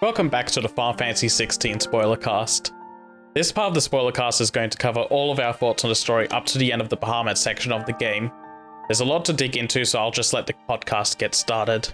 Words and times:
Welcome 0.00 0.28
back 0.28 0.46
to 0.52 0.60
the 0.60 0.68
Final 0.68 0.96
Fantasy 0.96 1.26
16 1.28 1.80
spoiler 1.80 2.16
cast. 2.16 2.72
This 3.34 3.50
part 3.50 3.66
of 3.66 3.74
the 3.74 3.80
spoiler 3.80 4.12
cast 4.12 4.40
is 4.40 4.48
going 4.48 4.70
to 4.70 4.78
cover 4.78 5.00
all 5.00 5.32
of 5.32 5.40
our 5.40 5.52
thoughts 5.52 5.82
on 5.82 5.88
the 5.88 5.96
story 5.96 6.28
up 6.28 6.46
to 6.46 6.58
the 6.58 6.72
end 6.72 6.80
of 6.80 6.88
the 6.88 6.96
Bahamut 6.96 7.36
section 7.36 7.72
of 7.72 7.84
the 7.84 7.94
game. 7.94 8.30
There's 8.86 9.00
a 9.00 9.04
lot 9.04 9.24
to 9.24 9.32
dig 9.32 9.56
into, 9.56 9.84
so 9.84 9.98
I'll 9.98 10.12
just 10.12 10.32
let 10.32 10.46
the 10.46 10.54
podcast 10.68 11.18
get 11.18 11.34
started. 11.34 11.92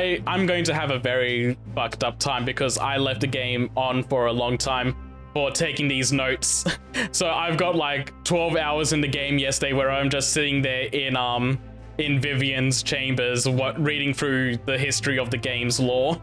I 0.00 0.22
I'm 0.26 0.46
going 0.46 0.64
to 0.64 0.74
have 0.74 0.90
a 0.90 0.98
very 0.98 1.56
fucked 1.74 2.04
up 2.04 2.18
time 2.18 2.44
because 2.44 2.78
I 2.78 2.96
left 2.96 3.20
the 3.20 3.26
game 3.26 3.70
on 3.76 4.02
for 4.02 4.26
a 4.26 4.32
long 4.32 4.56
time 4.58 4.94
for 5.34 5.50
taking 5.50 5.88
these 5.88 6.12
notes. 6.12 6.64
so 7.12 7.28
I've 7.30 7.56
got 7.56 7.76
like 7.76 8.12
12 8.24 8.56
hours 8.56 8.92
in 8.92 9.00
the 9.00 9.08
game 9.08 9.38
yesterday 9.38 9.72
where 9.72 9.90
I'm 9.90 10.10
just 10.10 10.32
sitting 10.32 10.62
there 10.62 10.82
in 10.84 11.16
um 11.16 11.58
in 11.98 12.18
Vivian's 12.20 12.82
chambers, 12.82 13.46
what 13.48 13.78
reading 13.78 14.14
through 14.14 14.56
the 14.64 14.78
history 14.78 15.18
of 15.18 15.30
the 15.30 15.36
game's 15.36 15.78
lore. 15.78 16.20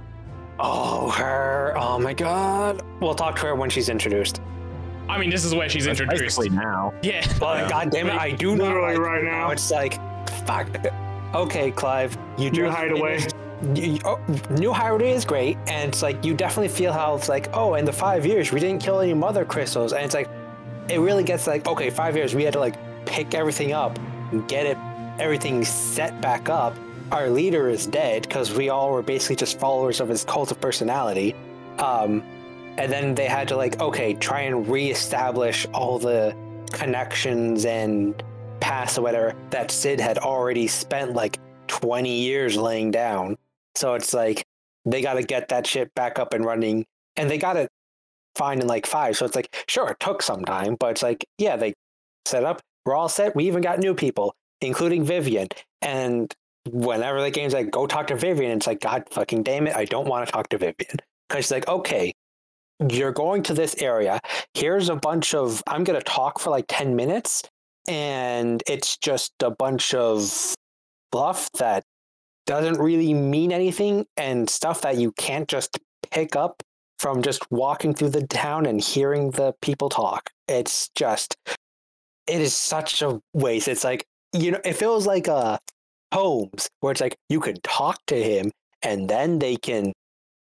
Oh, 0.59 1.09
her. 1.11 1.75
Oh 1.77 1.99
my 1.99 2.13
god. 2.13 2.81
We'll 2.99 3.13
talk 3.13 3.35
to 3.37 3.41
her 3.43 3.55
when 3.55 3.69
she's 3.69 3.89
introduced. 3.89 4.41
I 5.07 5.19
mean, 5.19 5.29
this 5.29 5.45
is 5.45 5.53
where 5.53 5.69
she's 5.69 5.85
That's 5.85 5.99
introduced. 6.01 6.37
basically 6.37 6.49
now. 6.49 6.93
Yeah. 7.03 7.21
But 7.39 7.59
Yeah. 7.61 7.69
god 7.69 7.91
damn 7.91 8.07
it, 8.07 8.15
I 8.17 8.31
do 8.31 8.55
know 8.55 8.63
Literally 8.65 8.97
right 8.97 9.23
now. 9.23 9.51
It's 9.51 9.69
like, 9.69 9.93
fuck. 10.47 10.67
Okay, 11.35 11.71
Clive, 11.71 12.17
you 12.37 12.49
New 12.49 12.65
hide 12.65 12.89
hideaway. 12.91 13.19
You- 13.73 13.99
oh, 14.05 14.19
new 14.51 14.71
hideaway 14.71 15.11
is 15.11 15.25
great, 15.25 15.57
and 15.67 15.89
it's 15.89 16.03
like 16.03 16.23
you 16.23 16.33
definitely 16.33 16.67
feel 16.69 16.93
how 16.93 17.15
it's 17.15 17.27
like, 17.27 17.49
oh, 17.53 17.73
in 17.73 17.85
the 17.85 17.93
five 17.93 18.25
years 18.25 18.51
we 18.51 18.59
didn't 18.59 18.81
kill 18.81 18.99
any 18.99 19.13
mother 19.13 19.45
crystals, 19.45 19.93
and 19.93 20.03
it's 20.03 20.13
like, 20.13 20.29
it 20.89 20.99
really 20.99 21.23
gets 21.23 21.47
like, 21.47 21.67
okay, 21.67 21.89
five 21.89 22.15
years 22.15 22.35
we 22.35 22.43
had 22.43 22.53
to 22.53 22.59
like 22.59 22.75
pick 23.05 23.33
everything 23.33 23.73
up, 23.73 23.97
and 24.31 24.47
get 24.47 24.65
it, 24.65 24.77
everything 25.19 25.63
set 25.65 26.19
back 26.21 26.49
up. 26.49 26.75
Our 27.11 27.29
leader 27.29 27.69
is 27.69 27.87
dead 27.87 28.23
because 28.23 28.53
we 28.53 28.69
all 28.69 28.91
were 28.91 29.01
basically 29.01 29.37
just 29.37 29.59
followers 29.59 30.01
of 30.01 30.09
his 30.09 30.23
cult 30.25 30.51
of 30.51 30.59
personality. 30.59 31.33
Um, 31.79 32.21
and 32.77 32.91
then 32.91 33.15
they 33.15 33.27
had 33.27 33.47
to 33.47 33.55
like, 33.55 33.79
okay, 33.79 34.13
try 34.13 34.41
and 34.41 34.67
reestablish 34.67 35.65
all 35.73 35.97
the 35.99 36.35
connections 36.73 37.65
and 37.65 38.21
past 38.59 38.97
or 38.97 39.01
whatever 39.03 39.35
that 39.49 39.71
Cid 39.71 39.99
had 39.99 40.17
already 40.17 40.67
spent 40.67 41.13
like 41.13 41.39
20 41.67 42.09
years 42.09 42.57
laying 42.57 42.91
down. 42.91 43.37
So 43.77 43.93
it's 43.93 44.13
like 44.13 44.43
they 44.85 45.01
got 45.01 45.13
to 45.13 45.23
get 45.23 45.49
that 45.49 45.67
shit 45.67 45.93
back 45.93 46.17
up 46.17 46.33
and 46.33 46.43
running, 46.43 46.85
and 47.15 47.29
they 47.29 47.37
got 47.37 47.57
it 47.57 47.69
fine 48.35 48.59
in 48.59 48.67
like 48.67 48.85
five. 48.85 49.15
So 49.15 49.25
it's 49.25 49.35
like, 49.35 49.55
sure, 49.67 49.89
it 49.89 49.99
took 49.99 50.21
some 50.21 50.43
time, 50.45 50.77
but 50.79 50.91
it's 50.91 51.03
like, 51.03 51.25
yeah, 51.37 51.55
they 51.55 51.73
set 52.25 52.43
up. 52.43 52.61
We're 52.85 52.95
all 52.95 53.09
set. 53.09 53.35
We 53.35 53.45
even 53.45 53.61
got 53.61 53.79
new 53.79 53.93
people, 53.93 54.33
including 54.61 55.03
Vivian. 55.03 55.47
And 55.81 56.33
whenever 56.69 57.21
the 57.21 57.31
game's 57.31 57.53
like, 57.53 57.71
go 57.71 57.85
talk 57.85 58.07
to 58.07 58.15
Vivian, 58.15 58.51
it's 58.57 58.67
like, 58.67 58.79
God 58.79 59.03
fucking 59.11 59.43
damn 59.43 59.67
it, 59.67 59.75
I 59.75 59.85
don't 59.85 60.07
want 60.07 60.25
to 60.25 60.31
talk 60.31 60.49
to 60.49 60.57
Vivian. 60.57 60.97
Because 61.27 61.45
she's 61.45 61.51
like, 61.51 61.67
okay, 61.67 62.13
you're 62.89 63.11
going 63.11 63.43
to 63.43 63.53
this 63.53 63.75
area. 63.81 64.19
Here's 64.53 64.89
a 64.89 64.95
bunch 64.95 65.33
of, 65.33 65.61
I'm 65.67 65.83
going 65.83 65.99
to 65.99 66.05
talk 66.05 66.39
for 66.39 66.49
like 66.49 66.65
10 66.67 66.95
minutes, 66.95 67.43
and 67.87 68.63
it's 68.67 68.97
just 68.97 69.33
a 69.41 69.51
bunch 69.51 69.93
of 69.93 70.55
bluff 71.11 71.51
that 71.53 71.83
doesn't 72.47 72.79
really 72.79 73.13
mean 73.13 73.51
anything 73.51 74.07
and 74.15 74.49
stuff 74.49 74.81
that 74.81 74.97
you 74.97 75.11
can't 75.11 75.47
just 75.47 75.77
pick 76.11 76.35
up 76.35 76.63
from 76.97 77.21
just 77.21 77.45
walking 77.51 77.93
through 77.93 78.09
the 78.09 78.25
town 78.25 78.65
and 78.65 78.81
hearing 78.81 79.29
the 79.31 79.53
people 79.61 79.89
talk. 79.89 80.31
It's 80.47 80.89
just, 80.95 81.35
it 82.25 82.41
is 82.41 82.55
such 82.55 83.01
a 83.03 83.21
waste. 83.33 83.67
It's 83.67 83.83
like, 83.83 84.05
you 84.33 84.51
know, 84.51 84.61
it 84.65 84.73
feels 84.73 85.05
like 85.05 85.27
uh, 85.27 85.59
a 86.11 86.15
Holmes 86.15 86.69
where 86.79 86.91
it's 86.91 87.01
like 87.01 87.15
you 87.29 87.39
could 87.39 87.61
talk 87.63 87.99
to 88.07 88.21
him 88.21 88.51
and 88.81 89.09
then 89.09 89.39
they 89.39 89.57
can, 89.57 89.93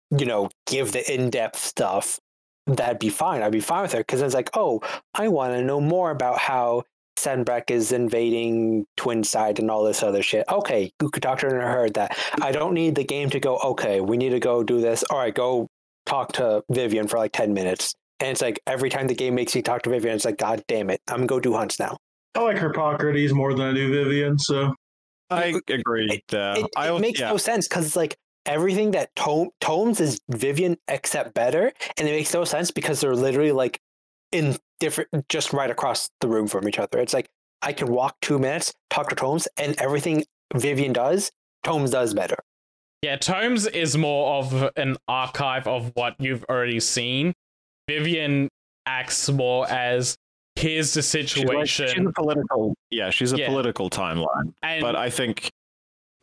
you 0.10 0.26
know, 0.26 0.50
give 0.68 0.92
the 0.92 1.14
in 1.14 1.30
depth 1.30 1.58
stuff. 1.58 2.20
That'd 2.68 3.00
be 3.00 3.10
fine. 3.10 3.42
I'd 3.42 3.52
be 3.52 3.60
fine 3.60 3.84
with 3.84 3.94
it 3.94 4.00
because 4.00 4.22
it's 4.22 4.34
like, 4.34 4.50
oh, 4.54 4.82
I 5.14 5.30
want 5.30 5.54
to 5.54 5.64
know 5.64 5.80
more 5.80 6.12
about 6.12 6.38
how 6.38 6.84
Sanbreque 7.22 7.72
is 7.72 7.92
invading 7.92 8.86
Twin 8.98 9.24
Side 9.24 9.60
and 9.60 9.70
all 9.70 9.84
this 9.84 10.04
other 10.04 10.24
shit. 10.24 10.46
Okay, 10.50 10.92
you 11.02 11.10
could 11.10 11.24
talk 11.24 11.40
to 11.40 11.48
heard 11.48 11.94
that. 11.96 12.18
I 12.42 12.52
don't 12.52 12.74
need 12.74 12.96
the 12.96 13.04
game 13.04 13.30
to 13.30 13.40
go, 13.40 13.58
okay, 13.58 14.02
we 14.02 14.18
need 14.18 14.30
to 14.30 14.40
go 14.40 14.64
do 14.64 14.82
this. 14.82 15.04
All 15.10 15.20
right, 15.20 15.34
go 15.34 15.68
talk 16.06 16.34
to 16.34 16.64
Vivian 16.70 17.08
for 17.08 17.18
like 17.18 17.32
10 17.32 17.54
minutes. 17.54 17.94
And 18.20 18.30
it's 18.30 18.42
like 18.42 18.60
every 18.68 18.90
time 18.90 19.08
the 19.08 19.16
game 19.16 19.36
makes 19.36 19.56
me 19.56 19.62
talk 19.62 19.84
to 19.84 19.90
Vivian, 19.90 20.16
it's 20.16 20.26
like, 20.26 20.38
God 20.38 20.64
damn 20.68 20.90
it, 20.90 21.02
I'm 21.08 21.18
gonna 21.18 21.28
go 21.28 21.40
do 21.40 21.54
hunts 21.54 21.80
now. 21.80 21.98
I 22.36 22.42
like 22.42 22.58
Harpocrates 22.58 23.34
more 23.34 23.54
than 23.54 23.68
I 23.68 23.74
do 23.74 23.92
Vivian, 23.92 24.40
so 24.40 24.74
I 25.30 25.60
agree 25.68 26.22
there. 26.30 26.58
It, 26.58 26.66
I 26.76 26.88
it 26.88 26.90
al- 26.90 27.00
makes 27.00 27.20
yeah. 27.20 27.30
no 27.30 27.38
sense 27.38 27.68
because 27.68 27.86
it's 27.86 27.96
like 27.96 28.18
everything 28.46 28.92
that 28.92 29.16
Tome, 29.16 29.50
Tomes 29.60 30.00
is 30.00 30.20
Vivian 30.30 30.78
except 30.88 31.34
better. 31.34 31.72
And 31.98 32.08
it 32.08 32.12
makes 32.12 32.34
no 32.34 32.44
sense 32.46 32.72
because 32.72 33.02
they're 33.02 33.16
literally 33.16 33.52
like 33.52 33.80
in 34.32 34.58
different, 34.82 35.10
just 35.30 35.54
right 35.54 35.72
across 35.72 36.10
the 36.20 36.28
room 36.28 36.48
from 36.48 36.68
each 36.68 36.78
other. 36.80 37.00
It's 37.00 37.14
like 37.14 37.30
I 37.62 37.72
can 37.72 37.88
walk 37.88 38.18
two 38.22 38.38
minutes, 38.40 38.74
talk 38.90 39.08
to 39.10 39.16
Tomes, 39.16 39.48
and 39.56 39.80
everything 39.80 40.26
Vivian 40.54 40.92
does, 40.92 41.32
Tomes 41.64 41.92
does 41.92 42.14
better. 42.14 42.36
Yeah, 43.02 43.16
Tomes 43.16 43.66
is 43.68 43.96
more 43.98 44.36
of 44.36 44.70
an 44.76 44.98
archive 45.08 45.66
of 45.68 45.92
what 45.96 46.16
you've 46.20 46.44
already 46.50 46.80
seen. 46.82 47.34
Vivian 47.88 48.50
acts 48.86 49.30
more 49.30 49.68
as 49.70 50.18
here's 50.56 50.94
the 50.94 51.02
She's 51.02 51.38
like- 51.38 51.68
situation. 51.68 51.88
she's 51.88 52.06
a 52.06 52.12
political, 52.12 52.76
yeah, 52.90 53.10
she's 53.10 53.32
a 53.34 53.38
Yeah. 53.38 53.48
political 53.48 53.90
timeline. 53.90 54.54
and 54.62 54.82
But 54.82 54.96
I 54.96 55.10
think 55.10 55.50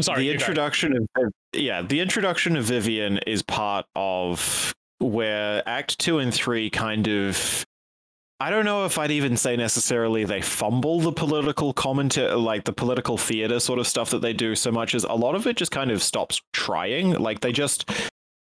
sorry, 0.01 0.19
the 0.21 0.25
you 0.27 0.33
go. 0.33 0.41
introduction 0.45 0.97
of 1.17 1.33
yeah, 1.55 1.83
the 1.83 2.01
introduction 2.01 2.57
of 2.57 2.65
Vivian 2.65 3.19
is 3.27 3.43
part 3.43 3.87
of 3.97 4.75
where 4.99 5.63
Act 5.67 5.99
Two 5.99 6.19
and 6.19 6.33
Three 6.35 6.69
kind 6.71 7.09
of. 7.09 7.65
I 8.41 8.51
don't 8.51 8.65
know 8.65 8.85
if 8.85 8.99
I'd 8.99 9.11
even 9.11 9.37
say 9.37 9.57
necessarily 9.57 10.25
they 10.25 10.41
fumble 10.41 11.01
the 11.01 11.11
political 11.11 11.73
commentary, 11.73 12.33
like 12.35 12.65
the 12.65 12.73
political 12.73 13.19
theater 13.19 13.59
sort 13.59 13.81
of 13.81 13.87
stuff 13.89 14.11
that 14.11 14.23
they 14.23 14.33
do 14.33 14.55
so 14.55 14.71
much 14.71 14.95
as 14.95 15.03
a 15.03 15.13
lot 15.13 15.35
of 15.35 15.49
it 15.49 15.57
just 15.57 15.73
kind 15.73 15.91
of 15.91 16.03
stops 16.03 16.41
trying. 16.53 17.15
Like 17.15 17.41
they 17.41 17.51
just, 17.51 17.91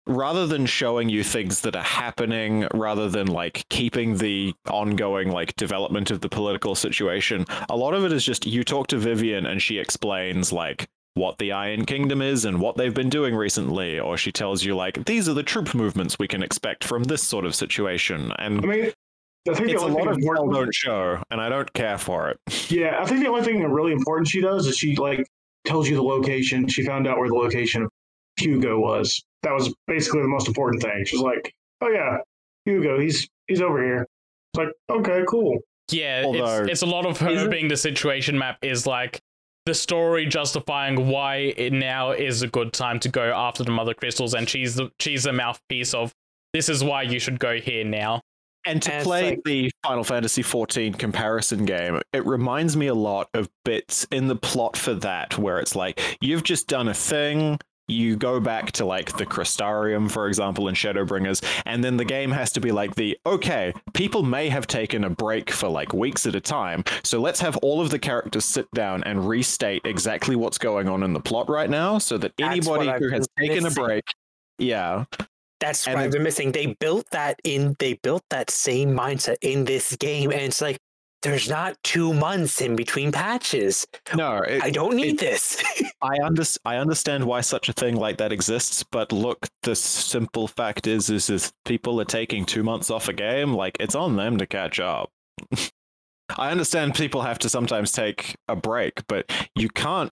rather 0.08 0.48
than 0.48 0.68
showing 0.68 1.10
you 1.10 1.22
things 1.22 1.60
that 1.62 1.76
are 1.76 1.84
happening, 1.84 2.66
rather 2.74 3.10
than 3.10 3.28
like 3.28 3.66
keeping 3.68 4.18
the 4.18 4.54
ongoing 4.70 5.32
like 5.32 5.54
development 5.58 6.12
of 6.12 6.22
the 6.22 6.30
political 6.30 6.76
situation, 6.76 7.46
a 7.70 7.76
lot 7.76 7.94
of 7.94 8.06
it 8.06 8.14
is 8.14 8.24
just 8.24 8.46
you 8.46 8.64
talk 8.64 8.88
to 8.88 8.98
Vivian 8.98 9.46
and 9.46 9.62
she 9.62 9.80
explains 9.80 10.54
like 10.54 10.88
what 11.16 11.38
the 11.40 11.52
Iron 11.52 11.86
Kingdom 11.86 12.22
is 12.22 12.46
and 12.46 12.62
what 12.62 12.78
they've 12.78 12.94
been 12.94 13.10
doing 13.10 13.36
recently, 13.36 14.00
or 14.00 14.16
she 14.16 14.32
tells 14.32 14.64
you 14.64 14.78
like 14.78 15.04
these 15.04 15.28
are 15.28 15.34
the 15.34 15.44
troop 15.44 15.76
movements 15.76 16.18
we 16.18 16.28
can 16.28 16.42
expect 16.42 16.86
from 16.86 17.04
this 17.04 17.22
sort 17.22 17.46
of 17.46 17.54
situation, 17.54 18.32
and 18.40 18.64
I 18.64 18.66
mean, 18.66 18.94
I 19.50 19.54
think 19.54 19.68
the 19.68 19.74
it's 19.74 19.84
a 19.84 19.88
lot 19.88 20.08
of 20.08 20.16
thing 20.16 20.24
tell 20.24 20.32
important. 20.44 20.54
don't 20.54 20.74
show, 20.76 21.22
and 21.30 21.42
I 21.42 21.50
don't 21.50 21.72
care 21.74 21.98
for 21.98 22.30
it. 22.30 22.40
Yeah, 22.72 22.98
I 23.00 23.06
think 23.06 23.20
the 23.20 23.28
only 23.28 23.44
thing 23.44 23.60
that 23.60 23.70
really 23.70 23.92
important 23.92 24.28
she 24.28 24.42
does 24.42 24.66
is 24.68 24.78
she 24.78 24.96
like 24.96 25.28
tells 25.66 25.88
you 25.88 25.96
the 25.96 26.04
location. 26.04 26.68
She 26.68 26.84
found 26.86 27.08
out 27.08 27.18
where 27.20 27.28
the 27.28 27.36
location 27.36 27.84
of 27.84 27.92
Hugo 28.38 28.80
was. 28.80 29.22
That 29.44 29.52
was 29.54 29.74
basically 29.86 30.22
the 30.22 30.28
most 30.28 30.48
important 30.48 30.82
thing. 30.82 31.04
She's 31.06 31.20
like, 31.20 31.54
"Oh 31.82 31.90
yeah, 31.90 32.18
Hugo, 32.66 33.00
he's 33.00 33.28
he's 33.48 33.62
over 33.62 33.84
here." 33.84 34.08
It's 34.54 34.58
like, 34.58 34.70
okay, 34.90 35.24
cool. 35.28 35.60
Yeah, 35.92 36.24
Although- 36.26 36.64
it's, 36.64 36.72
it's 36.72 36.82
a 36.82 36.86
lot 36.86 37.06
of 37.06 37.20
her 37.20 37.50
being 37.50 37.68
the 37.68 37.78
situation 37.78 38.38
map 38.38 38.58
is 38.62 38.88
like 38.88 39.20
the 39.66 39.74
story 39.74 40.26
justifying 40.26 41.08
why 41.08 41.36
it 41.58 41.74
now 41.74 42.12
is 42.12 42.42
a 42.42 42.48
good 42.48 42.74
time 42.74 43.00
to 43.02 43.10
go 43.10 43.32
after 43.34 43.64
the 43.64 43.72
mother 43.72 43.94
crystals, 43.94 44.34
and 44.34 44.48
she's 44.50 44.76
the 44.76 44.90
she's 45.00 45.24
the 45.24 45.34
mouthpiece 45.34 45.94
of 45.94 46.12
this 46.54 46.70
is 46.70 46.84
why 46.84 47.04
you 47.04 47.20
should 47.20 47.40
go 47.40 47.60
here 47.60 47.84
now. 47.84 48.22
And 48.66 48.82
to 48.84 48.94
And 48.94 49.04
play 49.04 49.30
like- 49.32 49.44
the 49.44 49.72
Final 49.84 50.04
Fantasy 50.04 50.42
XIV 50.44 50.98
comparison 50.98 51.66
game, 51.66 52.00
it 52.14 52.26
reminds 52.26 52.78
me 52.78 52.88
a 52.88 52.94
lot 52.96 53.30
of 53.34 53.50
bits 53.66 54.06
in 54.12 54.28
the 54.28 54.36
plot 54.36 54.78
for 54.78 54.94
that, 54.96 55.38
where 55.38 55.60
it's 55.60 55.76
like 55.76 56.00
you've 56.22 56.44
just 56.44 56.68
done 56.68 56.88
a 56.88 56.94
thing. 56.94 57.60
You 57.90 58.16
go 58.16 58.40
back 58.40 58.72
to 58.74 58.86
like 58.86 59.18
the 59.18 59.26
Crystarium, 59.26 60.10
for 60.10 60.28
example, 60.30 60.70
in 60.70 60.74
Shadowbringers, 60.76 61.44
and 61.66 61.84
then 61.84 61.98
the 61.98 62.06
game 62.06 62.32
has 62.32 62.50
to 62.54 62.62
be 62.62 62.72
like 62.72 62.96
the 62.96 63.18
okay, 63.26 63.74
people 63.94 64.24
may 64.24 64.48
have 64.48 64.68
taken 64.68 65.04
a 65.04 65.10
break 65.10 65.52
for 65.52 65.68
like 65.68 65.94
weeks 65.94 66.26
at 66.26 66.34
a 66.34 66.40
time, 66.40 66.86
so 67.04 67.20
let's 67.20 67.42
have 67.42 67.58
all 67.58 67.82
of 67.82 67.90
the 67.90 68.00
characters 68.00 68.46
sit 68.46 68.72
down 68.72 69.04
and 69.04 69.28
restate 69.28 69.82
exactly 69.84 70.38
what's 70.38 70.58
going 70.58 70.88
on 70.88 71.04
in 71.04 71.12
the 71.12 71.20
plot 71.20 71.50
right 71.50 71.70
now, 71.70 71.98
so 71.98 72.18
that 72.18 72.32
anybody 72.40 72.88
what 72.88 72.88
I've 72.88 73.02
who 73.02 73.10
has 73.10 73.28
taken 73.38 73.66
a 73.66 73.72
break, 73.72 74.06
yeah, 74.58 75.04
That's 75.64 75.88
And 75.88 75.96
what 75.96 76.04
I've 76.04 76.12
been 76.12 76.24
missing. 76.24 76.52
They 76.52 76.76
built 76.82 77.10
that 77.12 77.40
in. 77.46 77.78
They 77.80 77.94
built 77.94 78.24
that 78.32 78.50
same 78.50 78.90
mindset 78.90 79.38
in 79.42 79.64
this 79.64 79.96
game, 79.96 80.30
and 80.30 80.42
it's 80.42 80.60
like 80.60 80.78
there's 81.22 81.50
not 81.50 81.78
two 81.86 82.14
months 82.14 82.60
in 82.60 82.76
between 82.76 83.14
patches. 83.14 83.88
No, 84.14 84.40
it, 84.40 84.62
I 84.62 84.72
don't 84.72 84.98
need 84.98 85.14
it- 85.14 85.20
this. 85.20 85.64
I 86.02 86.18
under, 86.22 86.44
I 86.66 86.76
understand 86.76 87.24
why 87.24 87.40
such 87.40 87.70
a 87.70 87.74
thing 87.74 87.96
like 87.96 88.18
that 88.18 88.34
exists, 88.34 88.84
but 88.92 89.14
look, 89.14 89.48
the 89.62 89.74
simple 89.74 90.50
fact 90.50 90.86
is, 90.86 91.10
is 91.10 91.30
if 91.30 91.54
people 91.64 92.02
are 92.02 92.06
taking 92.06 92.44
two 92.44 92.62
months 92.62 92.92
off 92.92 93.08
a 93.08 93.14
game, 93.14 93.54
like 93.54 93.78
it's 93.80 93.96
on 93.96 94.18
them 94.18 94.38
to 94.40 94.46
catch 94.46 94.82
up. 94.82 95.12
I 96.38 96.52
understand 96.52 96.94
people 96.96 97.22
have 97.22 97.40
to 97.40 97.48
sometimes 97.48 97.94
take 97.94 98.36
a 98.50 98.56
break, 98.58 99.08
but 99.08 99.32
you 99.56 99.70
can't 99.70 100.12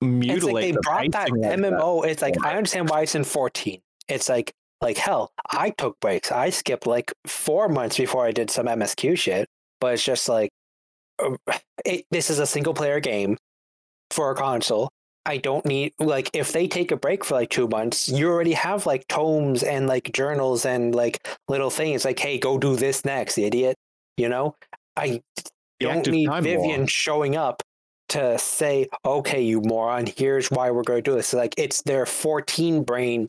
mutilate. 0.00 0.36
it's 0.38 0.44
like 0.44 0.62
they 0.62 0.72
the 0.72 0.80
brought 0.80 1.12
that 1.12 1.30
like 1.30 1.58
MMO. 1.58 2.06
It's 2.06 2.22
like 2.22 2.42
I 2.42 2.56
understand 2.56 2.88
why 2.88 3.02
it's 3.02 3.14
in 3.14 3.24
14. 3.24 3.78
It's 4.08 4.30
like 4.30 4.54
like 4.80 4.96
hell. 4.98 5.32
I 5.50 5.70
took 5.70 5.98
breaks. 6.00 6.32
I 6.32 6.50
skipped 6.50 6.86
like 6.86 7.12
four 7.26 7.68
months 7.68 7.96
before 7.98 8.26
I 8.26 8.32
did 8.32 8.50
some 8.50 8.66
MSQ 8.66 9.16
shit. 9.18 9.48
But 9.80 9.94
it's 9.94 10.04
just 10.04 10.28
like 10.28 10.50
uh, 11.18 11.36
it, 11.84 12.04
this 12.10 12.30
is 12.30 12.38
a 12.38 12.46
single 12.46 12.74
player 12.74 13.00
game 13.00 13.36
for 14.10 14.30
a 14.30 14.34
console. 14.34 14.90
I 15.26 15.36
don't 15.36 15.64
need 15.66 15.92
like 15.98 16.30
if 16.34 16.52
they 16.52 16.66
take 16.66 16.90
a 16.92 16.96
break 16.96 17.24
for 17.24 17.34
like 17.34 17.50
two 17.50 17.68
months, 17.68 18.08
you 18.08 18.28
already 18.28 18.52
have 18.54 18.86
like 18.86 19.06
tomes 19.08 19.62
and 19.62 19.86
like 19.86 20.12
journals 20.12 20.64
and 20.64 20.94
like 20.94 21.26
little 21.48 21.70
things 21.70 22.04
like, 22.04 22.18
hey, 22.18 22.38
go 22.38 22.58
do 22.58 22.74
this 22.76 23.04
next, 23.04 23.38
idiot. 23.38 23.76
You 24.16 24.28
know, 24.28 24.56
I 24.96 25.22
The 25.80 25.86
don't 25.86 26.08
need 26.08 26.36
Vivian 26.38 26.80
war. 26.80 26.88
showing 26.88 27.36
up 27.36 27.62
to 28.10 28.38
say, 28.38 28.88
okay, 29.04 29.42
you 29.42 29.60
moron, 29.60 30.06
here's 30.06 30.50
why 30.50 30.70
we're 30.70 30.82
going 30.82 31.02
to 31.02 31.10
do 31.10 31.16
this. 31.16 31.32
Like 31.32 31.54
it's 31.58 31.82
their 31.82 32.06
14 32.06 32.82
brain 32.82 33.28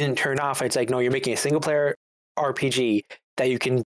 didn't 0.00 0.18
turn 0.18 0.38
off. 0.38 0.62
It's 0.62 0.76
like, 0.76 0.90
no, 0.90 0.98
you're 0.98 1.12
making 1.12 1.32
a 1.32 1.36
single 1.36 1.60
player 1.60 1.94
RPG 2.38 3.04
that 3.36 3.50
you 3.50 3.58
can, 3.58 3.82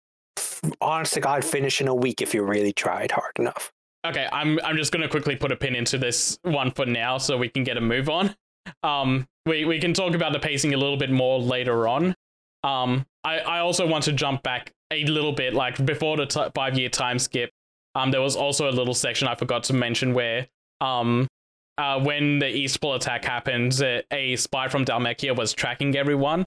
honest 0.81 1.15
to 1.15 1.21
God, 1.21 1.45
finish 1.45 1.81
in 1.81 1.89
a 1.89 1.95
week 1.95 2.21
if 2.21 2.35
you 2.35 2.43
really 2.43 2.73
tried 2.73 3.11
hard 3.11 3.33
enough. 3.39 3.73
Okay, 4.07 4.29
I'm 4.33 4.61
I'm 4.65 4.77
just 4.77 4.93
gonna 4.93 5.09
quickly 5.09 5.35
put 5.37 5.51
a 5.51 5.57
pin 5.57 5.75
into 5.75 5.99
this 5.99 6.39
one 6.43 6.71
for 6.71 6.87
now, 6.87 7.19
so 7.19 7.37
we 7.37 7.49
can 7.49 7.65
get 7.65 7.77
a 7.77 7.81
move 7.81 8.09
on. 8.09 8.35
Um, 8.83 9.27
we 9.45 9.65
we 9.65 9.81
can 9.81 9.93
talk 9.93 10.15
about 10.15 10.33
the 10.33 10.39
pacing 10.39 10.73
a 10.73 10.77
little 10.77 10.97
bit 10.97 11.11
more 11.11 11.41
later 11.41 11.89
on. 11.89 12.15
Um, 12.63 13.07
I 13.25 13.39
I 13.41 13.59
also 13.59 13.87
want 13.87 14.05
to 14.05 14.13
jump 14.13 14.43
back 14.43 14.73
a 14.91 15.05
little 15.05 15.33
bit, 15.33 15.53
like 15.53 15.85
before 15.85 16.17
the 16.17 16.27
t- 16.27 16.47
five 16.55 16.79
year 16.79 16.89
time 16.89 17.19
skip. 17.19 17.51
Um, 17.95 18.11
there 18.11 18.21
was 18.21 18.37
also 18.37 18.71
a 18.71 18.73
little 18.73 18.95
section 18.95 19.27
I 19.27 19.35
forgot 19.35 19.65
to 19.65 19.73
mention 19.73 20.15
where 20.15 20.47
um. 20.81 21.27
Uh, 21.79 22.01
when 22.01 22.41
the 22.41 22.47
Eastpool 22.47 22.97
attack 22.97 23.25
happened, 23.25 23.81
uh, 23.81 24.03
a 24.11 24.35
spy 24.37 24.67
from 24.67 24.85
Dhalmekia 24.85 25.37
was 25.37 25.53
tracking 25.53 25.97
everyone, 25.97 26.45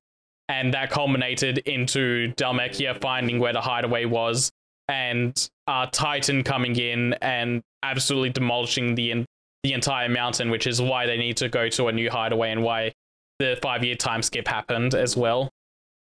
and 0.50 0.74
that 0.74 0.92
culminated 0.92 1.60
into 1.60 2.34
Dhalmekia 2.34 3.00
finding 3.00 3.40
where 3.40 3.54
the 3.54 3.62
hideaway 3.62 4.04
was, 4.04 4.52
and 4.90 5.50
uh, 5.68 5.88
Titan 5.92 6.44
coming 6.44 6.76
in 6.76 7.14
and 7.22 7.64
absolutely 7.82 8.30
demolishing 8.30 8.94
the 8.96 9.12
en- 9.12 9.26
the 9.64 9.74
entire 9.74 10.10
mountain, 10.10 10.50
which 10.50 10.68
is 10.68 10.82
why 10.82 11.06
they 11.06 11.18
need 11.18 11.38
to 11.38 11.48
go 11.48 11.70
to 11.70 11.88
a 11.88 11.92
new 11.92 12.10
hideaway 12.10 12.52
and 12.52 12.62
why 12.62 12.92
the 13.40 13.58
five 13.62 13.84
year 13.86 13.96
time 13.96 14.22
skip 14.22 14.48
happened 14.48 14.94
as 14.94 15.16
well. 15.16 15.50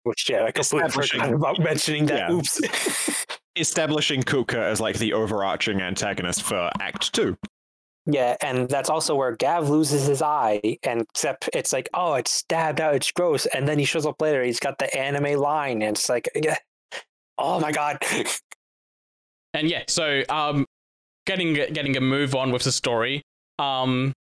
Which, 0.04 0.30
yeah, 0.30 0.46
I 0.46 0.52
completely 0.52 0.90
forgot 0.90 1.34
about 1.34 1.60
mentioning 1.60 2.06
that. 2.08 2.30
Yeah. 2.30 2.32
Oops. 2.32 3.26
establishing 3.56 4.24
Kupka 4.24 4.58
as 4.58 4.80
like 4.80 4.98
the 4.98 5.14
overarching 5.14 5.82
antagonist 5.82 6.44
for 6.44 6.72
Act 6.80 7.14
Two. 7.14 7.38
Yeah, 8.12 8.38
and 8.42 8.70
that's 8.70 8.90
also 8.90 9.16
where 9.16 9.36
Gav 9.36 9.70
loses 9.70 10.06
his 10.08 10.22
eye, 10.22 10.78
and 10.84 11.02
except 11.02 11.50
it's 11.54 11.74
like, 11.74 11.90
oh, 11.94 12.16
it's 12.16 12.32
stabbed 12.32 12.82
out, 12.82 12.96
it's 12.96 13.12
gross, 13.12 13.46
and 13.48 13.68
then 13.68 13.78
he 13.78 13.86
shows 13.86 14.06
up 14.06 14.22
later, 14.22 14.44
he's 14.44 14.60
got 14.60 14.80
the 14.80 14.94
anime 14.98 15.40
line, 15.40 15.82
and 15.82 15.96
it's 15.98 16.10
like, 16.10 16.30
yeah, 16.34 16.58
oh 17.38 17.60
my 17.60 17.72
god, 17.72 18.02
And 19.54 19.70
yeah, 19.70 19.84
so 19.88 20.24
um, 20.30 20.66
getting 21.26 21.54
getting 21.54 21.98
a 21.98 22.02
move 22.02 22.36
on 22.36 22.52
with 22.52 22.64
the 22.64 22.72
story. 22.72 23.24
Um, 23.58 24.14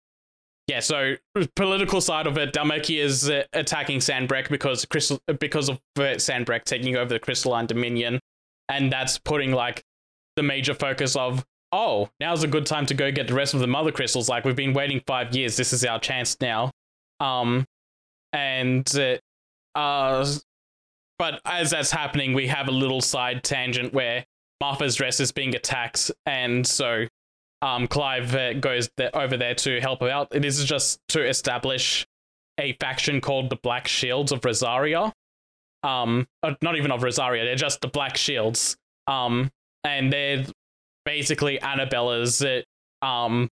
yeah, 0.69 0.81
so 0.81 1.15
political 1.55 2.01
side 2.01 2.27
of 2.27 2.39
it, 2.39 2.53
Dalmeki 2.53 3.03
is 3.03 3.29
uh, 3.31 3.45
attacking 3.53 4.01
Sanbreque 4.01 4.49
because 4.49 4.85
crystal 4.85 5.19
because 5.41 5.69
of 5.69 5.77
uh, 5.97 6.17
Sanbreque 6.17 6.65
taking 6.65 6.97
over 6.97 7.13
the 7.13 7.19
Crystalline 7.19 7.67
Dominion, 7.67 8.21
and 8.69 8.93
that's 8.93 9.19
putting 9.19 9.53
like 9.53 9.83
the 10.37 10.43
major 10.43 10.75
focus 10.75 11.17
of 11.17 11.45
oh 11.73 12.09
now's 12.21 12.43
a 12.43 12.49
good 12.49 12.67
time 12.67 12.87
to 12.87 12.95
go 12.95 13.11
get 13.11 13.29
the 13.29 13.35
rest 13.35 13.55
of 13.55 13.61
the 13.61 13.67
mother 13.67 13.93
crystals. 13.93 14.29
Like 14.29 14.45
we've 14.45 14.57
been 14.57 14.75
waiting 14.75 15.01
five 15.07 15.35
years, 15.35 15.57
this 15.57 15.73
is 15.73 15.85
our 15.85 15.99
chance 15.99 16.37
now. 16.41 16.71
Um, 17.21 17.67
and 18.33 18.91
uh, 18.97 19.79
uh, 19.79 20.27
but 21.19 21.41
as 21.45 21.71
that's 21.71 21.91
happening, 21.91 22.35
we 22.35 22.47
have 22.49 22.69
a 22.69 22.73
little 22.73 23.01
side 23.01 23.43
tangent 23.43 23.93
where 23.95 24.25
Martha's 24.61 25.01
Rest 25.01 25.21
is 25.21 25.33
being 25.33 25.55
attacked, 25.55 26.11
and 26.27 26.67
so 26.67 27.07
um, 27.63 27.87
Clive 27.89 28.35
uh, 28.35 28.55
goes 28.55 28.89
th- 28.97 29.11
over 29.15 29.37
there 29.37 29.55
to 29.55 29.81
help 29.81 30.01
her 30.01 30.11
out. 30.11 30.31
This 30.31 30.59
is 30.59 30.65
just 30.65 31.01
to 31.09 31.27
establish 31.27 32.07
a 32.59 32.75
faction 32.75 33.21
called 33.21 33.51
the 33.51 33.57
Black 33.57 33.89
Shields 33.89 34.33
of 34.33 34.45
Rosaria. 34.45 35.13
Um, 35.83 36.27
uh, 36.43 36.55
not 36.63 36.77
even 36.77 36.91
of 36.91 37.03
Rosaria, 37.03 37.45
they're 37.45 37.55
just 37.55 37.81
the 37.81 37.89
Black 37.89 38.17
Shields. 38.17 38.77
Um, 39.07 39.51
and 39.85 40.13
they're 40.13 40.45
basically 41.07 41.59
Annabella's 41.61 42.45
um 43.01 43.49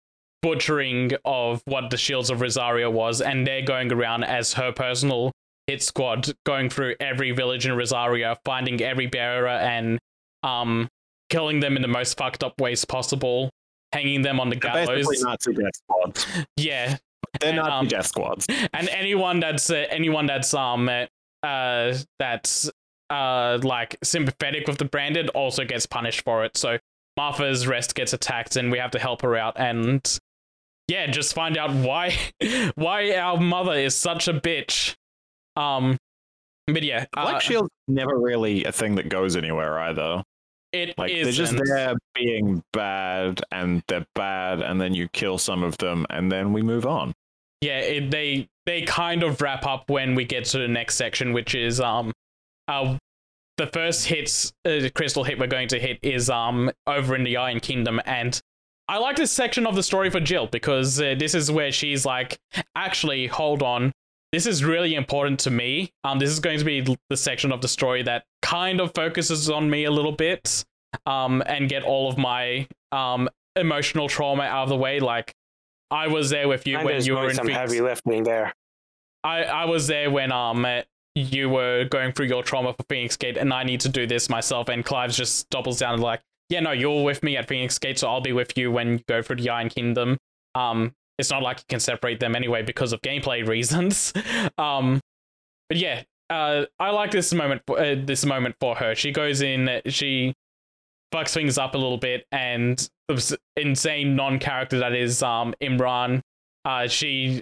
butchering 0.41 1.11
of 1.25 1.61
what 1.65 1.89
the 1.89 1.97
Shields 1.97 2.29
of 2.29 2.39
Rosaria 2.39 2.89
was, 2.89 3.19
and 3.19 3.45
they're 3.45 3.61
going 3.61 3.91
around 3.91 4.23
as 4.23 4.53
her 4.53 4.71
personal 4.71 5.33
hit 5.67 5.83
squad, 5.83 6.31
going 6.45 6.69
through 6.69 6.95
every 7.01 7.31
village 7.31 7.65
in 7.65 7.75
Rosaria, 7.75 8.37
finding 8.45 8.81
every 8.81 9.07
bearer 9.07 9.49
and 9.49 9.99
um 10.43 10.87
killing 11.29 11.59
them 11.59 11.75
in 11.75 11.81
the 11.81 11.87
most 11.89 12.17
fucked 12.17 12.43
up 12.43 12.59
ways 12.61 12.85
possible, 12.85 13.49
hanging 13.91 14.21
them 14.21 14.39
on 14.39 14.49
the 14.49 14.55
They're 14.55 14.85
gallows. 14.85 15.05
basically 15.07 15.29
Nazi 15.29 15.53
death 15.53 15.75
squads. 15.75 16.27
Yeah, 16.55 16.97
They're 17.41 17.49
And, 17.49 17.57
Nazi 17.57 17.71
um, 17.71 17.87
death 17.87 18.07
squads. 18.07 18.47
and 18.73 18.87
anyone 18.89 19.39
that's 19.41 19.69
uh, 19.69 19.85
anyone 19.89 20.25
that's 20.25 20.53
um 20.53 20.89
uh 21.43 21.93
that's 22.19 22.69
uh 23.09 23.59
like 23.63 23.97
sympathetic 24.03 24.67
with 24.67 24.77
the 24.77 24.85
branded 24.85 25.29
also 25.29 25.65
gets 25.65 25.85
punished 25.85 26.21
for 26.23 26.45
it. 26.45 26.55
So 26.57 26.77
Martha's 27.19 27.67
rest 27.67 27.95
gets 27.95 28.13
attacked, 28.13 28.55
and 28.55 28.71
we 28.71 28.77
have 28.77 28.91
to 28.91 28.99
help 28.99 29.23
her 29.23 29.35
out, 29.35 29.59
and 29.59 30.01
yeah, 30.87 31.05
just 31.07 31.33
find 31.33 31.57
out 31.57 31.69
why 31.69 32.15
why 32.75 33.13
our 33.17 33.37
mother 33.37 33.73
is 33.73 33.93
such 33.93 34.29
a 34.29 34.33
bitch. 34.33 34.95
Um, 35.57 35.97
but 36.67 36.81
yeah, 36.81 37.07
Black 37.11 37.35
uh, 37.35 37.39
Shield's 37.39 37.69
never 37.89 38.17
really 38.17 38.63
a 38.63 38.71
thing 38.71 38.95
that 38.95 39.09
goes 39.09 39.35
anywhere 39.35 39.77
either. 39.79 40.23
it 40.71 40.97
Like 40.97 41.11
they're 41.11 41.33
just 41.33 41.57
there 41.57 41.93
being 42.15 42.63
bad, 42.71 43.41
and 43.51 43.83
they're 43.89 44.07
bad, 44.15 44.61
and 44.61 44.79
then 44.79 44.93
you 44.93 45.09
kill 45.09 45.37
some 45.37 45.61
of 45.61 45.77
them, 45.77 46.05
and 46.09 46.31
then 46.31 46.53
we 46.53 46.61
move 46.61 46.85
on. 46.85 47.13
yeah 47.59 47.79
it, 47.79 48.11
they 48.11 48.47
they 48.65 48.83
kind 48.83 49.23
of 49.23 49.41
wrap 49.41 49.65
up 49.65 49.89
when 49.89 50.15
we 50.15 50.23
get 50.23 50.45
to 50.45 50.57
the 50.57 50.69
next 50.69 50.95
section 50.95 51.33
which 51.33 51.53
is 51.53 51.81
um 51.81 52.13
uh 52.69 52.95
the 53.59 53.67
first 53.67 54.05
hits 54.05 54.53
uh, 54.65 54.87
crystal 54.95 55.23
hit 55.25 55.37
we're 55.37 55.45
going 55.45 55.67
to 55.67 55.77
hit 55.77 55.99
is 56.01 56.29
um 56.29 56.71
over 56.87 57.13
in 57.13 57.23
the 57.23 57.35
iron 57.35 57.59
kingdom 57.59 57.99
and 58.05 58.41
i 58.87 58.97
like 58.97 59.17
this 59.17 59.31
section 59.31 59.67
of 59.67 59.75
the 59.75 59.83
story 59.83 60.09
for 60.09 60.21
jill 60.21 60.47
because 60.47 60.99
uh, 61.01 61.13
this 61.19 61.35
is 61.35 61.51
where 61.51 61.71
she's 61.71 62.05
like 62.05 62.39
actually 62.75 63.27
hold 63.27 63.61
on 63.61 63.91
this 64.31 64.45
is 64.45 64.63
really 64.63 64.95
important 64.95 65.37
to 65.37 65.51
me 65.51 65.91
um 66.05 66.19
this 66.19 66.29
is 66.29 66.39
going 66.39 66.57
to 66.57 66.63
be 66.63 66.79
the 67.09 67.17
section 67.17 67.51
of 67.51 67.61
the 67.61 67.67
story 67.67 68.01
that 68.01 68.23
kind 68.41 68.79
of 68.79 68.93
focuses 68.95 69.49
on 69.49 69.69
me 69.69 69.83
a 69.83 69.91
little 69.91 70.13
bit 70.13 70.63
um 71.05 71.43
and 71.45 71.67
get 71.67 71.83
all 71.83 72.09
of 72.09 72.17
my 72.17 72.65
um 72.93 73.27
emotional 73.57 74.07
trauma 74.07 74.43
out 74.43 74.63
of 74.63 74.69
the 74.69 74.77
way 74.77 75.01
like 75.01 75.35
I 75.91 76.07
was 76.07 76.29
there 76.29 76.47
with 76.47 76.67
you 76.67 76.77
Kinda 76.77 76.93
when 76.93 77.03
you 77.03 77.15
were 77.15 77.29
in 77.29 77.35
some 77.35 77.47
Phoenix. 77.47 77.71
heavy 77.71 77.81
lifting 77.81 78.23
there. 78.23 78.53
I, 79.23 79.43
I 79.43 79.65
was 79.65 79.87
there 79.87 80.11
when 80.11 80.31
um 80.31 80.65
you 81.19 81.49
were 81.49 81.85
going 81.85 82.11
through 82.13 82.27
your 82.27 82.43
trauma 82.43 82.73
for 82.73 82.83
Phoenix 82.89 83.17
Gate, 83.17 83.37
and 83.37 83.53
I 83.53 83.63
need 83.63 83.79
to 83.81 83.89
do 83.89 84.07
this 84.07 84.29
myself. 84.29 84.69
And 84.69 84.83
Clive 84.83 85.11
just 85.11 85.49
doubles 85.49 85.79
down 85.79 85.95
and 85.95 86.03
like, 86.03 86.21
yeah, 86.49 86.59
no, 86.59 86.71
you're 86.71 87.03
with 87.03 87.23
me 87.23 87.37
at 87.37 87.47
Phoenix 87.47 87.77
Gate, 87.77 87.99
so 87.99 88.07
I'll 88.09 88.21
be 88.21 88.33
with 88.33 88.57
you 88.57 88.71
when 88.71 88.93
you 88.93 89.03
go 89.07 89.21
through 89.21 89.37
the 89.37 89.49
Iron 89.49 89.69
Kingdom. 89.69 90.17
Um, 90.55 90.93
it's 91.17 91.29
not 91.29 91.43
like 91.43 91.59
you 91.59 91.65
can 91.69 91.79
separate 91.79 92.19
them 92.19 92.35
anyway 92.35 92.63
because 92.63 92.93
of 92.93 93.01
gameplay 93.01 93.47
reasons. 93.47 94.13
um, 94.57 94.99
but 95.67 95.77
yeah, 95.77 96.03
uh, 96.29 96.65
I 96.79 96.91
like 96.91 97.11
this 97.11 97.33
moment. 97.33 97.61
For, 97.67 97.79
uh, 97.79 97.95
this 98.03 98.25
moment 98.25 98.55
for 98.59 98.75
her. 98.75 98.95
She 98.95 99.11
goes 99.11 99.41
in. 99.41 99.81
She 99.87 100.33
fucks 101.13 101.33
things 101.33 101.57
up 101.57 101.75
a 101.75 101.77
little 101.77 101.97
bit, 101.97 102.25
and 102.31 102.89
the 103.07 103.37
insane 103.55 104.15
non-character 104.15 104.79
that 104.79 104.93
is 104.93 105.21
um 105.23 105.53
Imran. 105.61 106.21
Uh, 106.65 106.87
she 106.87 107.41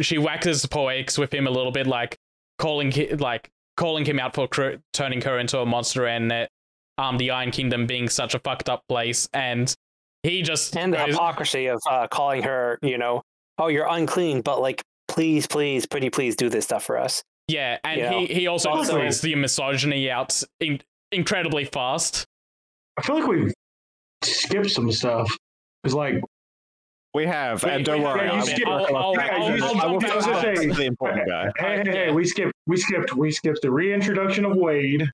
she 0.00 0.18
waxes 0.18 0.66
poetics 0.66 1.18
with 1.18 1.32
him 1.32 1.46
a 1.46 1.50
little 1.50 1.72
bit, 1.72 1.86
like 1.86 2.16
calling 2.60 2.92
hi- 2.92 3.08
like 3.18 3.48
calling 3.76 4.04
him 4.04 4.20
out 4.20 4.34
for 4.34 4.46
cr- 4.46 4.76
turning 4.92 5.20
her 5.22 5.38
into 5.38 5.58
a 5.58 5.66
monster, 5.66 6.06
and 6.06 6.30
uh, 6.30 6.46
um 6.98 7.18
the 7.18 7.30
Iron 7.30 7.50
Kingdom 7.50 7.86
being 7.86 8.08
such 8.08 8.34
a 8.34 8.38
fucked 8.38 8.68
up 8.68 8.82
place, 8.88 9.28
and 9.32 9.74
he 10.22 10.42
just 10.42 10.76
And 10.76 10.92
the 10.92 10.98
goes- 10.98 11.08
hypocrisy 11.14 11.66
of 11.66 11.80
uh, 11.90 12.06
calling 12.08 12.42
her, 12.42 12.78
you 12.82 12.98
know, 12.98 13.22
oh, 13.58 13.68
you're 13.68 13.86
unclean, 13.88 14.42
but 14.42 14.60
like, 14.60 14.82
please, 15.08 15.46
please, 15.46 15.86
pretty 15.86 16.10
please 16.10 16.36
do 16.36 16.48
this 16.50 16.64
stuff 16.66 16.84
for 16.84 16.98
us. 16.98 17.22
yeah, 17.48 17.78
and 17.84 18.00
you 18.00 18.10
know, 18.10 18.18
he 18.20 18.26
he 18.26 18.46
also 18.46 18.68
also- 18.68 18.82
displays 18.92 19.20
the 19.22 19.34
misogyny 19.34 20.10
out 20.10 20.42
in- 20.60 20.80
incredibly 21.10 21.64
fast. 21.64 22.26
I 22.98 23.02
feel 23.02 23.18
like 23.18 23.26
we've 23.28 23.52
skipped 24.22 24.70
some 24.70 24.92
stuff. 24.92 25.34
It's 25.84 25.94
like 25.94 26.22
We 27.12 27.26
have, 27.26 27.64
Wait, 27.64 27.72
and 27.74 27.84
don't 27.84 28.02
worry, 28.02 28.26
yeah, 28.26 28.44
you 28.56 28.64
I 28.66 28.70
will 28.76 28.86
oh, 28.90 28.94
I'll- 28.96 29.14
that 29.14 29.32
I'll- 29.32 29.52
because 29.52 29.62
I'll 29.74 29.80
I 29.80 29.86
will 29.86 30.00
jump 30.00 30.12
get 30.14 30.26
in. 30.26 30.32
back 30.32 30.56
Say- 30.58 30.66
the 30.68 30.84
important 30.86 31.28
guy. 31.28 31.50
hey, 31.58 31.82
hey, 31.84 31.90
hey, 32.06 32.12
we 32.12 32.24
skipped 32.24 32.52
we 32.66 32.76
skipped 32.76 33.14
we 33.16 33.30
skipped 33.32 33.62
the 33.62 33.70
reintroduction 33.70 34.44
of 34.44 34.56
Wade. 34.56 35.08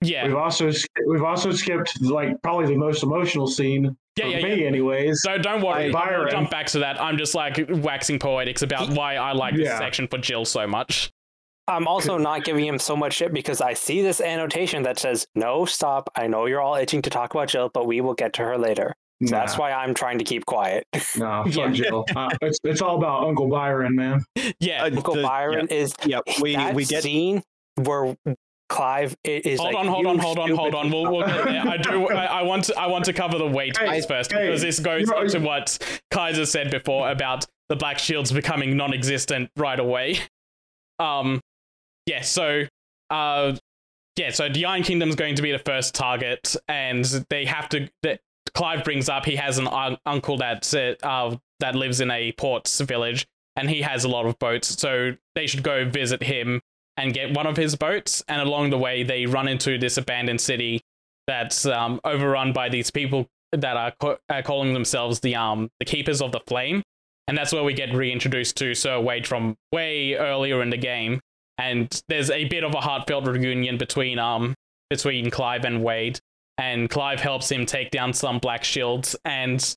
Yeah, 0.00 0.26
We've 0.26 0.34
also 0.34 0.70
we've 1.06 1.22
also 1.22 1.52
skipped 1.52 2.00
like 2.02 2.40
probably 2.42 2.66
the 2.66 2.76
most 2.76 3.02
emotional 3.02 3.46
scene 3.46 3.96
yeah, 4.16 4.24
for 4.24 4.30
yeah. 4.30 4.42
me, 4.42 4.62
yeah. 4.62 4.66
anyways. 4.66 5.20
So 5.22 5.38
don't 5.38 5.62
worry, 5.62 5.92
Hey, 5.92 5.94
I'll 5.94 6.28
jump 6.28 6.50
back 6.50 6.66
to 6.68 6.78
that. 6.80 7.00
I'm 7.00 7.18
just 7.18 7.34
like 7.34 7.64
waxing 7.68 8.18
poetics 8.18 8.62
about 8.62 8.88
why 8.90 9.16
I 9.16 9.32
like 9.32 9.54
this 9.54 9.66
Yeah. 9.66 9.78
section 9.78 10.08
for 10.08 10.18
Jill 10.18 10.44
so 10.44 10.66
much. 10.66 11.10
I'm 11.68 11.86
also 11.86 12.18
not 12.18 12.42
giving 12.44 12.66
him 12.66 12.78
so 12.80 12.96
much 12.96 13.12
shit 13.14 13.32
because 13.32 13.60
I 13.60 13.74
see 13.74 14.02
this 14.02 14.20
annotation 14.20 14.82
that 14.82 14.98
says, 14.98 15.24
no, 15.36 15.64
stop. 15.64 16.10
I 16.16 16.26
know 16.26 16.46
you're 16.46 16.60
all 16.60 16.74
itching 16.74 17.02
to 17.02 17.10
talk 17.10 17.32
about 17.34 17.46
Jill, 17.48 17.70
but 17.72 17.86
we 17.86 18.00
will 18.00 18.14
get 18.14 18.32
to 18.34 18.42
her 18.42 18.58
later. 18.58 18.92
So 19.24 19.36
that's 19.36 19.56
why 19.58 19.72
I'm 19.72 19.94
trying 19.94 20.18
to 20.18 20.24
keep 20.24 20.44
quiet. 20.46 20.84
no, 21.16 21.44
Yeah. 21.48 21.70
Jill. 21.70 22.04
Uh, 22.16 22.28
it's 22.40 22.58
it's 22.64 22.82
all 22.82 22.96
about 22.96 23.24
Uncle 23.24 23.48
Byron, 23.48 23.94
man. 23.96 24.24
Yeah, 24.60 24.82
Uh, 24.84 24.86
Uncle 24.86 25.14
the- 25.16 25.22
Byron 25.22 25.68
is 25.68 25.94
Yeah, 26.04 26.20
we 26.40 26.56
that 26.56 26.74
we 26.74 26.84
get 26.84 27.02
scene 27.02 27.42
where 27.76 28.16
Clive 28.68 29.14
is 29.24 29.60
hold 29.60 29.74
like, 29.74 29.80
on, 29.80 29.86
hold 29.86 30.06
on, 30.06 30.18
hold 30.18 30.38
on, 30.38 30.50
hold 30.56 30.74
on. 30.74 30.90
We'll, 30.90 31.12
we'll 31.12 31.26
get 31.26 31.44
there. 31.44 31.68
I 31.68 31.76
do. 31.76 32.08
I, 32.10 32.24
I 32.24 32.42
want 32.42 32.64
to. 32.64 32.78
I 32.78 32.86
want 32.86 33.04
to 33.04 33.12
cover 33.12 33.36
the 33.36 33.46
weight 33.46 33.76
Hey, 33.76 33.90
piece 33.90 34.06
first 34.06 34.32
hey, 34.32 34.46
because 34.46 34.62
this 34.62 34.80
goes 34.80 35.02
you 35.02 35.06
know- 35.08 35.20
into 35.20 35.40
what 35.40 35.78
Kaizer 36.12 36.46
said 36.46 36.70
before 36.70 37.10
about 37.10 37.44
the 37.68 37.76
Black 37.76 37.98
Shields 37.98 38.32
becoming 38.32 38.76
non-existent 38.76 39.50
right 39.56 39.78
away. 39.78 40.18
Um, 40.98 41.40
yeah. 42.06 42.22
So, 42.22 42.66
uh, 43.10 43.56
yeah. 44.16 44.30
So 44.30 44.48
the 44.48 44.64
Iron 44.64 44.82
Kingdom's 44.82 45.16
going 45.16 45.34
to 45.36 45.42
be 45.42 45.52
the 45.52 45.58
first 45.58 45.94
target, 45.94 46.56
and 46.66 47.04
they 47.28 47.44
have 47.44 47.68
to. 47.70 47.88
That 48.02 48.20
Clive 48.54 48.84
brings 48.84 49.08
up 49.08 49.24
he 49.24 49.36
has 49.36 49.58
an 49.58 49.66
un- 49.68 49.98
uncle 50.04 50.36
that 50.38 50.72
uh 51.02 51.36
that 51.60 51.74
lives 51.74 52.00
in 52.00 52.10
a 52.10 52.32
ports 52.32 52.80
village, 52.80 53.26
and 53.56 53.70
he 53.70 53.82
has 53.82 54.04
a 54.04 54.08
lot 54.08 54.26
of 54.26 54.38
boats, 54.38 54.80
so 54.80 55.12
they 55.34 55.46
should 55.46 55.62
go 55.62 55.88
visit 55.88 56.22
him 56.22 56.60
and 56.96 57.14
get 57.14 57.34
one 57.34 57.46
of 57.46 57.56
his 57.56 57.76
boats. 57.76 58.22
And 58.28 58.42
along 58.42 58.70
the 58.70 58.78
way, 58.78 59.02
they 59.02 59.26
run 59.26 59.48
into 59.48 59.78
this 59.78 59.96
abandoned 59.96 60.40
city 60.40 60.82
that's 61.26 61.64
um, 61.66 62.00
overrun 62.04 62.52
by 62.52 62.68
these 62.68 62.90
people 62.90 63.28
that 63.52 63.76
are, 63.76 63.92
co- 64.00 64.18
are 64.28 64.42
calling 64.42 64.74
themselves 64.74 65.20
the 65.20 65.36
um 65.36 65.70
the 65.78 65.84
keepers 65.84 66.20
of 66.20 66.32
the 66.32 66.40
flame. 66.46 66.82
And 67.28 67.38
that's 67.38 67.52
where 67.52 67.62
we 67.62 67.72
get 67.72 67.94
reintroduced 67.94 68.56
to 68.56 68.74
Sir 68.74 68.98
Wade 68.98 69.26
from 69.26 69.56
way 69.70 70.14
earlier 70.14 70.60
in 70.60 70.70
the 70.70 70.76
game. 70.76 71.20
And 71.56 72.02
there's 72.08 72.30
a 72.30 72.46
bit 72.46 72.64
of 72.64 72.74
a 72.74 72.80
heartfelt 72.80 73.26
reunion 73.26 73.78
between 73.78 74.18
um 74.18 74.54
between 74.90 75.30
Clive 75.30 75.64
and 75.64 75.82
Wade. 75.82 76.18
And 76.58 76.88
Clive 76.90 77.20
helps 77.20 77.50
him 77.50 77.66
take 77.66 77.90
down 77.90 78.12
some 78.12 78.38
Black 78.38 78.62
Shields, 78.62 79.16
and 79.24 79.74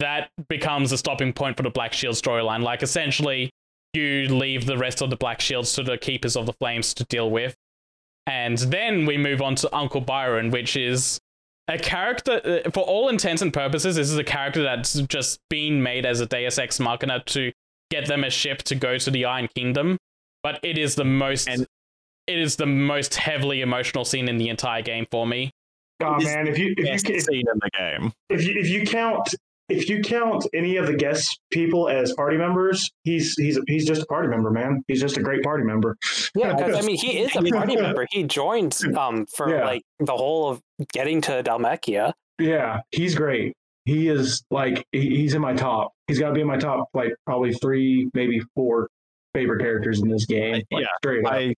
that 0.00 0.30
becomes 0.48 0.92
a 0.92 0.98
stopping 0.98 1.32
point 1.32 1.56
for 1.56 1.62
the 1.62 1.70
Black 1.70 1.92
Shield 1.92 2.16
storyline. 2.16 2.62
Like 2.62 2.82
essentially, 2.82 3.50
you 3.94 4.28
leave 4.28 4.66
the 4.66 4.76
rest 4.76 5.00
of 5.00 5.10
the 5.10 5.16
Black 5.16 5.40
Shields 5.40 5.72
to 5.74 5.82
the 5.82 5.96
Keepers 5.96 6.36
of 6.36 6.46
the 6.46 6.52
Flames 6.52 6.92
to 6.94 7.04
deal 7.04 7.30
with. 7.30 7.56
And 8.26 8.58
then 8.58 9.06
we 9.06 9.16
move 9.16 9.40
on 9.40 9.54
to 9.56 9.74
Uncle 9.74 10.02
Byron, 10.02 10.50
which 10.50 10.76
is 10.76 11.18
a 11.68 11.78
character, 11.78 12.62
uh, 12.66 12.70
for 12.70 12.80
all 12.80 13.08
intents 13.08 13.42
and 13.42 13.52
purposes, 13.52 13.96
this 13.96 14.10
is 14.10 14.18
a 14.18 14.24
character 14.24 14.62
that's 14.62 14.94
just 15.02 15.38
been 15.48 15.82
made 15.82 16.04
as 16.04 16.20
a 16.20 16.26
Deus 16.26 16.58
Ex 16.58 16.80
Machina 16.80 17.22
to 17.26 17.52
get 17.90 18.06
them 18.06 18.24
a 18.24 18.30
ship 18.30 18.62
to 18.64 18.74
go 18.74 18.98
to 18.98 19.10
the 19.10 19.24
Iron 19.24 19.48
Kingdom. 19.54 19.98
But 20.42 20.60
it 20.62 20.78
is 20.78 20.94
the 20.94 21.04
most. 21.04 21.48
And- 21.48 21.66
it 22.26 22.38
is 22.38 22.56
the 22.56 22.66
most 22.66 23.14
heavily 23.14 23.62
emotional 23.62 24.04
scene 24.04 24.28
in 24.28 24.36
the 24.36 24.50
entire 24.50 24.82
game 24.82 25.06
for 25.10 25.26
me. 25.26 25.50
Oh 26.00 26.16
man, 26.20 26.46
if 26.46 26.58
you 26.58 26.74
if 26.76 26.86
you 27.08 27.14
if, 27.14 27.22
scene 27.24 27.44
in 27.52 27.58
the 27.60 27.70
game. 27.76 28.12
if 28.30 28.44
you 28.46 28.54
if 28.58 28.68
you 28.68 28.84
count 28.84 29.34
if 29.68 29.88
you 29.88 30.00
count 30.00 30.46
any 30.54 30.76
of 30.76 30.86
the 30.86 30.94
guest 30.94 31.40
people 31.50 31.88
as 31.88 32.12
party 32.14 32.36
members, 32.36 32.90
he's 33.04 33.34
he's 33.36 33.58
he's 33.66 33.86
just 33.86 34.02
a 34.02 34.06
party 34.06 34.28
member, 34.28 34.50
man. 34.50 34.82
He's 34.88 35.00
just 35.00 35.16
a 35.16 35.22
great 35.22 35.42
party 35.42 35.64
member. 35.64 35.96
Yeah, 36.34 36.54
because 36.56 36.76
I 36.76 36.86
mean, 36.86 36.96
he 36.96 37.18
is 37.18 37.34
a 37.36 37.42
party 37.42 37.76
member. 37.76 38.06
He 38.10 38.22
joined 38.24 38.78
um 38.96 39.26
for 39.26 39.50
Yeah. 39.54 39.64
like 39.64 39.82
the 40.00 40.16
whole 40.16 40.48
of 40.50 40.62
getting 40.92 41.20
to 41.22 41.42
Dhalmekia. 41.42 42.12
Yeah, 42.38 42.80
he's 42.92 43.14
great. 43.14 43.54
He 43.84 44.08
is 44.08 44.42
like 44.50 44.86
he, 44.92 45.00
he's 45.16 45.34
in 45.34 45.40
my 45.42 45.54
top. 45.54 45.92
He's 46.06 46.18
got 46.18 46.28
to 46.28 46.34
be 46.34 46.42
in 46.42 46.46
my 46.46 46.58
top 46.58 46.88
like 46.94 47.14
probably 47.26 47.52
three, 47.54 48.08
maybe 48.14 48.40
four 48.54 48.88
favorite 49.34 49.60
characters 49.60 50.00
in 50.00 50.08
this 50.08 50.24
game. 50.26 50.62
Like, 50.70 50.82
Yeah, 50.82 50.86
straight 51.02 51.24
up. 51.26 51.32
I 51.32 51.54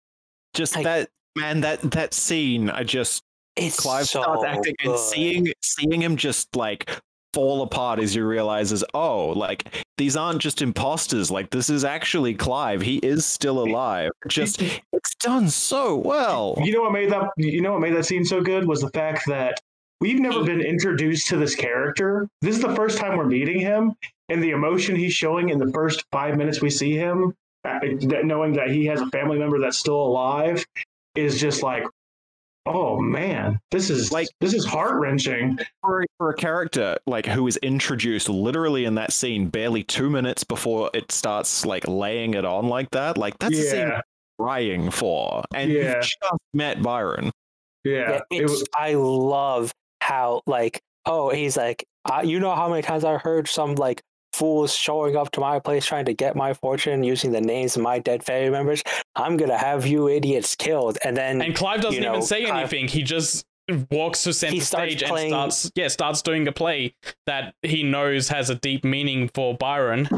just 0.54 0.76
I- 0.76 0.82
that 0.84 1.08
man 1.36 1.60
that 1.62 1.82
that 1.90 2.14
scene. 2.14 2.70
I 2.70 2.84
just 2.84 3.22
It's 3.58 3.80
Clive 3.80 4.06
so 4.06 4.22
starts 4.22 4.44
acting 4.44 4.74
and 4.84 4.98
seeing 4.98 5.52
seeing 5.62 6.02
him 6.02 6.16
just 6.16 6.54
like 6.56 6.90
fall 7.34 7.62
apart 7.62 7.98
as 7.98 8.14
you 8.14 8.26
realizes, 8.26 8.84
oh 8.94 9.28
like 9.28 9.84
these 9.96 10.16
aren't 10.16 10.40
just 10.40 10.62
imposters. 10.62 11.30
Like 11.30 11.50
this 11.50 11.68
is 11.68 11.84
actually 11.84 12.34
Clive. 12.34 12.80
He 12.80 12.98
is 12.98 13.26
still 13.26 13.58
alive. 13.58 14.10
Just 14.28 14.62
it's 14.62 15.14
done 15.16 15.48
so 15.48 15.96
well. 15.96 16.56
You 16.62 16.72
know 16.72 16.82
what 16.82 16.92
made 16.92 17.10
that? 17.10 17.30
You 17.36 17.60
know 17.60 17.72
what 17.72 17.80
made 17.80 17.94
that 17.94 18.06
scene 18.06 18.24
so 18.24 18.40
good 18.40 18.66
was 18.66 18.80
the 18.80 18.90
fact 18.90 19.26
that 19.26 19.60
we've 20.00 20.20
never 20.20 20.44
been 20.44 20.60
introduced 20.60 21.28
to 21.28 21.36
this 21.36 21.54
character. 21.54 22.28
This 22.40 22.56
is 22.56 22.62
the 22.62 22.74
first 22.74 22.98
time 22.98 23.16
we're 23.16 23.26
meeting 23.26 23.60
him, 23.60 23.94
and 24.28 24.42
the 24.42 24.50
emotion 24.50 24.96
he's 24.96 25.12
showing 25.12 25.48
in 25.48 25.58
the 25.58 25.70
first 25.72 26.04
five 26.12 26.36
minutes 26.36 26.60
we 26.60 26.70
see 26.70 26.94
him, 26.94 27.34
uh, 27.64 27.80
knowing 28.22 28.52
that 28.54 28.70
he 28.70 28.86
has 28.86 29.00
a 29.00 29.06
family 29.06 29.38
member 29.38 29.58
that's 29.58 29.78
still 29.78 30.00
alive, 30.00 30.64
is 31.14 31.40
just 31.40 31.62
like, 31.62 31.84
oh 32.66 32.98
man, 33.00 33.58
this 33.70 33.88
is 33.90 34.12
Like- 34.12 34.18
like 34.26 34.28
this 34.40 34.52
is 34.54 34.64
heart 34.64 34.94
wrenching. 35.00 35.58
for, 35.80 36.04
for 36.18 36.30
a 36.30 36.34
character 36.34 36.96
like 37.06 37.24
who 37.26 37.46
is 37.46 37.56
introduced 37.58 38.28
literally 38.28 38.84
in 38.84 38.94
that 38.96 39.12
scene 39.12 39.48
barely 39.48 39.82
two 39.84 40.10
minutes 40.10 40.44
before 40.44 40.90
it 40.92 41.10
starts 41.12 41.64
like 41.64 41.86
laying 41.88 42.34
it 42.34 42.44
on 42.44 42.66
like 42.68 42.90
that 42.90 43.16
like 43.16 43.38
that's 43.38 43.56
a 43.58 43.62
scene 43.62 43.78
Yeah, 43.88 43.94
I'm 43.96 44.02
crying 44.38 44.90
for 44.90 45.44
and 45.54 45.70
Yeah. 45.70 45.94
you've 45.96 46.02
just 46.02 46.16
met 46.52 46.82
Byron 46.82 47.30
yeah. 47.84 48.20
Yeah, 48.30 48.38
It 48.38 48.42
was, 48.50 48.64
I 48.76 48.94
love 48.94 49.72
how 50.02 50.42
like 50.46 50.80
oh 51.06 51.30
he's 51.30 51.56
like 51.56 51.84
uh, 52.04 52.22
you 52.24 52.40
know 52.40 52.54
how 52.54 52.68
many 52.68 52.82
times 52.82 53.04
I 53.04 53.18
heard 53.18 53.48
some 53.48 53.74
like 53.76 54.02
fools 54.38 54.72
showing 54.74 55.16
up 55.16 55.30
to 55.32 55.40
my 55.40 55.58
place 55.58 55.84
trying 55.84 56.04
to 56.06 56.14
get 56.14 56.36
my 56.36 56.54
fortune 56.54 57.02
using 57.02 57.32
the 57.32 57.40
names 57.40 57.76
of 57.76 57.82
my 57.82 57.98
dead 57.98 58.22
family 58.24 58.50
members. 58.50 58.82
I'm 59.16 59.36
gonna 59.36 59.58
have 59.58 59.86
you 59.86 60.08
idiots 60.08 60.54
killed, 60.56 60.98
and 61.04 61.16
then 61.16 61.42
And 61.42 61.54
Clive 61.54 61.80
doesn't 61.80 61.94
you 62.00 62.06
know, 62.06 62.14
even 62.14 62.22
say 62.22 62.44
Clive- 62.44 62.56
anything. 62.60 62.88
He 62.88 63.02
just 63.02 63.44
walks 63.90 64.22
to 64.24 64.32
center 64.32 64.60
stage 64.60 65.02
playing- 65.04 65.34
and 65.34 65.52
starts 65.52 65.70
yeah 65.74 65.88
starts 65.88 66.22
doing 66.22 66.48
a 66.48 66.52
play 66.52 66.94
that 67.26 67.52
he 67.62 67.82
knows 67.82 68.28
has 68.28 68.48
a 68.48 68.54
deep 68.54 68.82
meaning 68.84 69.28
for 69.34 69.54
Byron. 69.56 70.08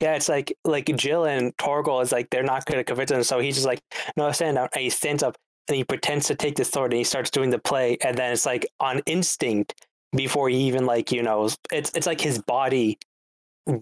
Yeah, 0.00 0.14
it's 0.14 0.28
like 0.30 0.54
like 0.64 0.86
Jill 0.96 1.24
and 1.26 1.54
Torgal 1.58 2.02
is 2.02 2.10
like 2.12 2.30
they're 2.30 2.42
not 2.42 2.64
to 2.66 2.82
convince 2.84 3.10
him, 3.10 3.22
so 3.22 3.38
he's 3.38 3.56
just 3.56 3.66
like, 3.66 3.80
no, 4.16 4.32
stand 4.32 4.56
down, 4.56 4.68
and 4.74 4.82
he 4.82 4.88
stands 4.88 5.22
up 5.22 5.36
and 5.68 5.76
he 5.76 5.84
pretends 5.84 6.26
to 6.28 6.34
take 6.34 6.56
the 6.56 6.64
sword 6.64 6.92
and 6.92 6.98
he 6.98 7.04
starts 7.04 7.30
doing 7.30 7.50
the 7.50 7.58
play, 7.58 7.98
and 8.02 8.16
then 8.16 8.32
it's 8.32 8.46
like 8.46 8.64
on 8.80 9.00
instinct 9.06 9.74
before 10.16 10.48
he 10.48 10.56
even 10.56 10.86
like 10.86 11.12
you 11.12 11.22
know 11.22 11.48
it's 11.70 11.90
it's 11.94 12.06
like 12.06 12.20
his 12.20 12.38
body 12.38 12.98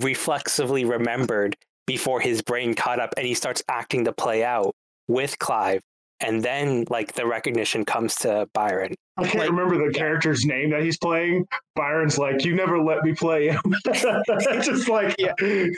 reflexively 0.00 0.84
remembered 0.84 1.56
before 1.86 2.20
his 2.20 2.42
brain 2.42 2.74
caught 2.74 3.00
up, 3.00 3.14
and 3.16 3.26
he 3.26 3.34
starts 3.34 3.62
acting 3.68 4.04
the 4.04 4.12
play 4.12 4.44
out 4.44 4.74
with 5.08 5.38
Clive, 5.38 5.82
and 6.20 6.42
then 6.42 6.84
like 6.90 7.14
the 7.14 7.26
recognition 7.26 7.84
comes 7.84 8.14
to 8.16 8.46
Byron. 8.52 8.94
I 9.16 9.22
can't 9.24 9.38
like- 9.38 9.50
remember 9.50 9.84
the 9.86 9.92
character's 9.92 10.44
name 10.44 10.70
that 10.70 10.82
he's 10.82 10.98
playing. 10.98 11.46
Byron's 11.74 12.18
like, 12.18 12.44
you 12.44 12.54
never 12.54 12.80
let 12.80 13.02
me 13.02 13.14
play 13.14 13.48
him. 13.48 13.62
just 13.94 14.88
like, 14.88 15.14
Yeah. 15.18 15.32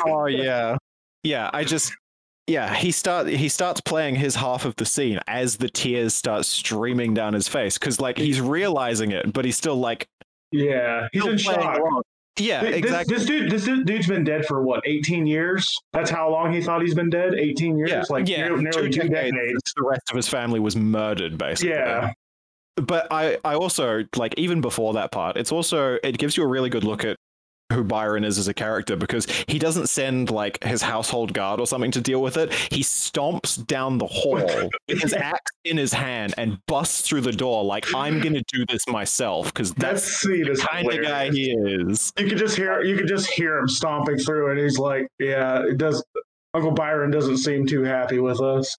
oh 0.07 0.27
yeah 0.27 0.77
yeah 1.23 1.51
i 1.53 1.63
just 1.63 1.93
yeah 2.47 2.75
he 2.75 2.91
start 2.91 3.27
he 3.27 3.47
starts 3.51 3.79
playing 3.83 4.15
his 4.15 4.35
half 4.35 4.65
of 4.65 4.75
the 4.77 4.87
scene 4.87 5.21
as 5.27 5.59
the 5.59 5.69
tears 5.69 6.15
start 6.15 6.47
streaming 6.47 7.13
down 7.13 7.35
his 7.35 7.47
face 7.47 7.77
because 7.77 8.01
like 8.01 8.17
he's 8.17 8.41
realizing 8.41 9.11
it 9.13 9.31
but 9.31 9.45
he's 9.45 9.57
still 9.59 9.77
like 9.77 10.07
yeah, 10.51 11.09
he's 11.13 11.21
still 11.21 11.33
in 11.35 11.39
playing 11.39 11.61
shock. 11.61 11.79
along. 11.79 12.03
Yeah 12.39 12.63
This- 12.63 12.77
exactly 12.77 13.17
This, 13.17 13.27
dude, 13.27 13.51
this 13.51 13.65
dude- 13.65 13.87
dude's 13.87 14.07
been 14.07 14.25
dead 14.25 14.47
for 14.47 14.63
what, 14.63 14.83
18 14.87 15.27
years? 15.27 15.73
That's 15.93 16.11
how 16.11 16.31
long 16.31 16.53
he 16.53 16.61
thought 16.63 16.81
he's 16.83 16.95
been 16.95 17.11
dead? 17.11 17.35
18 17.35 17.77
years? 17.79 17.91
Yeah. 17.91 18.03
Like 18.09 18.29
Yeah. 18.29 18.49
nearly, 18.49 18.63
nearly 18.65 18.91
two 18.91 19.09
decades, 19.09 19.33
decades. 19.37 19.73
the 19.77 19.85
rest 19.85 20.03
of 20.11 20.17
his 20.17 20.29
family 20.29 20.61
was 20.61 20.77
murdered 20.77 21.37
basically 21.39 21.71
Yeah. 21.75 22.13
but 22.77 23.07
I, 23.11 23.39
I 23.45 23.55
also 23.55 24.05
like 24.17 24.35
even 24.39 24.61
before 24.61 24.95
that 24.95 25.11
part 25.13 25.37
it's 25.37 25.53
also 25.53 25.99
it 26.03 26.17
gives 26.19 26.37
you 26.37 26.45
a 26.45 26.47
really 26.47 26.71
good 26.71 26.85
look 26.85 27.05
at 27.05 27.17
who 27.73 27.85
Byron 27.85 28.25
is 28.25 28.39
as 28.39 28.49
a 28.49 28.55
character 28.55 28.97
because 28.97 29.27
he 29.49 29.59
doesn't 29.59 29.89
send 29.89 30.31
like 30.31 30.63
his 30.65 30.83
household 30.83 31.33
guard 31.33 31.61
or 31.61 31.67
something 31.67 31.91
to 31.93 32.01
deal 32.01 32.23
with 32.23 32.37
it. 32.37 32.53
He 32.53 32.83
stomps 32.83 33.65
down 33.67 33.99
the 33.99 34.07
hall 34.07 34.35
with 34.89 35.03
his 35.03 35.13
axe 35.13 35.51
in 35.65 35.77
his 35.77 35.93
hand 35.93 36.35
and 36.37 36.59
busts 36.67 37.09
through 37.09 37.23
the 37.23 37.33
door 37.33 37.65
like 37.65 37.95
I'm 37.95 38.21
gonna 38.21 38.43
do 38.53 38.65
this 38.67 38.87
myself 38.89 39.47
because 39.47 39.73
That 39.75 39.93
that's 39.93 40.23
the 40.23 40.67
kind 40.69 40.93
of 40.93 41.03
guy 41.03 41.31
he 41.31 41.51
is. 41.53 42.13
You 42.19 42.27
can 42.27 42.39
just 42.39 42.57
hear 42.57 42.83
you 42.83 42.97
can 42.97 43.07
just 43.07 43.31
hear 43.31 43.59
him 43.59 43.69
stomping 43.69 44.19
through 44.19 44.51
and 44.51 44.61
he's 44.61 44.79
like, 44.79 45.09
Yeah, 45.19 45.63
it 45.65 45.79
does 45.79 46.05
Uncle 46.55 46.73
Byron 46.73 47.11
doesn't 47.11 47.39
seem 47.39 47.67
too 47.67 47.83
happy 47.83 48.19
with 48.19 48.41
us. 48.41 48.77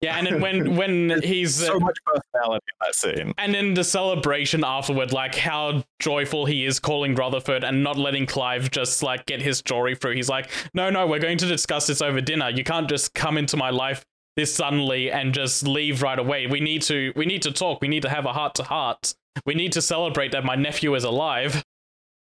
Yeah, 0.00 0.16
and 0.16 0.26
then 0.26 0.40
when 0.40 0.76
when 0.76 1.22
he's 1.22 1.60
uh, 1.62 1.66
so 1.66 1.80
much 1.80 1.98
personality 2.04 2.64
in 2.68 2.86
that 2.86 2.94
scene. 2.94 3.34
and 3.36 3.54
then 3.54 3.74
the 3.74 3.84
celebration 3.84 4.64
afterward, 4.64 5.12
like 5.12 5.34
how 5.34 5.82
joyful 5.98 6.46
he 6.46 6.64
is 6.64 6.78
calling 6.78 7.14
Rutherford 7.14 7.64
and 7.64 7.82
not 7.82 7.96
letting 7.96 8.26
Clive 8.26 8.70
just 8.70 9.02
like 9.02 9.26
get 9.26 9.42
his 9.42 9.58
story 9.58 9.94
through. 9.96 10.14
He's 10.14 10.28
like, 10.28 10.50
no, 10.72 10.90
no, 10.90 11.06
we're 11.06 11.18
going 11.18 11.38
to 11.38 11.46
discuss 11.46 11.86
this 11.86 12.00
over 12.00 12.20
dinner. 12.20 12.50
You 12.50 12.64
can't 12.64 12.88
just 12.88 13.14
come 13.14 13.36
into 13.36 13.56
my 13.56 13.70
life 13.70 14.04
this 14.36 14.54
suddenly 14.54 15.10
and 15.10 15.34
just 15.34 15.66
leave 15.66 16.00
right 16.00 16.18
away. 16.18 16.46
We 16.46 16.60
need 16.60 16.82
to 16.82 17.12
we 17.16 17.26
need 17.26 17.42
to 17.42 17.50
talk. 17.50 17.80
We 17.80 17.88
need 17.88 18.02
to 18.02 18.08
have 18.08 18.24
a 18.24 18.32
heart 18.32 18.54
to 18.56 18.62
heart. 18.62 19.14
We 19.44 19.54
need 19.54 19.72
to 19.72 19.82
celebrate 19.82 20.30
that 20.32 20.44
my 20.44 20.54
nephew 20.54 20.94
is 20.94 21.02
alive. 21.02 21.64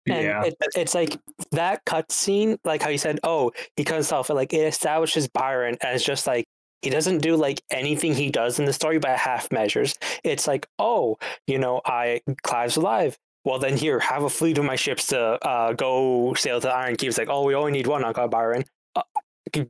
And 0.08 0.24
yeah. 0.24 0.44
it, 0.44 0.56
it's 0.74 0.94
like 0.94 1.18
that 1.52 1.84
cutscene, 1.84 2.58
like 2.64 2.82
how 2.82 2.88
you 2.88 2.98
said, 2.98 3.20
oh, 3.22 3.52
he 3.76 3.84
cut 3.84 3.94
himself. 3.94 4.28
Like 4.28 4.52
it 4.52 4.66
establishes 4.66 5.28
Byron 5.28 5.76
as 5.82 6.02
just 6.02 6.26
like 6.26 6.46
he 6.82 6.90
doesn't 6.90 7.18
do 7.18 7.36
like 7.36 7.62
anything 7.70 8.14
he 8.14 8.30
does 8.30 8.58
in 8.58 8.64
the 8.64 8.72
story 8.72 8.98
by 8.98 9.10
half 9.10 9.50
measures. 9.52 9.94
It's 10.24 10.46
like, 10.46 10.66
oh, 10.78 11.18
you 11.46 11.58
know, 11.58 11.80
I 11.84 12.22
Clive's 12.42 12.76
alive. 12.76 13.18
Well, 13.44 13.58
then 13.58 13.76
here, 13.76 13.98
have 14.00 14.22
a 14.22 14.30
fleet 14.30 14.58
of 14.58 14.64
my 14.64 14.76
ships 14.76 15.06
to 15.08 15.18
uh, 15.18 15.72
go 15.72 16.34
sail 16.34 16.60
to 16.60 16.70
Iron 16.70 16.96
Key. 16.96 17.06
It's 17.06 17.16
like, 17.16 17.30
oh, 17.30 17.44
we 17.44 17.54
only 17.54 17.72
need 17.72 17.86
one, 17.86 18.04
Uncle 18.04 18.28
Byron. 18.28 18.64
Uh, 18.94 19.02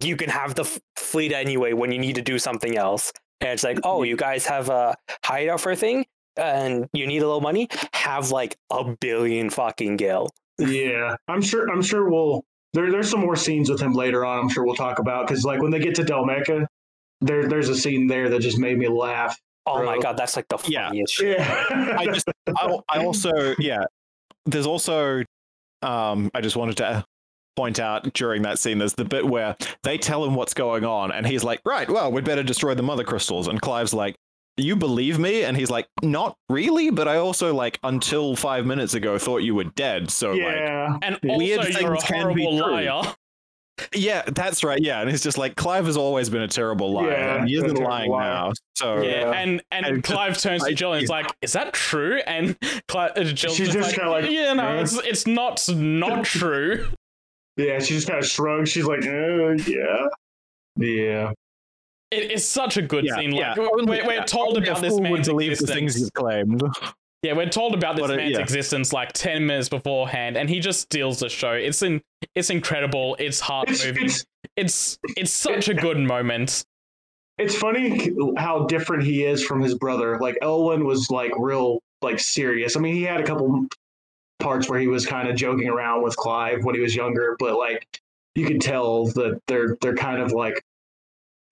you 0.02 0.16
can 0.16 0.28
have 0.28 0.56
the 0.56 0.62
f- 0.64 0.80
fleet 0.96 1.32
anyway 1.32 1.72
when 1.72 1.92
you 1.92 1.98
need 1.98 2.16
to 2.16 2.22
do 2.22 2.38
something 2.38 2.76
else. 2.76 3.12
And 3.40 3.50
it's 3.50 3.62
like, 3.62 3.78
oh, 3.84 4.02
you 4.02 4.16
guys 4.16 4.44
have 4.46 4.68
a 4.70 4.96
hideout 5.24 5.60
for 5.60 5.72
a 5.72 5.76
thing, 5.76 6.04
and 6.36 6.88
you 6.92 7.06
need 7.06 7.18
a 7.18 7.26
little 7.26 7.40
money. 7.40 7.68
Have 7.94 8.30
like 8.30 8.56
a 8.70 8.84
billion 9.00 9.50
fucking 9.50 9.96
gil. 9.96 10.30
yeah, 10.58 11.14
I'm 11.28 11.40
sure. 11.40 11.70
I'm 11.70 11.82
sure 11.82 12.10
we'll. 12.10 12.44
There, 12.72 12.90
there's 12.90 13.10
some 13.10 13.20
more 13.20 13.36
scenes 13.36 13.70
with 13.70 13.80
him 13.80 13.94
later 13.94 14.24
on. 14.24 14.38
I'm 14.38 14.48
sure 14.48 14.64
we'll 14.64 14.76
talk 14.76 14.98
about 14.98 15.26
because 15.26 15.44
like 15.44 15.62
when 15.62 15.70
they 15.70 15.80
get 15.80 15.94
to 15.96 16.04
Dhalmekia, 16.04 16.66
there, 17.20 17.48
there's 17.48 17.68
a 17.68 17.74
scene 17.76 18.06
there 18.06 18.28
that 18.28 18.40
just 18.40 18.58
made 18.58 18.78
me 18.78 18.88
laugh. 18.88 19.38
Oh 19.66 19.82
my 19.84 19.98
god, 19.98 20.16
that's 20.16 20.36
like 20.36 20.48
the 20.48 20.58
Yeah. 20.66 20.88
funniest 20.88 21.14
shit. 21.14 21.38
Yeah, 21.38 21.64
I 21.98 22.06
just, 22.06 22.26
I, 22.56 22.78
I 22.88 23.04
also, 23.04 23.54
yeah. 23.58 23.84
There's 24.46 24.66
also, 24.66 25.22
um, 25.82 26.30
I 26.34 26.40
just 26.40 26.56
wanted 26.56 26.78
to 26.78 27.04
point 27.56 27.78
out 27.78 28.12
during 28.14 28.42
that 28.42 28.58
scene, 28.58 28.78
there's 28.78 28.94
the 28.94 29.04
bit 29.04 29.26
where 29.26 29.54
they 29.82 29.98
tell 29.98 30.24
him 30.24 30.34
what's 30.34 30.54
going 30.54 30.84
on, 30.84 31.12
and 31.12 31.26
he's 31.26 31.44
like, 31.44 31.60
"Right, 31.64 31.88
well, 31.90 32.10
we'd 32.10 32.24
better 32.24 32.42
destroy 32.42 32.74
the 32.74 32.82
mother 32.82 33.04
crystals." 33.04 33.48
And 33.48 33.60
Clive's 33.60 33.92
like, 33.92 34.16
you 34.56 34.76
believe 34.76 35.18
me?" 35.18 35.44
And 35.44 35.56
he's 35.56 35.70
like, 35.70 35.86
"Not 36.02 36.34
really, 36.48 36.90
but 36.90 37.06
I 37.06 37.16
also 37.16 37.52
like 37.54 37.78
until 37.82 38.34
five 38.36 38.64
minutes 38.66 38.94
ago 38.94 39.18
thought 39.18 39.38
you 39.38 39.54
were 39.54 39.64
dead." 39.64 40.10
So 40.10 40.30
like, 40.32 40.40
yeah. 40.40 40.98
And 41.02 41.18
Weird 41.22 41.58
also, 41.60 41.78
you're 41.80 41.94
a 41.94 42.00
things 42.00 42.04
can 42.04 42.34
be 42.34 42.42
horrible 42.44 43.02
true. 43.02 43.12
Liar. 43.80 43.88
yeah, 43.94 44.22
that's 44.26 44.62
right. 44.64 44.80
Yeah, 44.80 45.00
and 45.00 45.10
he's 45.10 45.22
just 45.22 45.38
like, 45.38 45.56
Clive 45.56 45.86
has 45.86 45.96
always 45.96 46.28
been 46.30 46.42
a 46.42 46.48
terrible 46.48 46.92
liar, 46.92 47.10
Yeah, 47.10 47.36
and 47.40 47.48
he 47.48 47.56
a 47.56 47.64
isn't 47.64 47.76
lying 47.78 48.10
liar. 48.10 48.24
now. 48.30 48.52
So 48.76 49.02
Yeah, 49.02 49.10
Yeah. 49.10 49.30
and 49.32 49.62
and 49.70 49.86
And 49.86 49.96
just- 50.04 50.14
Clive 50.14 50.38
turns 50.38 50.64
to 50.64 50.74
Jill 50.74 50.92
and 50.94 51.02
is 51.04 51.10
like, 51.10 51.26
"Is 51.42 51.52
that 51.52 51.72
true?" 51.72 52.18
And 52.26 52.56
Clive, 52.88 53.12
uh, 53.16 53.24
Jill's 53.24 53.56
She's 53.56 53.68
just, 53.72 53.90
just 53.90 53.98
like, 53.98 54.22
like, 54.24 54.30
"Yeah, 54.30 54.52
no, 54.54 54.66
"Eh." 54.68 54.82
it's 54.82 54.96
it's 55.04 55.26
not 55.26 55.66
not 55.74 56.24
true." 56.36 56.88
Yeah, 57.56 57.78
she 57.78 57.94
just 57.94 58.06
kind 58.06 58.18
of 58.18 58.26
shrugs. 58.26 58.70
She's 58.70 58.84
like, 58.86 59.04
uh, 59.04 59.50
yeah, 59.66 60.06
yeah, 60.76 61.32
It 62.10 62.30
is 62.30 62.48
such 62.48 62.76
a 62.78 62.82
good 62.82 63.04
yeah, 63.04 63.16
scene. 63.16 63.32
yeah. 63.34 63.50
Like 63.50 63.58
we're, 63.58 63.84
we're 63.84 64.12
yeah, 64.14 64.24
told 64.24 64.56
about 64.56 64.80
this 64.80 64.90
fool 64.92 65.00
would 65.02 65.12
man's 65.12 65.28
believe 65.28 65.58
the 65.58 65.66
things 65.66 65.94
he's 65.94 66.10
claimed. 66.10 66.62
Yeah, 67.22 67.34
we're 67.34 67.48
told 67.50 67.74
about 67.74 67.96
this 67.96 68.06
But, 68.06 68.14
uh, 68.14 68.16
man's 68.16 68.36
yeah. 68.36 68.40
existence 68.40 68.92
like 68.92 69.12
ten 69.12 69.46
minutes 69.46 69.68
beforehand, 69.68 70.36
and 70.38 70.48
he 70.48 70.58
just 70.58 70.80
steals 70.80 71.20
the 71.20 71.28
show. 71.28 71.52
It's 71.52 71.82
in, 71.82 72.00
it's 72.34 72.48
incredible. 72.50 73.16
It's 73.18 73.40
heart 73.40 73.68
it's 73.68 73.84
moving. 73.84 74.06
it's 74.06 74.24
It's 74.56 74.98
it's 75.16 75.32
such 75.32 75.68
a 75.68 75.74
good 75.74 75.98
moment. 75.98 76.64
it's 77.38 77.54
funny 77.54 78.10
how 78.36 78.66
different 78.66 79.02
he 79.04 79.24
is 79.24 79.44
from 79.44 79.60
his 79.60 79.74
brother. 79.74 80.18
Like 80.18 80.38
Elwin 80.42 80.84
was 80.86 81.10
like 81.10 81.32
real 81.38 81.80
like 82.02 82.18
serious. 82.20 82.76
I 82.76 82.80
mean, 82.80 82.94
he 82.94 83.02
had 83.02 83.20
a 83.20 83.24
couple 83.24 83.66
parts 84.38 84.68
where 84.70 84.80
he 84.80 84.86
was 84.88 85.04
kind 85.04 85.28
of 85.28 85.36
joking 85.36 85.68
around 85.68 86.02
with 86.02 86.16
Clive 86.16 86.64
when 86.64 86.74
he 86.74 86.80
was 86.80 86.94
younger, 86.96 87.36
but 87.38 87.58
like 87.58 87.86
you 88.34 88.46
could 88.46 88.60
tell 88.62 89.06
that 89.06 89.40
they're 89.46 89.76
they're 89.82 89.94
kind 89.94 90.22
of 90.22 90.32
like 90.32 90.62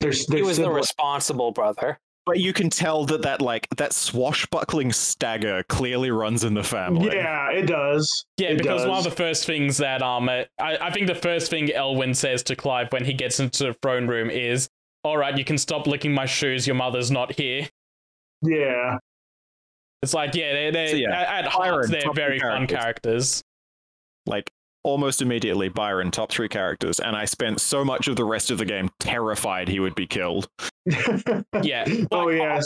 there's 0.00 0.26
He 0.32 0.42
was 0.42 0.56
the 0.56 0.70
responsible 0.70 1.52
brother. 1.52 1.98
But 2.28 2.40
you 2.40 2.52
can 2.52 2.70
tell 2.70 3.04
that 3.06 3.22
that 3.22 3.40
like 3.40 3.66
that 3.76 3.92
swashbuckling 3.92 4.92
stagger 4.92 5.62
clearly 5.68 6.10
runs 6.10 6.44
in 6.44 6.54
the 6.54 6.62
family. 6.62 7.16
yeah, 7.16 7.50
it 7.50 7.66
does. 7.66 8.24
Yeah, 8.36 8.50
It 8.50 8.58
because 8.58 8.86
one 8.86 8.98
of 8.98 9.04
the 9.04 9.10
first 9.10 9.46
things 9.46 9.78
that 9.78 10.02
um, 10.02 10.28
uh, 10.28 10.44
I, 10.60 10.76
I 10.80 10.90
think 10.90 11.06
the 11.06 11.14
first 11.14 11.50
thing 11.50 11.72
Elwin 11.72 12.14
says 12.14 12.42
to 12.44 12.54
Clive 12.56 12.92
when 12.92 13.04
he 13.04 13.12
gets 13.14 13.40
into 13.40 13.64
the 13.64 13.74
throne 13.82 14.06
room 14.06 14.28
is, 14.30 14.68
"All 15.04 15.16
right, 15.16 15.36
you 15.36 15.44
can 15.44 15.58
stop 15.58 15.86
licking 15.86 16.12
my 16.12 16.26
shoes. 16.26 16.66
Your 16.66 16.76
mother's 16.76 17.10
not 17.10 17.32
here." 17.32 17.68
Yeah, 18.42 18.98
It's 20.02 20.14
like, 20.14 20.34
yeah, 20.34 20.52
they 20.52 20.70
they 20.70 20.86
so, 20.92 20.96
yeah. 20.96 21.20
at, 21.20 21.44
at 21.46 21.50
heart 21.50 21.90
they're 21.90 22.02
top 22.02 22.14
three 22.14 22.22
very 22.22 22.38
fun 22.38 22.66
characters. 22.68 23.42
characters. 23.42 23.44
Like 24.26 24.52
almost 24.82 25.22
immediately, 25.22 25.68
Byron 25.68 26.10
top 26.10 26.30
three 26.30 26.48
characters, 26.48 27.00
and 27.00 27.16
I 27.16 27.24
spent 27.24 27.60
so 27.60 27.84
much 27.84 28.08
of 28.08 28.16
the 28.16 28.24
rest 28.24 28.50
of 28.50 28.58
the 28.58 28.64
game 28.64 28.90
terrified 29.00 29.68
he 29.68 29.80
would 29.80 29.94
be 29.94 30.06
killed. 30.06 30.48
Yeah. 31.62 31.84
oh 32.12 32.26
Like, 32.26 32.36
yeah, 32.36 32.60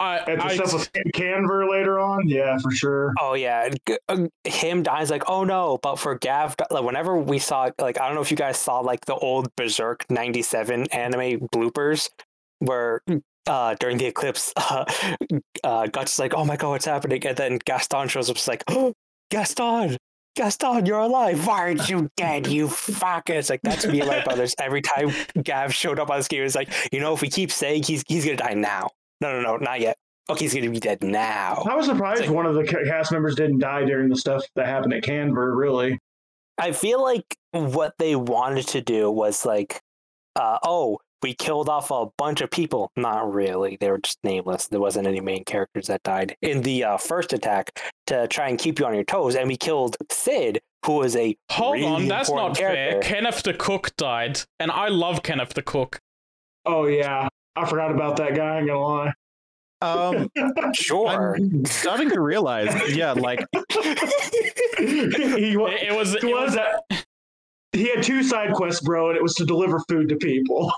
I, 0.00 0.16
and 0.18 0.40
the 0.40 0.44
I, 0.46 0.54
stuff 0.54 0.72
with 0.72 0.90
Canver 1.12 1.68
later 1.68 2.00
on. 2.00 2.26
Yeah, 2.26 2.56
for 2.58 2.70
sure. 2.70 3.12
Oh 3.20 3.34
yeah, 3.34 3.68
uh, 4.08 4.26
him 4.44 4.82
dying 4.82 5.02
is 5.02 5.10
like, 5.10 5.28
oh 5.28 5.44
no. 5.44 5.78
But 5.82 5.96
for 5.96 6.14
Gav, 6.14 6.56
like 6.70 6.84
whenever 6.84 7.18
we 7.18 7.38
saw, 7.38 7.68
like 7.78 8.00
I 8.00 8.06
don't 8.06 8.14
know 8.14 8.22
if 8.22 8.30
you 8.30 8.36
guys 8.36 8.58
saw 8.58 8.80
like 8.80 9.04
the 9.04 9.14
old 9.14 9.54
Berserk 9.56 10.06
'97 10.08 10.86
anime 10.86 11.40
bloopers, 11.52 12.08
where 12.60 13.02
uh 13.46 13.74
during 13.78 13.98
the 13.98 14.06
eclipse, 14.06 14.54
uh, 14.56 14.86
uh 15.64 15.86
Guts 15.88 16.14
is 16.14 16.18
like, 16.18 16.32
oh 16.32 16.46
my 16.46 16.56
god, 16.56 16.70
what's 16.70 16.86
happening? 16.86 17.24
And 17.26 17.36
then 17.36 17.58
Gaston 17.66 18.08
shows 18.08 18.30
up, 18.30 18.36
it's 18.36 18.48
like, 18.48 18.64
oh, 18.68 18.94
Gaston. 19.30 19.98
Gaston, 20.36 20.86
you're 20.86 20.98
alive. 21.00 21.46
Why 21.46 21.58
aren't 21.58 21.88
you 21.88 22.08
dead? 22.16 22.46
You 22.46 22.66
fucker. 22.68 23.30
It's 23.30 23.50
like 23.50 23.60
that's 23.62 23.86
me 23.86 24.00
and 24.00 24.08
my 24.08 24.22
brothers. 24.22 24.54
Every 24.58 24.80
time 24.80 25.10
Gav 25.42 25.74
showed 25.74 25.98
up 25.98 26.10
on 26.10 26.18
this 26.18 26.28
game, 26.28 26.44
it's 26.44 26.54
like, 26.54 26.72
you 26.92 27.00
know, 27.00 27.12
if 27.14 27.20
we 27.20 27.28
keep 27.28 27.50
saying 27.50 27.82
he's 27.82 28.04
he's 28.06 28.24
gonna 28.24 28.36
die 28.36 28.54
now. 28.54 28.90
No, 29.20 29.32
no, 29.32 29.40
no, 29.42 29.56
not 29.56 29.80
yet. 29.80 29.96
Okay, 30.30 30.44
he's 30.44 30.54
gonna 30.54 30.70
be 30.70 30.78
dead 30.80 31.02
now. 31.02 31.64
I 31.68 31.74
was 31.74 31.86
surprised 31.86 32.22
like- 32.22 32.30
one 32.30 32.46
of 32.46 32.54
the 32.54 32.64
cast 32.64 33.10
members 33.12 33.34
didn't 33.34 33.58
die 33.58 33.84
during 33.84 34.08
the 34.08 34.16
stuff 34.16 34.44
that 34.54 34.66
happened 34.66 34.94
at 34.94 35.02
Canver. 35.02 35.54
Really, 35.56 35.98
I 36.58 36.72
feel 36.72 37.02
like 37.02 37.36
what 37.52 37.94
they 37.98 38.14
wanted 38.14 38.68
to 38.68 38.80
do 38.80 39.10
was 39.10 39.44
like, 39.44 39.80
uh, 40.36 40.58
oh, 40.62 40.98
we 41.22 41.34
killed 41.34 41.68
off 41.68 41.90
a 41.90 42.06
bunch 42.18 42.40
of 42.40 42.50
people. 42.50 42.90
Not 42.96 43.32
really. 43.32 43.76
They 43.80 43.90
were 43.90 43.98
just 43.98 44.18
nameless. 44.24 44.68
There 44.68 44.80
wasn't 44.80 45.06
any 45.06 45.20
main 45.20 45.44
characters 45.44 45.86
that 45.88 46.02
died 46.02 46.36
in 46.42 46.62
the 46.62 46.84
uh, 46.84 46.96
first 46.96 47.32
attack 47.32 47.80
to 48.06 48.26
try 48.28 48.48
and 48.48 48.58
keep 48.58 48.78
you 48.78 48.86
on 48.86 48.94
your 48.94 49.04
toes. 49.04 49.34
And 49.36 49.48
we 49.48 49.56
killed 49.56 49.96
Cid, 50.10 50.60
who 50.86 50.94
was 50.94 51.16
a 51.16 51.36
hold 51.50 51.74
really 51.74 51.86
on, 51.86 52.08
that's 52.08 52.28
important 52.30 52.58
not 52.60 52.72
fair. 52.72 53.00
Kenneth 53.00 53.42
the 53.42 53.54
Cook 53.54 53.94
died, 53.96 54.40
and 54.58 54.70
I 54.70 54.88
love 54.88 55.22
Kenneth 55.22 55.54
the 55.54 55.62
Cook. 55.62 55.98
oh 56.66 56.86
yeah, 56.86 57.28
I 57.56 57.68
forgot 57.68 57.90
about 57.90 58.16
that 58.16 58.34
guy. 58.34 58.56
I 58.56 58.58
ain't 58.60 58.66
gonna 58.68 58.80
lie. 58.80 59.12
Um, 59.82 60.30
Sure. 60.74 61.36
I'm 61.36 61.64
starting 61.64 62.10
to 62.10 62.20
realize, 62.20 62.68
yeah, 62.94 63.12
like 63.12 63.40
he, 64.78 65.56
wa- 65.56 65.66
It, 65.68 65.82
it 65.88 65.94
was, 65.96 66.14
it 66.14 66.24
was 66.24 66.24
was 66.24 66.54
that. 66.54 67.04
He 67.72 67.88
had 67.88 68.02
two 68.02 68.22
side 68.22 68.52
quests, 68.52 68.82
bro, 68.82 69.08
and 69.10 69.16
it 69.16 69.22
was 69.22 69.34
to 69.36 69.44
deliver 69.46 69.78
food 69.88 70.08
to 70.08 70.16
people. 70.16 70.72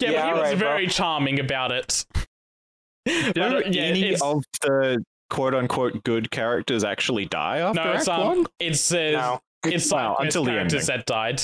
Yeah, 0.00 0.12
but 0.12 0.26
he 0.26 0.32
was 0.32 0.42
right, 0.42 0.58
bro. 0.58 0.68
very 0.68 0.86
charming 0.86 1.40
about 1.40 1.72
it. 1.72 2.06
did 3.04 3.36
Like, 3.36 3.66
yeah, 3.74 3.82
any 3.82 4.04
it's- 4.04 4.22
of 4.22 4.44
the 4.62 5.04
quote 5.30 5.54
unquote 5.54 6.04
good 6.04 6.30
characters 6.30 6.84
actually 6.84 7.24
die 7.26 7.58
after 7.58 7.82
no, 7.82 7.92
it's 7.92 8.06
Act 8.08 8.18
um, 8.20 8.26
One? 8.38 8.46
it's 8.60 8.92
uh, 8.92 9.10
No. 9.12 9.40
it's 9.64 9.88
side 9.88 10.04
Well, 10.08 10.16
until 10.20 10.44
the 10.44 10.50
characters 10.52 10.88
ending. 10.90 10.98
that 10.98 11.06
died. 11.06 11.42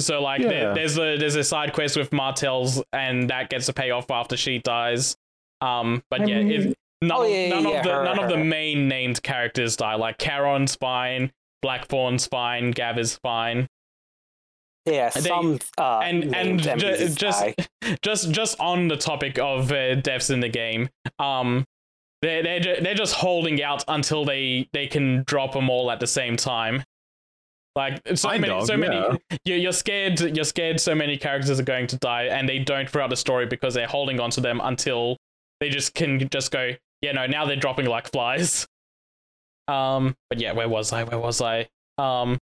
So 0.00 0.20
like 0.22 0.42
there, 0.42 0.74
there's 0.74 0.98
a 0.98 1.16
there's 1.16 1.36
a 1.36 1.44
side 1.44 1.72
quest 1.72 1.96
with 1.96 2.12
Martell's 2.12 2.82
and 2.92 3.30
that 3.30 3.48
gets 3.48 3.68
a 3.68 3.72
payoff 3.72 4.10
after 4.10 4.36
she 4.36 4.58
dies. 4.58 5.16
Um, 5.62 6.02
but 6.10 6.20
I 6.20 6.24
yeah, 6.26 6.42
mean- 6.42 6.50
it, 6.70 6.76
none, 7.00 7.18
Oh, 7.18 7.24
of- 7.24 7.30
yeah, 7.30 7.48
none 7.48 7.64
yeah, 7.68 7.78
of 7.78 7.84
the 7.84 7.92
her, 7.94 8.04
none 8.04 8.18
of 8.18 8.28
the 8.28 8.36
main 8.36 8.88
named 8.88 9.22
characters 9.22 9.76
die. 9.76 9.94
Like 9.94 10.18
Charon's 10.18 10.74
fine, 10.76 11.32
Blackthorn's 11.62 12.26
fine, 12.26 12.70
Gav 12.72 12.98
is 12.98 13.16
fine, 13.16 13.66
Yeah, 14.86 15.10
And 15.14 15.24
they- 15.24 15.28
some 15.28 15.58
uh, 15.78 15.98
and 16.04 16.34
and 16.36 16.60
ju- 16.62 17.08
just 17.08 17.18
die. 17.20 17.54
just 18.02 18.30
just 18.30 18.58
on 18.60 18.88
the 18.88 18.96
topic 18.96 19.38
of 19.38 19.72
uh, 19.72 19.96
deaths 19.96 20.30
in 20.30 20.40
the 20.40 20.48
game, 20.48 20.88
um, 21.18 21.64
they 22.22 22.40
they 22.42 22.60
ju- 22.60 22.76
they're 22.80 22.94
just 22.94 23.14
holding 23.14 23.62
out 23.62 23.82
until 23.88 24.24
they 24.24 24.68
they 24.72 24.86
can 24.86 25.24
drop 25.26 25.52
them 25.52 25.68
all 25.70 25.90
at 25.90 25.98
the 26.00 26.06
same 26.06 26.36
time. 26.36 26.84
Like 27.74 28.00
so 28.14 28.28
Kind 28.30 28.40
many, 28.42 28.52
of, 28.54 28.66
so 28.66 28.72
yeah. 28.74 28.78
many. 28.78 29.18
You're, 29.44 29.58
you're 29.58 29.72
scared. 29.72 30.20
You're 30.20 30.44
scared. 30.46 30.80
So 30.80 30.94
many 30.94 31.18
characters 31.18 31.60
are 31.60 31.64
going 31.64 31.86
to 31.88 31.96
die, 31.98 32.24
and 32.24 32.48
they 32.48 32.58
don't 32.60 32.88
throughout 32.88 33.10
the 33.10 33.16
story 33.16 33.44
because 33.46 33.74
they're 33.74 33.86
holding 33.88 34.18
on 34.20 34.30
to 34.30 34.40
them 34.40 34.60
until 34.64 35.16
they 35.60 35.68
just 35.68 35.94
can 35.94 36.26
just 36.30 36.50
go. 36.52 36.70
Yeah, 37.02 37.12
no. 37.12 37.26
Now 37.26 37.44
they're 37.44 37.56
dropping 37.56 37.86
like 37.86 38.10
flies. 38.10 38.66
Um, 39.68 40.14
but 40.30 40.38
yeah, 40.40 40.52
where 40.52 40.68
was 40.68 40.92
I? 40.92 41.02
Where 41.02 41.18
was 41.18 41.40
I? 41.42 41.66
Um, 41.98 42.38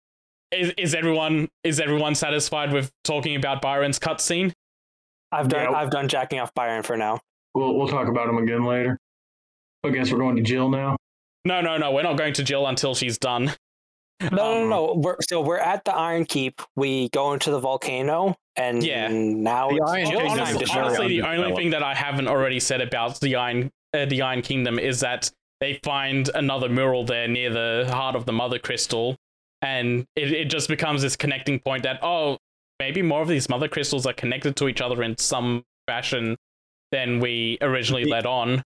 is 0.52 0.74
is 0.78 0.96
everyone 0.96 1.48
is 1.64 1.80
everyone 1.80 2.16
satisfied 2.16 2.72
with 2.72 2.92
talking 3.04 3.36
about 3.36 3.62
Byron's 3.62 4.00
cutscene? 4.00 4.54
I've 5.32 5.48
done 5.48 5.72
Yeah. 5.72 5.78
I've 5.78 5.90
done 5.92 6.08
jacking 6.08 6.40
off 6.40 6.54
Byron 6.54 6.84
for 6.84 6.98
now. 6.98 7.20
We'll 7.54 7.76
we'll 7.76 7.88
talk 7.88 8.08
about 8.08 8.28
him 8.30 8.38
again 8.38 8.64
later. 8.66 8.98
I 9.84 9.90
guess 9.90 10.12
we're 10.12 10.20
going 10.20 10.36
to 10.36 10.42
Jill 10.42 10.70
now. 10.70 10.98
No, 11.46 11.62
no, 11.62 11.78
no. 11.78 11.92
We're 11.92 12.04
not 12.04 12.18
going 12.18 12.34
to 12.34 12.44
Jill 12.44 12.68
until 12.68 12.94
she's 12.96 13.18
done. 13.18 13.54
No, 14.22 14.30
no, 14.32 14.62
Um, 14.64 14.70
no. 14.70 14.94
We're, 14.98 15.16
so 15.22 15.40
we're 15.40 15.58
at 15.60 15.86
the 15.86 15.96
Iron 15.96 16.26
Keep. 16.26 16.62
We 16.76 17.08
go 17.10 17.32
into 17.32 17.52
the 17.52 17.60
volcano, 17.60 18.36
and 18.58 18.84
Yeah. 18.84 19.08
now 19.08 19.70
The 19.70 19.76
it's 19.78 19.92
Iron 19.92 20.06
Jill's 20.10 20.22
Kingdom 20.24 20.40
honestly, 20.40 20.44
is 20.44 20.50
to 20.50 20.58
very 20.58 20.68
shine. 20.68 20.84
honestly, 20.84 21.08
the 21.08 21.22
only 21.22 21.30
undeveloped. 21.38 21.58
thing 21.58 21.70
that 21.70 21.84
I 21.84 21.96
haven't 21.96 22.28
already 22.28 22.60
said 22.60 22.82
about 22.82 23.20
the 23.22 23.36
Iron 23.38 23.72
uh, 23.94 24.06
the 24.06 24.22
Iron 24.22 24.42
Kingdom 24.42 24.78
is 24.78 25.00
that 25.00 25.32
they 25.62 25.80
find 25.84 26.30
another 26.36 26.68
mural 26.70 27.06
there 27.06 27.28
near 27.30 27.50
the 27.50 27.90
heart 27.92 28.16
of 28.16 28.26
the 28.26 28.34
Mother 28.34 28.60
Crystal, 28.60 29.16
and 29.62 30.06
it, 30.16 30.32
it 30.32 30.46
just 30.50 30.68
becomes 30.70 31.02
this 31.02 31.16
connecting 31.16 31.60
point 31.60 31.84
that 31.84 32.00
oh, 32.04 32.38
maybe 32.80 33.02
more 33.02 33.22
of 33.22 33.28
these 33.28 33.50
Mother 33.50 33.68
Crystals 33.68 34.06
are 34.06 34.14
connected 34.14 34.56
to 34.58 34.68
each 34.68 34.82
other 34.82 35.04
in 35.04 35.18
some 35.18 35.64
fashion 35.88 36.36
than 36.92 37.20
we 37.20 37.58
originally 37.62 38.04
The- 38.06 38.10
let 38.12 38.26
on. 38.26 38.64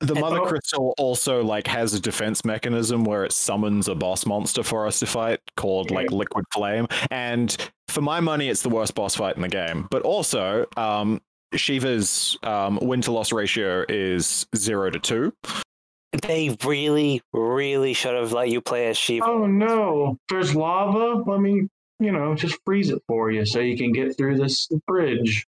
The 0.00 0.12
And- 0.12 0.20
Mother 0.20 0.42
Oh. 0.42 0.46
Crystal 0.46 0.94
also 0.98 1.42
like 1.42 1.66
has 1.68 1.94
a 1.94 2.00
defense 2.00 2.44
mechanism 2.44 3.02
where 3.04 3.24
it 3.24 3.32
summons 3.32 3.88
a 3.88 3.94
boss 3.94 4.26
monster 4.26 4.62
for 4.62 4.86
us 4.86 4.98
to 4.98 5.06
fight 5.06 5.40
called 5.56 5.90
like 5.90 6.10
Liquid 6.10 6.44
Flame, 6.52 6.86
and 7.10 7.56
for 7.88 8.02
my 8.02 8.20
money, 8.20 8.50
it's 8.50 8.60
the 8.60 8.68
worst 8.68 8.94
boss 8.94 9.14
fight 9.16 9.36
in 9.36 9.42
the 9.42 9.48
game. 9.48 9.88
But 9.90 10.02
also, 10.02 10.66
um, 10.76 11.22
Shiva's 11.54 12.36
um, 12.42 12.78
win 12.82 13.00
to 13.02 13.10
loss 13.12 13.32
ratio 13.32 13.86
is 13.88 14.46
zero 14.54 14.90
to 14.90 14.98
two. 14.98 15.32
They 16.22 16.56
really, 16.64 17.22
really 17.32 17.92
should 17.92 18.14
have 18.14 18.32
let 18.32 18.48
you 18.48 18.60
play 18.60 18.88
as 18.88 18.96
Shiva. 18.96 19.24
Oh 19.26 19.46
no, 19.46 20.18
there's 20.30 20.54
lava. 20.54 21.22
Let 21.30 21.40
me, 21.40 21.68
you 22.00 22.12
know, 22.12 22.34
just 22.34 22.58
freeze 22.64 22.90
it 22.90 23.02
for 23.08 23.30
you 23.30 23.44
so 23.46 23.60
you 23.60 23.76
can 23.76 23.92
get 23.92 24.16
through 24.16 24.36
this 24.38 24.68
bridge. 24.86 25.46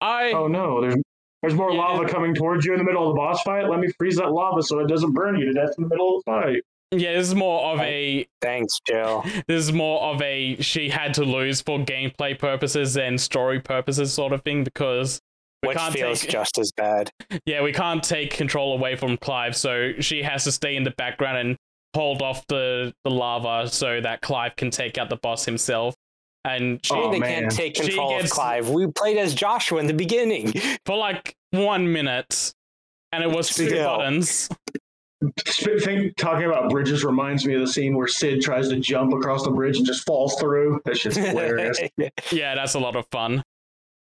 I 0.00 0.32
Oh 0.32 0.46
no, 0.48 0.80
there's 0.80 0.96
there's 1.42 1.54
more 1.54 1.72
Yeah. 1.72 1.78
lava 1.80 2.06
coming 2.08 2.34
towards 2.34 2.64
you 2.64 2.72
in 2.72 2.78
the 2.78 2.84
middle 2.84 3.08
of 3.08 3.14
the 3.14 3.18
boss 3.18 3.42
fight. 3.42 3.68
Let 3.68 3.80
me 3.80 3.88
freeze 3.98 4.16
that 4.16 4.32
lava 4.32 4.62
so 4.62 4.78
it 4.80 4.88
doesn't 4.88 5.12
burn 5.12 5.36
you 5.38 5.46
to 5.46 5.52
death 5.52 5.74
in 5.78 5.84
the 5.84 5.88
middle 5.90 6.16
of 6.18 6.24
the 6.24 6.30
fight. 6.32 6.62
yeah, 6.90 7.12
this 7.14 7.28
is 7.28 7.34
more 7.34 7.72
of 7.72 7.80
a 7.80 8.26
Thanks, 8.40 8.78
Jill. 8.86 9.22
this 9.46 9.64
is 9.64 9.72
more 9.72 10.00
of 10.02 10.22
a 10.22 10.56
she 10.60 10.88
had 10.88 11.14
to 11.14 11.24
lose 11.24 11.60
for 11.60 11.78
gameplay 11.78 12.38
purposes 12.38 12.96
and 12.96 13.20
story 13.20 13.60
purposes 13.60 14.12
sort 14.12 14.32
of 14.32 14.42
thing 14.42 14.64
because 14.64 15.20
we 15.62 15.68
Which 15.70 15.78
can't 15.78 15.94
feels 15.94 16.20
take 16.20 16.30
just 16.30 16.58
as 16.58 16.70
bad. 16.72 17.10
yeah 17.46 17.62
we 17.62 17.72
can't 17.72 18.02
take 18.02 18.30
control 18.32 18.74
away 18.74 18.94
from 18.96 19.16
Clive, 19.16 19.56
so 19.56 19.92
she 20.00 20.22
has 20.22 20.44
to 20.44 20.52
stay 20.52 20.76
in 20.76 20.84
the 20.84 20.92
background 20.92 21.38
and 21.38 21.56
hold 21.94 22.22
off 22.22 22.46
the 22.48 22.92
the 23.04 23.10
lava 23.10 23.68
so 23.68 24.00
that 24.00 24.20
Clive 24.20 24.54
can 24.56 24.70
take 24.70 24.98
out 24.98 25.08
the 25.10 25.16
boss 25.16 25.44
himself. 25.44 25.94
And 26.44 26.78
she, 26.86 26.94
Oh, 26.94 27.10
they 27.10 27.18
man. 27.18 27.42
can't 27.42 27.52
take 27.52 27.76
She 27.76 27.88
control 27.88 28.10
gets- 28.10 28.26
of 28.26 28.30
Clive. 28.30 28.70
We 28.70 28.86
played 28.86 29.18
as 29.18 29.34
Joshua 29.34 29.80
in 29.80 29.86
the 29.86 29.92
beginning. 29.92 30.52
for 30.86 30.96
like 30.96 31.34
one 31.50 31.92
minute, 31.92 32.52
and 33.12 33.22
it 33.24 33.30
was 33.30 33.48
two 33.54 33.68
Still. 33.68 33.96
buttons. 33.98 34.48
Think, 35.82 36.16
talking 36.16 36.46
about 36.46 36.70
bridges 36.70 37.04
reminds 37.04 37.44
me 37.44 37.54
of 37.54 37.60
the 37.60 37.66
scene 37.66 37.96
where 37.96 38.06
Cid 38.06 38.40
tries 38.40 38.68
to 38.68 38.78
jump 38.78 39.12
across 39.12 39.42
the 39.42 39.50
bridge 39.50 39.76
and 39.76 39.84
just 39.84 40.06
falls 40.06 40.36
through. 40.38 40.80
That's 40.84 41.00
just 41.00 41.16
hilarious. 41.18 41.80
yeah, 41.96 42.08
Yeah, 42.30 42.54
that's 42.54 42.74
a 42.74 42.78
lot 42.78 42.94
of 42.94 43.04
fun. 43.10 43.42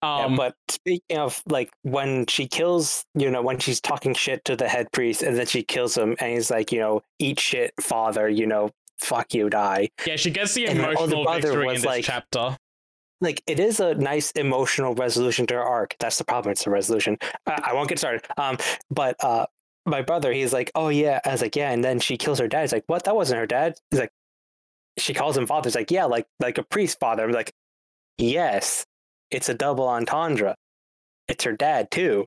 Um, 0.04 0.36
but 0.36 0.56
speaking 0.70 1.18
of 1.18 1.42
like 1.48 1.72
when 1.84 2.26
she 2.28 2.48
kills, 2.48 3.06
you 3.14 3.30
know, 3.30 3.42
when 3.42 3.60
she's 3.60 3.80
talking 3.80 4.14
shit 4.14 4.44
to 4.46 4.56
the 4.56 4.68
head 4.68 4.92
priest 4.92 5.22
and 5.22 5.38
then 5.38 5.46
she 5.46 5.62
kills 5.64 5.96
him 5.96 6.16
and 6.20 6.32
he's 6.34 6.50
like, 6.50 6.72
you 6.72 6.80
know, 6.80 7.02
eat 7.20 7.40
shit, 7.40 7.72
father, 7.80 8.28
you 8.28 8.48
know, 8.48 8.72
fuck 9.00 9.34
you, 9.34 9.50
die. 9.50 9.90
yeah, 10.06 10.16
she 10.16 10.32
gets 10.32 10.54
the 10.56 10.68
and 10.68 10.80
emotional 10.80 11.24
brother 11.24 11.42
victory 11.42 11.62
in 11.64 11.68
was 11.68 11.82
this 11.82 11.86
like- 11.86 12.06
chapter. 12.06 12.58
like 13.20 13.44
it 13.46 13.60
is 13.60 13.80
a 13.80 13.94
nice 13.96 14.32
emotional 14.32 14.96
resolution 14.96 15.46
to 15.48 15.54
her 15.54 15.64
arc. 15.64 15.96
That's 16.00 16.18
the 16.18 16.24
problem. 16.26 16.52
It's 16.54 16.66
a 16.66 16.72
resolution. 16.72 17.18
I, 17.46 17.62
I 17.68 17.74
won't 17.74 17.88
get 17.90 18.00
started. 18.00 18.26
Um, 18.38 18.58
but 18.90 19.16
uh, 19.24 19.46
my 19.86 20.02
brother, 20.02 20.34
he's 20.34 20.52
like, 20.54 20.72
oh 20.74 20.90
yeah. 20.90 21.20
I 21.26 21.32
was 21.32 21.42
like, 21.44 21.56
yeah. 21.56 21.72
And 21.72 21.84
then 21.84 22.00
she 22.00 22.18
kills 22.18 22.40
her 22.40 22.48
dad. 22.48 22.62
He's 22.62 22.74
like, 22.74 22.86
what? 22.88 23.04
That 23.04 23.16
wasn't 23.16 23.40
her 23.40 23.48
dad. 23.48 23.76
He's 23.92 24.00
like, 24.00 24.12
she 24.98 25.14
calls 25.14 25.38
him 25.38 25.46
father. 25.46 25.68
He's 25.70 25.76
like, 25.76 25.92
yeah, 25.92 26.06
like 26.06 26.26
like 26.40 26.58
a 26.58 26.64
priest 26.64 27.00
father. 27.00 27.24
I'm 27.24 27.32
like, 27.32 27.52
yes, 28.18 28.86
it's 29.32 29.50
a 29.50 29.54
double 29.54 29.88
entendre. 29.88 30.56
It's 31.28 31.44
her 31.44 31.54
dad 31.54 31.90
too. 31.92 32.26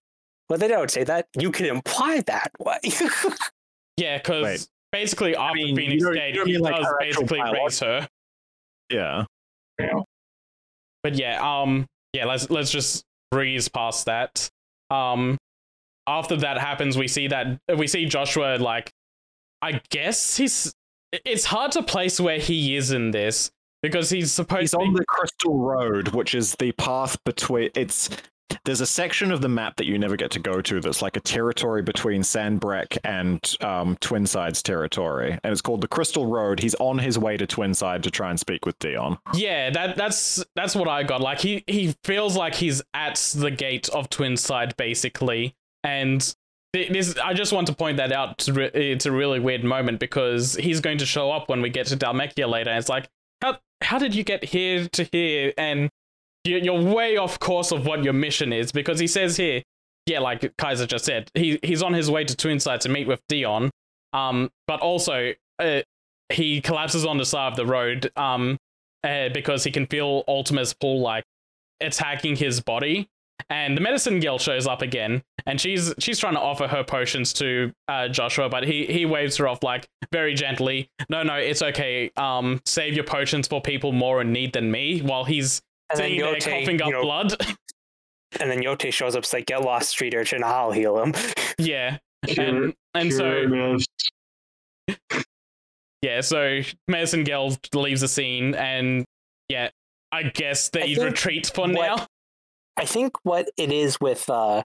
Well, 0.49 0.59
they 0.59 0.69
don't 0.69 0.91
say 0.91 1.05
that. 1.05 1.27
You 1.39 1.51
can 1.51 1.67
imply 1.67 2.21
that. 2.27 2.51
What? 2.59 2.81
Yeah, 3.97 4.19
because 4.19 4.45
Wait. 4.45 4.69
basically 4.93 5.37
after 5.37 5.55
mean, 5.55 5.77
Phoenix 5.77 5.95
you 6.01 6.07
don't- 6.07 6.15
dead, 6.15 6.29
you 6.31 6.35
don't 6.41 6.49
he 6.49 6.59
like, 6.59 6.77
does 6.77 6.87
her 6.87 7.03
actual 7.03 7.23
basically 7.23 7.53
raise 7.53 7.81
her. 7.81 8.09
Yeah. 8.91 9.25
Yeah. 9.79 10.01
But 11.03 11.15
yeah, 11.15 11.41
um, 11.43 11.87
yeah, 12.13 12.25
let's 12.25 12.49
let's 12.51 12.71
just 12.71 13.05
breeze 13.31 13.69
past 13.69 14.07
that. 14.07 14.49
Um, 14.91 15.37
after 16.07 16.37
that 16.37 16.59
happens, 16.59 16.97
we 16.97 17.09
see 17.09 17.29
that 17.29 17.59
we 17.77 17.87
see 17.87 18.07
Joshua 18.07 18.57
like, 18.59 18.91
I 19.63 19.81
guess 19.91 20.37
he's. 20.37 20.73
It's 21.13 21.45
hard 21.45 21.73
to 21.73 21.83
place 21.83 22.19
where 22.21 22.39
he 22.39 22.75
is 22.77 22.91
in 22.91 23.11
this 23.13 23.51
because 23.85 24.09
he's 24.09 24.33
supposed 24.33 24.61
He's 24.63 24.71
to. 24.71 24.79
on 24.79 24.95
the 24.95 25.05
Crystal 25.05 25.59
Road, 25.59 26.09
which 26.09 26.35
is 26.35 26.55
the 26.59 26.73
path 26.73 27.23
between. 27.25 27.69
It's 27.77 28.09
there's 28.65 28.81
a 28.81 28.87
section 28.87 29.31
of 29.31 29.43
the 29.43 29.49
map 29.49 29.77
that 29.77 29.85
you 29.85 29.99
never 29.99 30.17
get 30.17 30.31
to 30.31 30.39
go 30.39 30.63
to 30.63 30.81
that's 30.81 31.03
like 31.03 31.19
a 31.19 31.21
territory 31.21 31.83
between 31.83 32.23
Sanbreque 32.23 32.97
and 33.05 33.57
um, 33.61 33.97
Twinside's 34.01 34.63
territory, 34.63 35.39
and 35.45 35.53
it's 35.53 35.61
called 35.61 35.83
the 35.83 35.89
Crystal 35.89 36.27
Road. 36.27 36.61
He's 36.61 36.75
on 36.77 36.99
his 36.99 37.19
way 37.19 37.37
to 37.37 37.47
Twinside 37.47 38.03
to 38.05 38.11
try 38.11 38.31
and 38.31 38.41
speak 38.41 38.65
with 38.65 38.79
Dion. 38.79 39.19
yeah, 39.35 39.69
that 39.71 39.97
that's 39.97 40.43
that's 40.57 40.75
what 40.75 40.89
I 40.89 41.03
got. 41.03 41.21
Like 41.21 41.41
he 41.41 41.63
he 41.67 41.95
feels 42.05 42.37
like 42.37 42.55
he's 42.55 42.81
at 42.95 43.17
the 43.37 43.51
gate 43.51 43.91
of 43.91 44.09
Twinside 44.09 44.77
basically, 44.79 45.55
and 45.83 46.35
this 46.73 47.17
I 47.19 47.35
just 47.35 47.53
want 47.53 47.67
to 47.69 47.75
point 47.75 47.99
that 47.99 48.13
out. 48.13 48.39
To 48.39 48.53
re- 48.55 48.71
it's 48.73 49.07
a 49.07 49.13
really 49.13 49.41
weird 49.41 49.63
moment 49.63 50.01
because 50.01 50.55
he's 50.55 50.81
going 50.81 50.99
to 50.99 51.07
show 51.07 51.31
up 51.31 51.49
when 51.51 51.61
we 51.61 51.69
get 51.69 51.87
to 51.89 51.97
Dhalmekia 51.97 52.49
later. 52.49 52.71
And 52.71 52.79
it's 52.79 52.89
like, 52.89 53.09
how 53.85 53.99
did 53.99 54.15
you 54.15 54.25
get 54.25 54.45
here 54.45 54.89
to 54.89 55.05
here? 55.13 55.53
And 55.59 55.91
you- 56.45 56.59
you're 56.59 56.83
way 56.83 57.17
off 57.17 57.39
course 57.39 57.71
of 57.73 57.87
what 57.87 58.05
your 58.05 58.13
mission 58.13 58.53
is 58.53 58.73
because 58.73 58.99
he 58.99 59.07
says 59.07 59.37
here, 59.37 59.63
yeah, 60.07 60.19
like 60.21 60.41
Kaizer 60.57 60.87
just 60.87 61.05
said, 61.05 61.31
he 61.35 61.59
he's 61.63 61.83
on 61.83 61.95
his 61.95 62.11
way 62.11 62.25
to 62.25 62.37
Twinside 62.37 62.81
to 62.83 62.89
meet 62.89 63.07
with 63.07 63.21
Dion. 63.29 63.71
Um, 64.13 64.51
but 64.67 64.81
also, 64.81 65.33
uh, 65.59 65.81
he 66.29 66.61
collapses 66.61 67.05
on 67.07 67.17
the 67.19 67.25
side 67.25 67.49
of 67.53 67.57
the 67.57 67.67
road. 67.67 68.11
Um, 68.17 68.59
uh, 69.05 69.29
because 69.29 69.65
he 69.65 69.71
can 69.71 69.87
feel 69.87 70.25
Ultima's 70.27 70.73
pull 70.73 71.01
like 71.03 71.25
attacking 71.81 72.37
his 72.37 72.61
body. 72.61 73.07
And 73.51 73.77
the 73.77 73.81
medicine 73.81 74.21
girl 74.21 74.39
shows 74.39 74.67
up 74.67 74.81
again, 74.81 75.23
and 75.45 75.61
she's 75.61 75.93
she's 75.99 76.19
trying 76.19 76.35
to 76.35 76.41
offer 76.41 76.67
her 76.69 76.83
potions 76.85 77.33
to 77.35 77.73
uh, 77.89 78.09
Joshua, 78.09 78.49
but 78.49 78.65
he 78.65 78.87
he 78.87 79.05
waves 79.07 79.37
her 79.37 79.49
off 79.49 79.63
like 79.63 79.87
very 80.13 80.35
gently. 80.35 80.89
No, 81.11 81.23
no, 81.23 81.35
it's 81.35 81.61
okay. 81.61 82.11
Um, 82.17 82.61
save 82.65 82.95
your 82.95 83.05
potions 83.05 83.47
for 83.49 83.61
people 83.61 83.93
more 83.93 84.21
in 84.21 84.33
need 84.33 84.53
than 84.55 84.71
me. 84.71 85.01
While 85.01 85.25
he's 85.25 85.61
and 85.91 85.99
then 85.99 86.05
sitting 86.11 86.21
there 86.21 86.35
Jote, 86.39 86.45
coughing 86.61 86.83
up 86.83 86.89
you 86.89 86.95
know, 86.95 87.03
blood. 87.03 87.35
and 88.41 88.51
then 88.51 88.63
Jote 88.63 88.93
shows 88.93 89.15
up. 89.17 89.25
Like, 89.33 89.47
get 89.47 89.63
lost, 89.63 89.91
street 89.91 90.15
urchin. 90.15 90.43
I'll 90.45 90.73
heal 90.73 91.03
him. 91.03 91.13
yeah, 91.59 91.99
Pure- 92.27 92.47
and 92.47 92.75
and 92.95 93.13
so 93.13 93.47
pure 94.87 94.99
yeah, 96.03 96.21
so 96.21 96.61
medicine 96.89 97.25
girl 97.25 97.57
leaves 97.75 98.01
the 98.01 98.09
scene, 98.09 98.55
and 98.55 99.05
yeah, 99.49 99.71
I 100.13 100.23
guess 100.25 100.71
I 100.75 100.79
they 100.81 100.95
think 100.95 101.05
retreat 101.07 101.51
for 101.55 101.63
what- 101.63 101.73
now. 101.73 102.07
I 102.77 102.85
think 102.85 103.13
what 103.23 103.49
it 103.57 103.71
is 103.73 103.99
with 104.01 104.29
uh, 104.29 104.63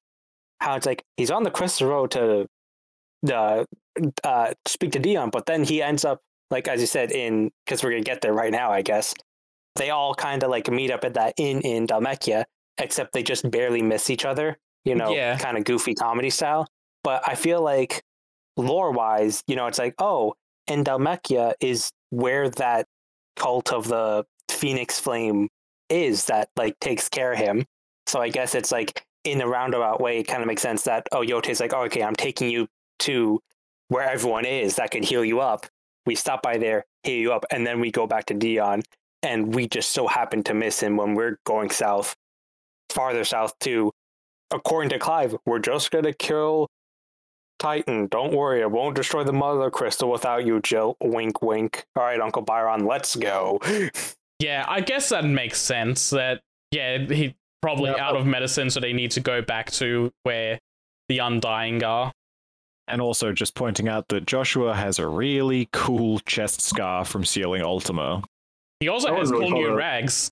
how 0.60 0.76
it's 0.76 0.86
like 0.86 1.04
he's 1.17 1.32
on 1.32 1.43
the 1.43 1.52
Crystal 1.52 1.88
Road 1.88 2.12
to 2.12 2.48
uh, 3.32 3.65
uh, 4.24 4.54
speak 4.65 4.91
to 4.93 5.00
Dion, 5.00 5.30
but 5.30 5.45
then 5.45 5.63
he 5.63 5.82
ends 5.82 6.06
up 6.06 6.22
like 6.52 6.67
as 6.67 6.82
you 6.82 6.88
said 6.88 7.12
in 7.12 7.52
because 7.65 7.84
we're 7.84 7.91
gonna 7.91 8.02
get 8.04 8.22
there 8.22 8.34
right 8.34 8.52
now, 8.52 8.72
I 8.72 8.82
guess. 8.82 9.13
They 9.76 9.91
all 9.91 10.13
kind 10.15 10.43
of 10.43 10.50
like 10.50 10.69
meet 10.69 10.91
up 10.91 11.04
at 11.04 11.13
that 11.13 11.36
inn 11.38 11.62
in 11.62 11.88
Dhalmekia, 11.88 12.43
except 12.80 13.13
they 13.13 13.24
just 13.24 13.50
barely 13.50 13.82
miss 13.82 14.10
each 14.10 14.26
other. 14.26 14.58
You 14.86 14.95
know, 14.95 15.12
Yeah. 15.13 15.38
kind 15.38 15.58
of 15.58 15.63
goofy 15.63 15.93
comedy 15.93 16.30
style. 16.30 16.67
But 17.04 17.22
I 17.28 17.36
feel 17.36 17.62
like 17.62 18.02
lore 18.58 18.91
wise, 18.91 19.43
you 19.48 19.56
know, 19.56 19.67
it's 19.67 19.80
like 19.80 19.93
oh, 20.00 20.34
in 20.67 20.84
Dhalmekia 20.84 21.54
is 21.60 21.91
where 22.10 22.50
that 22.50 22.88
cult 23.36 23.72
of 23.72 23.88
the 23.88 24.26
Phoenix 24.50 25.00
Flame 25.00 25.50
is 25.89 26.26
that 26.26 26.50
like 26.58 26.80
takes 26.80 27.08
care 27.08 27.32
of 27.34 27.38
him. 27.38 27.65
So 28.10 28.19
I 28.19 28.30
guess 28.30 28.56
it's 28.56 28.72
like 28.72 29.06
in 29.24 29.39
a 29.41 29.48
roundabout 29.48 30.02
way, 30.02 30.19
it 30.19 30.24
kind 30.24 30.41
of 30.41 30.48
makes 30.48 30.63
sense 30.63 30.84
that 30.84 31.08
oh, 31.12 31.24
Jote's 31.24 31.60
like, 31.60 31.74
oh, 31.74 31.84
okay, 31.84 32.02
I'm 32.02 32.15
taking 32.15 32.50
you 32.50 32.67
to 33.00 33.39
where 33.89 34.10
everyone 34.10 34.45
is 34.45 34.76
that 34.76 34.91
can 34.91 35.04
heal 35.04 35.24
you 35.24 35.39
up. 35.39 35.67
We 36.06 36.15
stop 36.15 36.41
by 36.41 36.58
there, 36.58 36.86
heal 37.04 37.17
you 37.17 37.34
up, 37.34 37.45
and 37.52 37.67
then 37.67 37.80
we 37.80 37.91
go 37.91 38.08
back 38.08 38.26
to 38.26 38.34
Dion, 38.34 38.82
and 39.22 39.54
we 39.54 39.67
just 39.67 39.91
so 39.91 40.08
happen 40.08 40.43
to 40.43 40.54
miss 40.56 40.82
him 40.82 40.98
when 40.98 41.13
we're 41.13 41.38
going 41.45 41.69
south, 41.69 42.15
farther 42.89 43.24
south 43.24 43.54
to. 43.60 43.91
According 44.52 44.89
to 44.89 44.98
Clive, 44.98 45.36
we're 45.45 45.60
just 45.60 45.91
gonna 45.91 46.13
kill 46.13 46.67
Titan. 47.60 48.08
Don't 48.08 48.34
worry, 48.34 48.62
it 48.62 48.72
won't 48.72 48.95
destroy 48.95 49.24
the 49.24 49.34
Mother 49.34 49.69
Crystal 49.69 50.10
without 50.10 50.43
you, 50.43 50.60
Jill. 50.62 50.98
Wink, 51.00 51.43
wink. 51.43 51.86
All 51.95 52.02
right, 52.02 52.19
Uncle 52.19 52.41
Byron, 52.41 52.86
let's 52.86 53.15
go. 53.15 53.60
Yeah, 54.39 54.63
I 54.69 54.80
guess 54.80 55.10
that 55.10 55.26
makes 55.26 55.60
sense. 55.60 56.12
That 56.12 56.39
yeah, 56.72 57.00
he 57.00 57.36
probably 57.62 57.91
Yeah. 57.91 58.06
out 58.08 58.15
of 58.15 58.26
medicine, 58.26 58.69
so 58.69 58.80
they 58.80 58.93
need 58.93 59.12
to 59.12 59.19
go 59.19 59.41
back 59.41 59.72
to 59.74 60.12
where 60.24 60.60
the 61.08 61.19
Undying 61.19 61.84
are. 61.84 62.12
And 62.88 63.02
also 63.02 63.32
just 63.34 63.54
pointing 63.54 63.88
out 63.88 64.08
that 64.08 64.26
Joshua 64.26 64.74
has 64.74 64.98
a 64.98 65.08
really 65.08 65.69
cool 65.72 66.19
chest 66.22 66.62
scar 66.62 67.06
from 67.06 67.24
sealing 67.24 67.62
Ultima. 67.62 68.24
He 68.80 68.88
also 68.88 69.13
I 69.13 69.19
has 69.19 69.32
wouldn't 69.32 69.41
really 69.41 69.52
cool 69.52 69.62
new 69.62 69.67
call 69.67 69.78
rags. 69.78 70.32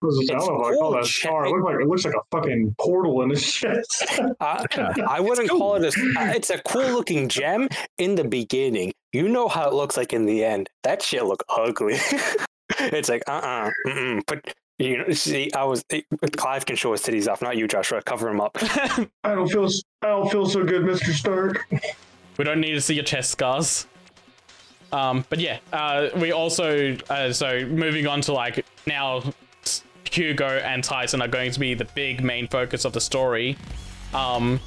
What 0.00 0.10
is? 0.10 0.18
I 0.30 0.34
It's 0.34 0.46
don't 0.46 0.58
know 0.62 0.68
if 0.68 0.74
call 0.78 0.90
cool, 0.90 0.90
that 0.92 1.04
a. 1.04 1.46
It, 1.46 1.50
look 1.50 1.64
like, 1.64 1.80
it 1.80 1.88
looks 1.88 2.04
like 2.04 2.14
a 2.14 2.20
fucking 2.30 2.74
portal 2.78 3.22
in 3.22 3.30
his 3.30 3.50
chest. 3.50 4.04
Uh, 4.40 4.64
I 5.08 5.18
wouldn't 5.20 5.48
call 5.48 5.76
it 5.76 5.84
a. 5.84 6.20
uh, 6.20 6.26
It's 6.34 6.50
a 6.50 6.58
cool 6.62 6.82
looking 6.90 7.28
gem 7.28 7.68
in 7.98 8.14
the 8.14 8.24
beginning. 8.24 8.92
You 9.12 9.28
know 9.28 9.48
how 9.48 9.66
it 9.68 9.72
looks 9.74 9.96
like 9.96 10.12
in 10.12 10.26
the 10.26 10.44
end. 10.44 10.68
That 10.84 11.00
shit 11.02 11.24
look 11.24 11.42
ugly. 11.48 11.94
it's 12.78 13.08
like 13.08 13.22
uh 13.26 13.32
uh-uh, 13.32 13.70
uh. 13.90 14.20
But 14.26 14.54
you 14.78 14.98
know, 14.98 15.10
see, 15.12 15.50
I 15.52 15.64
was 15.64 15.84
it, 15.90 16.04
Clive 16.36 16.66
can 16.66 16.76
show 16.76 16.92
his 16.92 17.02
titties 17.02 17.28
off, 17.30 17.40
not 17.42 17.56
you, 17.56 17.66
Joshua. 17.68 18.02
Cover 18.02 18.28
him 18.28 18.40
up. 18.40 18.56
I 19.24 19.34
don't 19.34 19.48
feel. 19.48 19.64
s- 19.66 19.82
I 20.02 20.08
don't 20.08 20.30
feel 20.30 20.46
so 20.46 20.64
good, 20.64 20.84
Mister 20.84 21.12
Stark. 21.12 21.66
We 22.38 22.44
don't 22.44 22.60
need 22.60 22.72
to 22.74 22.80
see 22.80 22.94
your 22.94 23.04
chest 23.04 23.30
scars. 23.30 23.86
Um, 24.92 25.24
but 25.28 25.40
yeah, 25.40 25.58
uh, 25.72 26.08
we 26.16 26.32
also 26.32 26.96
uh, 27.10 27.32
so 27.32 27.64
moving 27.66 28.06
on 28.06 28.20
to 28.22 28.32
like 28.32 28.64
now, 28.86 29.22
Hugo 30.10 30.46
and 30.46 30.84
Tyson 30.84 31.20
are 31.22 31.28
going 31.28 31.50
to 31.50 31.58
be 31.60 31.74
the 31.74 31.86
big 31.86 32.22
main 32.22 32.46
focus 32.46 32.84
of 32.84 32.92
the 32.92 33.00
story. 33.00 33.56
Um, 34.14 34.60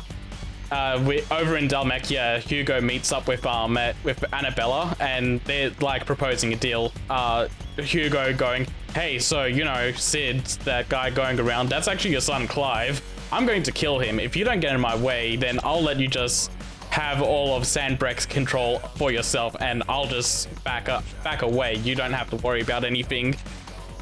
uh, 0.72 1.02
we 1.08 1.24
over 1.32 1.58
in 1.58 1.68
Dhalmekia, 1.68 2.40
Hugo 2.42 2.82
meets 2.82 3.12
up 3.12 3.28
with 3.28 3.46
um 3.46 3.78
uh, 3.78 3.94
with 4.04 4.24
Annabella, 4.34 4.96
and 5.00 5.40
they're 5.42 5.72
like 5.80 6.06
proposing 6.06 6.52
a 6.54 6.56
deal. 6.56 6.92
Uh, 7.10 7.48
Hugo 7.78 8.34
going, 8.34 8.68
"Hey, 8.96 9.20
so 9.20 9.46
you 9.46 9.64
know 9.64 9.92
Cid, 9.94 10.46
that 10.66 10.90
guy 10.90 11.10
going 11.10 11.40
around, 11.40 11.70
that's 11.70 11.88
actually 11.88 12.12
your 12.12 12.22
son 12.22 12.48
Clive. 12.48 13.02
I'm 13.32 13.46
going 13.46 13.64
to 13.64 13.72
kill 13.72 14.00
him. 14.00 14.20
If 14.20 14.36
you 14.36 14.44
don't 14.44 14.60
get 14.60 14.74
in 14.74 14.82
my 14.82 14.96
way, 14.96 15.36
then 15.36 15.60
I'll 15.64 15.82
let 15.82 16.00
you 16.00 16.08
just 16.08 16.52
have 16.90 17.22
all 17.22 17.56
of 17.56 17.64
Sanbreque's 17.64 18.26
control 18.26 18.80
for 18.96 19.12
yourself, 19.12 19.56
and 19.60 19.84
I'll 19.88 20.08
just 20.08 20.48
back 20.64 20.90
up, 20.90 21.04
back 21.24 21.44
away. 21.44 21.76
You 21.76 21.94
don't 21.94 22.14
have 22.14 22.30
to 22.32 22.38
worry 22.38 22.62
about 22.62 22.84
anything." 22.84 23.36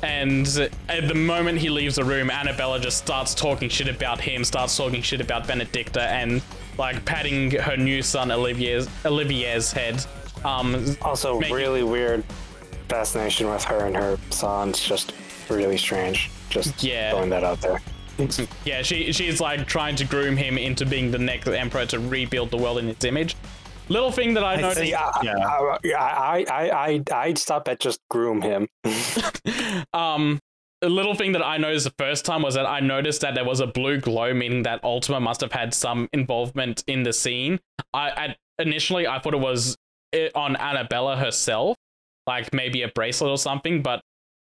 And 0.04 0.48
at 0.90 1.08
the 1.08 1.16
moment 1.16 1.58
he 1.58 1.70
leaves 1.70 1.96
the 1.96 2.04
room, 2.06 2.30
Annabella 2.30 2.80
just 2.80 2.98
starts 2.98 3.34
talking 3.34 3.68
shit 3.68 3.88
about 3.88 4.22
him, 4.22 4.44
starts 4.44 4.78
talking 4.78 5.02
shit 5.02 5.22
about 5.22 5.48
Benedikta, 5.48 6.02
and 6.02 6.42
like 6.78 7.04
patting 7.04 7.50
her 7.52 7.76
new 7.76 8.04
son 8.04 8.32
Olivier's 8.32 8.88
Olivier's 9.06 9.72
head. 9.72 10.06
Um, 10.46 10.96
Also, 11.02 11.40
Make 11.40 11.50
it- 11.50 11.56
really 11.56 11.82
weird 11.84 12.24
fascination 12.90 13.50
with 13.50 13.64
her 13.66 13.86
and 13.86 13.96
her 13.96 14.18
son's 14.30 14.80
just 14.80 15.14
really 15.50 15.78
strange. 15.78 16.30
Just 16.50 16.84
Yeah. 16.84 17.12
throwing 17.12 17.30
that 17.30 17.44
out 17.44 17.62
there. 17.62 17.82
yeah, 18.66 18.82
she 18.82 19.12
she's 19.12 19.40
like 19.40 19.68
trying 19.68 19.96
to 19.96 20.06
groom 20.06 20.36
him 20.36 20.58
into 20.58 20.86
being 20.86 21.12
the 21.12 21.20
next 21.20 21.48
emperor 21.48 21.86
to 21.86 22.00
rebuild 22.00 22.50
the 22.52 22.58
world 22.58 22.80
in 22.80 22.90
its 22.90 23.06
image. 23.06 23.36
Little 23.90 24.12
thing 24.12 24.34
that 24.34 24.44
I, 24.44 24.56
noticed. 24.58 24.82
See, 24.82 24.94
I, 24.94 25.22
Yeah. 25.84 25.98
I, 25.98 26.44
I, 26.44 26.46
I, 26.50 26.72
I, 26.88 27.04
I'd 27.28 27.38
stop 27.38 27.68
at 27.68 27.80
just 27.80 28.00
groom 28.10 28.42
him. 28.42 28.68
um 29.94 30.40
a 30.84 30.90
little 30.90 31.16
thing 31.16 31.32
that 31.32 31.44
I 31.44 31.58
noticed 31.58 31.86
the 31.86 31.94
first 31.98 32.24
time 32.24 32.44
was 32.44 32.54
that 32.54 32.68
I 32.68 32.82
noticed 32.82 33.22
that 33.22 33.34
there 33.34 33.46
was 33.46 33.60
a 33.62 33.68
blue 33.68 34.00
glow, 34.00 34.32
meaning 34.34 34.62
that 34.64 34.84
Ultima 34.84 35.20
must 35.20 35.42
have 35.42 35.52
had 35.52 35.74
some 35.74 36.08
involvement 36.14 36.84
in 36.86 37.02
the 37.02 37.14
scene. 37.14 37.60
I, 37.96 38.10
I 38.10 38.36
initially 38.60 39.08
I 39.08 39.18
thought 39.20 39.34
it 39.34 39.40
was 39.40 39.76
it 40.12 40.36
on 40.36 40.56
Annabella 40.56 41.16
herself, 41.18 41.78
like 42.28 42.54
maybe 42.54 42.84
a 42.84 42.90
bracelet 42.90 43.32
or 43.32 43.38
something. 43.38 43.82
But 43.82 44.02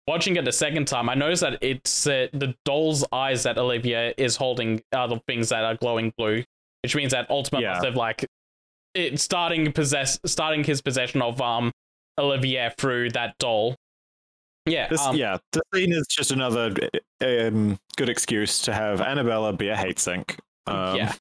watching 0.07 0.37
it 0.37 0.45
the 0.45 0.53
second 0.53 0.87
time, 0.89 1.09
I 1.09 1.15
noticed 1.15 1.43
that 1.43 1.59
it's 1.63 2.07
uh, 2.07 2.27
the 2.33 2.55
doll's 2.65 3.05
eyes 3.13 3.45
that 3.45 3.57
Olivia 3.59 4.13
is 4.19 4.37
holding 4.37 4.83
are 4.93 5.09
the 5.09 5.21
things 5.27 5.49
that 5.51 5.65
are 5.65 5.77
glowing 5.77 6.13
blue, 6.19 6.43
which 6.83 6.95
means 6.97 7.13
that 7.13 7.31
Ultima 7.31 7.61
Yeah. 7.63 7.73
must 7.75 7.85
have 7.85 7.97
like 7.97 8.27
it 8.95 9.21
starting 9.21 9.71
possess 9.73 10.19
starting 10.27 10.65
his 10.65 10.81
possession 10.81 11.23
of 11.23 11.41
um 11.41 11.71
Olivia 12.19 12.75
through 12.79 13.11
that 13.11 13.37
doll. 13.39 13.77
Yeah, 14.67 14.89
This, 14.89 15.01
um, 15.01 15.17
yeah, 15.17 15.39
the 15.53 15.63
scene 15.73 15.93
is 15.93 16.07
just 16.11 16.31
another 16.31 16.75
um, 17.23 17.79
good 17.97 18.09
excuse 18.11 18.61
to 18.63 18.75
have 18.75 19.01
Annabella 19.01 19.53
be 19.55 19.69
a 19.69 19.77
hate 19.77 19.99
sink. 19.99 20.37
Um, 20.67 20.97
yeah. 20.97 21.15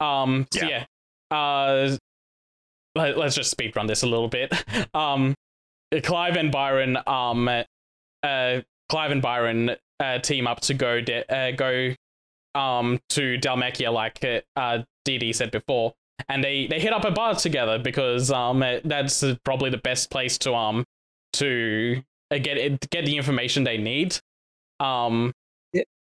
Um. 0.00 0.46
So 0.52 0.66
yeah. 0.66 0.84
Uh. 1.30 1.96
Let, 2.96 3.18
let's 3.18 3.34
just 3.34 3.50
speed 3.50 3.76
run 3.76 3.86
this 3.86 4.02
a 4.02 4.06
little 4.06 4.28
bit. 4.28 4.52
Um. 4.94 5.34
Clive 6.02 6.36
and 6.36 6.50
Byron. 6.50 6.98
Um. 7.06 7.48
Uh. 7.48 8.60
Clive 8.88 9.10
and 9.10 9.22
Byron. 9.22 9.70
Uh. 10.00 10.18
Team 10.18 10.46
up 10.46 10.60
to 10.60 10.74
go. 10.74 11.00
De- 11.00 11.24
uh. 11.32 11.52
Go. 11.52 11.94
Um. 12.54 13.00
To 13.10 13.38
Dhalmekia, 13.38 13.92
like 13.92 14.24
uh, 14.24 14.40
uh. 14.58 14.82
Dee 15.04 15.32
said 15.32 15.50
before, 15.50 15.92
and 16.28 16.42
they 16.42 16.66
they 16.66 16.80
hit 16.80 16.92
up 16.92 17.04
a 17.04 17.10
bar 17.10 17.34
together 17.34 17.78
because 17.78 18.30
um. 18.30 18.62
uh, 18.62 18.78
That's 18.84 19.22
uh, 19.22 19.36
probably 19.44 19.70
the 19.70 19.78
best 19.78 20.10
place 20.10 20.38
to 20.38 20.54
um. 20.54 20.84
To 21.34 22.02
uh, 22.30 22.38
get 22.38 22.90
get 22.90 23.04
the 23.04 23.16
information 23.16 23.64
they 23.64 23.78
need. 23.78 24.18
Um. 24.80 25.32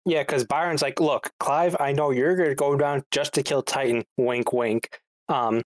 Yeah, 0.05 0.23
because 0.23 0.43
Byron's 0.45 0.81
like, 0.81 0.99
look, 0.99 1.29
Clive, 1.39 1.75
I 1.79 1.91
know 1.91 2.09
you're 2.09 2.35
gonna 2.35 2.55
go 2.55 2.75
down 2.75 3.03
just 3.11 3.33
to 3.33 3.43
kill 3.43 3.61
Titan. 3.61 4.03
Wink, 4.17 4.53
wink. 4.53 4.89
Um, 5.27 5.61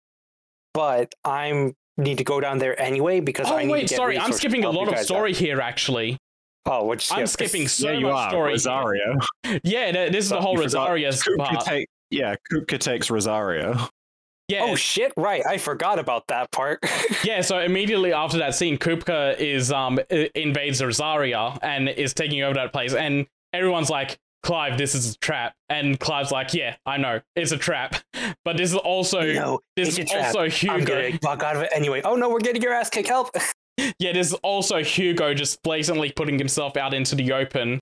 but 0.73 1.13
I'm 1.23 1.75
need 1.97 2.17
to 2.17 2.23
go 2.23 2.39
down 2.39 2.57
there 2.57 2.79
anyway 2.81 3.19
because 3.19 3.47
I 3.49 3.53
Oh 3.53 3.57
need 3.59 3.65
to 3.65 3.71
wait, 3.71 3.87
get 3.89 3.95
sorry, 3.97 4.17
I'm 4.19 4.31
skipping 4.31 4.63
a 4.65 4.69
lot 4.69 4.87
of 4.87 4.93
guys 4.93 5.01
out." 5.01 5.05
story 5.05 5.33
here. 5.33 5.61
Actually, 5.61 6.17
Oh, 6.65 6.85
which 6.85 7.11
I'm 7.11 7.27
skipping 7.27 7.67
so 7.67 7.89
yeah, 7.91 7.97
you 7.97 8.07
much 8.07 8.13
are 8.13 8.29
story. 8.29 8.51
Rosario. 8.53 9.17
Yeah, 9.63 9.91
this 10.09 10.23
is 10.25 10.29
the 10.29 10.39
whole 10.41 10.53
you 10.53 10.63
forgot 10.69 10.89
Rosaria's 10.89 11.21
Kupka 11.23 11.37
part. 11.37 11.65
take- 11.65 11.87
yeah, 12.09 12.35
Kupka 12.51 12.79
takes 12.79 13.09
Rosario. 13.09 13.77
Yeah, 14.49 14.65
Oh 14.69 14.75
shit! 14.75 15.13
Right, 15.17 15.41
I 15.45 15.57
forgot 15.57 15.99
about 15.99 16.27
that 16.27 16.51
part. 16.51 16.79
yeah. 17.23 17.41
So 17.41 17.59
immediately 17.59 18.11
after 18.13 18.37
that 18.39 18.53
scene, 18.55 18.77
Kupka 18.77 19.37
is 19.39 19.71
um 19.71 19.99
invades 20.35 20.81
Rosaria 20.83 21.57
and 21.61 21.87
is 21.89 22.13
taking 22.13 22.41
over 22.43 22.53
that 22.55 22.71
place, 22.73 22.93
and 22.93 23.25
everyone's 23.53 23.89
like, 23.89 24.17
"Clive, 24.43 24.77
this 24.77 24.95
is 24.95 25.15
a 25.15 25.17
trap." 25.19 25.53
And 25.69 25.97
Clive's 25.99 26.31
like, 26.31 26.53
"Yeah, 26.53 26.75
I 26.85 26.97
know, 26.97 27.21
it's 27.37 27.51
a 27.53 27.57
trap, 27.57 27.95
but 28.45 28.57
this 28.57 28.71
is 28.71 28.77
also 28.77 29.21
no, 29.21 29.59
this 29.75 29.97
is 29.97 30.09
trap. 30.09 30.25
also 30.27 30.41
I'm 30.41 30.51
Hugo. 30.51 30.85
gonna 30.85 31.19
bug 31.21 31.43
out 31.43 31.55
of 31.55 31.61
it 31.63 31.69
anyway. 31.73 32.01
Oh 32.03 32.15
no, 32.15 32.29
we're 32.29 32.39
getting 32.39 32.61
your 32.61 32.73
ass 32.73 32.89
kicked. 32.89 33.07
Help! 33.09 33.29
Yeah, 33.97 34.13
this 34.13 34.27
is 34.27 34.33
also 34.43 34.83
Hugo 34.83 35.33
just 35.33 35.63
blatantly 35.63 36.11
putting 36.11 36.37
himself 36.37 36.77
out 36.77 36.93
into 36.93 37.15
the 37.15 37.31
open. 37.33 37.79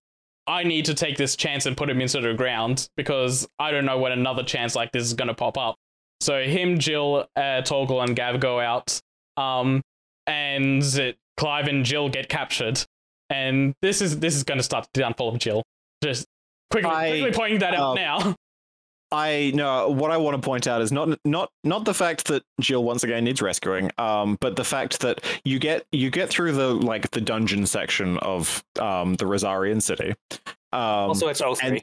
I 0.48 0.64
need 0.64 0.86
to 0.86 0.94
take 0.94 1.18
this 1.18 1.36
chance 1.36 1.66
and 1.66 1.76
put 1.76 1.90
him 1.90 2.00
into 2.00 2.22
the 2.22 2.34
ground 2.34 2.88
because 2.96 3.46
I 3.60 3.72
don't 3.72 3.84
know 3.86 3.98
when 4.00 4.14
another 4.14 4.44
chance 4.44 4.74
like 4.74 4.94
this 4.94 5.04
is 5.04 5.14
going 5.14 5.28
to 5.28 5.34
pop 5.34 5.58
up. 5.58 5.76
So 6.22 6.44
him, 6.44 6.80
Jill, 6.80 7.28
uh, 7.36 7.62
Torgal, 7.64 8.02
and 8.06 8.16
Gav 8.16 8.40
go 8.40 8.62
out, 8.62 9.02
um, 9.36 9.82
and 10.28 10.82
uh, 10.98 11.12
Clive 11.36 11.68
and 11.68 11.84
Jill 11.84 12.08
get 12.08 12.30
captured, 12.30 12.82
and 13.30 13.74
this 13.82 14.02
is 14.02 14.18
this 14.20 14.36
is 14.38 14.44
going 14.44 14.60
to 14.60 14.64
start 14.64 14.88
the 14.94 15.02
downfall 15.02 15.28
of 15.30 15.40
Jill. 15.40 15.62
Just 16.02 16.26
quickly, 16.72 16.90
I- 16.90 17.10
quickly 17.10 17.32
pointing 17.34 17.60
that 17.60 17.76
out 17.76 17.96
now. 17.96 18.34
I 19.12 19.52
know 19.54 19.90
what 19.90 20.12
I 20.12 20.18
want 20.18 20.42
to 20.42 20.46
point 20.46 20.68
out 20.68 20.82
is 20.82 20.92
not 20.92 21.20
not 21.26 21.52
not 21.64 21.86
the 21.86 21.94
fact 21.94 22.28
that 22.28 22.44
Jill 22.60 22.84
once 22.84 23.04
again 23.04 23.26
needs 23.26 23.42
rescuing, 23.42 23.92
um, 23.98 24.38
but 24.40 24.56
the 24.56 24.64
fact 24.64 25.02
that 25.02 25.24
you 25.44 25.60
get 25.60 25.86
you 25.92 26.10
get 26.10 26.30
through 26.30 26.54
the 26.54 26.74
like 26.74 27.12
the 27.12 27.22
dungeon 27.22 27.66
section 27.66 28.18
of 28.20 28.64
um 28.80 29.16
the 29.16 29.26
Rosarian 29.26 29.82
city. 29.82 30.14
Um, 30.74 31.10
also, 31.10 31.28
it's 31.28 31.42
03. 31.42 31.82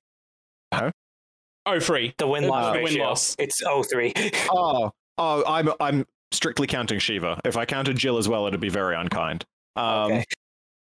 Oh, 1.67 1.81
free. 1.81 2.14
the 2.17 2.27
win 2.27 2.45
uh, 2.45 2.49
loss 2.49 2.75
the 2.77 2.83
win-loss. 2.83 3.37
It's 3.38 3.62
O 3.62 3.83
three. 3.83 4.14
oh, 4.51 4.91
oh, 5.19 5.45
I'm 5.47 5.71
I'm 5.81 6.07
strictly 6.33 6.67
counting 6.67 6.99
Shiva. 6.99 7.41
If 7.45 7.59
I 7.59 7.67
counted 7.67 7.97
Jill 7.97 8.17
as 8.17 8.27
well, 8.29 8.47
it'd 8.47 8.61
be 8.61 8.71
very 8.71 8.97
unkind. 8.97 9.45
Um, 9.77 10.12
okay. 10.12 10.25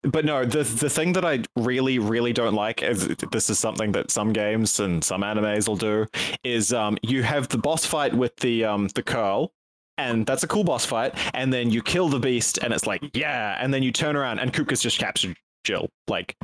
But 0.04 0.26
no, 0.26 0.46
the 0.46 0.64
the 0.64 0.90
thing 0.90 1.14
that 1.14 1.26
I 1.26 1.44
really 1.56 2.00
really 2.00 2.34
don't 2.34 2.54
like 2.54 2.82
is 2.82 3.08
this 3.32 3.50
is 3.50 3.60
something 3.60 3.92
that 3.94 4.12
some 4.12 4.34
games 4.34 4.80
and 4.80 5.04
some 5.04 5.22
animes 5.22 5.68
will 5.68 5.76
do 5.76 6.06
is 6.44 6.74
um 6.74 6.98
you 7.02 7.24
have 7.24 7.50
the 7.50 7.58
boss 7.58 7.86
fight 7.86 8.14
with 8.14 8.36
the 8.38 8.66
um 8.66 8.88
the 8.96 9.04
curl 9.04 9.52
and 9.98 10.26
that's 10.26 10.44
a 10.44 10.48
cool 10.48 10.64
boss 10.64 10.86
fight 10.86 11.14
and 11.34 11.52
then 11.52 11.70
you 11.70 11.82
kill 11.82 12.08
the 12.08 12.20
beast 12.20 12.60
and 12.62 12.74
it's 12.74 12.88
like 12.88 13.02
yeah 13.14 13.58
and 13.60 13.74
then 13.74 13.84
you 13.84 13.92
turn 13.92 14.16
around 14.16 14.40
and 14.40 14.54
Kupka's 14.54 14.82
just 14.82 14.98
captured 14.98 15.36
Jill. 15.64 15.90
Like 16.08 16.36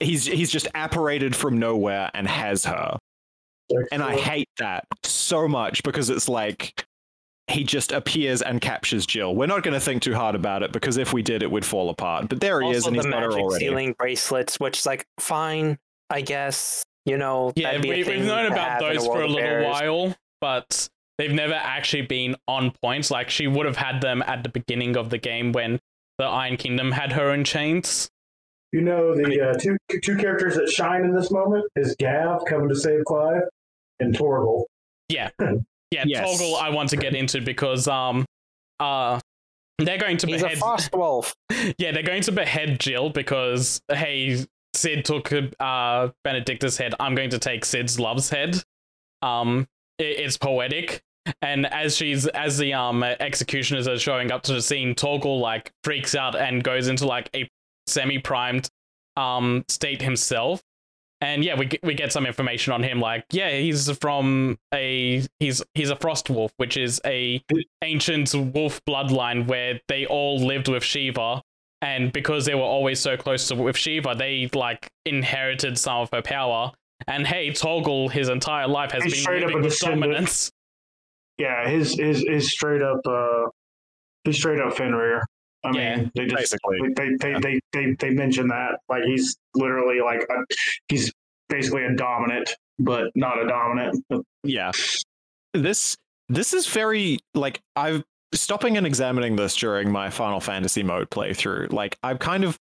he's 0.00 0.26
he's 0.26 0.50
just 0.50 0.68
apparated 0.74 1.36
from 1.36 1.58
nowhere 1.58 2.10
and 2.14 2.26
has 2.26 2.64
her. 2.64 2.98
And 3.90 4.02
I 4.02 4.16
hate 4.16 4.48
that 4.58 4.84
so 5.02 5.48
much 5.48 5.82
because 5.82 6.10
it's 6.10 6.28
like 6.28 6.84
he 7.48 7.64
just 7.64 7.92
appears 7.92 8.40
and 8.42 8.60
captures 8.60 9.04
Jill. 9.06 9.34
We're 9.34 9.46
not 9.46 9.62
going 9.62 9.74
to 9.74 9.80
think 9.80 10.02
too 10.02 10.14
hard 10.14 10.34
about 10.34 10.62
it 10.62 10.72
because 10.72 10.96
if 10.96 11.12
we 11.12 11.22
did, 11.22 11.42
it 11.42 11.50
would 11.50 11.64
fall 11.64 11.90
apart. 11.90 12.28
But 12.28 12.40
there 12.40 12.60
he 12.60 12.70
is, 12.70 12.84
also, 12.84 12.88
and 12.88 12.96
he's 12.96 13.04
the 13.04 13.10
got 13.10 13.22
her 13.22 13.28
magic 13.30 13.42
already. 13.42 13.64
sealing 13.64 13.92
bracelets, 13.98 14.60
which 14.60 14.78
is 14.80 14.86
like 14.86 15.04
fine, 15.18 15.78
I 16.08 16.20
guess. 16.20 16.84
You 17.04 17.18
know, 17.18 17.52
Yeah, 17.56 17.68
that'd 17.72 17.82
be 17.82 17.90
a 17.90 17.96
we, 17.96 18.04
thing 18.04 18.18
we've 18.20 18.28
known 18.28 18.46
about 18.52 18.78
those 18.80 19.00
World 19.00 19.12
for 19.12 19.22
a 19.22 19.26
little 19.26 19.40
Bears. 19.40 19.66
while, 19.66 20.16
but 20.40 20.88
they've 21.18 21.32
never 21.32 21.54
actually 21.54 22.02
been 22.02 22.36
on 22.46 22.70
point. 22.80 23.10
Like 23.10 23.28
she 23.28 23.48
would 23.48 23.66
have 23.66 23.76
had 23.76 24.00
them 24.00 24.22
at 24.22 24.44
the 24.44 24.48
beginning 24.48 24.96
of 24.96 25.10
the 25.10 25.18
game 25.18 25.50
when 25.50 25.80
the 26.18 26.24
Iron 26.24 26.56
Kingdom 26.56 26.92
had 26.92 27.10
her 27.12 27.32
in 27.34 27.42
chains. 27.42 28.08
You 28.70 28.82
know 28.82 29.14
the 29.16 29.50
uh, 29.50 29.54
two 29.58 29.76
two 30.02 30.16
characters 30.16 30.54
that 30.54 30.70
shine 30.70 31.04
in 31.04 31.12
this 31.14 31.32
moment 31.32 31.64
is 31.74 31.96
Gav 31.98 32.44
coming 32.48 32.68
to 32.68 32.76
save 32.76 33.04
Clive 33.04 33.42
and 33.98 34.16
Torgal. 34.16 34.62
Yeah, 35.08 35.30
Yes. 36.06 36.26
Torgal 36.40 36.60
I 36.60 36.70
want 36.70 36.88
to 36.90 36.96
get 36.96 37.14
into 37.14 37.40
because 37.40 37.86
um 37.88 38.24
uh 38.80 39.20
they're 39.78 39.98
going 39.98 40.16
to 40.18 40.26
He's 40.26 40.42
a 40.42 40.44
behead 40.44 40.58
frost 40.58 40.92
wolf. 40.94 41.34
yeah 41.78 41.92
they're 41.92 42.02
going 42.02 42.22
to 42.22 42.32
behead 42.32 42.78
Jill 42.80 43.10
because 43.10 43.80
hey 43.92 44.44
Cid 44.74 45.04
took 45.04 45.32
uh 45.60 46.08
Benedikta's 46.24 46.76
head 46.78 46.94
I'm 47.00 47.14
going 47.14 47.30
to 47.30 47.38
take 47.38 47.64
Cid's 47.64 47.98
love's 48.00 48.30
head 48.30 48.62
um 49.22 49.66
it, 49.98 50.18
it's 50.20 50.36
poetic 50.36 51.02
and 51.40 51.66
as 51.66 51.96
she's 51.96 52.26
as 52.28 52.58
the 52.58 52.72
um 52.74 53.02
executioners 53.02 53.86
are 53.86 53.98
showing 53.98 54.32
up 54.32 54.42
to 54.44 54.52
the 54.54 54.62
scene 54.62 54.94
Torgal 54.94 55.40
like 55.40 55.70
freaks 55.84 56.14
out 56.14 56.34
and 56.34 56.64
goes 56.64 56.88
into 56.88 57.06
like 57.06 57.28
a 57.34 57.48
semi-primed 57.86 58.68
um 59.16 59.64
state 59.68 60.00
himself 60.02 60.62
and 61.22 61.44
yeah, 61.44 61.56
we 61.56 61.66
get, 61.66 61.80
we 61.84 61.94
get 61.94 62.12
some 62.12 62.26
information 62.26 62.72
on 62.72 62.82
him. 62.82 63.00
Like, 63.00 63.24
yeah, 63.30 63.56
he's 63.56 63.88
from 63.98 64.58
a 64.74 65.24
he's 65.38 65.62
he's 65.74 65.88
a 65.88 65.96
frost 65.96 66.28
wolf, 66.28 66.52
which 66.56 66.76
is 66.76 67.00
a 67.06 67.42
ancient 67.82 68.34
wolf 68.34 68.80
bloodline 68.84 69.46
where 69.46 69.80
they 69.86 70.04
all 70.04 70.44
lived 70.44 70.66
with 70.66 70.82
Shiva, 70.82 71.40
and 71.80 72.12
because 72.12 72.44
they 72.44 72.56
were 72.56 72.62
always 72.62 72.98
so 72.98 73.16
close 73.16 73.46
to 73.48 73.54
with 73.54 73.76
Shiva, 73.76 74.16
they 74.18 74.50
like 74.52 74.90
inherited 75.06 75.78
some 75.78 76.00
of 76.00 76.10
her 76.12 76.22
power. 76.22 76.72
And 77.06 77.24
hey, 77.24 77.50
Torgal, 77.50 78.10
his 78.10 78.28
entire 78.28 78.66
life 78.66 78.90
has 78.90 79.04
He's 79.04 79.14
been 79.14 79.22
straight 79.22 79.42
up 79.44 79.48
living 79.48 79.62
a 79.62 79.66
with 79.66 79.78
dominance. 79.78 80.50
Yeah, 81.38 81.68
his 81.68 81.94
his 81.94 82.24
is 82.24 82.50
straight 82.50 82.82
up. 82.82 83.00
uh 83.06 83.46
He's 84.24 84.36
straight 84.36 84.60
up 84.60 84.76
Fenrir. 84.76 85.24
I 85.64 85.70
Yeah, 85.72 85.96
mean, 85.96 86.12
they 86.14 86.26
just 86.26 86.36
basically. 86.36 86.78
they 86.96 87.08
they, 87.20 87.30
Yeah. 87.32 87.38
they 87.40 87.60
they 87.72 87.92
they 87.98 88.10
mention 88.10 88.48
that 88.48 88.80
like 88.88 89.04
he's 89.04 89.36
literally 89.54 90.00
like 90.00 90.22
a, 90.28 90.44
he's 90.88 91.12
basically 91.48 91.84
a 91.84 91.94
dominant, 91.94 92.54
but 92.78 93.10
not 93.14 93.40
a 93.42 93.46
dominant. 93.46 94.04
yeah 94.44 94.72
this 95.54 95.96
this 96.30 96.52
is 96.54 96.66
very 96.66 97.18
like 97.34 97.60
i've 97.76 98.02
stopping 98.34 98.76
and 98.78 98.86
examining 98.86 99.36
this 99.36 99.54
during 99.54 99.90
my 99.92 100.08
final 100.08 100.40
fantasy 100.40 100.82
mode 100.82 101.08
playthrough 101.10 101.70
like 101.72 101.96
i'm 102.02 102.16
kind 102.16 102.42
of 102.44 102.58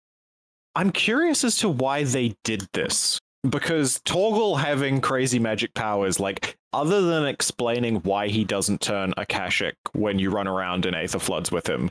i'm 0.76 0.90
curious 0.92 1.42
as 1.44 1.56
to 1.56 1.68
why 1.70 2.04
they 2.04 2.34
did 2.44 2.66
this 2.74 3.18
because 3.48 4.00
torgal 4.04 4.58
having 4.60 5.00
crazy 5.00 5.38
magic 5.38 5.72
powers 5.72 6.20
like 6.20 6.54
other 6.74 7.00
than 7.00 7.24
explaining 7.24 7.96
why 8.02 8.28
he 8.28 8.44
doesn't 8.44 8.82
turn 8.82 9.14
akashic 9.16 9.74
when 9.94 10.18
you 10.18 10.28
run 10.30 10.46
around 10.46 10.84
in 10.84 10.94
aether 10.94 11.18
floods 11.18 11.50
with 11.50 11.66
him 11.66 11.88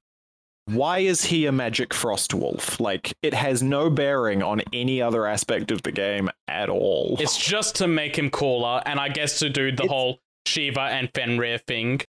why 0.66 1.00
is 1.00 1.26
he 1.26 1.46
a 1.46 1.52
magic 1.52 1.94
frost 1.94 2.34
wolf 2.34 2.80
like 2.80 3.14
it 3.22 3.34
has 3.34 3.62
no 3.62 3.90
bearing 3.90 4.42
on 4.42 4.62
any 4.72 5.02
other 5.02 5.28
aspect 5.28 5.72
of 5.72 5.84
the 5.84 5.92
game 5.92 6.30
at 6.48 6.70
all 6.70 7.18
It's 7.20 7.38
just 7.38 7.76
to 7.78 7.88
make 7.88 8.18
him 8.18 8.30
cooler, 8.30 8.82
and 8.86 9.00
I 9.00 9.10
guess 9.10 9.40
to 9.40 9.50
do 9.50 9.72
the 9.72 9.84
It's- 9.84 9.90
whole 9.90 10.20
Shiva 10.46 10.82
and 10.82 11.10
Fenrir 11.16 11.58
thing. 11.58 12.02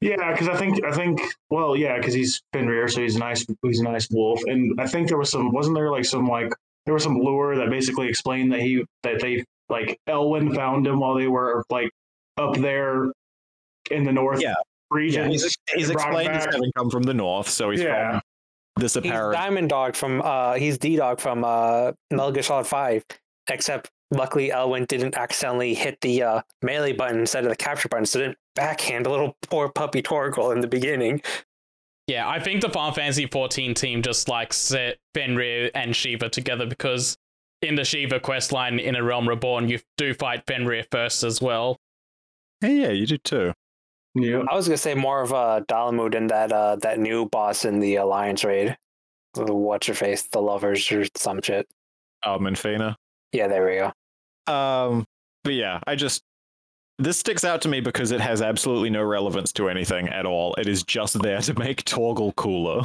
Yeah, 0.00 0.32
because 0.32 0.48
I 0.48 0.56
think 0.56 0.84
I 0.84 0.92
think 0.92 1.20
well, 1.50 1.76
yeah, 1.76 1.96
because 1.96 2.12
he's 2.14 2.42
Fenrir, 2.52 2.88
so 2.88 3.00
he's 3.00 3.16
a 3.16 3.18
nice 3.18 3.46
he's 3.62 3.80
a 3.80 3.84
nice 3.84 4.08
wolf, 4.10 4.40
and 4.46 4.78
I 4.80 4.86
think 4.86 5.08
there 5.08 5.16
was 5.18 5.30
some 5.30 5.50
wasn't 5.52 5.76
there 5.76 5.90
like 5.90 6.04
some 6.04 6.26
like 6.26 6.52
there 6.84 6.92
was 6.94 7.02
some 7.02 7.18
lure 7.18 7.56
that 7.56 7.70
basically 7.70 8.08
explained 8.08 8.52
that 8.52 8.60
he 8.60 8.84
that 9.02 9.20
they 9.20 9.44
like 9.70 9.98
Elwin 10.06 10.54
found 10.54 10.86
him 10.86 11.00
while 11.00 11.14
they 11.14 11.26
were 11.26 11.64
like 11.70 11.90
up 12.36 12.54
there 12.56 13.12
in 13.90 14.04
the 14.04 14.12
north 14.12 14.42
Yeah. 14.42 14.54
Region. 14.90 15.24
Yeah, 15.24 15.28
he's, 15.30 15.56
he's 15.74 15.90
brought 15.90 16.08
explained 16.08 16.32
as 16.32 16.44
back. 16.44 16.54
having 16.54 16.72
come 16.76 16.90
from 16.90 17.02
the 17.04 17.14
north, 17.14 17.48
so 17.48 17.70
he's 17.70 17.80
Yeah. 17.80 18.12
from 18.12 18.20
this 18.76 18.94
He's 18.94 19.04
apparent. 19.06 19.34
Diamond 19.34 19.68
Dog 19.70 19.96
from 19.96 20.20
uh 20.22 20.54
he's 20.54 20.78
D 20.78 20.96
Dog 20.96 21.20
from 21.20 21.44
uh 21.44 21.92
Metal 22.10 22.32
Gear 22.32 22.42
Solid 22.42 22.66
Five. 22.66 23.04
Except 23.50 23.90
luckily 24.10 24.50
Elwin 24.52 24.86
didn't 24.86 25.16
accidentally 25.16 25.74
hit 25.74 26.00
the 26.00 26.22
uh, 26.22 26.40
melee 26.62 26.92
button 26.92 27.20
instead 27.20 27.44
of 27.44 27.50
the 27.50 27.56
capture 27.56 27.88
button, 27.90 28.06
so 28.06 28.20
didn't 28.20 28.38
backhand 28.54 29.06
a 29.06 29.10
little 29.10 29.36
poor 29.50 29.68
puppy 29.68 30.00
Torgal 30.02 30.52
in 30.54 30.60
the 30.60 30.66
beginning. 30.66 31.20
Yeah, 32.06 32.26
I 32.28 32.38
think 32.40 32.62
the 32.62 32.68
Final 32.70 32.92
Fantasy 32.92 33.26
14 33.26 33.74
team 33.74 34.00
just 34.02 34.28
like 34.28 34.52
set 34.54 34.96
Fenrir 35.14 35.70
and 35.74 35.94
Shiva 35.94 36.28
together 36.30 36.64
because 36.66 37.16
in 37.60 37.74
the 37.74 37.84
Shiva 37.84 38.18
questline 38.20 38.80
in 38.82 38.94
A 38.96 39.02
Realm 39.02 39.28
Reborn, 39.28 39.68
you 39.68 39.78
do 39.98 40.14
fight 40.14 40.44
Fenrir 40.46 40.84
first 40.90 41.22
as 41.22 41.40
well. 41.42 41.76
Yeah, 42.62 42.68
yeah, 42.70 42.90
you 42.90 43.06
do 43.06 43.18
too. 43.18 43.52
Yeah. 44.14 44.42
I 44.48 44.54
was 44.54 44.68
gonna 44.68 44.76
say 44.76 44.94
more 44.94 45.22
of 45.22 45.32
uh 45.32 45.62
Dalamud 45.68 46.12
than 46.12 46.28
that 46.28 46.52
uh 46.52 46.76
that 46.76 46.98
new 46.98 47.28
boss 47.28 47.64
in 47.64 47.80
the 47.80 47.96
Alliance 47.96 48.44
raid. 48.44 48.76
The 49.34 49.52
What's 49.52 49.88
your 49.88 49.96
face, 49.96 50.22
the 50.22 50.40
lovers 50.40 50.90
or 50.92 51.04
some 51.16 51.42
shit. 51.42 51.66
Um, 52.24 52.44
Menphina. 52.44 52.96
Yeah, 53.32 53.48
there 53.48 53.66
we 53.66 53.76
go. 53.76 54.52
Um, 54.52 55.04
but 55.42 55.54
yeah, 55.54 55.80
I 55.86 55.96
just 55.96 56.22
this 56.98 57.18
sticks 57.18 57.42
out 57.44 57.60
to 57.62 57.68
me 57.68 57.80
because 57.80 58.12
it 58.12 58.20
has 58.20 58.40
absolutely 58.40 58.90
no 58.90 59.02
relevance 59.02 59.52
to 59.54 59.68
anything 59.68 60.08
at 60.08 60.26
all. 60.26 60.54
It 60.54 60.68
is 60.68 60.84
just 60.84 61.20
there 61.20 61.40
to 61.40 61.58
make 61.58 61.84
Torgal 61.84 62.34
cooler. 62.36 62.84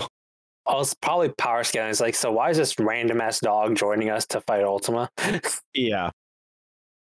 Also, 0.66 0.96
probably 1.02 1.30
power 1.30 1.64
scaling. 1.64 1.90
It's 1.92 2.02
like, 2.02 2.16
so 2.16 2.32
why 2.32 2.50
is 2.50 2.58
this 2.58 2.78
random 2.80 3.22
ass 3.22 3.40
dog 3.40 3.76
joining 3.76 4.10
us 4.10 4.26
to 4.28 4.42
fight 4.42 4.64
Ultima? 4.64 5.10
Yeah, 5.74 6.10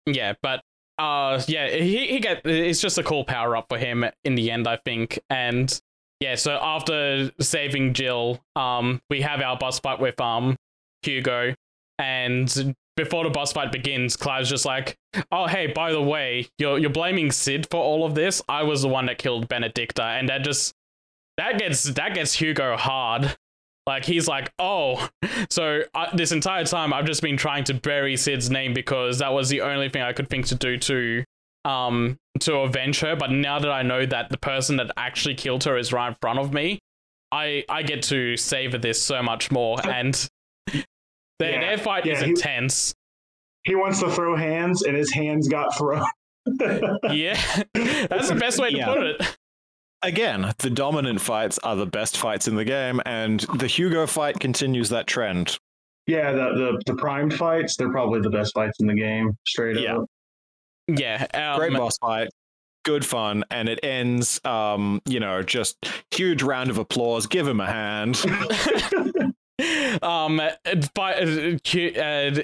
Yeah, 0.07 0.35
but 0.43 0.63
uh 0.99 1.41
yeah, 1.47 1.69
he 1.71 2.09
he 2.09 2.21
get 2.21 2.43
it's 2.45 2.81
just 2.81 2.99
a 2.99 3.03
cool 3.03 3.25
power 3.25 3.57
up 3.57 3.67
for 3.69 3.79
him 3.79 4.05
in 4.25 4.35
the 4.35 4.51
end, 4.51 4.67
I 4.67 4.77
think. 4.85 5.19
And 5.31 5.79
yeah, 6.21 6.35
so 6.35 6.59
after 6.61 7.31
saving 7.41 7.95
Jill, 7.95 8.41
um 8.57 9.01
we 9.11 9.21
have 9.23 9.41
our 9.41 9.57
boss 9.57 9.79
fight 9.79 10.01
with 10.01 10.21
um 10.21 10.57
Hugo 11.03 11.55
and 11.99 12.75
before 12.99 13.23
the 13.23 13.31
boss 13.31 13.53
fight 13.53 13.71
begins, 13.71 14.17
Clive's 14.17 14.51
just 14.51 14.65
like, 14.65 14.97
"Oh, 15.31 15.47
hey, 15.47 15.69
by 15.69 15.93
the 15.93 16.03
way, 16.03 16.49
you're 16.59 16.79
you're 16.79 16.91
blaming 16.91 17.31
Cid 17.31 17.69
for 17.71 17.81
all 17.81 18.05
of 18.05 18.15
this. 18.17 18.43
I 18.49 18.65
was 18.65 18.83
the 18.83 18.89
one 18.89 19.07
that 19.07 19.19
killed 19.19 19.49
Benedikta." 19.49 20.19
And 20.19 20.29
that 20.29 20.43
just 20.43 20.75
that 21.37 21.59
gets 21.59 21.85
that 21.85 22.15
gets 22.15 22.35
Hugo 22.35 22.77
hard. 22.77 23.37
Like 23.89 24.05
he's 24.05 24.29
like, 24.29 24.53
"Oh, 24.59 25.09
so 25.49 25.81
uh, 25.95 26.15
this 26.15 26.31
entire 26.31 26.65
time 26.65 26.93
I've 26.93 27.07
just 27.07 27.23
been 27.23 27.39
trying 27.39 27.65
to 27.65 27.75
bury 27.75 28.19
Cid's 28.19 28.51
name 28.51 28.75
because 28.75 29.19
that 29.21 29.33
was 29.33 29.49
the 29.49 29.63
only 29.63 29.89
thing 29.89 30.03
I 30.03 30.13
could 30.13 30.29
think 30.29 30.45
to 30.49 30.55
do 30.55 30.77
to 30.77 31.25
um 31.65 32.19
to 32.41 32.57
avenge 32.59 33.01
her, 33.01 33.17
but 33.17 33.31
now 33.31 33.59
that 33.59 33.71
I 33.71 33.81
know 33.83 34.05
that 34.05 34.29
the 34.29 34.37
person 34.37 34.77
that 34.77 34.91
actually 34.99 35.37
killed 35.37 35.65
her 35.65 35.79
is 35.79 35.91
right 35.91 36.09
in 36.09 36.17
front 36.21 36.39
of 36.39 36.53
me, 36.53 36.81
I 37.33 37.65
I 37.71 37.83
get 37.83 38.03
to 38.05 38.37
savor 38.37 38.77
this 38.77 39.01
so 39.03 39.23
much 39.23 39.51
more 39.51 39.79
and 39.89 40.15
their, 41.39 41.53
Yeah, 41.53 41.61
their 41.61 41.79
fight 41.79 42.05
yeah, 42.05 42.13
is 42.13 42.21
he- 42.21 42.27
intense. 42.29 42.95
He 43.65 43.75
wants 43.75 44.01
to 44.01 44.11
throw 44.11 44.37
hands, 44.37 44.83
and 44.83 44.95
his 44.95 45.11
hands 45.13 45.49
got 45.49 45.77
thrown. 45.79 46.05
Yeah. 47.11 47.41
That's 47.75 48.29
the 48.29 48.37
best 48.39 48.59
way 48.59 48.71
to 48.71 48.77
Yeah. 48.77 48.87
put 48.87 49.03
it. 49.03 49.38
Again, 50.03 50.53
the 50.59 50.71
dominant 50.71 51.21
fights 51.21 51.59
are 51.65 51.77
the 51.77 51.87
best 51.87 52.17
fights 52.17 52.49
in 52.49 52.55
the 52.57 52.65
game, 52.65 53.01
and 53.07 53.41
the 53.59 53.67
Hugo 53.67 54.07
fight 54.07 54.39
continues 54.41 54.89
that 54.91 55.07
trend. 55.07 55.59
yeah, 56.07 56.33
the, 56.33 56.55
the 56.87 56.93
the 56.93 56.95
primed 56.97 57.35
fights, 57.35 57.77
they're 57.77 57.91
probably 57.93 58.21
the 58.21 58.31
best 58.31 58.55
fights 58.55 58.79
in 58.81 58.87
the 58.87 58.95
game. 58.95 59.37
Straight 59.47 59.79
Yeah. 59.81 59.99
up. 59.99 60.07
Yeah. 60.89 61.27
Um, 61.35 61.59
Great 61.59 61.73
boss 61.75 61.99
fight. 61.99 62.29
Good 62.85 63.05
fun, 63.05 63.45
and 63.51 63.69
it 63.69 63.81
ends, 63.83 64.41
um, 64.45 65.03
you 65.05 65.21
know, 65.21 65.43
just 65.43 65.77
huge 66.11 66.43
round 66.43 66.71
of 66.71 66.79
applause. 66.79 67.27
Give 67.27 67.47
him 67.47 67.61
a 67.61 67.67
hand. 67.67 68.17
um 70.03 70.41
fight, 70.95 71.17
uh, 71.21 72.01
uh, 72.01 72.43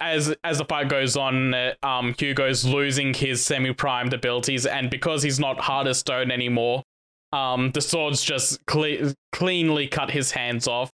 as 0.00 0.34
as 0.44 0.58
the 0.58 0.64
fight 0.68 0.88
goes 0.88 1.16
on 1.16 1.52
uh, 1.52 1.74
um 1.82 2.14
Hugo's 2.16 2.64
losing 2.64 3.12
his 3.12 3.44
semi-primed 3.44 4.14
abilities 4.14 4.64
and 4.64 4.88
because 4.88 5.24
he's 5.24 5.40
not 5.40 5.60
hard 5.60 5.88
as 5.88 5.98
stone 5.98 6.30
anymore 6.30 6.84
um 7.32 7.70
the 7.72 7.80
swords 7.80 8.22
just 8.22 8.64
cle- 8.66 9.12
cleanly 9.32 9.86
cut 9.86 10.10
his 10.10 10.30
hands 10.30 10.66
off 10.68 10.90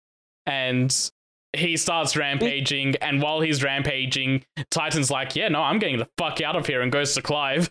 and 0.46 1.10
he 1.56 1.76
starts 1.76 2.16
rampaging 2.16 2.96
and 2.96 3.22
while 3.22 3.40
he's 3.40 3.62
rampaging 3.62 4.44
Titan's 4.70 5.10
like 5.10 5.36
yeah 5.36 5.48
no 5.48 5.62
I'm 5.62 5.78
getting 5.78 5.98
the 5.98 6.08
fuck 6.18 6.40
out 6.40 6.56
of 6.56 6.66
here 6.66 6.80
and 6.82 6.90
goes 6.90 7.14
to 7.14 7.22
Clive 7.22 7.70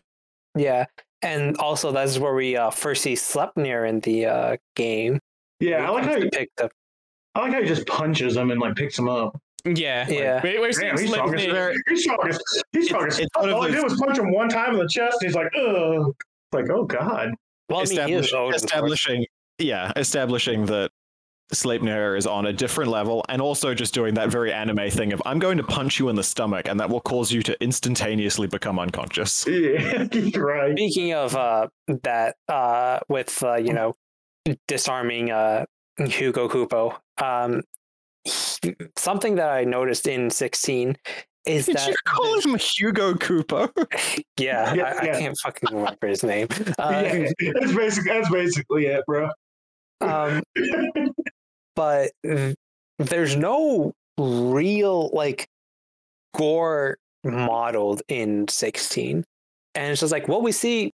Yeah, 0.55 0.85
and 1.21 1.57
also 1.57 1.91
that's 1.91 2.17
where 2.19 2.33
we 2.33 2.55
uh, 2.55 2.69
first 2.69 3.01
see 3.03 3.13
Sleipnir 3.15 3.87
in 3.89 3.99
the 4.01 4.25
uh, 4.27 4.57
game. 4.75 5.19
Yeah, 5.59 5.87
I 5.87 5.89
like 5.89 6.05
how 6.05 6.19
he, 6.19 6.29
picked 6.29 6.61
up. 6.61 6.71
I 7.35 7.41
like 7.41 7.53
how 7.53 7.61
he 7.61 7.67
just 7.67 7.87
punches 7.87 8.37
him 8.37 8.51
and 8.51 8.61
like 8.61 8.75
picks 8.75 8.97
him 8.99 9.09
up. 9.09 9.37
yeah 9.65 10.07
Yeah. 10.07 10.41
we, 10.43 10.59
we're 10.59 10.71
seeing 10.71 10.95
Damn, 10.95 10.99
he's 11.03 11.11
strong 11.11 11.33
as 11.35 11.41
he's 11.89 12.03
strong 12.03 12.27
as 12.29 12.39
he's 12.71 12.85
strong 12.85 13.07
as 13.07 13.19
it's 13.19 13.29
one 13.35 13.49
of 13.49 13.55
All 13.55 13.61
I 13.63 13.67
those- 13.67 13.75
did 13.75 13.83
was 13.83 13.99
punch 13.99 14.17
him 14.17 14.31
one 14.31 14.47
time 14.49 14.73
in 14.73 14.79
the 14.79 14.87
chest. 14.87 15.17
And 15.21 15.27
he's 15.27 15.35
like, 15.35 15.51
ugh. 15.57 16.13
Like, 16.51 16.69
oh 16.69 16.85
god. 16.85 17.31
Well, 17.73 17.81
I 17.81 17.85
mean, 17.85 18.07
he 18.07 18.13
is 18.13 18.25
Establish- 18.25 18.33
Odin, 18.33 18.55
establishing, 18.55 19.25
yeah, 19.57 19.91
establishing 19.95 20.65
that 20.67 20.91
Sleipnir 21.53 22.15
is 22.17 22.27
on 22.27 22.45
a 22.45 22.53
different 22.53 22.91
level, 22.91 23.25
and 23.29 23.41
also 23.41 23.73
just 23.73 23.93
doing 23.93 24.13
that 24.13 24.29
very 24.29 24.53
anime 24.53 24.89
thing 24.89 25.11
of 25.11 25.21
I'm 25.25 25.39
going 25.39 25.57
to 25.57 25.63
punch 25.63 25.99
you 25.99 26.09
in 26.09 26.15
the 26.15 26.23
stomach, 26.23 26.67
and 26.67 26.79
that 26.79 26.89
will 26.89 27.01
cause 27.01 27.31
you 27.31 27.41
to 27.43 27.63
instantaneously 27.63 28.47
become 28.47 28.79
unconscious. 28.79 29.45
Yeah, 29.53 30.07
right. 30.35 30.77
Speaking 30.77 31.13
of 31.13 31.35
uh, 31.35 31.67
that, 32.03 32.35
uh, 32.47 32.99
with 33.09 33.41
uh, 33.43 33.55
you 33.55 33.73
know, 33.73 33.95
disarming 34.67 35.31
uh, 35.31 35.65
Hugo 35.97 36.47
Kupo, 36.47 36.97
um, 37.21 37.61
something 38.97 39.35
that 39.35 39.49
I 39.49 39.63
noticed 39.63 40.07
in 40.07 40.29
16 40.29 40.95
is 41.45 41.65
Did 41.65 41.75
that 41.77 41.87
you 41.89 41.95
call 42.05 42.39
him 42.39 42.57
Hugo 42.57 43.15
Cooper? 43.15 43.69
yeah, 44.37 44.73
Yeah, 44.75 44.83
I, 45.01 45.09
I 45.09 45.19
can't 45.19 45.37
fucking 45.37 45.69
remember 45.75 46.07
his 46.07 46.23
name. 46.23 46.47
Uh, 46.79 47.03
yeah, 47.03 47.51
that's 47.59 47.73
basically 47.75 48.11
that's 48.13 48.29
basically 48.29 48.85
it, 48.87 49.03
bro. 49.05 49.29
um, 50.01 50.41
but 51.75 52.11
there's 52.99 53.35
no 53.35 53.93
real 54.17 55.09
like 55.13 55.47
gore 56.35 56.97
modeled 57.23 58.01
in 58.07 58.47
16 58.47 59.23
and 59.75 59.91
it's 59.91 60.01
just 60.01 60.11
like 60.11 60.27
what 60.27 60.43
we 60.43 60.51
see 60.51 60.91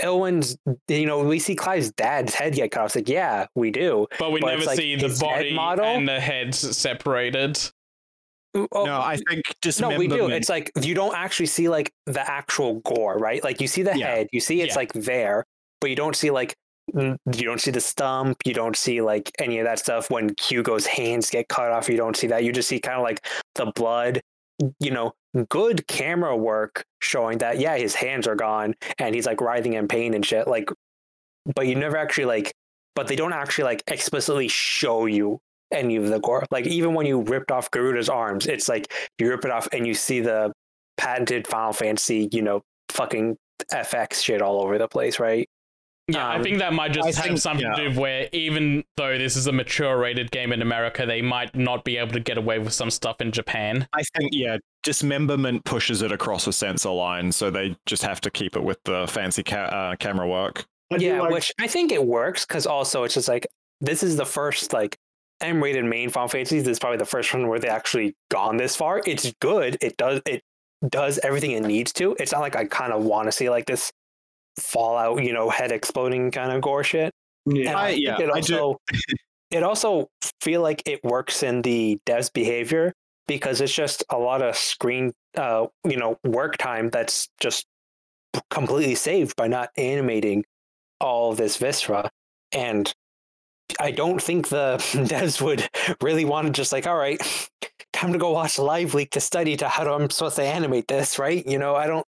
Elwin's, 0.00 0.56
you 0.88 1.06
know, 1.06 1.20
we 1.22 1.38
see 1.38 1.54
Clive's 1.54 1.92
dad's 1.92 2.34
head 2.34 2.54
get 2.54 2.72
cut 2.72 2.80
off. 2.80 2.86
It's 2.86 2.96
like, 2.96 3.08
yeah, 3.08 3.46
we 3.54 3.70
do. 3.70 4.08
But 4.18 4.32
we 4.32 4.40
But 4.40 4.48
never 4.50 4.64
like 4.64 4.76
see 4.76 4.96
the 4.96 5.16
body 5.20 5.54
model? 5.54 5.84
and 5.84 6.08
the 6.08 6.18
heads 6.18 6.58
separated. 6.76 7.58
Oh, 8.54 8.84
no, 8.84 9.00
I 9.00 9.16
think 9.16 9.42
just 9.62 9.80
no, 9.80 9.96
we 9.98 10.06
do. 10.06 10.28
It's 10.28 10.48
like 10.48 10.70
you 10.80 10.94
don't 10.94 11.14
actually 11.16 11.46
see 11.46 11.68
like 11.68 11.92
the 12.06 12.28
actual 12.28 12.80
gore, 12.80 13.18
right? 13.18 13.42
Like 13.42 13.60
you 13.60 13.66
see 13.66 13.82
the 13.82 13.96
Yeah. 13.98 14.06
head, 14.06 14.28
you 14.32 14.40
see 14.40 14.60
it's 14.60 14.70
Yeah. 14.70 14.76
like 14.76 14.92
there, 14.92 15.44
but 15.80 15.90
you 15.90 15.96
don't 15.96 16.14
see 16.14 16.30
like 16.30 16.54
you 16.92 17.16
don't 17.24 17.60
see 17.60 17.70
the 17.70 17.80
stump, 17.80 18.36
you 18.44 18.54
don't 18.54 18.76
see 18.76 19.00
like 19.00 19.30
any 19.40 19.58
of 19.58 19.64
that 19.64 19.78
stuff. 19.78 20.10
When 20.10 20.34
Hugo's 20.40 20.86
hands 20.86 21.30
get 21.30 21.48
cut 21.48 21.70
off, 21.70 21.88
you 21.88 21.96
don't 21.96 22.16
see 22.16 22.26
that. 22.28 22.44
You 22.44 22.52
just 22.52 22.68
see 22.68 22.78
kind 22.78 22.96
of 22.98 23.02
like 23.02 23.24
the 23.54 23.72
blood. 23.74 24.20
You 24.78 24.92
know, 24.92 25.12
good 25.48 25.84
camera 25.88 26.36
work 26.36 26.84
showing 27.00 27.38
that 27.38 27.58
yeah, 27.58 27.76
his 27.76 27.94
hands 27.96 28.28
are 28.28 28.36
gone 28.36 28.74
and 28.98 29.14
he's 29.14 29.26
like 29.26 29.40
writhing 29.40 29.72
in 29.72 29.88
pain 29.88 30.14
and 30.14 30.24
shit. 30.24 30.46
Like, 30.46 30.70
but 31.56 31.66
you 31.66 31.74
never 31.74 31.96
actually 31.96 32.26
like, 32.26 32.52
but 32.94 33.08
they 33.08 33.16
don't 33.16 33.32
actually 33.32 33.64
like 33.64 33.82
explicitly 33.88 34.46
show 34.46 35.06
you 35.06 35.40
any 35.74 35.96
of 35.96 36.06
the 36.08 36.20
gore. 36.20 36.44
Like 36.50 36.66
even 36.66 36.94
when 36.94 37.06
you 37.06 37.20
ripped 37.22 37.50
off 37.50 37.70
Garuda's 37.70 38.08
arms, 38.08 38.46
it's 38.46 38.68
like 38.68 38.92
you 39.18 39.28
rip 39.28 39.44
it 39.44 39.50
off 39.50 39.68
and 39.72 39.86
you 39.86 39.94
see 39.94 40.20
the 40.20 40.52
patented 40.96 41.46
Final 41.46 41.72
Fantasy, 41.72 42.28
you 42.32 42.42
know, 42.42 42.62
fucking 42.90 43.36
FX 43.72 44.22
shit 44.22 44.40
all 44.42 44.62
over 44.62 44.78
the 44.78 44.88
place, 44.88 45.18
right? 45.18 45.48
Yeah, 46.06 46.26
I 46.28 46.36
Um, 46.36 46.42
think 46.42 46.58
that 46.58 46.74
might 46.74 46.92
just 46.92 47.06
I 47.08 47.12
have 47.12 47.24
think- 47.24 47.38
something 47.38 47.64
yeah. 47.66 47.74
to 47.76 47.82
do 47.82 47.88
with 47.88 47.98
where 47.98 48.28
even 48.32 48.84
though 48.98 49.16
this 49.16 49.36
is 49.36 49.46
a 49.46 49.52
mature 49.52 49.96
rated 49.96 50.30
game 50.30 50.52
in 50.52 50.60
America, 50.60 51.06
they 51.06 51.22
might 51.22 51.54
not 51.56 51.82
be 51.82 51.96
able 51.96 52.12
to 52.12 52.20
get 52.20 52.36
away 52.36 52.58
with 52.58 52.74
some 52.74 52.90
stuff 52.90 53.22
in 53.22 53.32
Japan. 53.32 53.88
I 53.94 54.02
think 54.14 54.30
yeah, 54.34 54.58
dismemberment 54.82 55.64
pushes 55.64 56.02
it 56.02 56.12
across 56.12 56.46
a 56.46 56.52
sensor 56.52 56.90
line, 56.90 57.32
so 57.32 57.50
they 57.50 57.74
just 57.86 58.02
have 58.02 58.20
to 58.20 58.30
keep 58.30 58.54
it 58.54 58.62
with 58.62 58.78
the 58.84 59.06
fancy 59.08 59.42
ca- 59.42 59.56
uh, 59.56 59.96
camera 59.96 60.28
work. 60.28 60.66
I 60.92 60.96
yeah, 60.96 61.22
like- 61.22 61.32
which 61.32 61.52
I 61.58 61.66
think 61.66 61.90
it 61.90 62.04
works 62.04 62.44
because 62.44 62.66
also 62.66 63.04
it's 63.04 63.14
just 63.14 63.26
like 63.28 63.46
this 63.80 64.02
is 64.02 64.16
the 64.16 64.26
first 64.26 64.72
like 64.74 64.96
M-rated 65.40 65.84
main 65.84 66.10
Final 66.10 66.28
Fantasy. 66.28 66.58
This 66.60 66.68
is 66.68 66.78
probably 66.78 66.98
the 66.98 67.04
first 67.04 67.32
one 67.34 67.48
where 67.48 67.58
they 67.58 67.68
actually 67.68 68.14
gone 68.30 68.56
this 68.56 68.76
far. 68.76 69.02
It's 69.06 69.32
good. 69.40 69.76
It 69.80 69.96
does 69.96 70.20
it 70.26 70.42
does 70.88 71.18
everything 71.22 71.52
it 71.52 71.62
needs 71.62 71.92
to. 71.94 72.16
It's 72.18 72.32
not 72.32 72.40
like 72.40 72.56
I 72.56 72.64
kind 72.66 72.92
of 72.92 73.04
want 73.04 73.26
to 73.28 73.32
see 73.32 73.50
like 73.50 73.66
this 73.66 73.90
Fallout, 74.60 75.24
you 75.24 75.32
know, 75.32 75.50
head 75.50 75.72
exploding 75.72 76.30
kind 76.30 76.52
of 76.52 76.60
gore 76.62 76.84
shit. 76.84 77.12
yeah, 77.46 77.70
And 77.70 77.76
I, 77.78 77.86
I- 77.86 77.90
yeah, 77.90 78.20
it 78.20 78.30
I 78.30 78.34
also 78.34 78.78
it 79.50 79.62
also 79.62 80.08
feel 80.40 80.62
like 80.62 80.82
it 80.86 81.02
works 81.04 81.42
in 81.42 81.62
the 81.62 81.98
dev's 82.06 82.30
behavior 82.30 82.92
because 83.26 83.60
it's 83.60 83.72
just 83.74 84.04
a 84.10 84.18
lot 84.18 84.42
of 84.42 84.56
screen 84.56 85.12
uh 85.36 85.66
you 85.84 85.96
know 85.96 86.18
work 86.24 86.56
time 86.58 86.88
that's 86.90 87.28
just 87.40 87.66
completely 88.50 88.94
saved 88.94 89.34
by 89.36 89.48
not 89.48 89.70
animating 89.76 90.44
all 91.00 91.34
this 91.34 91.56
viscera 91.56 92.10
and 92.52 92.92
I 93.80 93.90
don't 93.90 94.20
think 94.20 94.48
the 94.48 94.76
devs 94.92 95.40
would 95.40 95.68
really 96.00 96.24
want 96.24 96.46
to 96.46 96.52
just 96.52 96.72
like, 96.72 96.86
all 96.86 96.96
right, 96.96 97.20
time 97.92 98.12
to 98.12 98.18
go 98.18 98.30
watch 98.30 98.58
Live 98.58 98.94
Leak 98.94 99.10
to 99.10 99.20
study 99.20 99.56
to 99.56 99.68
how 99.68 99.92
I'm 99.92 100.10
supposed 100.10 100.36
to 100.36 100.42
animate 100.42 100.88
this, 100.88 101.18
right? 101.18 101.46
You 101.46 101.58
know, 101.58 101.74
I 101.74 101.86
don't, 101.86 102.06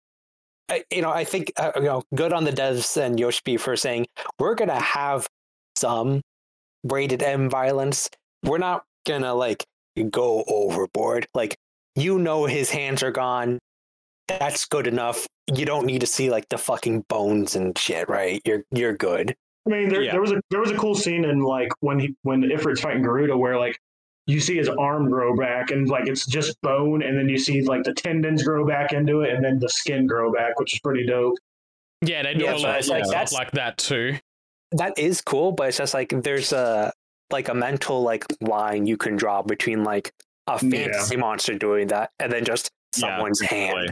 I, 0.69 0.83
you 0.91 1.01
know, 1.01 1.11
I 1.11 1.23
think 1.23 1.51
uh, 1.57 1.71
you 1.75 1.83
know, 1.83 2.03
good 2.15 2.33
on 2.33 2.43
the 2.45 2.51
devs 2.51 2.97
and 2.97 3.19
Yoshi 3.19 3.57
for 3.57 3.75
saying 3.75 4.07
we're 4.39 4.55
gonna 4.55 4.79
have 4.79 5.27
some 5.75 6.21
rated 6.83 7.21
M 7.21 7.49
violence. 7.49 8.09
We're 8.43 8.57
not 8.57 8.83
gonna 9.05 9.33
like 9.33 9.65
go 10.09 10.43
overboard. 10.47 11.27
Like, 11.33 11.55
you 11.95 12.19
know, 12.19 12.45
his 12.45 12.69
hands 12.71 13.03
are 13.03 13.11
gone. 13.11 13.59
That's 14.27 14.65
good 14.65 14.87
enough. 14.87 15.27
You 15.53 15.65
don't 15.65 15.85
need 15.85 16.01
to 16.01 16.07
see 16.07 16.29
like 16.29 16.47
the 16.49 16.57
fucking 16.57 17.05
bones 17.09 17.55
and 17.55 17.77
shit, 17.77 18.07
right? 18.09 18.41
You're 18.45 18.63
you're 18.71 18.95
good. 18.95 19.35
I 19.65 19.69
mean, 19.69 19.89
there, 19.89 20.01
Yeah. 20.01 20.11
there 20.11 20.21
was 20.21 20.31
a 20.31 20.41
there 20.49 20.59
was 20.59 20.71
a 20.71 20.75
cool 20.77 20.95
scene 20.95 21.23
in 21.25 21.39
like 21.39 21.69
when 21.79 21.99
he 21.99 22.15
when 22.23 22.41
Ifrit's 22.41 22.81
fighting 22.81 23.01
Garuda 23.03 23.37
where 23.37 23.57
like 23.57 23.79
you 24.27 24.39
see 24.39 24.55
his 24.57 24.69
arm 24.69 25.09
grow 25.09 25.35
back 25.35 25.71
and 25.71 25.87
like 25.89 26.07
it's 26.07 26.25
just 26.25 26.59
bone, 26.61 27.01
and 27.03 27.17
then 27.17 27.29
you 27.29 27.37
see 27.37 27.61
like 27.61 27.83
the 27.83 27.93
tendons 27.93 28.43
grow 28.43 28.65
back 28.65 28.93
into 28.93 29.21
it, 29.21 29.33
and 29.33 29.43
then 29.43 29.59
the 29.59 29.69
skin 29.69 30.05
grow 30.07 30.31
back, 30.31 30.59
which 30.59 30.73
is 30.73 30.79
pretty 30.79 31.05
dope. 31.05 31.35
Yeah, 32.01 32.23
they 32.23 32.33
do 32.33 32.43
Yeah, 32.45 32.55
a 32.55 32.57
lot 32.57 32.79
of 32.79 32.87
like 32.87 33.05
stuff 33.05 33.31
like 33.33 33.51
that 33.51 33.77
too. 33.77 34.17
that 34.73 34.97
is 34.97 35.21
cool, 35.21 35.51
but 35.53 35.69
it's 35.69 35.77
just 35.77 35.93
like 35.93 36.09
there's 36.23 36.51
a 36.51 36.91
like 37.31 37.47
a 37.47 37.53
mental 37.53 38.01
like 38.03 38.25
line 38.41 38.85
you 38.85 38.97
can 38.97 39.15
draw 39.15 39.41
between 39.41 39.83
like 39.83 40.11
a 40.47 40.59
Yeah. 40.61 40.69
fantasy 40.71 41.15
monster 41.15 41.57
doing 41.57 41.87
that 41.87 42.11
and 42.19 42.31
then 42.31 42.43
just 42.43 42.69
someone's 42.93 43.39
exactly. 43.41 43.77
hand. 43.77 43.91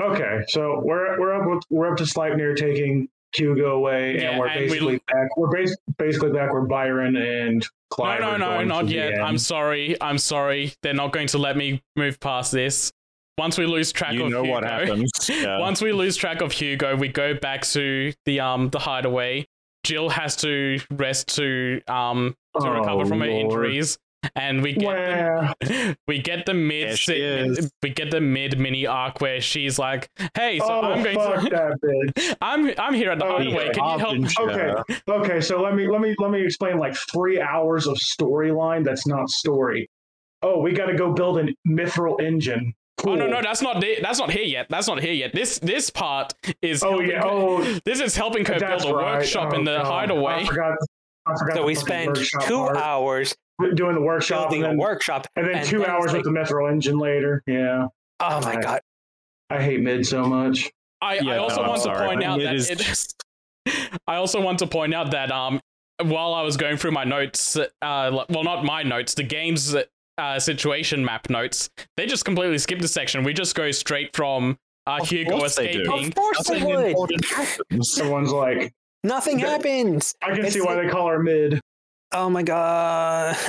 Okay, 0.00 0.40
so 0.48 0.80
we're 0.82 1.20
we're 1.20 1.34
up 1.34 1.48
with, 1.48 1.62
we're 1.70 1.90
up 1.90 1.98
to 1.98 2.04
Sleipnir 2.04 2.56
taking 2.56 3.08
Hugo 3.34 3.76
away, 3.76 4.16
Yeah, 4.16 4.30
and 4.30 4.40
we're 4.40 4.46
and 4.48 4.60
we- 4.62 4.68
basically 4.68 5.00
back. 5.12 5.36
We're 5.36 5.48
bas- 5.50 5.76
basically 5.98 6.30
back 6.32 6.52
where 6.52 6.62
Byron 6.62 7.16
and 7.16 7.66
No, 7.98 8.04
no, 8.18 8.26
are 8.26 8.38
no, 8.38 8.46
going 8.46 8.68
not 8.68 8.88
yet. 8.88 9.20
I'm 9.22 9.38
sorry. 9.38 9.96
I'm 10.00 10.18
sorry. 10.18 10.72
They're 10.82 10.94
not 10.94 11.12
going 11.12 11.28
to 11.28 11.38
let 11.38 11.56
me 11.56 11.82
move 11.96 12.18
past 12.20 12.52
this. 12.52 12.92
Once 13.38 13.56
we 13.58 13.66
lose 13.66 13.92
track 13.92 14.12
You 14.14 14.26
of 14.26 14.30
know 14.30 14.42
Hugo, 14.42 14.52
what 14.52 14.64
happens. 14.64 15.10
Yeah. 15.30 15.58
Once 15.58 15.80
we 15.80 15.92
lose 15.92 16.16
track 16.16 16.40
of 16.42 16.52
Hugo, 16.52 16.96
we 16.96 17.08
go 17.08 17.34
back 17.34 17.62
to 17.68 18.12
the 18.26 18.40
um 18.40 18.68
the 18.70 18.78
hideaway. 18.78 19.46
Jill 19.84 20.10
has 20.10 20.36
to 20.36 20.78
rest 20.90 21.34
to 21.36 21.80
um 21.88 22.34
to 22.60 22.66
Oh, 22.68 22.70
recover 22.78 23.06
from 23.06 23.20
her 23.20 23.26
Lord. 23.26 23.40
injuries, 23.46 23.98
and 24.36 24.62
we 24.62 24.72
get 24.74 24.86
Well, 24.86 25.54
the, 25.60 25.96
we 26.08 26.20
get 26.20 26.46
the 26.46 26.54
mid 26.54 26.88
There 26.90 26.96
she 26.96 27.20
segment- 27.20 27.58
is. 27.58 27.70
we 27.82 27.90
get 27.90 28.10
the 28.10 28.20
mid 28.20 28.58
mini 28.58 28.86
arc 28.86 29.20
where 29.20 29.40
she's 29.40 29.78
like, 29.78 30.08
"Hey, 30.34 30.58
so 30.58 30.66
oh 30.68 30.80
I'm 30.82 31.02
going 31.02 31.16
fuck 31.16 31.42
to 31.44 31.50
that 31.50 31.78
bitch. 31.82 32.36
I'm 32.42 32.72
I'm 32.78 32.94
here 32.94 33.10
at 33.10 33.18
the 33.18 33.24
Oh, 33.26 33.38
hideaway. 33.38 33.66
yeah. 33.66 33.72
Can 33.72 33.84
you 33.84 33.98
help?" 33.98 34.32
Harbinger. 34.36 34.78
Okay, 34.80 35.00
okay. 35.08 35.40
So 35.40 35.60
let 35.62 35.74
me 35.74 35.88
let 35.88 36.00
me 36.00 36.14
let 36.18 36.30
me 36.30 36.44
explain 36.44 36.78
like 36.78 36.94
three 36.94 37.40
hours 37.40 37.86
of 37.86 37.96
storyline. 37.96 38.84
That's 38.84 39.06
not 39.06 39.28
story. 39.30 39.88
Oh, 40.42 40.60
we 40.60 40.72
got 40.72 40.86
to 40.86 40.94
go 40.96 41.12
build 41.12 41.38
an 41.38 41.54
mithril 41.68 42.20
engine. 42.20 42.74
Cool. 42.98 43.12
Oh 43.12 43.16
no, 43.16 43.26
no, 43.26 43.40
that's 43.42 43.62
not 43.62 43.80
the- 43.80 43.98
that's 44.02 44.18
not 44.18 44.30
here 44.30 44.44
yet. 44.44 44.66
That's 44.68 44.86
not 44.86 45.00
here 45.00 45.12
yet. 45.12 45.32
This 45.34 45.58
this 45.58 45.90
part 45.90 46.32
is 46.60 46.82
Oh 46.84 46.90
helping 46.90 47.10
yeah. 47.10 47.22
Oh, 47.24 47.78
this 47.84 48.00
is 48.00 48.14
helping 48.16 48.44
her 48.44 48.58
build 48.58 48.84
a 48.84 48.94
right. 48.94 49.16
workshop 49.18 49.50
Oh, 49.52 49.58
in 49.58 49.64
the 49.64 49.78
God. 49.78 49.86
hideaway. 49.86 50.32
I 50.34 50.44
forgot. 50.44 50.78
I 51.26 51.38
forgot. 51.38 51.56
So 51.56 51.64
we 51.64 51.74
fucking 51.74 52.14
spend 52.14 52.46
two 52.46 52.58
part. 52.58 52.76
hours 52.76 53.34
doing 53.70 53.94
the 53.94 54.00
workshop, 54.00 54.50
building 54.50 54.64
and 54.64 54.66
a 54.66 54.68
then, 54.70 54.78
workshop. 54.78 55.26
and 55.36 55.46
then 55.46 55.56
and 55.56 55.66
two 55.66 55.84
hours 55.86 56.06
it's 56.06 56.14
with 56.14 56.24
the 56.24 56.30
mithril 56.30 56.70
engine 56.70 56.98
later. 56.98 57.42
Yeah, 57.46 57.86
Oh 58.20 58.40
my 58.40 58.54
Right. 58.54 58.62
god. 58.62 58.80
I 59.50 59.62
hate 59.62 59.80
mid 59.80 60.06
so 60.06 60.24
much. 60.24 60.70
I, 61.00 61.18
I 61.18 61.36
also 61.38 61.56
no, 61.56 61.62
I'm 61.62 61.68
want 61.70 61.78
to 61.82 61.82
sorry. 61.84 62.06
point 62.08 62.22
out 62.24 62.40
It 62.40 62.44
that 62.44 62.54
is 62.54 62.70
it, 62.70 62.78
just- 62.78 63.22
I 64.06 64.16
also 64.16 64.40
want 64.40 64.58
to 64.60 64.66
point 64.66 64.94
out 64.94 65.10
that 65.12 65.30
um 65.30 65.60
while 66.02 66.34
I 66.34 66.42
was 66.42 66.56
going 66.56 66.76
through 66.78 66.92
my 66.92 67.04
notes, 67.04 67.56
uh, 67.56 67.66
well 68.28 68.42
not 68.44 68.64
my 68.64 68.82
notes, 68.82 69.14
the 69.14 69.22
game's 69.22 69.74
uh, 70.18 70.38
situation 70.38 71.04
map 71.04 71.30
notes, 71.30 71.70
they 71.96 72.06
just 72.06 72.24
completely 72.24 72.58
skipped 72.58 72.82
a 72.84 72.88
section. 72.88 73.22
We 73.24 73.32
just 73.32 73.54
go 73.54 73.70
straight 73.70 74.14
from 74.16 74.58
uh, 74.86 75.04
Hugo 75.04 75.38
course 75.38 75.54
they 75.56 75.70
escaping. 75.70 76.08
Of 76.08 76.14
course 76.14 76.46
they 76.48 76.62
would. 76.62 77.84
Someone's 77.84 78.30
like, 78.32 78.72
Nothing 79.04 79.38
That- 79.38 79.48
happens. 79.62 80.14
I 80.22 80.34
can 80.34 80.44
It's 80.44 80.54
see 80.54 80.60
why 80.60 80.74
like- 80.74 80.86
they 80.86 80.90
call 80.90 81.08
her 81.08 81.22
mid. 81.22 81.60
Oh 82.14 82.28
my 82.30 82.42
god. 82.42 83.36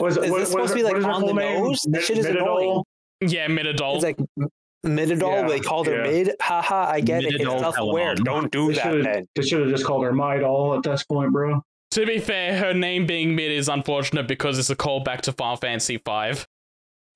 Was 0.00 0.16
it- 0.16 0.24
is 0.24 0.30
what- 0.30 0.38
this 0.40 0.50
supposed 0.50 0.54
what 0.54 0.64
is 0.64 0.70
to 0.70 0.74
be 0.76 0.82
like 0.82 0.92
what 0.94 0.98
is 1.00 1.04
her 1.06 1.10
on 1.12 1.26
the 1.26 1.32
name? 1.34 1.62
nose? 1.64 1.80
That 1.82 1.90
Mid- 1.90 2.02
shit 2.02 2.18
is 2.18 2.26
Mididol? 2.26 2.40
annoying. 2.42 2.82
Yeah, 3.20 3.46
Mididol. 3.48 3.94
It's 3.96 4.04
like 4.04 4.18
m- 4.40 4.48
Mididol. 4.86 5.42
Yeah, 5.42 5.48
they 5.48 5.60
called 5.60 5.86
her 5.88 6.04
yeah. 6.04 6.10
mid. 6.10 6.36
Haha, 6.40 6.86
I 6.90 7.00
get 7.00 7.24
it. 7.24 7.34
It's 7.34 7.44
Mididol 7.44 7.60
self-aware. 7.60 8.14
Telemon. 8.14 8.24
Don't 8.24 8.52
do 8.52 8.68
They 8.68 8.74
that 8.74 8.82
should've- 8.84 9.04
then. 9.04 9.26
They 9.34 9.42
should 9.42 9.60
have 9.62 9.70
just 9.70 9.84
called 9.84 10.04
her 10.04 10.12
Midol 10.12 10.76
at 10.76 10.82
this 10.84 11.04
point, 11.04 11.32
bro. 11.32 11.60
to 11.92 12.06
be 12.06 12.18
fair, 12.18 12.56
her 12.58 12.72
name 12.74 13.06
being 13.06 13.34
Mid 13.34 13.50
is 13.50 13.68
unfortunate 13.68 14.28
because 14.28 14.58
it's 14.58 14.70
a 14.70 14.76
callback 14.76 15.20
to 15.22 15.32
Final 15.32 15.56
Fantasy 15.56 15.96
V. 15.96 16.02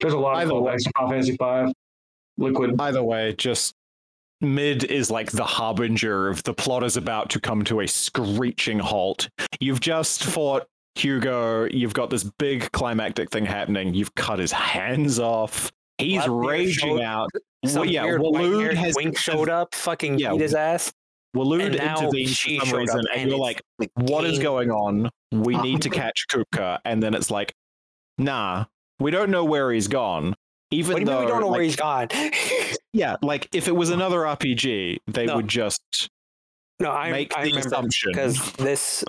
There's 0.01 0.13
a 0.15 0.19
lot 0.19 0.33
of 0.35 0.39
Either 0.41 0.55
way. 0.61 0.73
callbacks 0.73 0.83
to 0.85 0.91
Final 0.97 1.11
Fantasy 1.11 1.37
Five. 1.37 1.73
Liquid. 2.39 2.81
Either 2.81 3.03
way, 3.05 3.35
just 3.39 3.75
mid 4.41 4.83
is 4.85 5.09
like 5.11 5.31
the 5.31 5.45
harbinger 5.45 6.27
of 6.29 6.43
the 6.43 6.53
plot 6.55 6.83
is 6.83 6.97
about 6.97 7.31
to 7.31 7.39
come 7.41 7.63
to 7.63 7.81
a 7.81 7.87
screeching 7.87 8.81
halt. 8.81 9.29
You've 9.61 9.79
just 9.81 10.25
fought 10.25 10.67
Hugo. 10.95 11.65
You've 11.65 11.95
got 11.95 12.11
this 12.11 12.25
big 12.25 12.71
climactic 12.73 13.31
thing 13.31 13.47
happening. 13.47 13.95
You've 13.95 14.15
cut 14.15 14.39
his 14.39 14.53
hands 14.53 15.19
off. 15.19 15.71
He's 15.99 16.25
Blackbeard 16.25 16.47
raging 16.47 16.97
showed- 16.97 17.01
out. 17.01 17.31
Well, 17.65 17.85
yeah, 17.85 18.17
weird 18.19 18.75
has 18.75 18.95
Twink 18.95 19.17
showed 19.17 19.49
up, 19.49 19.73
fucking 19.73 20.19
Yeah, 20.19 20.33
beat 20.33 20.41
his 20.41 20.55
ass. 20.55 20.93
Now 21.33 21.43
intervenes 21.45 22.37
for 22.41 22.67
some 22.67 22.77
reason, 22.77 22.99
and, 22.99 23.09
and 23.15 23.31
you're 23.31 23.39
like, 23.39 23.63
"What 23.95 24.25
is 24.25 24.41
going 24.41 24.73
on? 24.73 25.09
We 25.31 25.55
oh 25.55 25.63
need 25.63 25.81
to 25.83 25.89
catch 25.89 26.27
Kupka." 26.29 26.81
And 26.85 27.01
then 27.01 27.15
it's 27.15 27.31
like, 27.31 27.55
"Nah, 28.19 28.65
We 28.99 29.13
don't 29.13 29.31
know 29.31 29.45
where 29.45 29.71
he's 29.73 29.87
gone. 29.87 30.35
Even 30.73 30.99
do 30.99 31.05
though, 31.05 31.21
we 31.21 31.27
don't 31.27 31.41
know 31.41 31.47
like, 31.49 31.57
where 31.59 31.63
he's 31.63 31.77
gone? 31.77 32.09
yeah, 32.93 33.15
like 33.23 33.49
if 33.55 33.69
it 33.69 33.77
was 33.77 33.91
another 33.91 34.19
RPG, 34.23 34.99
they 35.07 35.27
No. 35.27 35.37
would 35.37 35.47
just 35.47 36.09
no, 36.81 36.91
I, 36.91 37.13
make 37.13 37.37
I 37.37 37.45
the 37.45 37.59
assumption. 37.59 38.11
because 38.13 38.53
this, 38.55 39.05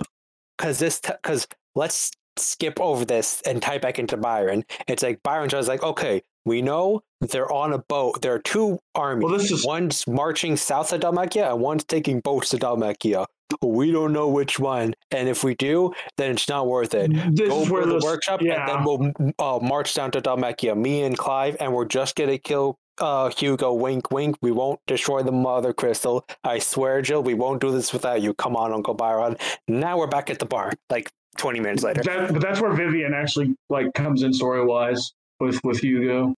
because 0.56 0.78
this, 0.78 1.00
because 1.00 1.48
let's 1.74 2.10
skip 2.36 2.80
over 2.80 3.04
this 3.04 3.40
and 3.42 3.62
tie 3.62 3.78
back 3.78 3.98
into 3.98 4.16
Byron. 4.16 4.64
It's 4.88 5.02
like 5.02 5.22
Byron 5.22 5.48
just 5.48 5.68
like, 5.68 5.82
okay, 5.82 6.22
we 6.44 6.62
know 6.62 7.02
they're 7.20 7.50
on 7.50 7.72
a 7.72 7.78
boat. 7.78 8.22
There 8.22 8.34
are 8.34 8.40
two 8.40 8.78
armies. 8.94 9.24
Well, 9.24 9.38
this 9.38 9.50
is 9.50 9.64
One's 9.64 10.06
marching 10.06 10.56
south 10.56 10.92
of 10.92 11.00
Dhalmekia 11.00 11.52
and 11.52 11.60
one's 11.60 11.84
taking 11.84 12.20
boats 12.20 12.50
to 12.50 12.58
Dhalmekia. 12.58 13.26
We 13.62 13.92
don't 13.92 14.12
know 14.12 14.28
which 14.28 14.58
one, 14.58 14.94
and 15.10 15.28
if 15.28 15.44
we 15.44 15.54
do, 15.54 15.92
then 16.16 16.32
it's 16.32 16.48
not 16.48 16.66
worth 16.66 16.94
it. 16.94 17.12
this 17.36 17.48
Go 17.48 17.62
is 17.62 17.70
where 17.70 17.86
the 17.86 17.94
this, 17.94 18.04
workshop, 18.04 18.42
yeah. 18.42 18.60
and 18.60 18.68
then 18.68 18.84
we'll 18.84 19.32
uh, 19.38 19.64
march 19.64 19.94
down 19.94 20.10
to 20.12 20.20
Dhalmekia. 20.20 20.76
Me 20.76 21.02
and 21.02 21.16
Clive, 21.16 21.56
and 21.60 21.72
we're 21.72 21.84
just 21.84 22.16
gonna 22.16 22.38
kill 22.38 22.78
uh, 22.98 23.30
Hugo. 23.30 23.72
Wink, 23.72 24.10
wink. 24.10 24.36
We 24.40 24.50
won't 24.50 24.80
destroy 24.86 25.22
the 25.22 25.30
Mother 25.30 25.72
Crystal. 25.72 26.26
I 26.42 26.58
swear, 26.58 27.02
Jill, 27.02 27.22
we 27.22 27.34
won't 27.34 27.60
do 27.60 27.70
this 27.70 27.92
without 27.92 28.22
you. 28.22 28.34
Come 28.34 28.56
on, 28.56 28.72
Uncle 28.72 28.94
Byron. 28.94 29.36
Now 29.68 29.98
we're 29.98 30.06
back 30.08 30.30
at 30.30 30.38
the 30.38 30.46
bar. 30.46 30.72
Like 30.90 31.12
twenty 31.38 31.60
minutes 31.60 31.82
later. 31.82 32.02
That, 32.02 32.32
but 32.32 32.42
that's 32.42 32.60
where 32.60 32.72
Vivian 32.72 33.12
actually 33.14 33.54
like 33.70 33.92
comes 33.94 34.22
in 34.22 34.32
story 34.32 34.64
wise 34.64 35.12
with 35.40 35.60
with 35.64 35.78
Hugo. 35.80 36.34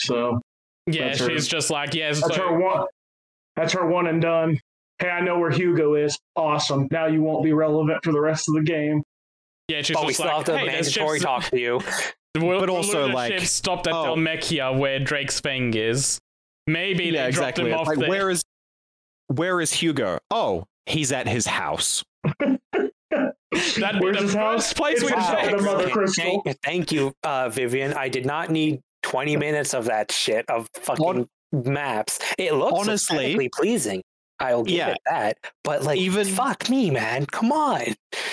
So 0.00 0.40
Yeah, 0.86 1.08
That's 1.08 1.20
her- 1.20 1.28
she's 1.30 1.46
just 1.48 1.70
like, 1.70 1.94
yeah, 1.94 2.08
that's 2.12 2.20
so, 2.20 2.48
her 2.48 2.58
one. 2.58 2.86
That's 3.56 3.72
her 3.74 3.86
one 3.86 4.06
and 4.06 4.20
done. 4.22 4.58
Hey, 4.98 5.08
I 5.10 5.20
know 5.20 5.38
where 5.38 5.50
Hugo 5.50 5.94
is. 5.94 6.18
Awesome. 6.36 6.88
Now 6.90 7.06
you 7.06 7.22
won't 7.22 7.42
be 7.44 7.52
relevant 7.52 8.02
for 8.04 8.12
the 8.12 8.20
rest 8.20 8.48
of 8.48 8.54
the 8.54 8.62
game. 8.62 9.02
yeah, 9.68 9.82
she's 9.82 9.96
But 9.96 10.02
we 10.06 10.08
just 10.08 10.20
still 10.20 10.26
like, 10.28 10.36
have 10.36 10.44
to 10.46 10.58
hey, 10.58 10.66
mandatory 10.66 11.20
talk 11.20 11.44
to 11.44 11.58
you. 11.58 11.80
We'll, 12.38 12.60
But 12.60 12.68
we'll 12.68 12.76
also, 12.76 13.08
like, 13.08 13.32
ship 13.32 13.42
stopped 13.42 13.88
at 13.88 13.92
oh. 13.92 14.14
Dhalmekia 14.14 14.78
where 14.78 15.00
Drake's 15.00 15.40
Fang 15.40 15.74
is. 15.74 16.20
Maybe 16.68 17.06
yeah, 17.06 17.22
they 17.22 17.28
exactly. 17.28 17.64
dropped 17.64 17.72
him 17.72 17.80
off 17.80 17.86
like, 17.88 17.98
there. 17.98 18.08
where 18.08 18.30
is 18.30 18.44
where 19.26 19.60
is 19.60 19.72
Hugo? 19.72 20.20
Oh, 20.30 20.64
he's 20.86 21.10
at 21.10 21.26
his 21.26 21.46
house. 21.46 22.04
That'd 23.10 24.00
be 24.00 24.04
Where's 24.04 24.16
the 24.16 24.22
his 24.22 24.32
first 24.34 24.36
house? 24.36 24.72
place 24.72 25.02
It's 25.02 25.04
we'd 25.04 25.14
his 25.14 25.50
The 25.50 25.62
Mother 25.62 25.82
Thank- 25.84 25.92
Crystal. 25.92 26.42
Thank, 26.44 26.60
thank 26.62 26.92
you, 26.92 27.12
uh, 27.24 27.48
Vivian. 27.48 27.94
I 27.94 28.08
did 28.08 28.24
not 28.26 28.50
need 28.50 28.80
20 29.02 29.36
minutes 29.36 29.74
of 29.74 29.86
that 29.86 30.12
shit 30.12 30.48
of 30.48 30.68
fucking 30.74 31.28
maps. 31.52 32.18
It 32.38 32.54
looks 32.54 32.72
Honestly- 32.78 33.16
aesthetically 33.16 33.48
pleasing. 33.54 34.02
I'll 34.42 34.62
give 34.64 34.76
Yeah. 34.78 34.88
it 34.92 34.98
that. 35.04 35.36
But 35.64 35.82
like, 35.82 35.98
Even- 35.98 36.26
fuck 36.26 36.70
me, 36.70 36.90
man. 36.90 37.26
Come 37.26 37.52
on. 37.52 37.82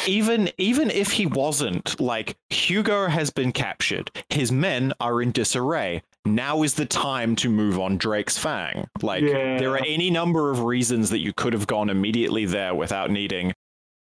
Even 0.06 0.50
even 0.58 0.90
if 0.90 1.12
he 1.12 1.26
wasn't, 1.26 2.00
like 2.00 2.38
Hugo 2.50 3.08
has 3.08 3.30
been 3.30 3.52
captured. 3.52 4.10
His 4.30 4.50
men 4.50 4.94
are 5.02 5.22
in 5.22 5.32
disarray. 5.34 6.02
Now 6.24 6.64
is 6.64 6.76
the 6.76 6.86
time 6.86 7.36
to 7.38 7.50
move 7.50 7.78
on 7.78 7.98
Drake's 7.98 8.38
Fang. 8.38 8.88
Like 9.02 9.24
Yeah. 9.24 9.58
there 9.58 9.72
are 9.72 9.84
any 9.86 10.10
number 10.10 10.50
of 10.50 10.62
reasons 10.64 11.10
that 11.10 11.20
you 11.20 11.34
could 11.34 11.52
have 11.52 11.68
gone 11.68 11.90
immediately 11.90 12.46
there 12.46 12.74
without 12.74 13.12
needing 13.12 13.54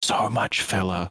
so 0.03 0.29
much 0.29 0.61
filler. 0.61 1.09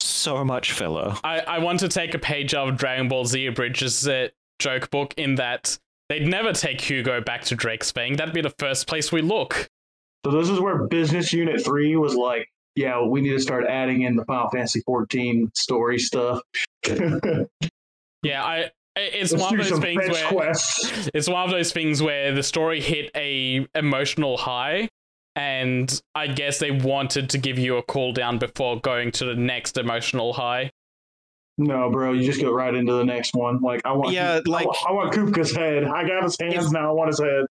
So 0.00 0.44
much 0.44 0.72
filler. 0.72 1.14
I, 1.24 1.40
I 1.40 1.58
want 1.58 1.80
to 1.80 1.88
take 1.88 2.14
a 2.14 2.18
page 2.18 2.54
out 2.54 2.68
of 2.68 2.76
Dragon 2.76 3.08
Ball 3.08 3.24
Z 3.24 3.48
Bridges' 3.50 4.06
uh, 4.06 4.28
joke 4.58 4.90
book 4.90 5.14
in 5.16 5.36
that 5.36 5.78
they'd 6.08 6.26
never 6.26 6.52
take 6.52 6.80
Hugo 6.80 7.20
back 7.20 7.42
to 7.44 7.54
Drake's 7.54 7.90
Fang. 7.90 8.16
That'd 8.16 8.34
be 8.34 8.40
the 8.40 8.54
first 8.58 8.86
place 8.86 9.10
we 9.12 9.22
look. 9.22 9.68
So 10.26 10.32
this 10.32 10.48
is 10.48 10.60
where 10.60 10.86
Business 10.88 11.32
Unit 11.32 11.64
Three 11.64 11.96
was 11.96 12.14
like, 12.14 12.48
yeah, 12.74 13.00
we 13.04 13.20
need 13.20 13.30
to 13.30 13.40
start 13.40 13.64
adding 13.66 14.02
in 14.02 14.16
the 14.16 14.24
Final 14.24 14.50
Fantasy 14.50 14.80
14 14.86 15.50
story 15.54 15.98
stuff. 15.98 16.40
Yeah, 18.24 18.42
I. 18.44 18.56
i- 18.64 18.70
It's 18.96 19.32
one 19.32 19.58
of 19.60 19.68
those 19.68 19.78
things 19.78 20.08
where 20.08 20.28
quests. 20.28 21.08
it's 21.14 21.28
one 21.28 21.44
of 21.44 21.50
those 21.50 21.72
things 21.72 22.02
where 22.02 22.32
the 22.32 22.42
story 22.42 22.80
hit 22.80 23.10
a 23.14 23.64
emotional 23.76 24.36
high, 24.36 24.88
and 25.38 26.02
I 26.14 26.26
guess 26.26 26.58
they 26.58 26.70
wanted 26.72 27.30
to 27.30 27.38
give 27.38 27.58
you 27.58 27.76
a 27.76 27.82
cooldown 27.84 28.38
before 28.40 28.80
going 28.80 29.12
to 29.12 29.24
the 29.24 29.34
next 29.36 29.78
emotional 29.78 30.32
high. 30.32 30.70
No, 31.56 31.90
bro, 31.90 32.12
you 32.12 32.24
just 32.24 32.40
go 32.40 32.52
right 32.52 32.74
into 32.74 32.92
the 32.92 33.04
next 33.04 33.34
one. 33.34 33.60
Like 33.60 33.80
I 33.84 33.92
want, 33.92 34.12
Yeah, 34.12 34.40
I 34.46 34.50
like- 34.50 34.66
want, 34.66 34.78
I 34.88 34.92
want 34.92 35.12
Kupka's 35.14 35.54
head. 35.54 35.84
I 35.84 36.06
got 36.06 36.22
his 36.22 36.36
hands 36.40 36.66
If- 36.66 36.72
now. 36.72 36.88
I 36.90 36.92
want 36.92 37.08
his 37.08 37.20
head. 37.20 37.46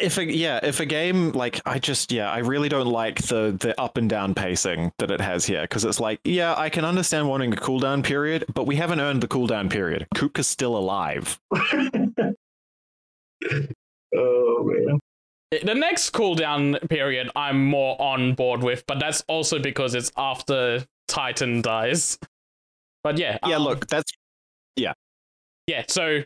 If 0.00 0.16
a 0.16 0.24
yeah, 0.24 0.60
if 0.62 0.78
a 0.78 0.86
game 0.86 1.32
like 1.32 1.60
I 1.66 1.80
just 1.80 2.12
yeah, 2.12 2.30
I 2.30 2.38
really 2.38 2.68
don't 2.68 2.86
like 2.86 3.20
the 3.22 3.56
the 3.58 3.74
up 3.80 3.96
and 3.96 4.08
down 4.08 4.32
pacing 4.32 4.92
that 4.98 5.10
it 5.10 5.20
has 5.20 5.44
here 5.44 5.62
because 5.62 5.84
it's 5.84 5.98
like 5.98 6.20
yeah, 6.22 6.54
I 6.56 6.68
can 6.70 6.84
understand 6.84 7.28
wanting 7.28 7.52
a 7.52 7.56
cooldown 7.56 8.04
period, 8.04 8.44
but 8.54 8.64
we 8.64 8.76
haven't 8.76 9.00
earned 9.00 9.22
the 9.22 9.26
cooldown 9.26 9.68
period. 9.68 10.06
Kupka's 10.14 10.46
still 10.46 10.76
alive. 10.76 11.40
oh 14.16 14.62
man. 14.64 15.00
The 15.50 15.74
next 15.74 16.12
cooldown 16.12 16.88
period, 16.90 17.30
I'm 17.34 17.64
more 17.64 18.00
on 18.00 18.34
board 18.34 18.62
with, 18.62 18.84
but 18.86 18.98
that's 18.98 19.22
also 19.28 19.58
because 19.58 19.94
it's 19.94 20.12
after 20.16 20.84
Titan 21.06 21.62
dies. 21.62 22.18
But 23.02 23.16
yeah, 23.16 23.38
Yeah, 23.46 23.56
um, 23.56 23.62
look, 23.62 23.86
that's 23.86 24.12
yeah. 24.76 24.92
Yeah, 25.66 25.84
so, 25.88 26.22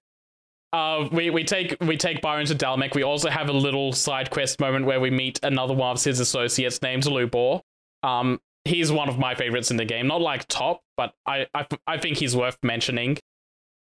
uh, 0.72 1.08
we 1.12 1.30
we 1.30 1.44
take 1.44 1.76
we 1.80 1.96
take 1.96 2.20
Byron 2.20 2.46
to 2.46 2.54
Dalmec. 2.54 2.94
We 2.94 3.04
also 3.04 3.30
have 3.30 3.48
a 3.48 3.52
little 3.52 3.92
side 3.92 4.30
quest 4.30 4.58
moment 4.58 4.86
where 4.86 5.00
we 5.00 5.10
meet 5.10 5.38
another 5.44 5.74
one 5.74 5.92
of 5.92 6.02
his 6.02 6.18
associates 6.18 6.82
named 6.82 7.04
Lubor. 7.04 7.60
Um, 8.02 8.40
he's 8.64 8.90
one 8.90 9.08
of 9.08 9.18
my 9.18 9.34
favorites 9.36 9.70
in 9.70 9.76
the 9.76 9.84
game. 9.84 10.08
Not 10.08 10.20
like 10.20 10.48
top, 10.48 10.82
but 10.96 11.14
I 11.26 11.46
I, 11.54 11.66
I 11.86 11.98
think 11.98 12.18
he's 12.18 12.34
worth 12.34 12.58
mentioning. 12.62 13.18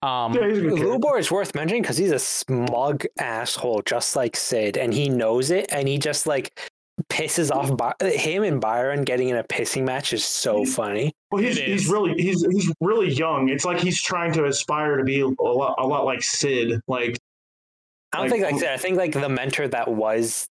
Um, 0.03 0.33
Yeah, 0.35 0.49
he's 0.49 0.59
a 0.59 0.61
good 0.63 0.77
character. 0.79 0.99
Lubor 0.99 1.19
is 1.19 1.31
worth 1.31 1.55
mentioning 1.55 1.83
because 1.83 1.97
he's 1.99 2.11
a 2.13 2.19
smug 2.19 3.05
asshole, 3.19 3.83
just 3.85 4.17
like 4.17 4.37
Cid, 4.37 4.77
and 4.79 4.95
he 4.95 5.09
knows 5.09 5.51
it, 5.51 5.67
and 5.71 5.87
he 5.87 5.99
just 5.99 6.27
like 6.27 6.59
pisses 7.11 7.51
off 7.51 7.75
By- 7.77 7.95
him 8.11 8.43
and 8.43 8.61
Byron 8.61 9.05
getting 9.05 9.29
in 9.31 9.37
a 9.37 9.45
pissing 9.45 9.85
match 9.85 10.13
is 10.13 10.25
so 10.25 10.65
funny. 10.65 11.13
Well, 11.31 11.43
he's 11.43 11.59
he's 11.59 11.89
really 11.89 12.15
he's 12.21 12.45
he's 12.47 12.73
really 12.81 13.11
young. 13.13 13.49
It's 13.49 13.65
like 13.65 13.79
he's 13.79 14.01
trying 14.01 14.33
to 14.35 14.45
aspire 14.47 14.97
to 14.97 15.05
be 15.05 15.21
a 15.21 15.27
lot 15.29 15.75
a 15.79 15.87
lot 15.87 16.05
like 16.05 16.23
Cid. 16.23 16.81
Like 16.89 17.19
I 18.13 18.19
don't 18.19 18.25
Like, 18.25 18.31
think 18.33 18.45
like 18.45 18.53
who- 18.55 18.61
Cid. 18.61 18.69
I 18.71 18.77
think 18.79 18.97
like 18.97 19.13
the 19.13 19.29
mentor 19.29 19.69
that 19.69 19.89
was 19.89 20.47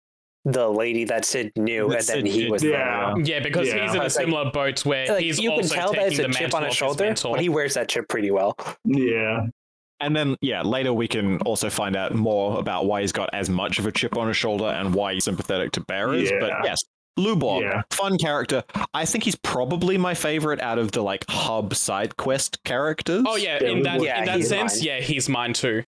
the 0.46 0.70
lady 0.70 1.04
that 1.06 1.26
Cid 1.26 1.52
knew, 1.56 1.90
That 1.90 2.00
and 2.00 2.08
then 2.08 2.26
Cid 2.26 2.28
he 2.28 2.42
did, 2.44 2.52
was 2.52 2.64
yeah. 2.64 3.14
yeah, 3.24 3.40
because 3.40 3.68
Yeah. 3.68 3.84
he's 3.86 3.96
in 3.96 4.02
a 4.02 4.06
It's 4.06 4.16
like- 4.16 4.26
similar 4.26 4.52
boat 4.52 4.86
where 4.86 5.08
Like, 5.08 5.24
he's 5.24 5.40
you 5.40 5.50
can 5.50 5.60
also 5.62 5.76
tell 5.76 5.92
that 5.94 6.02
it's 6.08 6.10
taking 6.18 6.26
a 6.26 6.28
the 6.28 6.34
chip 6.34 6.42
mantle 6.54 6.58
on 6.58 6.64
his 6.64 6.68
of 6.68 6.72
his 6.72 6.78
shoulder, 6.78 7.16
but 7.36 7.42
he 7.42 7.50
wears 7.50 7.74
that 7.74 7.90
chip 7.90 8.08
pretty 8.08 8.30
well. 8.32 8.56
yeah, 8.86 9.48
and 10.00 10.16
then 10.16 10.36
yeah, 10.42 10.62
later 10.62 10.94
we 10.94 11.08
can 11.08 11.40
also 11.42 11.70
find 11.70 11.96
out 11.96 12.14
more 12.14 12.60
about 12.60 12.86
why 12.86 13.02
he's 13.02 13.12
got 13.12 13.30
as 13.34 13.50
much 13.50 13.80
of 13.80 13.86
a 13.88 13.92
chip 13.92 14.16
on 14.18 14.28
his 14.28 14.38
shoulder 14.38 14.66
and 14.66 14.94
why 14.94 15.14
he's 15.14 15.24
sympathetic 15.24 15.72
to 15.74 15.82
bearers. 15.82 16.32
But 16.40 16.52
yes, 16.64 16.84
Lubor, 17.18 17.62
Yeah. 17.62 17.82
fun 17.92 18.18
character. 18.18 18.62
I 18.94 19.06
think 19.06 19.24
he's 19.24 19.36
probably 19.38 19.98
my 19.98 20.14
favorite 20.14 20.60
out 20.62 20.78
of 20.78 20.92
the 20.92 21.02
like 21.02 21.24
hub 21.30 21.74
side 21.74 22.18
quest 22.18 22.62
characters. 22.66 23.24
Oh 23.26 23.36
yeah, 23.38 23.58
Yeah, 23.62 23.70
in 23.70 23.82
that 23.84 24.02
yeah, 24.04 24.20
in 24.20 24.26
that 24.26 24.44
sense, 24.44 24.76
mine. 24.80 24.86
yeah, 24.86 25.00
he's 25.00 25.28
mine 25.30 25.54
too. 25.54 25.84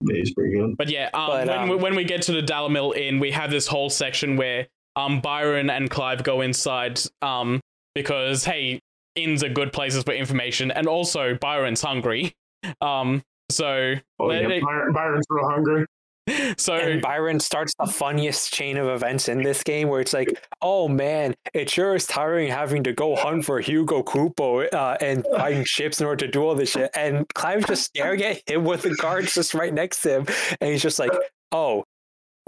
Yeah, 0.00 0.16
he's 0.16 0.32
pretty 0.32 0.56
good. 0.56 0.76
But 0.76 0.88
yeah, 0.90 1.10
um, 1.14 1.26
But, 1.28 1.46
when, 1.48 1.68
we, 1.68 1.74
um, 1.74 1.80
when 1.80 1.94
we 1.96 2.04
get 2.04 2.22
to 2.22 2.32
the 2.32 2.42
Dalimil 2.42 2.96
Inn, 2.96 3.18
we 3.18 3.30
have 3.32 3.50
this 3.50 3.66
whole 3.66 3.90
section 3.90 4.36
where 4.36 4.66
um 4.96 5.20
Byron 5.20 5.70
and 5.70 5.90
Clive 5.90 6.22
go 6.22 6.40
inside 6.40 7.00
um 7.22 7.60
because 7.94 8.44
hey, 8.44 8.80
inns 9.16 9.42
are 9.42 9.48
good 9.48 9.72
places 9.72 10.04
for 10.04 10.12
information, 10.12 10.70
and 10.70 10.86
also 10.86 11.34
Byron's 11.34 11.82
hungry. 11.82 12.32
Um, 12.80 13.22
so 13.52 13.94
Oh 14.18 14.32
yeah, 14.32 14.48
they- 14.48 14.58
Byron, 14.60 14.92
Byron's 14.92 15.24
real 15.30 15.48
hungry. 15.48 15.86
so 16.56 16.74
And 16.74 17.02
Byron 17.02 17.40
starts 17.40 17.72
the 17.78 17.86
funniest 17.86 18.52
chain 18.52 18.76
of 18.76 18.88
events 18.88 19.28
in 19.28 19.42
this 19.42 19.62
game 19.62 19.88
where 19.88 20.00
it's 20.00 20.12
like, 20.12 20.28
oh 20.62 20.88
man, 20.88 21.34
it 21.54 21.70
sure 21.70 21.94
is 21.94 22.06
tiring 22.06 22.48
having 22.48 22.84
to 22.84 22.92
go 22.92 23.16
hunt 23.16 23.44
for 23.44 23.60
Hugo 23.60 24.02
Kupo 24.02 24.72
uh, 24.72 24.96
and 25.00 25.24
find 25.36 25.66
ships 25.66 26.00
in 26.00 26.06
order 26.06 26.26
to 26.26 26.32
do 26.32 26.42
all 26.42 26.54
this 26.54 26.70
shit. 26.70 26.90
And 26.94 27.26
Clive's 27.34 27.66
just 27.66 27.84
staring 27.84 28.22
at 28.22 28.48
him 28.48 28.64
with 28.64 28.82
the 28.82 28.94
guards 28.96 29.34
just 29.34 29.54
right 29.54 29.72
next 29.72 30.02
to 30.02 30.18
him. 30.18 30.26
And 30.60 30.70
he's 30.70 30.82
just 30.82 30.98
like, 30.98 31.12
oh, 31.52 31.84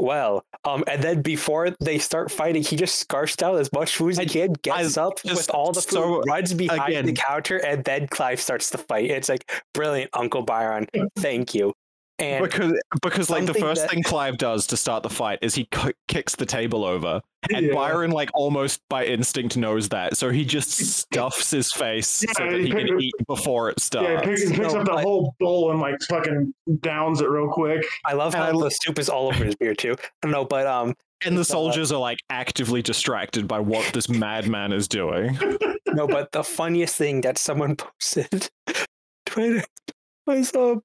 well. 0.01 0.45
Um, 0.64 0.83
and 0.87 1.03
then 1.03 1.22
before 1.22 1.70
they 1.81 1.99
start 1.99 2.31
fighting, 2.31 2.62
he 2.62 2.76
just 2.76 2.97
scarfs 2.97 3.37
down 3.37 3.57
as 3.59 3.72
much 3.72 3.97
food 3.97 4.11
as 4.11 4.18
he 4.18 4.26
can, 4.26 4.55
gets 4.62 4.97
up 4.97 5.22
just 5.22 5.37
with 5.37 5.51
all 5.51 5.72
the 5.72 5.83
food, 5.83 5.93
so- 5.93 6.22
runs 6.22 6.55
behind 6.55 7.07
the 7.07 7.12
counter, 7.12 7.59
and 7.59 7.85
then 7.85 8.07
Clive 8.09 8.41
starts 8.41 8.70
to 8.70 8.78
fight. 8.78 9.11
It's 9.11 9.28
like, 9.28 9.51
brilliant, 9.74 10.11
Uncle 10.14 10.43
Byron. 10.43 10.87
Thank 11.16 11.55
you. 11.55 11.74
And 12.20 12.44
because 12.44 12.78
because 13.02 13.30
like 13.30 13.46
the 13.46 13.54
first 13.54 13.82
that- 13.82 13.90
thing 13.90 14.02
Clive 14.02 14.36
does 14.38 14.66
to 14.68 14.76
start 14.76 15.02
the 15.02 15.10
fight 15.10 15.38
is 15.42 15.54
he 15.54 15.64
k- 15.66 15.92
kicks 16.08 16.34
the 16.36 16.44
table 16.46 16.84
over, 16.84 17.20
and 17.54 17.66
Yeah. 17.66 17.74
Byron 17.74 18.10
like 18.10 18.30
almost 18.34 18.80
by 18.88 19.04
instinct 19.06 19.56
knows 19.56 19.88
that, 19.88 20.16
so 20.16 20.30
he 20.30 20.44
just 20.44 20.70
stuffs 20.70 21.50
his 21.50 21.72
face 21.72 22.06
so 22.08 22.26
that 22.38 22.52
he 22.60 22.66
he 22.66 22.70
can 22.70 23.00
eat 23.00 23.14
before 23.26 23.70
it 23.70 23.76
Yeah, 23.78 23.82
starts. 23.82 24.22
he 24.24 24.28
picks, 24.28 24.42
he 24.42 24.48
picks 24.56 24.74
No, 24.74 24.80
up 24.80 24.86
the 24.86 24.92
but- 24.92 25.02
whole 25.04 25.34
bowl 25.40 25.70
and 25.70 25.80
like 25.80 25.96
fucking 26.08 26.52
downs 26.80 27.20
it 27.20 27.28
real 27.28 27.48
quick. 27.48 27.84
I 28.04 28.12
love 28.12 28.34
And 28.34 28.42
how 28.44 28.50
I 28.50 28.62
the 28.62 28.70
soup 28.70 28.98
is 28.98 29.08
all 29.08 29.28
over 29.28 29.44
his 29.44 29.54
beard 29.56 29.78
too. 29.78 29.96
No, 30.24 30.44
but 30.44 30.66
um, 30.66 30.94
and 31.24 31.36
the 31.36 31.40
uh, 31.42 31.44
soldiers 31.44 31.90
are 31.92 32.00
like 32.00 32.18
actively 32.30 32.82
distracted 32.82 33.48
by 33.48 33.60
what 33.60 33.92
this 33.94 34.08
madman 34.10 34.72
is 34.72 34.86
doing. 34.88 35.38
no, 35.88 36.06
but 36.06 36.32
the 36.32 36.44
funniest 36.44 36.96
thing 36.96 37.22
that 37.22 37.38
someone 37.38 37.76
posted 38.00 38.50
Twitter 39.26 39.64
was 40.26 40.54
um 40.54 40.82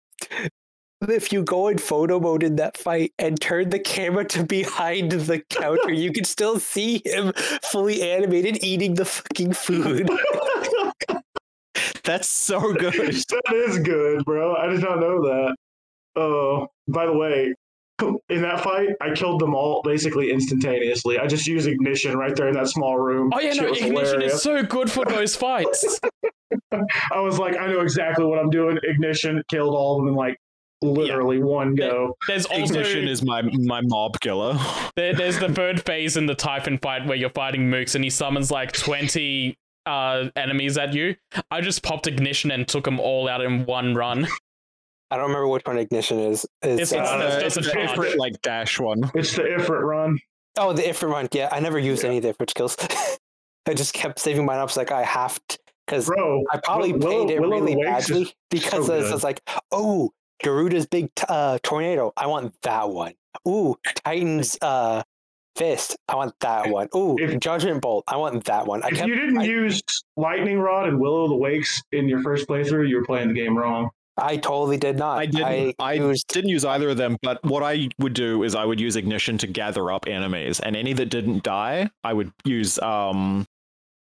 if 1.10 1.32
you 1.32 1.44
go 1.44 1.68
in 1.68 1.78
photo 1.78 2.20
mode 2.20 2.44
in 2.44 2.56
that 2.58 2.78
fight 2.78 3.14
and 3.20 3.40
turn 3.40 3.70
the 3.70 3.80
camera 3.80 4.26
to 4.26 4.44
behind 4.44 5.12
the 5.12 5.40
counter, 5.50 5.92
you 5.94 6.12
can 6.12 6.24
still 6.24 6.60
see 6.60 7.02
him 7.06 7.34
fully 7.64 8.02
animated 8.02 8.64
eating 8.64 8.96
the 8.96 9.06
fucking 9.06 9.54
food. 9.54 10.10
That's 12.04 12.28
so 12.28 12.74
good. 12.74 12.94
that 12.94 13.54
is 13.68 13.80
good, 13.80 14.24
bro. 14.26 14.56
I 14.56 14.68
did 14.68 14.82
not 14.82 15.00
know 15.00 15.22
that. 15.24 15.56
Oh, 16.16 16.68
by 16.88 17.06
the 17.08 17.14
way, 17.14 17.54
in 18.30 18.42
that 18.42 18.62
fight, 18.62 18.90
I 19.02 19.14
killed 19.14 19.42
them 19.42 19.56
all 19.56 19.82
basically 19.84 20.32
instantaneously. 20.32 21.18
I 21.18 21.28
just 21.28 21.48
used 21.48 21.68
ignition 21.68 22.18
right 22.18 22.36
there 22.36 22.48
in 22.48 22.54
that 22.56 22.68
small 22.68 22.98
room. 22.98 23.32
Oh 23.34 23.40
yeah, 23.40 23.54
Shit 23.54 23.62
no, 23.64 23.68
ignition 23.70 23.92
hilarious. 23.92 24.34
is 24.36 24.42
so 24.42 24.64
good 24.64 24.92
for 24.92 25.06
those 25.06 25.36
fights. 25.36 26.00
I 26.72 27.20
was 27.20 27.40
like, 27.40 27.58
I 27.58 27.68
know 27.68 27.80
exactly 27.82 28.26
what 28.26 28.40
I'm 28.40 28.50
doing. 28.50 28.78
Ignition 28.84 29.42
killed 29.50 29.74
all 29.74 29.98
of 29.98 30.02
them 30.04 30.10
in 30.10 30.16
like 30.16 30.38
literally 30.86 31.40
one 31.40 31.76
go. 31.76 32.16
There's 32.28 32.46
also 32.46 32.62
Ignition 32.64 33.08
is 33.08 33.24
my 33.24 33.42
my 33.42 33.82
mob 33.82 34.20
killer. 34.20 34.58
there, 34.96 35.14
there's 35.14 35.40
the 35.40 35.50
third 35.54 35.86
phase 35.86 36.18
in 36.18 36.26
the 36.26 36.36
Typhon 36.36 36.78
fight 36.78 37.06
where 37.06 37.18
you're 37.18 37.30
fighting 37.30 37.70
Mooks 37.70 37.96
and 37.96 38.04
he 38.04 38.10
summons 38.10 38.52
like 38.52 38.72
20 38.74 39.58
uh, 39.86 40.30
enemies 40.36 40.78
at 40.78 40.94
you. 40.94 41.16
I 41.52 41.62
just 41.62 41.84
popped 41.84 42.08
ignition 42.08 42.52
and 42.52 42.68
took 42.68 42.86
them 42.86 43.00
all 43.00 43.28
out 43.28 43.42
in 43.42 43.66
one 43.66 43.96
run. 43.96 44.28
I 45.12 45.18
don't 45.18 45.28
remember 45.28 45.48
which 45.48 45.64
one 45.66 45.78
ignition 45.78 46.20
is. 46.20 46.46
Is 46.64 46.92
It's- 46.92 46.94
uh, 46.94 46.96
it's- 46.96 47.36
Uh, 47.36 47.40
just 47.42 47.58
it's 47.58 47.68
the 47.68 47.74
charge. 47.74 47.90
Ifrit, 47.92 48.18
like 48.18 48.42
dash 48.42 48.80
one. 48.80 49.12
It's 49.14 49.36
the 49.36 49.44
Ifrit 49.44 49.82
run. 49.84 50.20
oh 50.58 50.74
the 50.74 50.82
Ifrit 50.82 51.10
one. 51.12 51.28
Yeah, 51.32 51.50
I 51.52 51.60
never 51.60 51.78
used 51.78 52.04
any 52.04 52.18
of 52.18 52.24
the 52.24 52.34
Ifrit 52.34 52.50
skills. 52.50 52.76
I 53.68 53.74
just 53.74 53.94
kept 53.94 54.20
saving 54.20 54.46
mine 54.46 54.58
up. 54.60 54.70
It's 54.70 54.78
like 54.78 54.92
I 54.92 55.04
have 55.04 55.40
to 55.50 55.60
because 55.86 56.10
I 56.10 56.58
probably 56.64 56.94
Will- 56.94 57.02
played 57.02 57.30
it 57.30 57.40
Will 57.42 57.50
really 57.52 57.76
badly 57.76 58.34
because 58.50 58.88
so 58.88 59.00
it's, 59.00 59.12
it's 59.12 59.24
like, 59.24 59.42
oh, 59.72 60.12
Garuda's 60.44 60.86
big 60.86 61.14
t- 61.16 61.26
uh, 61.30 61.58
tornado. 61.64 62.12
I 62.18 62.28
want 62.28 62.54
that 62.62 62.90
one. 62.90 63.14
Ooh, 63.48 63.76
Titan's 64.04 64.58
uh, 64.62 65.04
fist. 65.56 65.98
I 66.08 66.16
want 66.16 66.34
that 66.42 66.70
one. 66.70 66.90
Ooh, 66.96 67.16
If- 67.20 67.40
Judgment 67.40 67.82
Bolt. 67.82 68.04
I 68.08 68.18
want 68.18 68.44
that 68.46 68.66
one. 68.68 68.84
I 68.84 68.88
if 68.90 68.96
kept. 68.98 69.08
you 69.08 69.16
didn't 69.16 69.40
I, 69.40 69.44
use 69.46 69.82
Lightning 70.18 70.60
Rod 70.60 70.88
and 70.88 71.00
Will-o'-the-Wykes 71.00 71.82
in 71.92 72.08
your 72.08 72.22
first 72.22 72.48
playthrough, 72.48 72.88
you 72.88 72.98
were 72.98 73.06
playing 73.06 73.30
the 73.30 73.34
game 73.34 73.58
wrong. 73.58 73.90
I 74.18 74.38
totally 74.38 74.78
did 74.78 74.98
not. 74.98 75.18
I 75.18 75.26
didn't. 75.26 75.76
I, 75.78 75.94
used. 75.94 76.30
didn't 76.30 76.50
use 76.50 76.64
either 76.64 76.90
of 76.90 76.98
them. 76.98 77.18
But 77.22 77.44
what 77.44 77.64
I 77.64 77.90
would 78.00 78.14
do 78.14 78.44
is 78.44 78.56
I 78.56 78.64
would 78.64 78.80
use 78.80 78.96
ignition 78.96 79.38
to 79.40 79.48
gather 79.48 79.92
up 79.92 80.08
enemies, 80.08 80.62
and 80.62 80.76
any 80.78 80.94
that 80.94 81.08
didn't 81.08 81.44
die, 81.44 81.90
I 82.02 82.14
would 82.14 82.32
use 82.46 82.80
um 82.80 83.46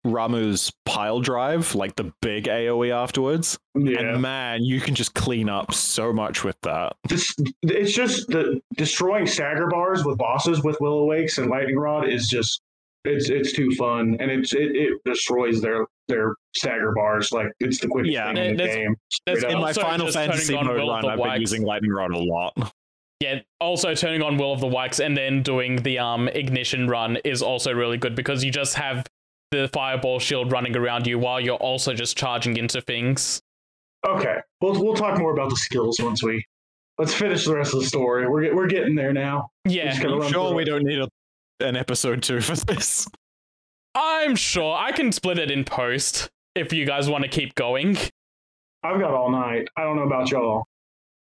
Ramuh's 0.06 0.72
pile 0.86 1.20
drive, 1.20 1.76
like 1.76 1.96
the 1.96 2.14
big 2.22 2.46
AOE 2.46 2.94
afterwards. 2.94 3.58
Yeah. 3.76 4.00
And 4.00 4.22
man, 4.22 4.64
you 4.64 4.80
can 4.80 4.96
just 4.96 5.14
clean 5.14 5.50
up 5.50 5.74
so 5.74 6.14
much 6.14 6.44
with 6.44 6.56
that. 6.62 6.94
This, 7.10 7.36
it's 7.64 7.92
just 7.94 8.28
the 8.28 8.62
destroying 8.76 9.26
stagger 9.28 9.68
bars 9.68 10.06
with 10.06 10.18
bosses 10.18 10.64
with 10.64 10.78
Willow 10.80 11.06
Wakes 11.06 11.38
and 11.40 11.50
Lightning 11.50 11.78
Rod 11.78 12.08
is 12.08 12.28
just 12.30 12.62
it's 13.04 13.30
it's 13.30 13.54
too 13.54 13.70
fun 13.72 14.18
and 14.20 14.32
it's 14.32 14.54
it, 14.54 14.76
it 14.76 14.94
destroys 15.06 15.62
their 15.62 15.86
their 16.08 16.34
stagger 16.56 16.92
bars 16.96 17.32
like 17.32 17.48
it's 17.60 17.80
the 17.80 17.88
quickest 17.88 18.14
Yeah, 18.14 18.34
thing 18.34 18.38
in 18.38 18.58
the 18.58 18.64
there's- 18.64 18.76
game. 18.76 18.96
There's 19.26 19.44
In 19.44 19.60
my 19.60 19.74
Final 19.74 20.06
just 20.08 20.18
Fantasy 20.18 20.54
mode 20.56 20.68
run, 20.78 21.06
I've 21.06 21.18
been 21.18 21.42
using 21.42 21.64
lightning 21.64 21.92
rod 21.92 22.12
a 22.12 22.18
lot. 22.18 22.72
Yeah, 23.22 23.40
also 23.62 23.96
turning 23.96 24.22
on 24.22 24.38
Will-o'-the-Wykes 24.38 25.00
and 25.04 25.16
then 25.16 25.42
doing 25.42 25.78
the 25.78 26.00
um 26.00 26.28
ignition 26.28 26.88
run 26.88 27.18
is 27.24 27.42
also 27.42 27.72
really 27.74 27.98
good 27.98 28.14
because 28.16 28.44
you 28.44 28.52
just 28.52 28.76
have 28.76 29.06
the 29.52 29.70
fireball 29.74 30.20
shield 30.20 30.52
running 30.52 30.76
around 30.76 31.08
you 31.08 31.20
while 31.20 31.40
you're 31.40 31.56
also 31.58 31.94
just 31.94 32.18
charging 32.18 32.58
into 32.58 32.82
things. 32.82 33.42
Okay, 34.08 34.38
we'll 34.62 34.84
we'll 34.84 34.96
talk 34.96 35.18
more 35.18 35.34
about 35.34 35.50
the 35.50 35.56
skills 35.56 36.00
once 36.00 36.24
we 36.24 36.46
let's 36.98 37.14
finish 37.14 37.46
the 37.46 37.56
rest 37.56 37.74
of 37.74 37.82
the 37.82 37.86
story. 37.86 38.28
We're 38.28 38.54
we're 38.56 38.68
getting 38.68 38.96
there 38.96 39.14
now. 39.14 39.50
Yeah, 39.66 39.94
I'm 39.94 40.32
sure 40.32 40.54
we 40.54 40.64
it. 40.64 40.66
don't 40.66 40.84
need 40.84 41.00
a, 41.00 41.10
an 41.60 41.76
episode 41.76 42.24
two 42.24 42.42
for 42.42 42.56
this. 42.56 43.08
I'm 43.96 44.36
sure 44.36 44.76
I 44.76 44.92
can 44.92 45.12
split 45.12 45.40
it 45.40 45.50
in 45.50 45.64
post 45.64 46.30
if 46.54 46.74
you 46.74 46.86
guys 46.86 47.10
want 47.10 47.24
to 47.24 47.30
keep 47.30 47.56
going. 47.56 47.98
I've 48.84 49.00
got 49.00 49.14
all 49.14 49.32
night. 49.32 49.68
I 49.78 49.84
don't 49.84 49.96
know 49.96 50.04
about 50.04 50.30
y'all. 50.30 50.66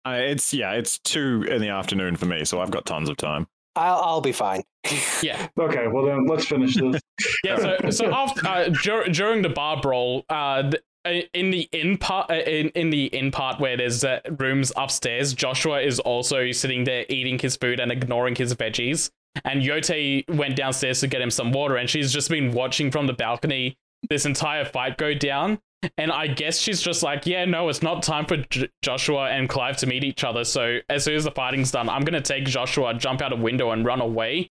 Uh, 0.04 0.18
it's 0.20 0.52
yeah, 0.52 0.72
it's 0.72 0.98
two 0.98 1.44
in 1.48 1.60
the 1.60 1.68
afternoon 1.68 2.16
for 2.16 2.26
me, 2.26 2.44
so 2.44 2.60
I've 2.60 2.70
got 2.70 2.84
tons 2.84 3.08
of 3.08 3.16
time. 3.16 3.46
I'll, 3.78 4.00
I'll 4.02 4.20
be 4.20 4.32
fine. 4.32 4.62
Yeah, 5.22 5.48
Okay, 5.58 5.86
well 5.88 6.04
then 6.04 6.26
let's 6.26 6.46
finish 6.46 6.76
this. 6.76 7.00
yeah. 7.44 7.56
So, 7.56 7.90
so 7.90 8.14
after 8.14 8.46
uh, 8.46 8.68
dur- 8.68 9.08
during 9.08 9.42
the 9.42 9.48
bar 9.48 9.80
brawl, 9.80 10.24
uh, 10.30 10.62
th- 10.62 10.82
uh, 11.04 11.10
in 11.34 11.50
the 11.50 11.68
in 11.72 11.98
part, 11.98 12.30
uh, 12.30 12.34
in 12.34 12.68
in 12.70 12.90
the 12.90 13.06
in 13.06 13.30
part 13.30 13.60
where 13.60 13.76
there's 13.76 14.04
uh, 14.04 14.20
rooms 14.38 14.72
upstairs, 14.76 15.34
Joshua 15.34 15.80
is 15.80 15.98
also 16.00 16.52
sitting 16.52 16.84
there 16.84 17.04
eating 17.08 17.38
his 17.38 17.56
food 17.56 17.80
and 17.80 17.90
ignoring 17.90 18.34
his 18.36 18.54
veggies. 18.54 19.10
And 19.44 19.60
Jote 19.62 20.24
went 20.28 20.56
downstairs 20.56 21.00
to 21.00 21.06
get 21.06 21.20
him 21.20 21.30
some 21.30 21.52
water, 21.52 21.76
and 21.76 21.88
she's 21.90 22.12
just 22.12 22.30
been 22.30 22.52
watching 22.52 22.90
from 22.90 23.06
the 23.06 23.12
balcony 23.12 23.76
this 24.08 24.24
entire 24.24 24.64
fight 24.64 24.96
go 24.96 25.14
down. 25.14 25.58
And 25.96 26.10
I 26.10 26.26
guess 26.26 26.58
she's 26.58 26.80
just 26.80 27.02
like, 27.02 27.24
yeah, 27.26 27.44
no, 27.44 27.68
it's 27.68 27.82
not 27.82 28.02
time 28.02 28.26
for 28.26 28.38
J- 28.50 28.68
Joshua 28.82 29.28
and 29.30 29.48
Clive 29.48 29.76
to 29.78 29.86
meet 29.86 30.02
each 30.02 30.24
other. 30.24 30.42
So 30.44 30.78
as 30.88 31.04
soon 31.04 31.14
as 31.14 31.24
the 31.24 31.30
fighting's 31.30 31.70
done, 31.70 31.88
I'm 31.88 32.02
gonna 32.02 32.20
take 32.20 32.46
Joshua, 32.46 32.94
jump 32.94 33.22
out 33.22 33.32
a 33.32 33.36
window, 33.36 33.70
and 33.70 33.84
run 33.84 34.00
away. 34.00 34.48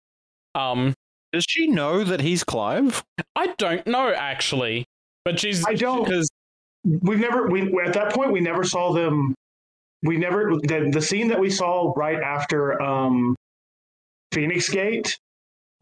Um, 0.56 0.94
Does 1.32 1.46
she 1.48 1.68
know 1.68 2.04
that 2.04 2.22
he's 2.22 2.44
Clive? 2.44 3.04
I 3.36 3.54
don't 3.58 3.86
know 3.86 4.12
actually, 4.12 4.86
but 5.24 5.40
she's 5.40 5.64
I 5.66 5.76
don't. 5.76 6.04
Because 6.04 6.30
We've 6.84 7.20
never 7.20 7.48
we 7.48 7.72
at 7.86 7.94
that 7.94 8.14
point 8.14 8.32
we 8.32 8.40
never 8.40 8.64
saw 8.64 8.92
them. 8.92 9.36
We 10.02 10.18
never 10.18 10.56
the 10.64 10.90
the 10.92 11.02
scene 11.02 11.28
that 11.28 11.40
we 11.40 11.52
saw 11.52 11.94
right 11.96 12.20
after 12.20 12.82
um 12.82 13.36
Phoenix 14.32 14.68
Gate 14.70 15.20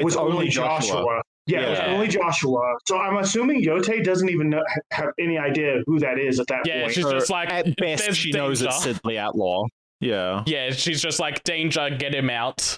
was 0.01 0.17
only, 0.17 0.33
only 0.33 0.49
Joshua. 0.49 0.97
Joshua. 0.97 1.21
Yeah, 1.49 1.61
it 1.65 1.69
was 1.69 1.79
Yeah. 1.79 1.87
only 1.87 2.07
Joshua. 2.07 2.75
So 2.87 2.97
I'm 2.97 3.17
assuming 3.17 3.63
Jote 3.63 4.03
doesn't 4.03 4.29
even 4.29 4.49
know, 4.49 4.63
have 4.91 5.09
any 5.19 5.37
idea 5.37 5.81
who 5.85 5.99
that 5.99 6.19
is 6.19 6.39
at 6.39 6.47
that 6.47 6.61
yeah, 6.65 6.81
point. 6.81 6.87
Yeah, 6.87 6.93
she's 6.93 7.05
Or 7.05 7.11
just 7.11 7.29
like 7.29 7.49
at 7.49 7.75
best 7.77 8.03
"There's 8.03 8.17
she 8.17 8.31
knows 8.31 8.61
it's 8.61 8.83
danger." 8.83 8.99
Sidley 8.99 9.17
Outlaw. 9.17 9.65
Yeah. 10.01 10.43
Yeah, 10.45 10.71
she's 10.71 11.01
just 11.01 11.19
like 11.19 11.43
danger, 11.43 11.89
get 11.89 12.13
him 12.13 12.29
out. 12.29 12.77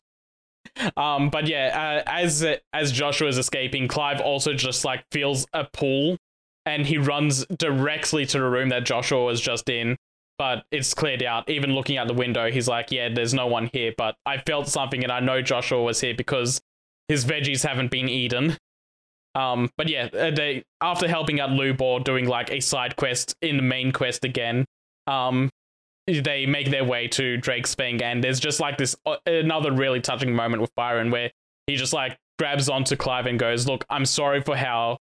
Um, 0.96 1.30
but 1.30 1.48
yeah, 1.48 2.02
uh, 2.06 2.10
as 2.10 2.46
as 2.74 2.92
Joshua 2.92 3.28
is 3.28 3.38
escaping, 3.38 3.88
Clive 3.88 4.22
also 4.22 4.54
just 4.54 4.86
like 4.86 5.04
feels 5.12 5.46
a 5.54 5.66
pull, 5.74 6.18
and 6.66 6.86
he 6.86 6.98
runs 6.98 7.46
directly 7.58 8.26
to 8.28 8.38
the 8.40 8.46
room 8.46 8.70
that 8.70 8.86
Joshua 8.86 9.24
was 9.24 9.42
just 9.42 9.70
in. 9.70 9.98
But 10.38 10.64
it's 10.72 10.94
cleared 10.94 11.22
out. 11.24 11.50
Even 11.50 11.76
looking 11.76 11.98
out 11.98 12.08
the 12.08 12.14
window, 12.14 12.50
he's 12.50 12.68
like, 12.68 12.92
"Yeah, 12.92 13.10
there's 13.14 13.34
no 13.34 13.48
one 13.48 13.70
here." 13.74 13.94
But 13.98 14.16
I 14.26 14.38
felt 14.38 14.68
something, 14.68 15.04
and 15.04 15.12
I 15.12 15.20
know 15.20 15.42
Joshua 15.42 15.84
was 15.84 16.00
here 16.00 16.16
because 16.16 16.62
his 17.12 17.26
veggies 17.26 17.68
haven't 17.68 17.92
been 17.92 18.08
eaten. 18.08 18.58
Um, 19.36 19.70
but 19.78 19.90
yeah, 19.90 20.08
uh, 20.14 20.32
they 20.32 20.64
after 20.80 21.08
helping 21.08 21.40
out 21.42 21.50
Lubor 21.50 22.04
doing 22.04 22.26
like 22.26 22.50
a 22.52 22.62
side 22.62 22.96
quest 22.96 23.36
in 23.42 23.58
the 23.58 23.64
main 23.64 23.92
quest 23.92 24.24
again, 24.24 24.66
um, 25.08 25.50
they 26.08 26.46
make 26.46 26.72
their 26.72 26.86
way 26.86 27.08
to 27.10 27.38
Drake's 27.38 27.76
Fang, 27.76 28.02
and 28.02 28.24
there's 28.24 28.40
just 28.40 28.60
like 28.60 28.78
this 28.78 28.96
uh, 29.06 29.18
another 29.26 29.72
really 29.72 30.00
touching 30.00 30.34
moment 30.34 30.62
with 30.62 30.74
Byron 30.76 31.12
where 31.12 31.32
he 31.68 31.76
just 31.76 31.94
like 31.94 32.18
grabs 32.40 32.70
onto 32.70 32.96
Clive 32.96 33.26
and 33.26 33.38
goes, 33.38 33.68
"Look, 33.68 33.86
I'm 33.90 34.06
sorry 34.06 34.42
for 34.42 34.56
how 34.56 34.98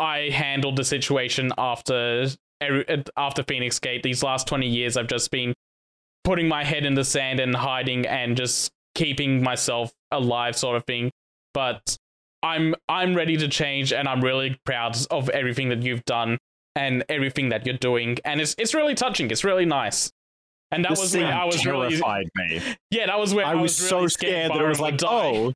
I 0.00 0.30
handled 0.30 0.76
the 0.76 0.84
situation 0.84 1.52
after 1.56 2.26
uh, 2.60 2.96
after 3.16 3.44
Phoenix 3.44 3.78
Gate. 3.78 4.02
These 4.02 4.22
last 4.22 4.48
20 4.48 4.66
years, 4.66 4.96
I've 4.96 5.08
just 5.08 5.30
been 5.30 5.54
putting 6.24 6.48
my 6.48 6.64
head 6.64 6.84
in 6.84 6.94
the 6.94 7.04
sand 7.04 7.38
and 7.38 7.54
hiding 7.54 8.06
and 8.06 8.36
just 8.36 8.72
keeping 8.94 9.42
myself 9.42 9.92
alive, 10.10 10.56
sort 10.56 10.76
of 10.76 10.84
thing. 10.86 11.10
But 11.56 11.96
I'm 12.42 12.74
I'm 12.86 13.16
ready 13.16 13.36
to 13.38 13.48
change, 13.48 13.92
and 13.92 14.06
I'm 14.06 14.20
really 14.20 14.60
proud 14.66 14.94
of 15.10 15.30
everything 15.30 15.70
that 15.70 15.82
you've 15.82 16.04
done." 16.04 16.36
And 16.78 17.04
everything 17.08 17.48
that 17.48 17.64
you're 17.64 17.78
doing, 17.78 18.18
and 18.26 18.38
it's 18.38 18.54
it's 18.58 18.74
really 18.74 18.94
touching. 18.94 19.30
It's 19.30 19.44
really 19.44 19.64
nice. 19.64 20.10
And 20.70 20.84
that 20.84 20.90
This 20.90 21.00
was 21.00 21.16
where 21.16 21.32
I 21.32 21.46
was 21.46 21.64
really 21.64 21.88
terrified 21.88 22.26
me. 22.34 22.60
yeah, 22.90 23.06
that 23.06 23.18
was 23.18 23.32
where 23.32 23.46
I 23.46 23.54
was 23.54 23.80
really 23.80 23.88
so 23.88 24.08
scared 24.08 24.50
that 24.52 24.60
it 24.60 24.68
was 24.68 24.78
like, 24.78 25.00
oh, 25.02 25.54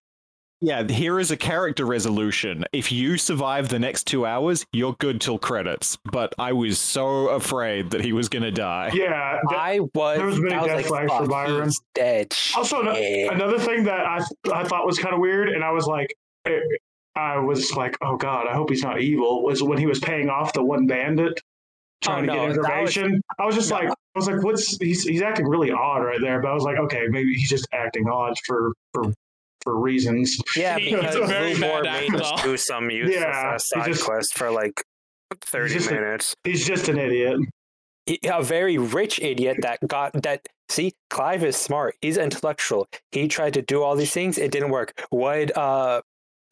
yeah, 0.61 0.87
here 0.87 1.19
is 1.19 1.31
a 1.31 1.37
character 1.37 1.85
resolution. 1.87 2.65
If 2.73 2.93
you 2.93 3.17
survive 3.17 3.69
the 3.69 3.79
next 3.79 4.05
two 4.07 4.27
hours, 4.27 4.67
you're 4.73 4.95
good 4.99 5.21
till 5.21 5.39
credits. 5.39 5.97
But 6.11 6.35
I 6.39 6.53
was 6.53 6.79
so 6.79 7.29
afraid 7.29 7.91
that 7.91 8.05
he 8.05 8.13
was 8.13 8.29
gonna 8.29 8.51
die. 8.51 8.91
yeah. 8.95 9.39
that- 9.51 9.57
I 9.59 9.81
was. 9.95 10.17
there 10.19 10.27
was 10.27 10.39
many 10.41 10.55
I 10.55 10.59
was 10.63 10.67
death 10.67 10.77
like, 10.77 10.87
flags 10.87 11.13
for 11.13 11.27
Byron." 11.29 11.71
dead. 11.95 12.35
Also, 12.57 12.83
no- 12.83 12.93
another 12.95 13.59
thing 13.59 13.85
that 13.85 14.01
I 14.07 14.21
I 14.53 14.65
thought 14.65 14.87
was 14.87 14.99
kind 14.99 15.15
of 15.15 15.21
weird, 15.21 15.49
and 15.49 15.65
I 15.65 15.71
was 15.73 15.87
like, 15.87 16.15
eh, 16.47 16.59
I 17.17 17.39
was 17.39 17.73
like, 17.75 17.97
oh 18.03 18.17
god, 18.17 18.47
I 18.47 18.55
hope 18.55 18.71
he's 18.71 18.83
not 18.83 19.01
evil. 19.01 19.43
Was 19.43 19.63
when 19.63 19.79
he 19.79 19.87
was 19.87 19.99
paying 19.99 20.29
off 20.29 20.53
the 20.53 20.63
one 20.63 20.87
bandit 20.87 21.41
trying 22.03 22.29
Oh, 22.31 22.33
to 22.35 22.39
no, 22.39 22.55
get 22.55 22.63
that 22.63 22.83
was- 22.83 22.97
information. 22.97 23.23
I 23.39 23.47
was 23.47 23.55
just 23.55 23.71
no. 23.71 23.77
like, 23.77 23.89
I 23.91 23.95
was 24.15 24.27
like, 24.29 24.43
what's 24.43 24.77
he's 24.79 25.05
he's 25.05 25.23
acting 25.23 25.47
really 25.49 25.71
odd 25.71 25.99
right 26.05 26.21
there. 26.21 26.41
But 26.41 26.51
I 26.51 26.55
was 26.55 26.65
like, 26.65 26.79
okay, 26.79 27.07
maybe 27.09 27.35
he's 27.35 27.49
just 27.49 27.67
acting 27.73 28.09
odd 28.09 28.37
for 28.47 28.73
for 28.95 29.13
for 29.63 29.79
reasons. 29.79 30.41
Yeah, 30.57 30.79
He- 30.79 30.95
because 30.95 31.15
he's 31.15 31.25
a 31.25 31.27
very 31.27 31.55
Lubor 31.55 31.83
bad 31.85 32.11
made 32.11 32.21
us 32.21 32.43
do 32.43 32.57
some 32.57 32.91
useless 32.91 33.17
Yeah, 33.21 33.53
he 33.55 33.59
side 33.59 33.87
just- 33.87 34.05
quest 34.05 34.37
for 34.37 34.51
like 34.51 34.83
30 35.43 35.75
just 35.75 35.91
a- 35.91 35.95
minutes. 35.95 36.35
He's 36.45 36.67
just 36.67 36.89
an 36.89 36.99
idiot. 36.99 37.41
a 38.25 38.43
very 38.43 38.79
rich 38.79 39.21
idiot 39.21 39.59
that 39.63 39.79
got 39.87 40.13
that. 40.23 40.47
See, 40.69 40.93
Clive 41.11 41.43
is 41.45 41.57
smart. 41.57 41.97
He's 42.01 42.17
intellectual. 42.17 42.87
He 43.13 43.27
tried 43.29 43.55
to 43.55 43.63
do 43.63 43.83
all 43.83 43.97
these 43.97 44.13
things. 44.13 44.39
It 44.39 44.53
didn't 44.53 44.71
work. 44.71 44.93
What 45.11 45.35
did 45.35 45.57
uh, 45.57 46.01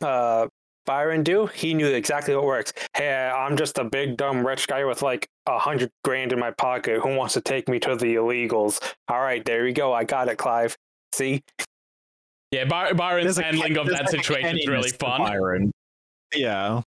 uh, 0.03 0.49
Byron 0.87 1.23
do? 1.23 1.47
He 1.47 1.73
knew 1.75 1.87
exactly 1.87 2.35
what 2.35 2.45
works. 2.45 2.73
Hey, 2.97 3.13
I'm 3.15 3.57
just 3.57 3.79
a 3.79 3.85
big 3.85 4.17
dumb 4.17 4.45
rich 4.45 4.67
guy 4.67 4.85
with 4.85 5.03
like 5.03 5.29
a 5.47 5.57
hundred 5.59 5.91
grand 6.03 6.33
in 6.33 6.41
my 6.41 6.51
pocket. 6.51 7.01
Who 7.01 7.15
wants 7.15 7.35
to 7.35 7.41
take 7.41 7.69
me 7.69 7.79
to 7.81 7.95
the 7.95 8.17
illegals? 8.17 8.81
All 9.09 9.21
right, 9.21 9.45
there 9.45 9.67
you 9.69 9.73
go. 9.73 9.93
I 9.93 10.03
got 10.05 10.29
it, 10.29 10.37
Clive. 10.37 10.77
See, 11.13 11.43
Yeah, 12.51 12.65
By- 12.65 12.93
Byron's 12.93 13.25
There's 13.25 13.39
a- 13.39 13.43
handling 13.43 13.77
of 13.77 13.87
that 13.89 14.03
like 14.03 14.11
situation 14.11 14.59
is 14.59 14.67
really 14.67 14.91
fun. 14.91 15.21
Byron. 15.21 15.73
Yeah. 16.35 16.83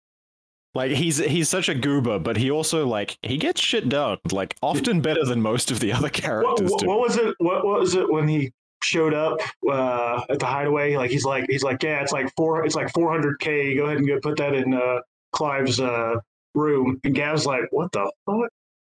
Like 0.75 0.91
he's 0.91 1.17
he's 1.17 1.49
such 1.49 1.67
a 1.67 1.73
goober, 1.73 2.19
but 2.19 2.37
he 2.37 2.51
also 2.51 2.85
like 2.85 3.17
he 3.23 3.37
gets 3.37 3.59
shit 3.59 3.89
done, 3.89 4.19
like 4.31 4.55
often 4.61 5.01
better 5.01 5.25
than 5.25 5.41
most 5.41 5.71
of 5.71 5.79
the 5.79 5.91
other 5.91 6.09
characters 6.09 6.69
what, 6.71 6.79
do. 6.79 6.87
what 6.87 6.99
was 6.99 7.17
it? 7.17 7.35
What, 7.39 7.65
what 7.65 7.79
was 7.79 7.95
it 7.95 8.09
when 8.09 8.27
he 8.27 8.51
showed 8.83 9.13
up 9.15 9.39
uh, 9.69 10.21
at 10.29 10.39
the 10.39 10.45
hideaway? 10.45 10.95
Like 10.95 11.09
he's 11.09 11.25
like 11.25 11.47
he's 11.49 11.63
like 11.63 11.81
yeah, 11.81 12.01
it's 12.01 12.11
like 12.11 12.31
four, 12.37 12.65
it's 12.65 12.75
like 12.75 12.93
four 12.93 13.11
hundred 13.11 13.39
k. 13.39 13.75
Go 13.75 13.85
ahead 13.85 13.97
and 13.97 14.07
go 14.07 14.19
put 14.21 14.37
that 14.37 14.53
in 14.53 14.75
uh, 14.75 14.99
Clive's 15.31 15.79
uh, 15.79 16.15
room. 16.53 16.99
And 17.03 17.15
Gav's 17.15 17.45
like, 17.45 17.63
what 17.71 17.91
the 17.91 18.11
fuck? 18.25 18.49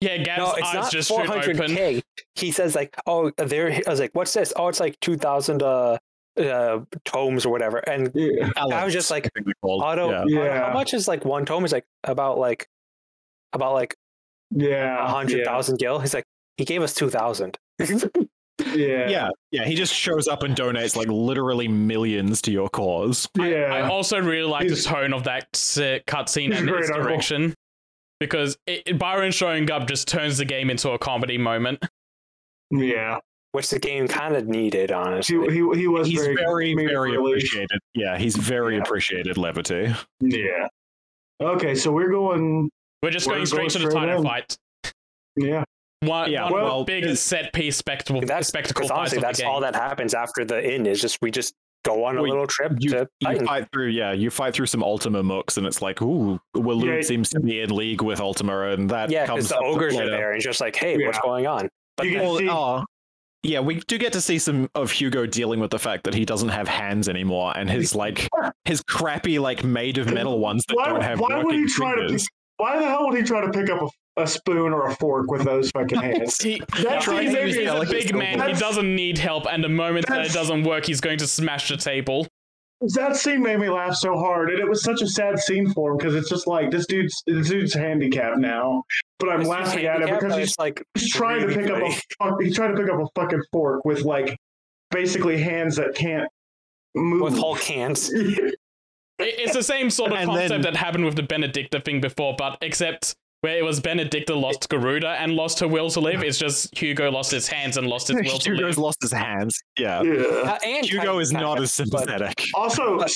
Yeah, 0.00 0.16
Gav's 0.16 0.38
no, 0.38 0.52
it's 0.54 0.68
eyes 0.68 0.74
not 0.74 0.92
just 0.92 1.10
400k. 1.10 2.02
He 2.34 2.52
says 2.52 2.74
like, 2.74 2.96
oh, 3.06 3.30
there. 3.36 3.70
I 3.86 3.90
was 3.90 4.00
like, 4.00 4.14
what's 4.14 4.32
this? 4.32 4.52
Oh, 4.56 4.68
it's 4.68 4.80
like 4.80 4.98
2,000 5.00 5.62
uh, 5.62 5.98
uh, 6.38 6.80
tomes 7.04 7.44
or 7.46 7.50
whatever. 7.50 7.78
And 7.78 8.10
Yeah, 8.14 8.50
I 8.56 8.84
was 8.84 8.92
just 8.92 9.10
like, 9.10 9.26
I 9.26 9.30
think 9.42 9.46
auto. 9.62 10.10
Yeah. 10.10 10.24
Yeah. 10.44 10.66
How 10.68 10.72
much 10.74 10.94
is 10.94 11.08
like 11.08 11.24
one 11.24 11.44
tome? 11.46 11.64
Is 11.64 11.72
like 11.72 11.84
about 12.04 12.38
like 12.38 12.68
about 13.52 13.74
like 13.74 13.96
yeah, 14.50 15.04
a 15.04 15.08
hundred 15.08 15.44
thousand 15.44 15.78
gil. 15.78 15.98
He's 16.00 16.14
like, 16.14 16.24
he 16.56 16.64
gave 16.64 16.82
us 16.82 16.94
two 16.94 17.10
thousand. 17.10 17.56
Yeah, 17.78 17.86
yeah, 18.74 19.08
yeah, 19.08 19.28
yeah. 19.50 19.64
He 19.64 19.74
just 19.74 19.94
shows 19.94 20.28
up 20.28 20.42
and 20.42 20.54
donates 20.54 20.96
like 20.96 21.08
literally 21.08 21.68
millions 21.68 22.42
to 22.42 22.52
your 22.52 22.68
cause. 22.68 23.28
yeah. 23.38 23.72
I 23.72 23.88
also 23.88 24.20
really 24.20 24.48
like 24.48 24.68
the 24.68 24.76
tone 24.76 25.12
of 25.14 25.24
that 25.24 25.52
cutscene 25.52 26.54
and 26.56 26.68
its 26.68 26.70
great 26.70 26.84
uncle. 26.90 27.02
direction. 27.02 27.54
Because 28.18 28.58
it, 28.66 28.82
it- 28.86 28.98
Byron 28.98 29.32
showing 29.32 29.70
up 29.70 29.88
just 29.88 30.06
turns 30.08 30.36
the 30.38 30.44
game 30.44 30.68
into 30.68 30.90
a 30.90 30.98
comedy 30.98 31.38
moment. 31.38 31.82
yeah. 32.70 33.18
Which 33.52 33.68
the 33.70 33.80
game 33.80 34.06
kind 34.06 34.36
of 34.36 34.46
needed, 34.46 34.90
He, 34.90 34.94
honestly. 34.94 35.36
he, 35.50 35.80
he 35.80 35.88
was 35.88 36.06
He's 36.06 36.20
very, 36.22 36.36
very, 36.36 36.74
very 36.74 37.16
relief. 37.16 37.38
appreciated. 37.38 37.80
Yeah, 37.94 38.16
he's 38.16 38.36
very 38.36 38.76
Yeah. 38.76 38.82
appreciated 38.82 39.36
levity. 39.36 39.92
Yeah. 40.20 40.68
Okay, 41.42 41.74
so 41.74 41.90
we're 41.90 42.10
going. 42.10 42.70
We're 43.02 43.10
just 43.10 43.26
We're 43.26 43.34
going 43.34 43.46
straight 43.46 43.58
going 43.58 43.70
to 43.70 43.78
the 43.80 43.90
straight 43.90 44.00
title 44.00 44.18
in. 44.18 44.24
fight. 44.24 44.56
Yeah. 45.36 45.64
One, 46.02 46.30
Yeah, 46.30 46.44
one 46.44 46.52
well, 46.52 46.84
big 46.84 47.04
it- 47.04 47.16
set 47.16 47.52
piece 47.52 47.76
spectacle, 47.76 48.20
That's 48.22 48.46
spectacle 48.48 48.80
because 48.82 48.90
fight 48.90 48.98
honestly, 48.98 49.18
of 49.18 49.22
the 49.22 49.26
that's 49.26 49.40
game. 49.40 49.48
all 49.48 49.60
that 49.60 49.74
happens 49.74 50.14
after 50.14 50.44
the 50.44 50.74
inn. 50.74 50.86
Is 50.86 51.00
just 51.00 51.18
we 51.20 51.30
just 51.30 51.52
go 51.84 52.04
on 52.04 52.16
a 52.18 52.22
Well, 52.22 52.30
little 52.30 52.46
trip 52.46 52.72
You, 52.78 52.90
to 52.90 53.08
you 53.20 53.46
fight 53.46 53.66
through, 53.72 53.88
yeah, 53.88 54.12
you 54.12 54.30
fight 54.30 54.54
through 54.54 54.66
some 54.66 54.82
Ultima 54.84 55.22
mooks, 55.22 55.56
and 55.58 55.66
it's 55.66 55.82
like, 55.82 56.00
ooh, 56.02 56.38
Waloed 56.56 56.84
Yeah. 56.96 57.00
seems 57.02 57.30
to 57.30 57.40
be 57.40 57.60
in 57.62 57.70
league 57.70 58.02
with 58.02 58.20
Ultima, 58.20 58.68
and 58.68 58.88
that 58.90 59.10
Yeah, 59.10 59.26
comes 59.26 59.44
because 59.44 59.48
the 59.50 59.56
up 59.56 59.64
ogres 59.64 59.96
are 59.96 60.08
there, 60.08 60.32
and 60.32 60.40
just 60.42 60.60
like, 60.60 60.76
hey, 60.76 61.04
what's 61.04 61.18
going 61.20 61.46
on? 61.46 61.68
But 61.96 62.06
You 62.06 62.18
then- 62.18 62.26
can 62.28 62.38
see- 62.38 62.48
oh, 62.50 62.84
yeah, 63.42 63.60
we 63.60 63.80
do 63.80 63.96
get 63.98 64.12
to 64.14 64.20
see 64.20 64.38
some 64.38 64.68
of 64.74 64.90
Hugo 64.90 65.26
dealing 65.26 65.60
with 65.60 65.70
the 65.70 65.78
fact 65.78 66.04
that 66.04 66.14
he 66.14 66.24
doesn't 66.24 66.50
have 66.50 66.68
hands 66.68 67.08
anymore, 67.08 67.52
and 67.56 67.70
his 67.70 67.94
like 68.04 68.28
his 68.64 68.82
crappy 68.82 69.38
like 69.38 69.64
made 69.64 69.98
of 69.98 70.12
metal 70.12 70.38
ones 70.38 70.64
that 70.68 70.76
Why- 70.76 70.88
don't 70.88 71.02
have 71.02 71.20
why 71.20 71.36
would 71.36 71.46
working 71.46 71.60
he 71.62 71.66
try 71.68 71.94
to 71.94 72.00
fingers. 72.02 72.28
Why 72.58 72.78
the 72.78 72.84
hell 72.86 73.06
would 73.08 73.16
he 73.16 73.22
try 73.22 73.40
to 73.40 73.50
pick 73.50 73.70
up 73.70 73.80
a, 74.16 74.22
a 74.22 74.26
spoon 74.26 74.74
or 74.74 74.88
a 74.88 74.94
fork 74.96 75.30
with 75.30 75.44
those 75.44 75.70
fucking 75.70 75.98
hands? 76.02 76.36
He, 76.42 76.60
That's 76.82 77.06
he's, 77.06 77.30
even- 77.30 77.46
he's 77.46 77.56
a 77.56 77.86
big 77.88 78.08
still. 78.08 78.18
man. 78.18 78.46
He 78.46 78.52
doesn't 78.60 78.94
need 78.94 79.16
help, 79.16 79.46
and 79.50 79.64
the 79.64 79.70
moment 79.70 80.06
that 80.08 80.26
it 80.26 80.32
doesn't 80.32 80.64
work, 80.64 80.84
he's 80.84 81.00
going 81.00 81.16
to 81.18 81.26
smash 81.26 81.70
the 81.70 81.78
table. 81.78 82.26
That 82.94 83.14
scene 83.16 83.42
made 83.42 83.58
me 83.60 83.68
laugh 83.68 83.94
so 83.94 84.16
hard, 84.16 84.48
and 84.50 84.58
it 84.58 84.66
was 84.68 84.82
such 84.82 85.02
a 85.02 85.06
sad 85.06 85.38
scene 85.38 85.70
for 85.72 85.90
him 85.92 85.98
because 85.98 86.14
it's 86.14 86.30
just 86.30 86.46
like 86.46 86.70
this 86.70 86.86
dude's 86.86 87.22
this 87.26 87.48
dude's 87.50 87.74
handicapped 87.74 88.38
now, 88.38 88.82
but 89.18 89.28
I'm 89.28 89.40
it's 89.40 89.48
laughing 89.50 89.84
at 89.84 90.00
it 90.00 90.08
because 90.08 90.34
he's, 90.36 90.58
like 90.58 90.82
he's 90.94 91.12
trying 91.12 91.40
to 91.40 91.46
really 91.48 91.62
pick 91.62 91.70
up 91.70 91.82
a 92.40 92.42
he's 92.44 92.56
trying 92.56 92.74
to 92.74 92.80
pick 92.82 92.90
up 92.90 92.98
a 93.00 93.06
fucking 93.20 93.42
fork 93.52 93.84
with 93.84 94.02
like 94.04 94.34
basically 94.90 95.38
hands 95.42 95.76
that 95.76 95.94
can't 95.94 96.26
move. 96.94 97.20
with 97.22 97.38
Hulk 97.38 97.60
hands. 97.60 98.10
It's 99.22 99.52
the 99.52 99.62
same 99.62 99.90
sort 99.90 100.12
of 100.12 100.18
And 100.18 100.30
concept 100.30 100.48
then- 100.48 100.62
that 100.62 100.76
happened 100.76 101.04
with 101.04 101.14
the 101.14 101.22
Benedikta 101.22 101.84
thing 101.84 102.00
before, 102.00 102.34
but 102.38 102.56
except 102.62 103.14
where 103.42 103.56
it 103.58 103.64
was 103.64 103.80
Benedikta 103.80 104.38
lost 104.40 104.68
Garuda 104.68 105.08
and 105.20 105.32
lost 105.34 105.60
her 105.60 105.68
will 105.68 105.90
to 105.90 106.00
live, 106.00 106.22
it's 106.22 106.38
just 106.38 106.76
Hugo 106.78 107.10
lost 107.10 107.30
his 107.30 107.48
hands 107.48 107.76
and 107.76 107.86
lost 107.86 108.08
his 108.08 108.16
will 108.32 108.38
to 108.38 108.50
Hugo's 108.50 108.76
live. 108.76 108.78
lost 108.78 108.98
his 109.02 109.12
hands. 109.12 109.58
Yeah, 109.78 110.02
yeah. 110.02 110.22
Uh, 110.22 110.58
and 110.64 110.84
Hugo 110.86 111.18
is 111.20 111.32
not 111.32 111.60
as 111.60 111.72
sympathetic. 111.72 112.44
Also, 112.54 112.98
But- 112.98 113.12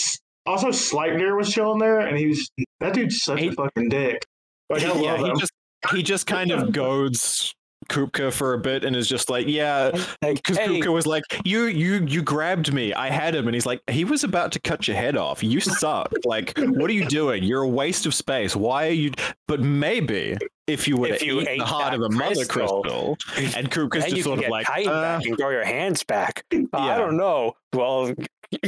also 0.46 0.68
Sleipnir 0.68 1.36
was 1.36 1.52
chilling 1.52 1.78
there, 1.78 2.00
and 2.00 2.18
he 2.18 2.26
was 2.28 2.50
that 2.80 2.92
dude's 2.94 3.22
such 3.22 3.40
He- 3.40 3.48
a 3.48 3.52
fucking 3.52 3.88
dick. 3.88 4.24
Like 4.70 4.82
I 4.82 4.88
love 4.92 5.00
yeah, 5.02 5.16
he 5.18 5.24
him. 5.26 5.38
just 5.38 5.52
he 5.92 6.02
just 6.02 6.26
kind 6.26 6.50
of 6.50 6.72
goads 6.72 7.54
Kupka 7.88 8.32
for 8.32 8.54
a 8.54 8.58
bit 8.58 8.84
and 8.84 8.94
is 8.96 9.08
just 9.08 9.30
like, 9.30 9.46
yeah, 9.46 9.90
Like, 10.22 10.36
because 10.36 10.58
hey, 10.58 10.80
Kupka 10.80 10.92
was 10.92 11.06
like, 11.06 11.24
you 11.44 11.64
you 11.64 12.04
you 12.06 12.22
grabbed 12.22 12.72
me, 12.72 12.92
I 12.94 13.10
had 13.10 13.34
him, 13.34 13.46
and 13.46 13.54
he's 13.54 13.66
like, 13.66 13.82
he 13.88 14.04
was 14.04 14.24
about 14.24 14.52
to 14.52 14.60
cut 14.60 14.86
your 14.88 14.96
head 14.96 15.16
off. 15.16 15.42
You 15.42 15.60
suck. 15.60 16.12
like, 16.24 16.56
what 16.58 16.90
are 16.90 16.94
you 16.94 17.06
doing? 17.06 17.42
You're 17.42 17.62
a 17.62 17.68
waste 17.68 18.06
of 18.06 18.14
space. 18.14 18.56
Why 18.56 18.86
are 18.88 18.90
you? 18.90 19.12
But 19.46 19.60
maybe 19.60 20.36
if 20.66 20.88
you 20.88 20.96
would 20.96 21.10
have 21.10 21.20
If 21.20 21.26
you 21.26 21.40
eaten 21.40 21.48
ate 21.54 21.58
the 21.58 21.64
heart 21.66 21.94
of 21.94 22.00
a 22.00 22.08
mother 22.10 22.44
crystal, 22.46 22.82
crystal, 22.82 23.16
and 23.36 23.70
Kupka's 23.70 24.04
then 24.04 24.10
just 24.10 24.14
can 24.14 24.22
sort 24.22 24.38
of 24.44 24.48
like, 24.48 24.66
Titan 24.66 24.88
uh, 24.88 25.00
back 25.00 25.24
and 25.26 25.36
grow 25.36 25.50
your 25.50 25.64
hands 25.64 26.02
back. 26.04 26.44
Uh, 26.52 26.78
I 26.78 26.96
don't 26.96 27.16
know. 27.16 27.54
Well, 27.72 28.14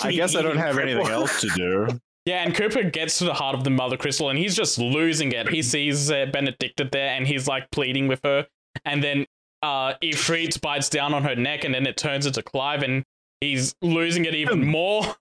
I 0.00 0.12
guess 0.12 0.34
I 0.34 0.42
don't 0.42 0.56
have 0.56 0.78
anything 0.78 1.06
else 1.08 1.40
to 1.42 1.48
do. 1.54 2.00
Yeah, 2.28 2.42
and 2.42 2.54
Cooper 2.54 2.82
gets 2.82 3.16
to 3.20 3.24
the 3.24 3.32
heart 3.32 3.54
of 3.54 3.64
the 3.64 3.70
Mother 3.70 3.96
Crystal 3.96 4.28
and 4.28 4.38
he's 4.38 4.54
just 4.54 4.78
losing 4.78 5.32
it. 5.32 5.48
He 5.48 5.62
sees 5.62 6.10
uh, 6.10 6.26
Benedikta 6.26 6.90
there 6.90 7.14
and 7.14 7.26
he's 7.26 7.48
like 7.48 7.70
pleading 7.70 8.06
with 8.06 8.20
her. 8.22 8.46
And 8.84 9.02
then 9.02 9.24
uh, 9.62 9.94
Ifrit 10.02 10.60
bites 10.60 10.90
down 10.90 11.14
on 11.14 11.22
her 11.22 11.34
neck 11.34 11.64
and 11.64 11.74
then 11.74 11.86
it 11.86 11.96
turns 11.96 12.26
into 12.26 12.42
Clive 12.42 12.82
and 12.82 13.02
he's 13.40 13.74
losing 13.80 14.26
it 14.26 14.34
even 14.34 14.62
more. 14.62 15.16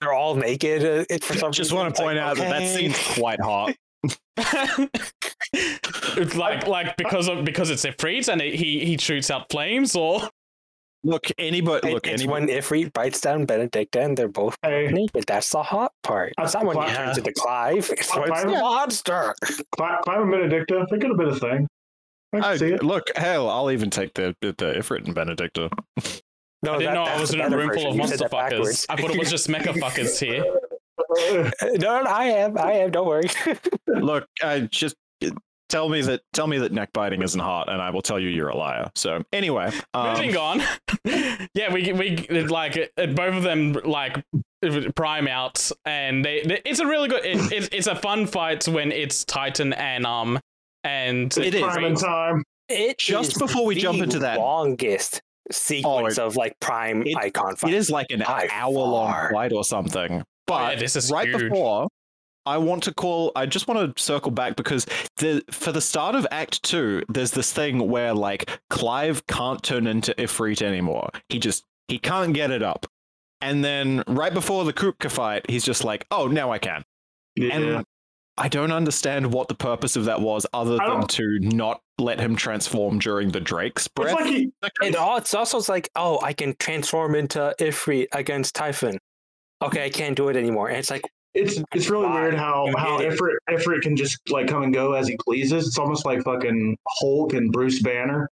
They're 0.00 0.12
all 0.12 0.36
naked. 0.36 0.84
Uh, 0.84 1.04
it, 1.10 1.24
for 1.24 1.34
some 1.34 1.50
Just 1.52 1.72
reason, 1.72 1.78
want 1.86 1.96
to 1.96 2.00
point 2.00 2.18
like, 2.18 2.24
out 2.24 2.36
that 2.36 2.50
that 2.50 2.68
scene's 2.68 2.98
quite 3.16 3.40
hot. 3.40 3.74
it's 5.52 6.36
like 6.36 6.68
like 6.68 6.96
because 6.96 7.26
of 7.26 7.44
because 7.44 7.70
it's 7.70 7.84
Ifrit 7.84 8.28
and 8.28 8.40
it, 8.40 8.54
he 8.54 8.84
he 8.84 8.96
shoots 8.96 9.28
out 9.28 9.50
flames 9.50 9.96
or 9.96 10.20
Look, 11.06 11.26
anybody, 11.38 11.88
It- 11.88 11.94
look, 11.94 12.06
it's 12.06 12.22
anybody. 12.22 12.46
when 12.46 12.56
Ifrit 12.62 12.92
bites 12.94 13.20
down 13.20 13.46
Benedikta 13.46 14.02
and 14.04 14.16
they're 14.16 14.26
both 14.28 14.56
Hey, 14.62 14.88
naked. 14.90 15.24
That's 15.26 15.50
the 15.50 15.62
hot 15.62 15.92
part. 16.02 16.32
It's 16.38 16.54
not 16.54 16.64
when 16.64 16.76
he 16.78 16.82
Clive- 16.82 16.96
turns 16.96 17.18
into 17.18 17.32
Clive. 17.34 17.90
It's 17.90 18.14
when 18.16 18.22
it's 18.24 18.30
Clive- 18.42 18.44
the 18.46 18.50
monster. 18.52 19.34
Cli- 19.42 19.64
Clive 20.02 20.20
and 20.22 20.32
Benedikta, 20.32 20.86
they 20.90 20.98
could 20.98 21.10
have 21.10 21.18
been 21.18 21.28
a 21.28 21.36
thing. 21.38 21.68
I 22.32 22.36
can 22.38 22.44
I, 22.44 22.56
see 22.56 22.72
it. 22.72 22.82
look, 22.82 23.04
hell, 23.16 23.48
I'll 23.50 23.70
even 23.70 23.90
take 23.90 24.14
the 24.14 24.34
the, 24.40 24.54
the 24.58 24.72
Ifrit 24.78 25.04
and 25.06 25.14
Benedikta. 25.14 25.70
No, 26.62 26.74
I 26.74 26.78
didn't 26.78 26.84
that- 26.86 26.94
know 26.94 27.02
I 27.04 27.20
was 27.20 27.32
in 27.34 27.40
a 27.40 27.42
better 27.44 27.58
room 27.58 27.70
full 27.74 27.90
of 27.90 27.96
monster 27.96 28.28
fuckers. 28.28 28.86
I 28.88 28.96
thought 28.96 29.10
it 29.10 29.18
was 29.18 29.30
just 29.30 29.48
mecha 29.48 29.74
fuckers 29.74 30.18
here. 30.24 30.42
No, 31.78 32.02
no, 32.02 32.10
I 32.10 32.24
am. 32.26 32.56
I 32.58 32.72
am. 32.72 32.90
Don't 32.90 33.06
worry. 33.06 33.28
look, 33.86 34.26
I 34.42 34.60
just 34.60 34.96
tell 35.68 35.88
me 35.88 36.00
that 36.02 36.22
tell 36.32 36.46
me 36.46 36.58
that 36.58 36.72
neck 36.72 36.90
biting 36.92 37.22
isn't 37.22 37.40
hot, 37.40 37.68
and 37.70 37.80
I 37.80 37.90
will 37.90 38.02
tell 38.02 38.18
you 38.18 38.28
you're 38.28 38.48
a 38.48 38.56
liar. 38.56 38.90
So 38.94 39.22
anyway, 39.32 39.70
um, 39.94 40.14
Moving 40.14 40.36
on. 40.36 40.62
yeah, 41.54 41.72
we 41.72 41.92
we 41.92 42.16
like 42.48 42.92
both 42.96 43.34
of 43.34 43.42
them 43.42 43.72
like 43.84 44.22
prime 44.94 45.28
out, 45.28 45.70
and 45.84 46.24
they, 46.24 46.42
they- 46.42 46.62
it's 46.64 46.80
a 46.80 46.86
really 46.86 47.08
good. 47.08 47.24
It, 47.24 47.52
it's 47.52 47.68
it's 47.72 47.86
a 47.86 47.96
fun 47.96 48.26
fight 48.26 48.66
when 48.68 48.92
it's 48.92 49.24
Titan 49.24 49.72
and 49.74 50.06
um 50.06 50.38
and 50.84 51.36
It 51.38 51.54
is. 51.54 51.62
Prime 51.62 51.84
in 51.84 51.94
time. 51.96 52.44
It 52.68 52.96
Just 52.98 53.32
is 53.32 53.38
before 53.38 53.66
we 53.66 53.74
the 53.74 53.80
jump 53.82 54.00
into 54.02 54.18
that- 54.20 54.38
longest 54.38 55.20
sequence 55.52 56.18
of 56.18 56.36
like 56.36 56.58
prime 56.60 57.02
It- 57.06 57.16
Eikon 57.18 57.56
fight. 57.56 57.72
it 57.72 57.76
is 57.76 57.90
like 57.90 58.10
an 58.10 58.20
By 58.20 58.48
hour 58.50 58.72
long 58.72 59.12
far. 59.12 59.30
fight 59.32 59.52
or 59.52 59.64
something. 59.64 60.22
But 60.46 60.74
yeah, 60.74 60.78
this 60.80 60.96
is 60.96 61.10
right 61.10 61.28
huge. 61.28 61.50
before. 61.50 61.88
I 62.46 62.58
want 62.58 62.82
to 62.84 62.94
call. 62.94 63.32
I 63.36 63.46
just 63.46 63.68
want 63.68 63.96
to 63.96 64.02
circle 64.02 64.30
back 64.30 64.56
because 64.56 64.86
the 65.16 65.42
for 65.50 65.72
the 65.72 65.80
start 65.80 66.14
of 66.14 66.26
Act 66.30 66.62
Two, 66.62 67.02
there's 67.08 67.32
this 67.32 67.52
thing 67.52 67.88
where 67.88 68.14
like 68.14 68.50
Clive 68.70 69.26
can't 69.26 69.62
turn 69.62 69.86
into 69.86 70.14
Ifrit 70.14 70.62
anymore. 70.62 71.10
He 71.28 71.38
just 71.38 71.64
he 71.88 71.98
can't 71.98 72.34
get 72.34 72.50
it 72.50 72.62
up, 72.62 72.86
and 73.40 73.64
then 73.64 74.02
right 74.06 74.32
before 74.32 74.64
the 74.64 74.72
Kupka 74.72 75.10
fight, 75.10 75.48
he's 75.48 75.64
just 75.64 75.84
like, 75.84 76.06
"Oh, 76.10 76.26
now 76.26 76.50
I 76.52 76.58
can." 76.58 76.84
Yeah. 77.36 77.56
And 77.56 77.84
I 78.36 78.48
don't 78.48 78.72
understand 78.72 79.32
what 79.32 79.48
the 79.48 79.54
purpose 79.54 79.94
of 79.96 80.06
that 80.06 80.20
was, 80.20 80.44
other 80.52 80.76
than 80.76 81.06
to 81.06 81.38
not 81.40 81.80
let 81.98 82.18
him 82.18 82.34
transform 82.34 82.98
during 82.98 83.30
the 83.30 83.40
Drake's 83.40 83.86
it's 83.86 83.94
breath. 83.94 84.14
like 84.14 84.26
he, 84.26 84.52
And 84.82 84.96
all, 84.96 85.16
it's 85.16 85.34
also 85.34 85.60
like, 85.72 85.88
oh, 85.94 86.20
I 86.20 86.32
can 86.32 86.56
transform 86.58 87.14
into 87.14 87.54
Ifrit 87.60 88.08
against 88.12 88.56
Typhon. 88.56 88.98
Okay, 89.62 89.84
I 89.84 89.90
can't 89.90 90.16
do 90.16 90.28
it 90.28 90.36
anymore. 90.36 90.68
And 90.68 90.78
it's 90.78 90.90
like, 90.90 91.04
It's 91.34 91.60
it's 91.74 91.90
really 91.90 92.06
Why? 92.06 92.20
weird 92.22 92.34
how 92.34 92.66
You 92.68 92.76
how. 92.76 92.98
Ifrit 93.00 93.34
Ifrit 93.50 93.82
can 93.82 93.96
just 93.96 94.18
like 94.30 94.46
come 94.48 94.62
and 94.62 94.72
go 94.72 94.92
as 94.92 95.08
he 95.08 95.16
pleases. 95.24 95.66
It's 95.66 95.78
almost 95.78 96.04
like 96.06 96.22
fucking 96.22 96.76
Hulk 96.88 97.32
and 97.34 97.50
Bruce 97.52 97.82
Banner. 97.82 98.30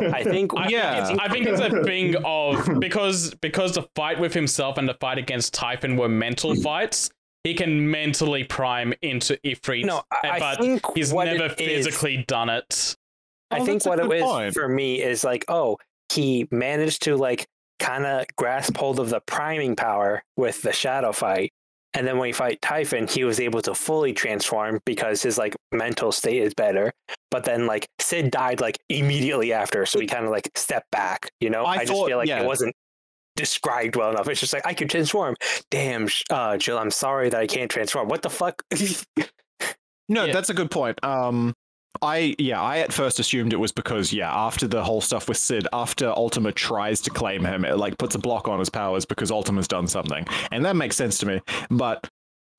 I 0.00 0.22
think 0.22 0.52
I 0.56 0.68
Yeah. 0.68 1.04
think 1.06 1.10
it's, 1.18 1.20
I 1.24 1.28
think 1.32 1.46
it's 1.46 1.60
a 1.60 1.82
thing 1.84 2.16
of 2.24 2.78
because 2.80 3.34
because 3.36 3.72
the 3.74 3.82
fight 3.96 4.20
with 4.20 4.32
himself 4.34 4.78
and 4.78 4.88
the 4.88 4.94
fight 4.94 5.18
against 5.18 5.54
Typhon 5.54 5.96
were 5.96 6.08
mental 6.08 6.54
fights. 6.54 7.10
He 7.44 7.54
can 7.54 7.88
mentally 7.90 8.42
prime 8.42 8.92
into 9.02 9.36
Ifrit, 9.44 9.84
no. 9.84 10.02
I, 10.24 10.30
I 10.30 10.38
but 10.40 10.58
think 10.58 10.82
he's 10.96 11.12
never 11.12 11.44
it 11.44 11.60
is- 11.60 11.86
physically 11.86 12.24
done 12.26 12.48
it. 12.48 12.96
I 13.52 13.60
Oh, 13.60 13.64
think 13.64 13.86
what 13.86 14.00
it 14.00 14.08
good 14.08 14.16
is 14.16 14.22
point. 14.24 14.54
for 14.54 14.68
me 14.68 15.00
is 15.00 15.22
like, 15.22 15.44
oh, 15.46 15.78
he 16.12 16.48
managed 16.50 17.02
to 17.04 17.16
like 17.16 17.46
kind 17.78 18.04
of 18.04 18.26
grasp 18.36 18.76
hold 18.76 18.98
of 18.98 19.10
the 19.10 19.20
priming 19.20 19.76
power 19.76 20.24
with 20.36 20.62
the 20.62 20.72
shadow 20.72 21.12
fight. 21.12 21.52
And 21.96 22.06
then 22.06 22.18
when 22.18 22.26
he 22.26 22.32
fight 22.32 22.60
Typhon, 22.60 23.08
he 23.08 23.24
was 23.24 23.40
able 23.40 23.62
to 23.62 23.74
fully 23.74 24.12
transform 24.12 24.80
because 24.84 25.22
his 25.22 25.38
like 25.38 25.56
mental 25.72 26.12
state 26.12 26.42
is 26.42 26.52
better. 26.52 26.92
But 27.30 27.44
then 27.44 27.66
like 27.66 27.88
Cid 28.00 28.30
died 28.30 28.60
like 28.60 28.78
immediately 28.90 29.52
after, 29.52 29.86
so 29.86 29.98
he 29.98 30.06
kind 30.06 30.24
of 30.26 30.30
like 30.30 30.50
stepped 30.54 30.90
back. 30.90 31.30
You 31.40 31.48
know, 31.50 31.64
I 31.64 31.76
I, 31.76 31.84
just 31.86 32.06
feel 32.06 32.18
like 32.18 32.28
yeah. 32.28 32.42
it 32.42 32.46
wasn't 32.46 32.74
described 33.34 33.96
well 33.96 34.10
enough. 34.10 34.28
It's 34.28 34.40
just 34.40 34.52
like 34.52 34.66
I 34.66 34.74
could 34.74 34.90
transform. 34.90 35.36
Damn, 35.70 36.08
uh, 36.30 36.58
Jill, 36.58 36.78
I'm 36.78 36.90
sorry 36.90 37.30
that 37.30 37.40
I 37.40 37.46
can't 37.46 37.70
transform. 37.70 38.08
What 38.08 38.22
the 38.22 38.30
fuck? 38.30 38.62
No, 40.08 40.24
Yeah. 40.24 40.32
that's 40.32 40.50
a 40.50 40.54
good 40.54 40.70
point. 40.70 41.02
Um, 41.04 41.52
I 42.02 42.34
yeah, 42.38 42.60
I 42.60 42.78
at 42.78 42.92
first 42.92 43.18
assumed 43.18 43.52
it 43.52 43.60
was 43.60 43.72
because 43.72 44.12
yeah, 44.12 44.32
after 44.32 44.66
the 44.66 44.84
whole 44.84 45.00
stuff 45.00 45.28
with 45.28 45.36
Cid, 45.36 45.66
after 45.72 46.08
Ultima 46.08 46.52
tries 46.52 47.00
to 47.02 47.10
claim 47.10 47.44
him, 47.44 47.64
it 47.64 47.76
like 47.76 47.98
puts 47.98 48.14
a 48.14 48.18
block 48.18 48.48
on 48.48 48.58
his 48.58 48.70
powers 48.70 49.04
because 49.04 49.30
Ultima's 49.30 49.68
done 49.68 49.86
something, 49.86 50.26
and 50.50 50.64
that 50.64 50.76
makes 50.76 50.96
sense 50.96 51.18
to 51.18 51.26
me. 51.26 51.40
But 51.70 52.08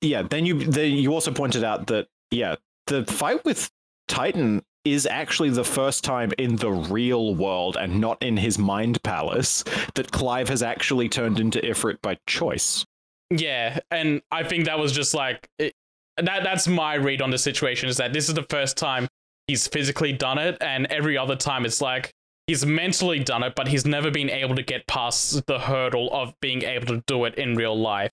yeah, 0.00 0.22
then 0.22 0.46
you 0.46 0.64
then 0.64 0.92
you 0.92 1.12
also 1.12 1.32
pointed 1.32 1.64
out 1.64 1.86
that 1.88 2.08
yeah, 2.30 2.56
the 2.86 3.04
fight 3.06 3.44
with 3.44 3.70
Titan 4.06 4.62
is 4.84 5.06
actually 5.06 5.50
the 5.50 5.64
first 5.64 6.04
time 6.04 6.32
in 6.38 6.56
the 6.56 6.70
real 6.70 7.34
world 7.34 7.76
and 7.78 8.00
not 8.00 8.22
in 8.22 8.36
his 8.36 8.58
mind 8.58 9.02
palace 9.02 9.64
that 9.94 10.10
Clive 10.12 10.48
has 10.48 10.62
actually 10.62 11.08
turned 11.08 11.38
into 11.40 11.60
Ifrit 11.60 12.00
by 12.00 12.16
choice. 12.26 12.86
Yeah, 13.30 13.80
and 13.90 14.22
I 14.30 14.44
think 14.44 14.64
that 14.64 14.78
was 14.78 14.92
just 14.92 15.12
like 15.14 15.48
it, 15.58 15.74
that. 16.16 16.42
That's 16.42 16.66
my 16.66 16.94
read 16.94 17.20
on 17.20 17.30
the 17.30 17.38
situation. 17.38 17.88
Is 17.88 17.98
that 17.98 18.12
this 18.12 18.28
is 18.28 18.34
the 18.34 18.46
first 18.48 18.76
time 18.76 19.08
he's 19.48 19.66
physically 19.66 20.12
done 20.12 20.38
it, 20.38 20.56
and 20.60 20.86
every 20.86 21.18
other 21.18 21.34
time 21.34 21.64
it's 21.64 21.80
like 21.80 22.12
he's 22.46 22.64
mentally 22.64 23.18
done 23.18 23.42
it, 23.42 23.54
but 23.56 23.66
he's 23.66 23.84
never 23.84 24.10
been 24.10 24.30
able 24.30 24.54
to 24.54 24.62
get 24.62 24.86
past 24.86 25.44
the 25.46 25.58
hurdle 25.58 26.08
of 26.12 26.32
being 26.40 26.62
able 26.62 26.86
to 26.86 27.02
do 27.08 27.24
it 27.24 27.34
in 27.34 27.56
real 27.56 27.78
life. 27.78 28.12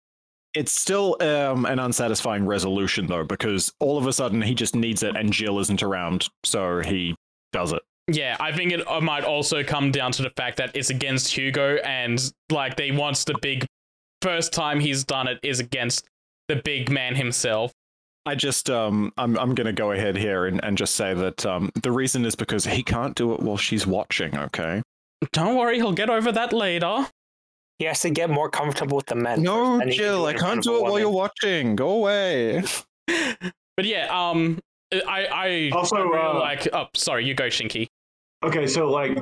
It's 0.55 0.71
still 0.71 1.17
um, 1.21 1.65
an 1.65 1.79
unsatisfying 1.79 2.45
resolution, 2.45 3.07
though, 3.07 3.25
because 3.25 3.73
all 3.79 3.97
of 3.97 4.07
a 4.07 4.13
sudden 4.13 4.41
he 4.41 4.55
just 4.55 4.75
needs 4.75 5.03
it 5.03 5.15
and 5.15 5.31
Jill 5.31 5.59
isn't 5.59 5.83
around, 5.83 6.29
so 6.43 6.81
he 6.81 7.15
does 7.51 7.73
it. 7.73 7.81
Yeah, 8.07 8.37
I 8.39 8.51
think 8.51 8.71
it 8.71 8.85
might 9.01 9.23
also 9.23 9.63
come 9.63 9.91
down 9.91 10.11
to 10.13 10.21
the 10.21 10.29
fact 10.37 10.57
that 10.57 10.71
it's 10.75 10.89
against 10.91 11.35
Hugo, 11.35 11.77
and 11.77 12.21
like 12.51 12.77
they 12.77 12.91
wants 12.91 13.23
the 13.23 13.35
big 13.41 13.65
first 14.21 14.53
time 14.53 14.79
he's 14.79 15.03
done 15.03 15.27
it 15.27 15.39
is 15.43 15.59
against 15.59 16.07
the 16.47 16.55
big 16.57 16.89
man 16.89 17.15
himself. 17.15 17.73
I 18.25 18.35
just, 18.35 18.69
um, 18.69 19.13
I'm, 19.17 19.37
I'm 19.37 19.53
going 19.55 19.67
to 19.67 19.73
go 19.73 19.91
ahead 19.91 20.15
here 20.17 20.45
and, 20.45 20.63
and 20.63 20.77
just 20.77 20.95
say 20.95 21.13
that 21.13 21.45
um, 21.45 21.69
the 21.81 21.91
reason 21.91 22.25
is 22.25 22.35
because 22.35 22.65
he 22.65 22.81
can't 22.83 23.15
do 23.15 23.33
it 23.33 23.39
while 23.39 23.57
she's 23.57 23.85
watching, 23.85 24.35
okay? 24.37 24.81
Don't 25.31 25.55
worry, 25.55 25.75
he'll 25.77 25.93
get 25.93 26.09
over 26.09 26.31
that 26.31 26.51
later. 26.53 27.07
he 27.79 27.85
has 27.85 28.01
to 28.01 28.09
get 28.09 28.29
more 28.29 28.49
comfortable 28.49 28.97
with 28.97 29.05
the 29.07 29.15
men. 29.15 29.43
No, 29.43 29.77
first, 29.77 29.79
then 29.79 29.87
he 29.89 29.97
can 29.97 30.03
Jill, 30.05 30.25
I 30.25 30.33
can't 30.33 30.63
do 30.63 30.75
it 30.77 30.81
while 30.81 30.93
woman. 30.93 31.01
you're 31.01 31.11
watching. 31.11 31.75
Go 31.75 31.89
away. 31.89 32.63
But 33.77 33.85
yeah, 33.85 34.07
um, 34.09 34.59
I 34.93 35.25
I 35.25 35.69
Also, 35.73 35.97
I 35.97 35.99
really 35.99 36.17
uh, 36.17 36.39
like. 36.39 36.67
Oh, 36.71 36.87
sorry, 36.93 37.25
you 37.25 37.33
go, 37.33 37.47
Shinki. 37.47 37.87
Okay, 38.45 38.67
so 38.67 38.89
like 38.89 39.21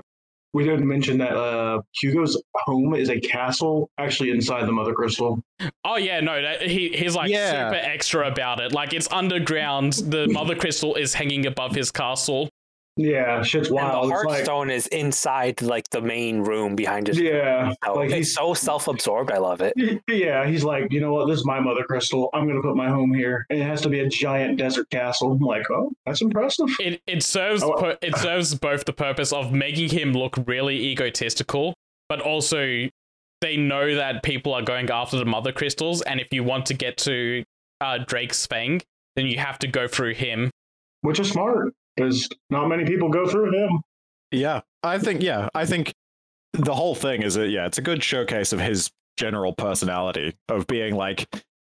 we 0.53 0.63
didn't 0.63 0.87
mention 0.87 1.17
that 1.17 1.35
uh, 1.35 1.81
Hugo's 1.99 2.41
home 2.55 2.93
is 2.95 3.09
a 3.09 3.19
castle 3.19 3.89
actually 3.97 4.29
inside 4.29 4.67
the 4.67 4.71
Mother 4.71 4.93
Crystal. 4.93 5.41
Oh 5.83 5.95
yeah, 5.97 6.19
no, 6.19 6.41
that, 6.41 6.61
he 6.61 6.89
he's 6.89 7.15
like 7.15 7.31
Yeah. 7.31 7.69
super 7.69 7.81
extra 7.83 8.27
about 8.29 8.59
it. 8.59 8.71
Like 8.71 8.93
it's 8.93 9.11
underground. 9.11 9.93
The 9.93 10.27
mother 10.27 10.55
crystal 10.55 10.95
is 10.95 11.13
hanging 11.13 11.45
above 11.45 11.73
his 11.75 11.89
castle. 11.91 12.49
Yeah, 12.95 13.41
shit's 13.41 13.69
And 13.69 13.75
wild. 13.77 14.11
the 14.11 14.15
It's 14.39 14.47
like, 14.47 14.69
is 14.69 14.87
inside 14.87 15.61
like 15.63 15.89
the 15.89 16.01
main 16.01 16.41
room 16.41 16.75
behind 16.75 17.07
his. 17.07 17.19
yeah, 17.19 17.73
Oh, 17.87 17.93
like 17.95 18.05
it's 18.09 18.15
he's 18.15 18.35
so 18.35 18.53
self-absorbed. 18.53 19.31
I 19.31 19.37
love 19.39 19.61
it. 19.61 19.73
yeah, 20.07 20.45
he's 20.45 20.63
like, 20.63 20.91
you 20.93 21.01
know 21.01 21.11
what? 21.13 21.27
This 21.27 21.39
is 21.39 21.45
my 21.45 21.59
Mother 21.59 21.83
Crystal. 21.83 22.29
I'm 22.35 22.47
gonna 22.47 22.61
put 22.61 22.75
my 22.75 22.89
home 22.89 23.11
here, 23.13 23.47
and 23.49 23.59
it 23.59 23.63
has 23.63 23.81
to 23.81 23.89
be 23.89 24.01
a 24.01 24.07
giant 24.07 24.57
desert 24.57 24.89
castle. 24.91 25.31
I'm 25.31 25.39
like, 25.39 25.69
oh, 25.71 25.91
that's 26.05 26.21
impressive. 26.21 26.67
It 26.79 27.01
it 27.07 27.23
serves 27.23 27.63
Oh. 27.63 27.73
pu- 27.73 27.97
it 28.05 28.15
serves 28.17 28.53
both 28.53 28.85
the 28.85 28.93
purpose 28.93 29.33
of 29.33 29.51
making 29.51 29.89
him 29.89 30.13
look 30.13 30.35
really 30.45 30.75
egotistical, 30.91 31.73
but 32.09 32.21
also 32.21 32.89
they 33.41 33.57
know 33.57 33.95
that 33.95 34.21
people 34.23 34.53
are 34.53 34.61
going 34.61 34.89
after 34.91 35.17
the 35.17 35.25
mother 35.25 35.51
crystals, 35.51 36.01
and 36.03 36.19
if 36.19 36.27
you 36.31 36.43
want 36.43 36.67
to 36.67 36.73
get 36.75 36.97
to 36.97 37.43
uh, 37.81 37.97
Drake's 38.05 38.45
Fang, 38.45 38.81
then 39.15 39.25
you 39.25 39.37
have 39.39 39.57
to 39.59 39.67
go 39.67 39.87
through 39.87 40.13
him. 40.13 40.51
Which 41.01 41.19
is 41.19 41.29
smart 41.31 41.73
because 41.95 42.29
not 42.49 42.67
many 42.67 42.85
people 42.85 43.09
go 43.09 43.27
through 43.27 43.51
him. 43.53 43.81
Yeah, 44.31 44.61
I 44.81 44.97
think, 44.97 45.21
yeah, 45.21 45.49
I 45.53 45.65
think 45.65 45.93
the 46.53 46.73
whole 46.73 46.95
thing 46.95 47.21
is 47.23 47.35
that, 47.35 47.49
yeah, 47.49 47.65
it's 47.65 47.77
a 47.77 47.81
good 47.83 48.03
showcase 48.03 48.53
of 48.53 48.59
his 48.59 48.91
general 49.17 49.53
personality 49.53 50.35
of 50.49 50.67
being 50.67 50.95
like, 50.95 51.27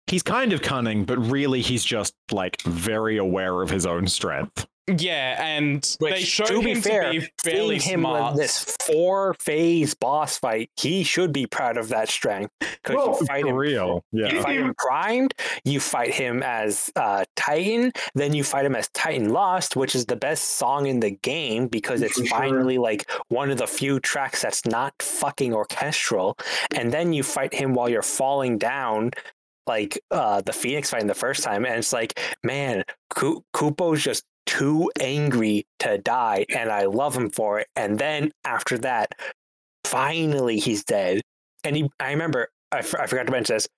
he's 0.06 0.22
kind 0.22 0.52
of 0.52 0.62
cunning, 0.62 1.04
but 1.04 1.18
really 1.18 1.60
he's 1.60 1.84
just 1.84 2.14
like 2.30 2.60
very 2.62 3.16
aware 3.16 3.62
of 3.62 3.70
his 3.70 3.86
own 3.86 4.06
strength. 4.06 4.66
Yeah, 4.98 5.44
and 5.44 5.84
Which, 5.98 6.14
they 6.14 6.22
show 6.22 6.44
to 6.44 6.62
be 6.62 6.70
him 6.70 6.80
fair, 6.80 7.12
to 7.12 7.20
be 7.20 7.28
fairly 7.42 7.80
him 7.80 8.02
smart. 8.02 8.34
with 8.34 8.40
this 8.42 8.76
four-phase 8.82 9.94
boss 9.94 10.38
fight, 10.38 10.70
he 10.76 11.02
should 11.02 11.32
be 11.32 11.44
proud 11.44 11.76
of 11.76 11.88
that 11.88 12.08
strength. 12.08 12.52
Because 12.60 12.94
Well, 12.94 13.16
you 13.20 13.26
fight 13.26 13.42
For 13.42 13.48
him, 13.48 13.56
real. 13.56 14.04
Yeah. 14.12 14.28
you 14.28 14.36
Yeah. 14.36 14.42
fight 14.42 14.58
him 14.58 14.74
primed, 14.78 15.34
you 15.64 15.80
fight 15.80 16.14
him 16.14 16.40
as 16.44 16.88
uh, 16.94 17.24
Titan, 17.34 17.90
then 18.14 18.32
you 18.32 18.44
fight 18.44 18.64
him 18.64 18.76
as 18.76 18.88
Titan 18.90 19.30
Lost, 19.30 19.74
which 19.74 19.96
is 19.96 20.06
the 20.06 20.14
best 20.14 20.50
song 20.56 20.86
in 20.86 21.00
the 21.00 21.10
game 21.10 21.66
because 21.66 22.00
it's 22.00 22.14
sure. 22.14 22.26
finally 22.26 22.78
like 22.78 23.10
one 23.26 23.50
of 23.50 23.58
the 23.58 23.66
few 23.66 23.98
tracks 23.98 24.42
that's 24.42 24.64
not 24.66 24.94
fucking 25.02 25.52
orchestral. 25.52 26.38
And 26.76 26.92
then 26.92 27.12
you 27.12 27.24
fight 27.24 27.52
him 27.52 27.74
while 27.74 27.88
you're 27.88 28.02
falling 28.02 28.56
down. 28.56 29.10
Like 29.66 30.00
uh, 30.10 30.42
the 30.42 30.52
Phoenix 30.52 30.90
fight 30.90 31.06
the 31.06 31.14
first 31.14 31.42
time, 31.42 31.64
and 31.64 31.76
it's 31.76 31.92
like, 31.92 32.20
man, 32.44 32.84
Ku- 33.10 33.42
Kupo's 33.54 34.02
just 34.02 34.24
too 34.46 34.90
angry 35.00 35.66
to 35.80 35.98
die, 35.98 36.46
and 36.54 36.70
I 36.70 36.84
love 36.84 37.16
him 37.16 37.30
for 37.30 37.58
it. 37.60 37.68
And 37.76 37.98
then 37.98 38.32
after 38.44 38.78
that, 38.78 39.10
finally 39.84 40.58
he's 40.58 40.84
dead. 40.84 41.22
And 41.64 41.76
he, 41.76 41.90
I 42.00 42.10
remember, 42.12 42.48
I, 42.72 42.78
f- 42.78 42.94
I 42.94 43.06
forgot 43.06 43.26
to 43.26 43.32
mention 43.32 43.56
this. 43.56 43.68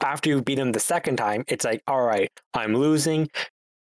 After 0.00 0.28
you 0.28 0.42
beat 0.42 0.58
him 0.58 0.72
the 0.72 0.80
second 0.80 1.16
time, 1.16 1.44
it's 1.46 1.64
like, 1.64 1.82
all 1.86 2.02
right, 2.02 2.30
I'm 2.54 2.74
losing. 2.74 3.28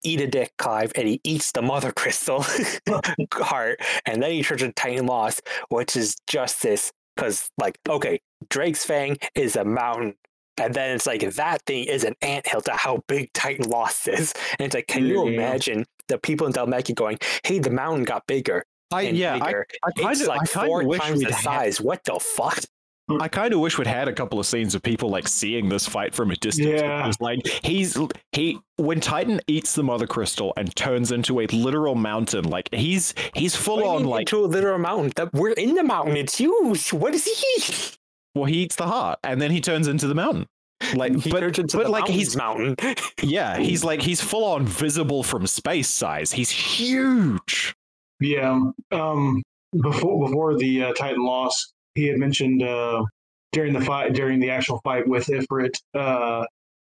Eat 0.04 0.22
a 0.22 0.28
dick, 0.28 0.52
Clive, 0.58 0.92
and 0.96 1.08
he 1.08 1.20
eats 1.24 1.52
the 1.52 1.62
mother 1.62 1.92
crystal 1.96 2.46
heart, 3.34 3.80
and 4.06 4.22
then 4.22 4.32
he 4.32 4.44
turns 4.44 4.62
to 4.62 4.72
Titan 4.74 5.06
Lost, 5.08 5.42
which 5.70 5.96
is 5.96 6.16
just 6.28 6.62
this. 6.62 6.92
Because, 7.16 7.50
like, 7.58 7.80
okay, 7.88 8.20
Drake's 8.50 8.84
Fang 8.86 9.18
is 9.36 9.56
a 9.56 9.64
mountain, 9.64 10.16
and 10.58 10.74
then 10.74 10.96
it's 10.96 11.06
like 11.06 11.22
that 11.36 11.62
thing 11.66 11.86
is 11.86 12.04
an 12.04 12.16
anthill 12.22 12.62
to 12.62 12.72
how 12.74 13.04
big 13.08 13.32
Titan 13.34 13.70
Lost 13.70 14.08
is. 14.08 14.34
And 14.58 14.66
it's 14.66 14.76
like, 14.76 14.88
can 14.88 15.06
you 15.06 15.28
imagine 15.28 15.86
the 16.08 16.18
people 16.18 16.48
in 16.48 16.54
Delmeki 16.54 16.96
going, 16.96 17.18
"Hey, 17.44 17.60
the 17.60 17.70
mountain 17.70 18.04
got 18.04 18.26
bigger 18.28 18.66
I, 18.92 19.04
and 19.04 19.18
yeah, 19.18 19.36
I, 19.36 19.40
bigger. 19.40 19.68
I 19.84 19.92
kind 19.92 20.12
it's 20.12 20.22
of, 20.22 20.28
like 20.28 20.42
I 20.42 20.46
kind 20.46 20.68
four 20.68 20.82
of 20.82 20.88
wish 20.88 21.02
times 21.02 21.20
we'd 21.20 21.30
the 21.30 21.34
had, 21.34 21.44
size. 21.44 21.82
What 21.82 22.04
the 22.04 22.20
fuck?" 22.20 22.60
I 23.08 23.28
kind 23.28 23.54
of 23.54 23.60
wish 23.60 23.78
we'd 23.78 23.86
had 23.86 24.08
a 24.08 24.14
couple 24.14 24.40
of 24.40 24.48
scenes 24.48 24.74
of 24.74 24.82
people 24.82 25.10
like 25.10 25.28
seeing 25.28 25.70
this 25.70 25.88
fight 25.88 26.16
from 26.16 26.32
a 26.32 26.36
distance. 26.36 26.82
Yeah. 26.82 27.04
because, 27.04 27.22
like 27.22 27.46
he's 27.64 27.96
he 28.32 28.58
when 28.78 29.00
Titan 29.00 29.40
eats 29.46 29.76
the 29.76 29.84
Mother 29.84 30.08
Crystal 30.08 30.54
and 30.58 30.76
turns 30.76 31.12
into 31.12 31.40
a 31.40 31.46
literal 31.48 31.94
mountain, 31.94 32.46
like 32.46 32.68
he's 32.74 33.14
he's 33.36 33.56
full 33.56 33.78
What 33.78 33.96
on 33.98 34.04
like 34.06 34.22
into 34.22 34.44
a 34.44 34.48
literal 34.48 34.80
mountain. 34.80 35.12
That 35.16 35.34
we're 35.34 35.52
in 35.52 35.76
the 35.76 35.84
mountain. 35.84 36.18
It's 36.18 36.38
huge. 36.38 36.94
What 36.94 37.14
is 37.14 37.26
he? 37.26 37.96
Well 38.36 38.46
he 38.46 38.58
eats 38.58 38.76
the 38.76 38.88
heart 38.88 39.20
and 39.24 39.42
then 39.42 39.52
he 39.52 39.62
turns 39.62 39.88
into 39.88 40.08
the 40.08 40.16
mountain. 40.16 40.46
Like 40.94 41.16
He 41.16 41.32
but 41.32 41.40
turns 41.40 41.58
into 41.60 41.78
but 41.78 41.86
the 41.86 41.90
like 41.90 42.08
he's 42.08 42.36
mountain. 42.36 42.76
yeah 43.24 43.58
he's 43.58 43.84
like 43.84 44.02
he's 44.02 44.22
full 44.22 44.44
on 44.44 44.66
visible 44.66 45.24
from 45.24 45.48
space 45.48 45.88
size. 45.90 46.32
He's 46.32 46.50
huge. 46.50 47.74
Yeah. 48.20 48.60
Um. 48.92 49.42
Before 49.82 50.26
before 50.28 50.58
the 50.58 50.84
uh, 50.84 50.94
Titan 50.94 51.26
Lost, 51.26 51.74
he 51.96 52.08
had 52.08 52.18
mentioned 52.18 52.64
uh, 52.64 53.04
during 53.52 53.74
the 53.74 53.82
fight 53.82 54.14
during 54.14 54.40
the 54.40 54.50
actual 54.50 54.80
fight 54.84 55.08
with 55.08 55.28
Ifrit. 55.28 55.76
Uh, 55.94 56.46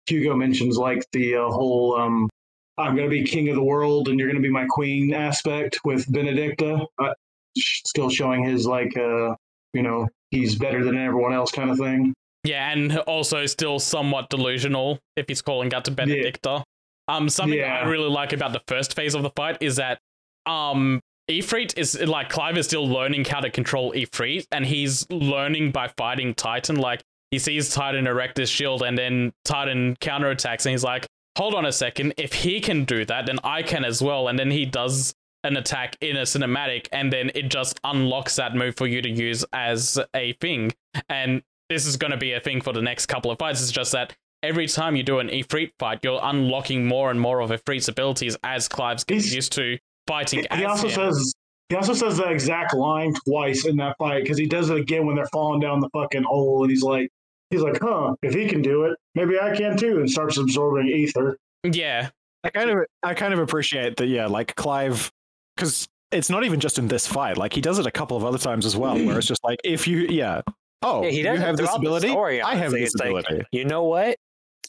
Hugo 0.08 0.36
mentions 0.36 0.78
like 0.78 1.06
the 1.12 1.36
uh, 1.36 1.48
whole 1.48 1.96
um, 1.96 2.30
"I'm 2.78 2.96
going 2.96 3.08
to 3.08 3.16
be 3.16 3.24
king 3.24 3.50
of 3.50 3.56
the 3.56 3.64
world 3.64 4.08
and 4.08 4.18
you're 4.18 4.28
going 4.28 4.42
to 4.42 4.48
be 4.48 4.52
my 4.52 4.66
queen" 4.68 5.14
aspect 5.14 5.80
with 5.86 6.08
Benedikta. 6.08 6.86
Uh, 6.98 7.14
still 7.58 8.10
showing 8.10 8.44
his 8.44 8.66
like 8.66 8.98
uh, 8.98 9.36
you 9.74 9.82
know 9.82 10.08
he's 10.32 10.56
better 10.56 10.84
than 10.84 10.98
everyone 10.98 11.34
else 11.34 11.52
kind 11.52 11.70
of 11.70 11.78
thing. 11.78 12.14
Yeah, 12.44 12.72
and 12.72 12.98
also 13.00 13.46
still 13.46 13.80
somewhat 13.80 14.30
delusional 14.30 15.00
if 15.16 15.26
he's 15.28 15.42
calling 15.42 15.74
out 15.74 15.86
to 15.86 15.92
Benedikta. 15.92 16.64
Um, 17.08 17.30
something 17.30 17.60
Yeah. 17.60 17.82
I 17.84 17.88
really 17.88 18.10
like 18.10 18.34
about 18.34 18.54
the 18.54 18.62
first 18.68 18.96
phase 18.96 19.14
of 19.14 19.22
the 19.24 19.32
fight 19.32 19.58
is 19.62 19.76
that 19.76 20.00
um 20.46 21.00
Ifrit 21.30 21.78
is 21.78 22.00
like 22.02 22.30
Clive 22.30 22.58
is 22.58 22.66
still 22.66 22.88
learning 22.88 23.26
how 23.26 23.40
to 23.40 23.50
control 23.50 23.94
Ifrit, 23.94 24.46
and 24.52 24.66
he's 24.66 25.10
learning 25.10 25.72
by 25.72 25.88
fighting 25.98 26.34
Titan. 26.34 26.78
Like 26.78 27.02
he 27.30 27.40
sees 27.40 27.74
Titan 27.74 28.08
erect 28.08 28.38
his 28.38 28.50
shield, 28.50 28.82
and 28.82 28.98
then 28.98 29.32
Titan 29.46 29.96
counterattacks, 30.02 30.66
and 30.66 30.72
he's 30.72 30.84
like, 30.84 31.06
"Hold 31.38 31.54
on 31.54 31.66
a 31.66 31.72
second, 31.72 32.16
if 32.18 32.34
he 32.34 32.60
can 32.60 32.86
do 32.86 33.06
that, 33.06 33.28
then 33.28 33.38
I 33.44 33.62
can 33.62 33.86
as 33.86 34.02
well." 34.02 34.28
And 34.28 34.38
then 34.38 34.52
he 34.52 34.66
does 34.66 35.14
an 35.44 35.58
attack 35.58 35.98
in 36.02 36.18
a 36.18 36.22
cinematic, 36.22 36.88
and 36.92 37.12
then 37.12 37.32
it 37.36 37.50
just 37.50 37.80
unlocks 37.84 38.36
that 38.36 38.56
move 38.56 38.76
for 38.78 38.88
you 38.88 39.02
to 39.02 39.10
use 39.10 39.44
as 39.54 40.00
a 40.16 40.34
thing. 40.34 40.72
And 41.10 41.42
this 41.70 41.86
is 41.86 41.98
going 41.98 42.12
to 42.12 42.18
be 42.18 42.34
a 42.34 42.40
thing 42.40 42.62
for 42.62 42.74
the 42.74 42.82
next 42.82 43.08
couple 43.08 43.32
of 43.32 43.40
fights. 43.40 43.62
It's 43.62 43.72
just 43.72 43.92
that 43.94 44.14
every 44.44 44.68
time 44.68 44.96
you 44.96 45.04
do 45.04 45.20
an 45.20 45.30
Ifrit 45.30 45.72
fight, 45.80 46.00
you're 46.04 46.20
unlocking 46.22 46.86
more 46.86 47.10
and 47.12 47.20
more 47.20 47.40
of 47.42 47.50
Ifrit's 47.50 47.88
abilities 47.88 48.36
as 48.44 48.68
Clive's 48.68 49.04
getting 49.04 49.22
He's- 49.24 49.34
used 49.36 49.52
to 49.54 49.78
fighting. 50.08 50.40
He 50.42 50.48
as 50.50 50.66
also 50.66 50.88
him. 50.88 50.94
says 51.14 51.34
he 51.70 51.76
also 51.78 51.94
says 51.94 52.18
the 52.18 52.30
exact 52.30 52.74
line 52.76 53.14
twice 53.26 53.66
in 53.66 53.78
that 53.78 53.96
fight 53.98 54.24
because 54.24 54.38
he 54.38 54.46
does 54.46 54.70
it 54.70 54.78
again 54.78 55.06
when 55.06 55.16
they're 55.16 55.30
falling 55.32 55.62
down 55.62 55.80
the 55.80 55.90
fucking 55.94 56.24
hole, 56.24 56.64
and 56.64 56.70
he's 56.70 56.84
like, 56.84 57.10
he's 57.50 57.62
like, 57.62 57.80
huh, 57.82 58.14
if 58.22 58.34
he 58.34 58.46
can 58.48 58.62
do 58.62 58.84
it, 58.84 58.98
maybe 59.16 59.40
I 59.40 59.56
can 59.56 59.78
too, 59.78 60.00
and 60.00 60.10
starts 60.12 60.38
absorbing 60.38 60.88
ether. 60.90 61.38
yeah, 61.64 62.10
I 62.44 62.50
kind 62.50 62.70
of 62.70 62.80
I 63.04 63.14
kind 63.14 63.34
of 63.34 63.40
appreciate 63.40 63.96
that. 63.98 64.08
Yeah, 64.08 64.26
like 64.28 64.54
Clive, 64.56 65.10
because 65.56 65.88
it's 66.12 66.30
not 66.30 66.44
even 66.44 66.60
just 66.60 66.78
in 66.80 66.88
this 66.88 67.08
fight. 67.08 67.38
Like 67.38 67.54
he 67.54 67.62
does 67.62 67.80
it 67.80 67.86
a 67.86 67.92
couple 67.92 68.18
of 68.18 68.26
other 68.26 68.38
times 68.38 68.66
as 68.66 68.76
well, 68.76 68.96
where 68.96 69.18
it's 69.18 69.28
just 69.28 69.44
like 69.44 69.60
if 69.64 69.88
you, 69.88 70.00
yeah, 70.10 70.42
oh, 70.82 71.04
Yeah, 71.04 71.10
he 71.10 71.18
you 71.20 71.24
does 71.24 71.40
it 71.40 71.42
have 71.44 71.58
this 71.58 71.66
throughout 71.68 71.82
the 71.82 71.88
ability, 71.88 72.08
story, 72.10 72.42
I 72.42 72.56
have 72.56 72.72
this 72.72 72.94
It's 72.94 72.96
like, 72.96 73.10
ability. 73.10 73.46
You 73.52 73.66
know 73.66 73.84
what? 73.84 74.18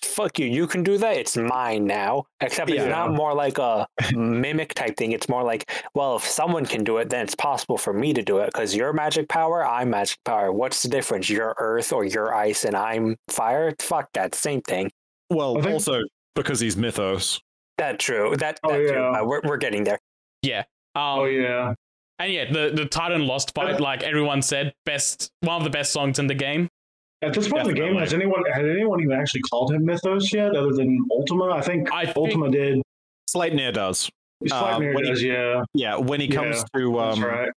Fuck 0.02 0.38
you. 0.40 0.46
You 0.46 0.66
can 0.66 0.82
do 0.82 0.98
that. 0.98 1.16
It's 1.16 1.36
mine 1.36 1.86
now. 1.86 2.24
Except 2.40 2.68
it's 2.70 2.78
Yeah. 2.80 2.88
not 2.88 3.12
more 3.12 3.34
like 3.34 3.58
a 3.58 3.86
mimic 4.14 4.74
type 4.74 4.96
thing. 4.96 5.12
It's 5.12 5.28
more 5.28 5.42
like, 5.44 5.70
well, 5.94 6.16
if 6.16 6.24
someone 6.24 6.66
can 6.66 6.82
do 6.84 6.98
it, 6.98 7.08
then 7.08 7.24
it's 7.24 7.34
possible 7.36 7.78
for 7.78 7.92
me 7.92 8.12
to 8.12 8.20
do 8.22 8.38
it 8.38 8.46
because 8.46 8.74
you're 8.74 8.92
magic 8.92 9.28
power, 9.28 9.64
I'm 9.66 9.90
magic 9.90 10.18
power. 10.24 10.52
What's 10.52 10.82
the 10.82 10.88
difference? 10.88 11.30
You're 11.30 11.54
earth 11.58 11.92
or 11.92 12.04
you're 12.04 12.34
ice 12.34 12.64
and 12.64 12.74
I'm 12.76 13.16
fire? 13.30 13.74
Fuck 13.80 14.10
that. 14.14 14.34
Same 14.34 14.60
thing. 14.62 14.90
well, 15.30 15.54
think- 15.54 15.66
also 15.68 16.00
because 16.34 16.60
he's 16.60 16.76
mythos. 16.76 17.40
That 17.78 17.98
true. 17.98 18.36
That, 18.36 18.58
Oh, 18.64 18.70
that 18.72 18.76
true. 18.76 18.92
yeah. 18.92 19.20
Uh, 19.20 19.24
we're, 19.24 19.40
we're 19.44 19.56
getting 19.56 19.84
there. 19.84 19.98
Um, 20.44 20.64
oh 20.96 21.24
yeah, 21.24 21.74
and 22.18 22.32
yeah, 22.32 22.50
the 22.50 22.70
the 22.74 22.84
Titan 22.86 23.26
Lost 23.26 23.54
fight, 23.54 23.80
like 23.80 24.02
everyone 24.02 24.42
said, 24.42 24.72
best 24.86 25.30
one 25.40 25.56
of 25.56 25.64
the 25.64 25.70
best 25.70 25.92
songs 25.92 26.18
in 26.18 26.26
the 26.26 26.34
game. 26.34 26.68
at 27.22 27.32
this 27.34 27.48
point 27.48 27.68
in 27.68 27.74
the 27.74 27.80
game, 27.80 27.96
has 27.96 28.12
anyone 28.12 28.42
had 28.52 28.66
anyone 28.68 29.00
even 29.00 29.12
actually 29.18 29.42
called 29.42 29.72
him 29.72 29.84
Mythos 29.84 30.32
yet, 30.32 30.54
other 30.56 30.72
than 30.72 31.04
Ultima? 31.10 31.50
I 31.52 31.60
think 31.62 31.92
I 31.92 32.04
think, 32.06 32.16
Ultima 32.16 32.50
did. 32.50 32.82
Sleipnir 33.34 33.72
does. 33.72 34.10
Sleipnir 34.44 34.94
when 34.94 35.04
he- 35.04 35.10
does, 35.10 35.22
yeah, 35.22 35.62
Yeah, 35.74 35.96
when 35.96 36.20
he 36.20 36.28
comes 36.28 36.56
Yeah, 36.74 36.80
to 36.80 37.00
um, 37.00 37.24
right. 37.24 37.48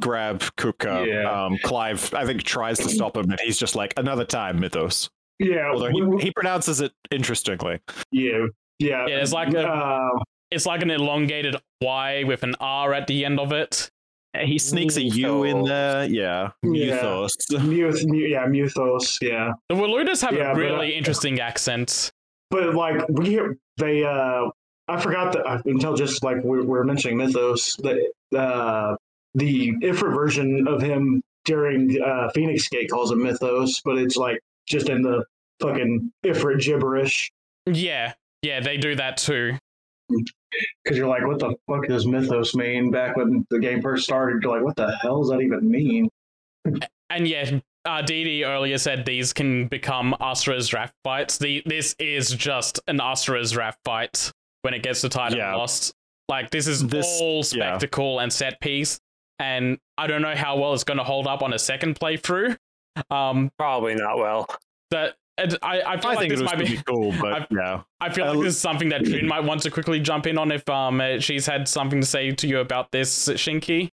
grab 0.00 0.40
Kupka, 0.58 1.06
Yeah. 1.06 1.44
um, 1.46 1.56
Clive, 1.62 2.12
I 2.12 2.26
think, 2.26 2.42
tries 2.42 2.78
to 2.80 2.88
stop 2.88 3.16
him, 3.16 3.30
and 3.30 3.38
he's 3.40 3.56
just 3.56 3.76
like, 3.76 3.94
another 3.96 4.24
time, 4.24 4.58
Mythos. 4.60 5.08
Yeah, 5.38 5.70
Although 5.72 5.86
he, 5.90 6.02
we- 6.02 6.08
we- 6.16 6.22
he 6.22 6.30
pronounces 6.32 6.80
it 6.80 6.92
interestingly. 7.12 7.78
yeah, 8.10 8.46
yeah. 8.80 9.06
Yeah, 9.06 9.16
it's 9.22 9.32
like 9.32 9.54
a- 9.54 9.66
uh, 9.68 10.10
it's 10.52 10.66
like 10.66 10.82
an 10.82 10.90
elongated 10.90 11.56
Y 11.80 12.24
with 12.24 12.42
an 12.42 12.54
R 12.60 12.92
at 12.94 13.06
the 13.06 13.24
end 13.24 13.40
of 13.40 13.52
it. 13.52 13.90
He 14.40 14.58
sneaks 14.58 14.96
a 14.96 15.02
U 15.02 15.44
in 15.44 15.62
there. 15.64 16.04
Yeah, 16.06 16.50
Yeah. 16.62 16.70
Mythos. 16.70 17.34
Muth, 17.50 18.04
Mu- 18.06 18.16
yeah, 18.16 18.46
Muthos, 18.46 19.18
yeah. 19.20 19.52
The 19.68 19.74
Waludas 19.74 20.22
have 20.22 20.32
Yeah, 20.34 20.52
a 20.52 20.54
but, 20.54 20.60
really 20.60 20.94
uh, 20.94 20.98
interesting 20.98 21.38
accent. 21.40 22.10
But 22.50 22.74
like 22.74 23.06
we 23.08 23.26
hear 23.30 23.56
they 23.76 24.04
uh 24.04 24.48
I 24.88 25.00
forgot 25.00 25.32
that 25.34 25.46
uh, 25.46 25.60
until 25.66 25.94
just 25.94 26.22
like 26.24 26.42
we 26.44 26.62
we're 26.62 26.84
mentioning 26.84 27.16
Mythos 27.18 27.76
that 27.76 27.98
uh 28.36 28.96
the 29.34 29.72
Ifrit 29.82 30.14
version 30.14 30.66
of 30.68 30.80
him 30.82 31.22
during 31.44 31.98
uh 32.02 32.30
Phoenix 32.34 32.68
Gate 32.68 32.90
calls 32.90 33.10
him 33.12 33.22
Mythos, 33.22 33.80
but 33.84 33.98
it's 33.98 34.16
like 34.16 34.40
just 34.66 34.88
in 34.88 35.02
the 35.02 35.24
fucking 35.60 36.10
Ifrit 36.24 36.60
gibberish 36.60 37.30
Yeah, 37.66 38.14
yeah, 38.42 38.60
they 38.60 38.76
do 38.78 38.94
that 38.96 39.18
too. 39.18 39.58
Because 40.84 40.96
you're 40.98 41.08
like, 41.08 41.26
what 41.26 41.38
the 41.38 41.54
fuck 41.68 41.86
does 41.86 42.06
Mythos 42.06 42.54
mean? 42.54 42.90
Back 42.90 43.16
when 43.16 43.46
the 43.50 43.58
game 43.58 43.80
first 43.82 44.04
started, 44.04 44.42
you're 44.42 44.52
like, 44.54 44.64
what 44.64 44.76
the 44.76 44.96
hell 45.02 45.20
does 45.20 45.30
that 45.30 45.40
even 45.40 45.70
mean? 45.70 46.08
And 47.10 47.26
yeah, 47.28 47.58
uh, 47.84 48.02
Dee 48.02 48.44
earlier 48.44 48.78
said 48.78 49.04
these 49.04 49.32
can 49.32 49.66
become 49.68 50.14
Asura's 50.20 50.72
Wrath 50.72 50.92
fights. 51.04 51.38
The 51.38 51.62
this 51.66 51.94
is 51.98 52.30
just 52.30 52.80
an 52.88 52.98
Asura's 52.98 53.56
Wrath 53.56 53.76
fight 53.84 54.30
when 54.62 54.72
it 54.74 54.82
gets 54.82 55.00
to 55.02 55.08
Titan 55.08 55.38
Yeah. 55.38 55.54
Lost. 55.54 55.92
Like 56.28 56.50
this 56.50 56.66
is 56.66 56.86
This- 56.86 57.18
all 57.20 57.38
yeah. 57.38 57.76
spectacle 57.76 58.20
and 58.20 58.32
set 58.32 58.60
piece, 58.60 59.00
and 59.38 59.78
I 59.98 60.06
don't 60.06 60.22
know 60.22 60.34
how 60.36 60.56
well 60.56 60.72
it's 60.72 60.84
going 60.84 60.98
to 60.98 61.04
hold 61.04 61.26
up 61.26 61.42
on 61.42 61.52
a 61.52 61.58
second 61.58 61.98
playthrough. 61.98 62.56
Um, 63.10 63.50
Probably 63.58 63.94
not 63.94 64.18
well. 64.18 64.46
that 64.90 65.16
and 65.42 65.58
I 65.62 65.82
I 65.82 65.96
feel 66.00 66.10
I 66.10 66.14
like 66.14 66.18
think 66.20 66.30
this 66.32 66.40
it 66.40 66.44
might 66.44 66.56
pretty 66.56 66.76
be. 66.76 66.82
cool, 66.84 67.12
but 67.20 67.32
I've- 67.32 67.46
yeah. 67.50 67.82
I 68.00 68.10
feel 68.12 68.24
Uh, 68.24 68.34
like 68.34 68.44
this 68.44 68.54
is 68.54 68.60
something 68.60 68.88
that 68.90 69.04
Trin 69.04 69.26
might 69.26 69.44
want 69.44 69.62
to 69.62 69.70
quickly 69.70 70.00
jump 70.00 70.26
in 70.26 70.38
on 70.38 70.50
if 70.52 70.68
um 70.68 71.00
uh, 71.00 71.18
she's 71.20 71.46
had 71.46 71.68
something 71.68 72.00
to 72.00 72.06
say 72.06 72.30
to 72.32 72.46
you 72.48 72.58
about 72.60 72.90
this, 72.92 73.28
Shinki, 73.28 73.90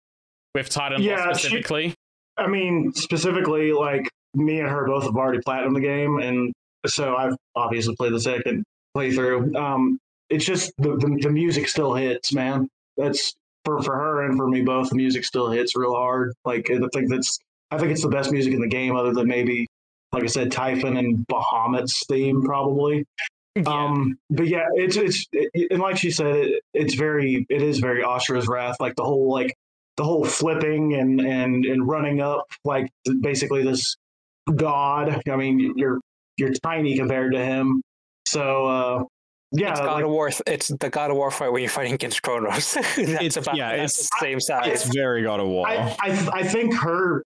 with 0.55 0.69
Titan 0.69 1.01
Yeah, 1.01 1.25
Lost 1.25 1.41
she- 1.41 1.47
specifically. 1.47 1.95
I 2.37 2.45
mean, 2.47 2.93
specifically, 2.93 3.71
like 3.73 4.07
me 4.35 4.59
and 4.59 4.69
her 4.69 4.85
both 4.85 5.03
have 5.03 5.15
already 5.15 5.39
platinum 5.43 5.73
the 5.73 5.79
game, 5.81 6.19
and 6.19 6.53
so 6.85 7.15
I've 7.15 7.35
obviously 7.55 7.95
played 7.95 8.13
the 8.13 8.19
second 8.19 8.63
playthrough. 8.95 9.55
Um, 9.55 9.97
it's 10.29 10.45
just 10.45 10.71
the, 10.77 10.95
the 10.97 11.17
the 11.21 11.29
music 11.29 11.67
still 11.67 11.93
hits, 11.95 12.33
man. 12.33 12.67
That's 12.97 13.33
for 13.65 13.81
for 13.81 13.95
her 13.95 14.23
and 14.25 14.37
for 14.37 14.47
me 14.47 14.61
both. 14.61 14.89
The 14.89 14.95
music 14.95 15.25
still 15.25 15.49
hits 15.49 15.75
real 15.75 15.95
hard. 15.95 16.33
Like 16.45 16.69
I 16.69 16.77
think 16.93 17.09
that's 17.09 17.39
I 17.71 17.77
think 17.77 17.91
it's 17.91 18.03
the 18.03 18.09
best 18.09 18.31
music 18.31 18.53
in 18.53 18.61
the 18.61 18.67
game, 18.67 18.95
other 18.95 19.13
than 19.13 19.27
maybe 19.27 19.67
like 20.13 20.23
I 20.23 20.27
said, 20.27 20.51
Typhon 20.51 20.97
and 20.97 21.25
Bahamut's 21.27 22.05
theme 22.07 22.41
probably. 22.43 23.05
Yeah. 23.55 23.63
Um, 23.65 24.17
but 24.29 24.47
yeah, 24.47 24.67
it's 24.75 24.95
it's 24.97 25.25
it, 25.31 25.71
and 25.71 25.79
like 25.81 25.97
she 25.97 26.11
said, 26.11 26.27
it, 26.35 26.63
it's 26.73 26.93
very 26.93 27.45
it 27.49 27.61
is 27.61 27.79
very 27.79 28.03
Ashura's 28.03 28.47
wrath. 28.47 28.77
Like 28.79 28.95
the 28.95 29.03
whole 29.03 29.31
like 29.31 29.55
the 29.97 30.03
whole 30.03 30.23
flipping 30.23 30.93
and 30.93 31.19
and 31.19 31.65
and 31.65 31.87
running 31.87 32.21
up 32.21 32.45
like 32.63 32.89
basically 33.21 33.63
this 33.63 33.95
god. 34.55 35.21
I 35.27 35.35
mean, 35.35 35.73
you're 35.75 35.99
you're 36.37 36.53
tiny 36.53 36.97
compared 36.97 37.33
to 37.33 37.43
him. 37.43 37.81
So 38.27 38.67
uh, 38.67 39.03
yeah, 39.53 39.71
it's 39.71 39.79
God 39.79 39.93
like, 39.93 40.03
of 40.03 40.09
War. 40.11 40.29
It's 40.45 40.67
the 40.67 40.89
God 40.91 41.09
of 41.09 41.17
War 41.17 41.31
fight 41.31 41.51
when 41.51 41.63
you're 41.63 41.71
fighting 41.71 41.93
against 41.93 42.21
Kronos. 42.21 42.73
that's 42.73 42.97
It's- 42.99 43.37
about 43.37 43.55
yeah, 43.55 43.75
that's 43.75 43.95
it's- 43.95 44.09
the 44.19 44.23
same 44.25 44.39
size. 44.39 44.67
It's 44.67 44.93
very 44.93 45.23
God 45.23 45.39
of 45.39 45.47
War. 45.47 45.67
I 45.67 45.95
I 45.99 46.29
I 46.31 46.43
think 46.43 46.75
her 46.75 47.23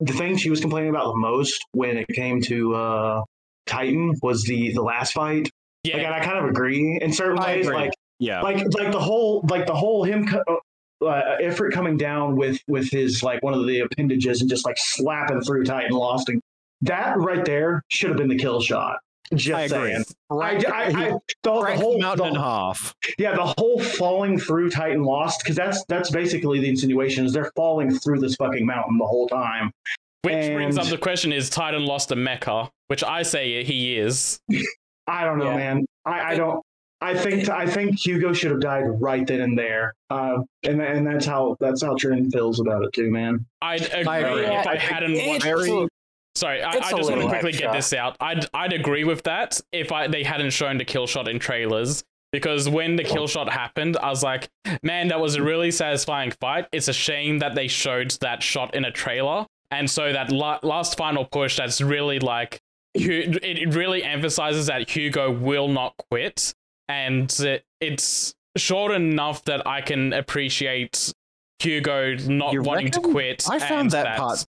the 0.00 0.12
thing 0.12 0.36
she 0.36 0.50
was 0.50 0.60
complaining 0.60 0.90
about 0.90 1.06
the 1.12 1.16
most 1.18 1.64
when 1.72 1.96
it 1.96 2.06
came 2.08 2.40
to 2.42 2.74
uh 2.74 3.22
Titan 3.66 4.14
was 4.22 4.42
the 4.44 4.72
the 4.72 4.82
last 4.82 5.12
fight. 5.12 5.48
yeah, 5.84 5.96
Like, 5.96 6.06
and 6.06 6.14
I 6.14 6.24
kind 6.24 6.38
of 6.38 6.44
agree 6.50 6.98
in 7.00 7.12
certain 7.12 7.38
I 7.38 7.56
ways. 7.56 7.66
agree. 7.66 7.76
Like 7.78 7.92
yeah. 8.18 8.42
like 8.42 8.56
like 8.74 8.92
the 8.92 9.00
whole 9.00 9.44
like 9.48 9.66
the 9.66 9.74
whole 9.74 10.04
him 10.04 10.26
co- 10.26 10.60
uh, 11.06 11.36
Ifrit 11.42 11.72
coming 11.72 11.96
down 11.96 12.36
with 12.36 12.58
with 12.68 12.90
his 12.90 13.22
like 13.22 13.42
one 13.42 13.54
of 13.54 13.66
the 13.66 13.80
appendages 13.80 14.40
and 14.40 14.48
just 14.50 14.64
like 14.64 14.76
slapping 14.78 15.40
through 15.42 15.64
Titan 15.64 15.92
Lost 15.92 16.28
and 16.28 16.40
that 16.82 17.18
right 17.18 17.44
there 17.44 17.82
should 17.88 18.10
have 18.10 18.18
been 18.18 18.28
the 18.28 18.36
kill 18.38 18.60
shot. 18.60 18.98
Just 19.34 19.54
I 19.54 19.62
agree. 19.62 19.92
saying. 19.92 20.04
I, 20.30 20.34
Right, 20.34 20.66
I, 20.70 20.84
I, 20.84 20.90
the, 20.92 21.20
the 21.44 21.60
crack 21.60 21.78
whole 21.78 21.94
the 21.94 22.00
mountain 22.00 22.26
in 22.28 22.34
the- 22.34 22.40
half. 22.40 22.94
yeah 23.18 23.34
the 23.34 23.54
whole 23.58 23.80
falling 23.80 24.38
through 24.38 24.70
Titan 24.70 25.02
Lost 25.02 25.40
because 25.42 25.56
that's 25.56 25.84
that's 25.86 26.10
basically 26.10 26.60
the 26.60 26.68
insinuation 26.68 27.24
is 27.24 27.32
they're 27.32 27.52
falling 27.56 27.90
through 27.98 28.20
this 28.20 28.34
fucking 28.36 28.66
mountain 28.66 28.98
the 28.98 29.06
whole 29.06 29.28
time. 29.28 29.70
which 30.22 30.52
brings 30.52 30.76
up 30.78 30.86
the 30.86 30.98
question: 30.98 31.32
Is 31.32 31.48
Titan 31.50 31.84
Lost 31.86 32.10
a 32.12 32.16
mecha? 32.16 32.68
Which 32.88 33.02
I 33.04 33.22
say 33.22 33.64
he 33.64 33.96
is. 33.96 34.40
I 35.06 35.24
don't 35.24 35.38
know, 35.38 35.46
Yeah. 35.50 35.56
man. 35.56 35.86
I, 36.06 36.32
I 36.32 36.34
don't. 36.34 36.62
I 37.00 37.14
think 37.14 37.48
I 37.50 37.66
think 37.66 37.98
Hugo 37.98 38.32
should 38.32 38.50
have 38.50 38.60
died 38.60 38.84
right 39.00 39.26
then 39.26 39.40
and 39.42 39.58
there. 39.58 39.92
Uh, 40.08 40.38
and 40.62 40.80
and 40.80 41.06
that's 41.06 41.26
how 41.26 41.56
that's 41.60 41.82
how 41.82 41.94
Trin 41.96 42.30
feels 42.30 42.60
about 42.60 42.82
it 42.84 42.92
too, 42.94 43.10
man. 43.10 43.44
I'd 43.60 43.82
agree 43.92 44.04
I 44.06 44.18
agree. 44.20 44.44
if 44.46 44.66
I 44.66 44.72
I- 44.72 44.76
hadn't 44.76 45.26
watched. 45.26 45.42
Very- 45.44 45.88
Sorry, 46.36 46.62
I, 46.62 46.70
I 46.70 46.90
just 46.90 47.10
want 47.10 47.20
to 47.22 47.28
quickly 47.28 47.50
extra. 47.50 47.68
get 47.68 47.72
this 47.74 47.92
out. 47.92 48.16
I'd 48.20 48.46
I'd 48.52 48.72
agree 48.72 49.04
with 49.04 49.22
that 49.24 49.60
if 49.72 49.92
I 49.92 50.08
they 50.08 50.24
hadn't 50.24 50.50
shown 50.50 50.78
the 50.78 50.84
kill 50.84 51.06
shot 51.06 51.28
in 51.28 51.38
trailers. 51.38 52.04
Because 52.32 52.68
when 52.68 52.96
the 52.96 53.04
kill 53.04 53.28
shot 53.28 53.48
happened, 53.48 53.96
I 53.96 54.08
was 54.08 54.24
like, 54.24 54.48
man, 54.82 55.06
that 55.08 55.20
was 55.20 55.36
a 55.36 55.42
really 55.44 55.70
satisfying 55.70 56.32
fight. 56.32 56.66
It's 56.72 56.88
a 56.88 56.92
shame 56.92 57.38
that 57.38 57.54
they 57.54 57.68
showed 57.68 58.10
that 58.22 58.42
shot 58.42 58.74
in 58.74 58.84
a 58.84 58.90
trailer. 58.90 59.46
And 59.70 59.88
so 59.88 60.12
that 60.12 60.32
la- 60.32 60.58
last 60.64 60.98
final 60.98 61.24
push, 61.24 61.56
that's 61.58 61.80
really 61.80 62.18
like, 62.18 62.60
it 62.92 63.72
really 63.72 64.02
emphasizes 64.02 64.66
that 64.66 64.90
Hugo 64.90 65.30
will 65.30 65.68
not 65.68 65.94
quit. 66.10 66.54
And 66.88 67.30
it- 67.38 67.64
it's 67.80 68.34
short 68.56 68.90
enough 68.90 69.44
that 69.44 69.64
I 69.64 69.80
can 69.80 70.12
appreciate 70.12 71.14
Hugo 71.60 72.16
not 72.16 72.52
You 72.52 72.62
wanting 72.62 72.90
to 72.90 73.00
quit. 73.00 73.44
I 73.48 73.60
found 73.60 73.80
and 73.80 73.90
that 73.92 74.18
part 74.18 74.44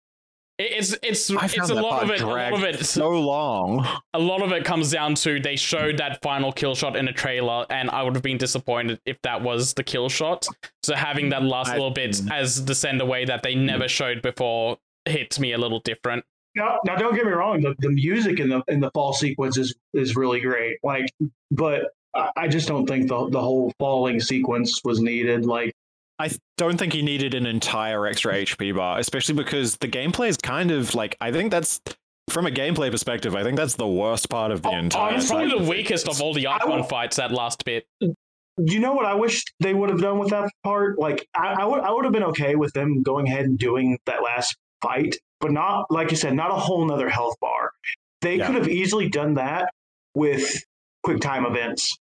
It's 0.62 0.92
it's 1.02 1.30
it's 1.30 1.70
a 1.70 1.74
lot 1.74 2.02
of 2.02 2.10
it. 2.10 2.20
A 2.20 2.26
lot 2.26 2.52
of 2.52 2.62
it. 2.64 2.84
so 2.84 3.08
long. 3.08 3.86
a 4.12 4.18
lot 4.18 4.42
of 4.42 4.52
it 4.52 4.64
comes 4.64 4.90
down 4.90 5.14
to 5.16 5.40
they 5.40 5.56
showed 5.56 5.96
that 5.96 6.20
final 6.22 6.52
kill 6.52 6.74
shot 6.74 6.96
in 6.96 7.08
a 7.08 7.12
trailer, 7.14 7.64
and 7.70 7.88
I 7.90 8.02
would 8.02 8.14
have 8.14 8.22
been 8.22 8.36
disappointed 8.36 9.00
if 9.06 9.20
that 9.22 9.40
was 9.40 9.72
the 9.72 9.82
kill 9.82 10.10
shot. 10.10 10.46
So 10.82 10.94
having 10.94 11.30
that 11.30 11.42
last 11.42 11.70
I- 11.70 11.74
little 11.74 11.90
bit 11.90 12.20
as 12.30 12.64
the 12.64 12.74
send 12.74 13.00
away 13.00 13.24
that 13.24 13.42
they 13.42 13.54
never 13.54 13.88
showed 13.88 14.20
before 14.20 14.76
hits 15.06 15.40
me 15.40 15.52
a 15.52 15.58
little 15.58 15.80
different. 15.80 16.24
Now, 16.54 16.78
now 16.84 16.96
don't 16.96 17.14
get 17.14 17.24
me 17.24 17.32
wrong. 17.32 17.62
The, 17.62 17.74
the 17.78 17.88
music 17.90 18.38
in 18.38 18.50
the 18.50 18.62
in 18.68 18.80
the 18.80 18.90
fall 18.90 19.14
sequence 19.14 19.56
is 19.56 19.74
is 19.94 20.14
really 20.14 20.40
great. 20.40 20.76
Like, 20.82 21.06
but 21.50 21.86
I, 22.14 22.30
I 22.36 22.48
just 22.48 22.68
don't 22.68 22.86
think 22.86 23.08
the 23.08 23.30
the 23.30 23.40
whole 23.40 23.72
falling 23.78 24.20
sequence 24.20 24.82
was 24.84 25.00
needed. 25.00 25.46
Like, 25.46 25.72
I 26.20 26.30
don't 26.58 26.76
think 26.78 26.92
he 26.92 27.02
needed 27.02 27.34
an 27.34 27.46
entire 27.46 28.06
extra 28.06 28.34
HP 28.34 28.74
bar, 28.76 28.98
especially 28.98 29.34
because 29.34 29.76
the 29.78 29.88
gameplay 29.88 30.28
is 30.28 30.36
kind 30.36 30.70
of 30.70 30.94
like 30.94 31.16
I 31.20 31.32
think 31.32 31.50
that's 31.50 31.80
from 32.28 32.46
a 32.46 32.50
gameplay 32.50 32.90
perspective. 32.90 33.34
I 33.34 33.42
think 33.42 33.56
that's 33.56 33.74
the 33.74 33.88
worst 33.88 34.28
part 34.30 34.52
of 34.52 34.62
the 34.62 34.68
Oh, 34.68 34.76
entire. 34.76 35.14
Oh, 35.14 35.16
it's 35.16 35.28
probably 35.28 35.48
the 35.58 35.68
weakest 35.68 36.06
of 36.08 36.20
all 36.20 36.32
the 36.34 36.46
I 36.46 36.56
Eikon 36.56 36.84
fights. 36.84 37.16
That 37.16 37.32
last 37.32 37.64
bit. 37.64 37.86
you 38.00 38.78
know 38.78 38.92
what 38.92 39.06
I 39.06 39.14
wish 39.14 39.42
they 39.60 39.72
would 39.74 39.88
have 39.90 40.00
done 40.00 40.18
with 40.18 40.28
that 40.30 40.50
part? 40.62 40.98
Like, 40.98 41.26
I, 41.34 41.54
I 41.62 41.64
would 41.64 41.80
I 41.80 41.90
would 41.90 42.04
have 42.04 42.12
been 42.12 42.24
okay 42.24 42.54
with 42.54 42.72
them 42.74 43.02
going 43.02 43.26
ahead 43.26 43.46
and 43.46 43.58
doing 43.58 43.98
that 44.06 44.22
last 44.22 44.56
fight, 44.82 45.16
but 45.40 45.50
not 45.52 45.86
like 45.90 46.10
you 46.10 46.16
said, 46.16 46.34
not 46.34 46.50
a 46.50 46.54
whole 46.54 46.84
nother 46.86 47.08
health 47.08 47.34
bar. 47.40 47.72
They 48.20 48.36
Yeah. 48.36 48.46
could 48.46 48.56
have 48.56 48.68
easily 48.68 49.08
done 49.08 49.34
that 49.34 49.72
with 50.14 50.62
quick 51.02 51.20
time 51.20 51.46
events. 51.46 51.96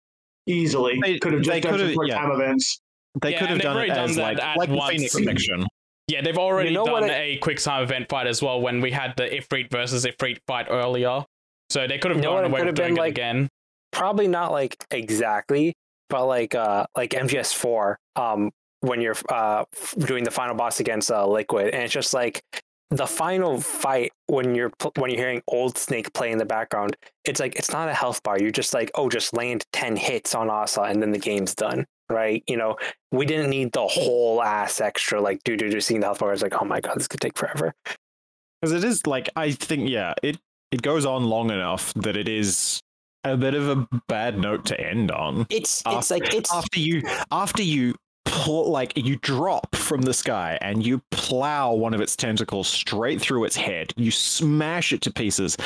Easily 0.46 0.98
They- 1.02 1.18
could 1.20 1.32
have 1.34 1.42
just 1.42 1.62
done 1.62 1.72
could 1.72 1.80
some 1.80 1.94
quick 1.94 2.08
yeah. 2.08 2.18
time 2.20 2.32
events. 2.32 2.80
They 3.20 3.32
Yeah, 3.32 3.38
could 3.40 3.48
have 3.50 3.58
they've 3.58 3.62
done 3.64 3.76
it 3.76 3.78
already 3.78 3.92
done 3.92 4.10
as 4.10 4.16
that 4.16 4.22
like 4.22 4.38
at 4.40 4.56
like 4.56 4.68
the 4.68 4.76
once. 4.76 5.12
Phoenix 5.12 5.12
section. 5.44 5.66
Yeah, 6.08 6.22
they've 6.22 6.38
already 6.38 6.70
You 6.70 6.74
know 6.76 6.84
done 6.84 7.02
what 7.02 7.10
I- 7.10 7.14
a 7.22 7.36
quick 7.38 7.58
time 7.58 7.82
event 7.82 8.08
fight 8.08 8.26
as 8.26 8.40
well 8.42 8.60
when 8.60 8.80
we 8.80 8.90
had 8.90 9.14
the 9.16 9.24
Ifrit 9.24 9.70
versus 9.70 10.06
Ifrit 10.06 10.38
fight 10.46 10.66
earlier. 10.70 11.24
So 11.70 11.86
they 11.86 11.98
could 11.98 12.10
have 12.10 12.18
You 12.18 12.24
know 12.24 12.34
gone 12.34 12.44
it 12.44 12.46
away 12.50 12.64
with 12.64 12.74
doing 12.76 12.94
been 12.94 13.04
it 13.04 13.08
again. 13.08 13.48
Probably 13.92 14.26
not 14.28 14.52
like 14.52 14.76
exactly, 14.90 15.74
but 16.08 16.26
like 16.26 16.54
uh 16.54 16.86
like 16.96 17.10
MGS 17.10 17.52
four. 17.54 17.98
Um, 18.16 18.50
when 18.80 19.00
you're 19.00 19.16
uh 19.28 19.64
doing 19.98 20.24
the 20.24 20.30
final 20.30 20.54
boss 20.54 20.80
against 20.80 21.10
uh 21.10 21.26
Liquid, 21.26 21.74
and 21.74 21.82
it's 21.82 21.92
just 21.92 22.14
like 22.14 22.42
the 22.90 23.06
final 23.06 23.60
fight 23.60 24.12
when 24.28 24.54
you're 24.54 24.70
pl- 24.78 24.92
when 24.96 25.10
you're 25.10 25.20
hearing 25.20 25.42
Old 25.48 25.76
Snake 25.76 26.10
play 26.14 26.30
in 26.32 26.38
the 26.38 26.44
background. 26.46 26.96
It's 27.26 27.40
like 27.40 27.56
it's 27.56 27.70
not 27.70 27.88
a 27.88 27.94
health 27.94 28.22
bar. 28.22 28.38
You're 28.40 28.50
just 28.50 28.72
like, 28.72 28.90
oh, 28.94 29.08
just 29.10 29.34
land 29.36 29.64
ten 29.72 29.94
hits 29.96 30.34
on 30.34 30.48
Asa, 30.48 30.82
and 30.82 31.02
then 31.02 31.10
the 31.10 31.18
game's 31.18 31.54
done. 31.54 31.84
Right? 32.10 32.42
You 32.46 32.56
know, 32.56 32.76
we 33.12 33.26
didn't 33.26 33.50
need 33.50 33.72
the 33.72 33.86
whole 33.86 34.42
ass 34.42 34.80
extra 34.80 35.20
like 35.20 35.42
do 35.44 35.56
do 35.56 35.70
do 35.70 35.80
seeing 35.80 36.00
the 36.00 36.06
health 36.06 36.20
bar. 36.20 36.32
It's 36.32 36.42
like, 36.42 36.60
oh 36.60 36.64
my 36.64 36.80
god, 36.80 36.96
this 36.96 37.08
could 37.08 37.20
take 37.20 37.36
forever. 37.36 37.74
Because 38.60 38.72
it 38.72 38.84
is 38.84 39.06
like 39.06 39.28
I 39.36 39.52
think 39.52 39.88
yeah, 39.88 40.14
it 40.22 40.38
it 40.72 40.82
goes 40.82 41.04
on 41.06 41.24
long 41.24 41.50
enough 41.50 41.92
that 41.94 42.16
it 42.16 42.28
is 42.28 42.80
a 43.24 43.36
bit 43.36 43.54
of 43.54 43.68
a 43.68 43.88
bad 44.08 44.38
note 44.38 44.64
to 44.66 44.80
end 44.80 45.10
on. 45.10 45.46
It's 45.50 45.82
After- 45.84 45.98
it's 45.98 46.10
like 46.10 46.34
it's 46.34 46.52
After 46.52 46.80
you 46.80 47.02
after 47.30 47.62
you 47.62 47.94
pl- 48.24 48.70
like 48.70 48.92
you 48.96 49.16
drop 49.16 49.74
from 49.74 50.02
the 50.02 50.14
sky 50.14 50.58
and 50.60 50.84
you 50.84 51.02
plow 51.10 51.72
one 51.72 51.94
of 51.94 52.00
its 52.00 52.16
tentacles 52.16 52.68
straight 52.68 53.20
through 53.20 53.44
its 53.44 53.56
head, 53.56 53.92
you 53.96 54.10
smash 54.10 54.92
it 54.92 55.02
to 55.02 55.12
pieces, 55.12 55.56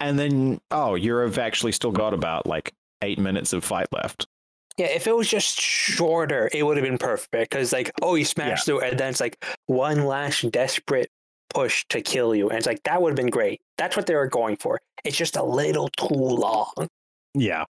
and 0.00 0.18
then 0.18 0.60
oh, 0.70 0.94
you've 0.94 1.38
actually 1.38 1.72
still 1.72 1.92
got 1.92 2.14
about 2.14 2.46
like 2.46 2.72
eight 3.02 3.18
minutes 3.18 3.52
of 3.52 3.64
fight 3.64 3.86
left. 3.92 4.26
Yeah, 4.78 4.86
if 4.86 5.06
it 5.06 5.16
was 5.16 5.28
just 5.28 5.60
shorter, 5.60 6.48
it 6.52 6.62
would 6.62 6.76
have 6.76 6.84
been 6.84 6.98
perfect. 6.98 7.50
Because 7.50 7.72
like, 7.72 7.90
oh, 8.00 8.14
you 8.14 8.24
smash 8.24 8.64
through, 8.64 8.80
and 8.80 8.98
then 8.98 9.10
it's 9.10 9.20
like 9.20 9.44
one 9.66 10.06
last 10.06 10.50
desperate 10.50 11.10
push 11.50 11.84
to 11.88 12.00
kill 12.00 12.34
you, 12.34 12.48
and 12.48 12.58
it's 12.58 12.66
like 12.66 12.82
that 12.84 13.02
would 13.02 13.10
have 13.10 13.16
been 13.16 13.30
great. 13.30 13.60
That's 13.76 13.96
what 13.96 14.06
they 14.06 14.14
were 14.14 14.28
going 14.28 14.56
for. 14.56 14.80
It's 15.04 15.16
just 15.16 15.36
a 15.36 15.42
little 15.42 15.88
too 15.88 16.14
long. 16.14 16.72
Yeah. 17.34 17.64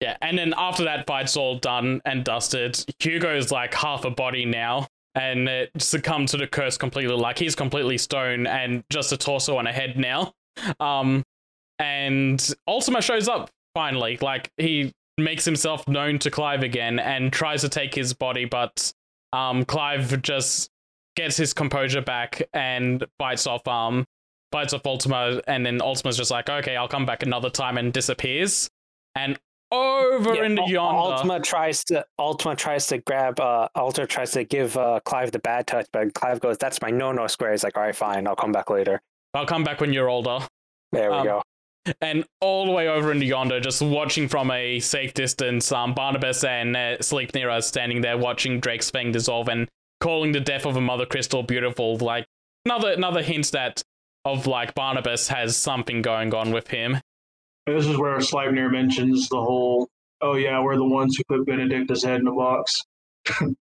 Yeah, 0.00 0.16
and 0.22 0.38
then 0.38 0.54
after 0.56 0.84
that 0.84 1.06
fight's 1.06 1.36
all 1.36 1.58
done 1.58 2.00
and 2.06 2.24
dusted, 2.24 2.82
Hugo's 3.00 3.50
like 3.50 3.74
half 3.74 4.06
a 4.06 4.10
body 4.10 4.46
now 4.46 4.86
and 5.14 5.48
it 5.48 5.70
succumbed 5.78 6.28
to 6.28 6.36
the 6.36 6.46
curse 6.46 6.76
completely. 6.76 7.14
Like 7.14 7.38
he's 7.38 7.54
completely 7.54 7.98
stone 7.98 8.46
and 8.46 8.82
just 8.90 9.12
a 9.12 9.16
torso 9.16 9.58
and 9.58 9.68
a 9.68 9.72
head 9.72 9.98
now. 9.98 10.32
Um, 10.78 11.22
and 11.78 12.54
Ultima 12.66 13.02
shows 13.02 13.28
up 13.28 13.50
finally. 13.74 14.18
Like 14.20 14.50
he 14.56 14.92
makes 15.22 15.44
himself 15.44 15.86
known 15.88 16.18
to 16.20 16.30
Clive 16.30 16.62
again 16.62 16.98
and 16.98 17.32
tries 17.32 17.60
to 17.62 17.68
take 17.68 17.94
his 17.94 18.12
body, 18.12 18.44
but 18.44 18.92
um, 19.32 19.64
Clive 19.64 20.20
just 20.22 20.70
gets 21.16 21.36
his 21.36 21.52
composure 21.52 22.00
back 22.02 22.42
and 22.52 23.04
bites 23.18 23.46
off 23.46 23.66
um 23.68 24.04
bites 24.52 24.72
off 24.74 24.84
Ultima, 24.84 25.40
and 25.46 25.64
then 25.64 25.80
Ultima's 25.80 26.16
just 26.16 26.30
like, 26.30 26.48
okay, 26.50 26.76
I'll 26.76 26.88
come 26.88 27.06
back 27.06 27.22
another 27.22 27.50
time 27.50 27.78
and 27.78 27.92
disappears. 27.92 28.68
And 29.14 29.38
over 29.72 30.34
Yeah, 30.34 30.44
in 30.46 30.56
the 30.56 30.62
Ul- 30.62 30.68
yonder. 30.68 30.98
Ultima 30.98 31.40
tries 31.40 31.84
to 31.84 32.04
Ultima 32.18 32.56
tries 32.56 32.86
to 32.88 32.98
grab 32.98 33.38
uh 33.38 33.68
Ultima 33.76 34.06
tries 34.08 34.32
to 34.32 34.42
give 34.42 34.76
uh 34.76 34.98
Clive 35.04 35.30
the 35.30 35.38
bad 35.38 35.66
touch, 35.68 35.86
but 35.92 36.12
Clive 36.14 36.40
goes, 36.40 36.58
"That's 36.58 36.82
my 36.82 36.90
no 36.90 37.12
no 37.12 37.28
square." 37.28 37.52
He's 37.52 37.62
like, 37.62 37.76
"All 37.76 37.84
right, 37.84 37.94
fine, 37.94 38.26
I'll 38.26 38.34
come 38.36 38.50
back 38.52 38.70
later." 38.70 39.00
I'll 39.34 39.46
come 39.46 39.62
back 39.62 39.80
when 39.80 39.92
you're 39.92 40.08
older. 40.08 40.40
There 40.90 41.10
we 41.10 41.16
Um, 41.18 41.24
go. 41.26 41.42
And 42.00 42.24
all 42.40 42.66
the 42.66 42.72
way 42.72 42.88
over 42.88 43.12
into 43.12 43.26
yonder, 43.26 43.60
just 43.60 43.82
watching 43.82 44.28
from 44.28 44.50
a 44.50 44.80
safe 44.80 45.14
distance, 45.14 45.70
um, 45.72 45.94
Barnabas 45.94 46.44
and 46.44 46.76
uh, 46.76 46.98
Sleipnir 46.98 47.50
are 47.50 47.62
standing 47.62 48.00
there 48.00 48.18
watching 48.18 48.60
Drake's 48.60 48.90
Fang 48.90 49.12
dissolve 49.12 49.48
and 49.48 49.68
calling 50.00 50.32
the 50.32 50.40
death 50.40 50.66
of 50.66 50.76
a 50.76 50.80
Mother 50.80 51.06
Crystal 51.06 51.42
beautiful. 51.42 51.96
Like 51.96 52.26
another 52.64 52.92
another 52.92 53.22
hint 53.22 53.50
that 53.52 53.82
of 54.24 54.46
like 54.46 54.74
Barnabas 54.74 55.28
has 55.28 55.56
something 55.56 56.02
going 56.02 56.34
on 56.34 56.52
with 56.52 56.68
him. 56.68 56.98
This 57.66 57.86
is 57.86 57.96
where 57.96 58.18
Sleipnir 58.18 58.70
mentions 58.70 59.28
the 59.28 59.40
whole, 59.40 59.88
oh 60.20 60.34
yeah, 60.34 60.60
we're 60.60 60.76
the 60.76 60.84
ones 60.84 61.16
who 61.16 61.24
put 61.24 61.46
Benedikta's 61.46 62.02
head 62.02 62.20
in 62.20 62.26
a 62.26 62.32
box. 62.32 62.82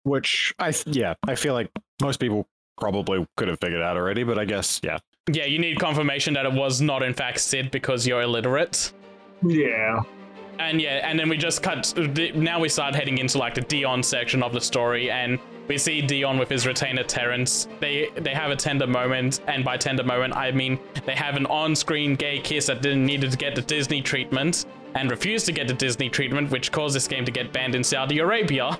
Which 0.03 0.53
I 0.59 0.71
th- 0.71 0.95
yeah, 0.95 1.15
I 1.27 1.35
feel 1.35 1.53
like 1.53 1.69
most 2.01 2.19
people 2.19 2.47
probably 2.79 3.25
could 3.35 3.47
have 3.47 3.59
figured 3.59 3.81
out 3.81 3.97
already, 3.97 4.23
but 4.23 4.37
I 4.37 4.45
guess 4.45 4.79
yeah. 4.83 4.99
Yeah, 5.29 5.45
you 5.45 5.59
need 5.59 5.79
confirmation 5.79 6.33
that 6.35 6.45
it 6.45 6.53
was 6.53 6.81
not 6.81 7.03
in 7.03 7.13
fact 7.13 7.39
Cid 7.39 7.71
because 7.71 8.07
you're 8.07 8.21
illiterate. 8.21 8.93
Yeah. 9.43 10.01
And 10.59 10.81
yeah, 10.81 11.07
and 11.07 11.19
then 11.19 11.29
we 11.29 11.37
just 11.37 11.61
cut. 11.61 11.93
Now 12.35 12.59
we 12.59 12.69
start 12.69 12.95
heading 12.95 13.19
into 13.19 13.37
like 13.37 13.53
the 13.53 13.61
Dion 13.61 14.01
section 14.01 14.41
of 14.41 14.53
the 14.53 14.61
story, 14.61 15.11
and 15.11 15.37
we 15.67 15.77
see 15.77 16.01
Dion 16.01 16.39
with 16.39 16.49
his 16.49 16.65
retainer 16.65 17.03
Terence. 17.03 17.67
They 17.79 18.09
they 18.15 18.33
have 18.33 18.49
a 18.49 18.55
tender 18.55 18.87
moment, 18.87 19.41
and 19.47 19.63
by 19.63 19.77
tender 19.77 20.03
moment 20.03 20.35
I 20.35 20.51
mean 20.51 20.79
they 21.05 21.13
have 21.13 21.35
an 21.35 21.45
on-screen 21.45 22.15
gay 22.15 22.39
kiss 22.39 22.67
that 22.67 22.81
didn't 22.81 23.05
needed 23.05 23.31
to 23.31 23.37
get 23.37 23.53
the 23.53 23.61
Disney 23.61 24.01
treatment, 24.01 24.65
and 24.95 25.11
refused 25.11 25.45
to 25.45 25.51
get 25.51 25.67
the 25.67 25.75
Disney 25.75 26.09
treatment, 26.09 26.49
which 26.49 26.71
caused 26.71 26.95
this 26.95 27.07
game 27.07 27.25
to 27.25 27.31
get 27.31 27.53
banned 27.53 27.75
in 27.75 27.83
Saudi 27.83 28.17
Arabia. 28.17 28.79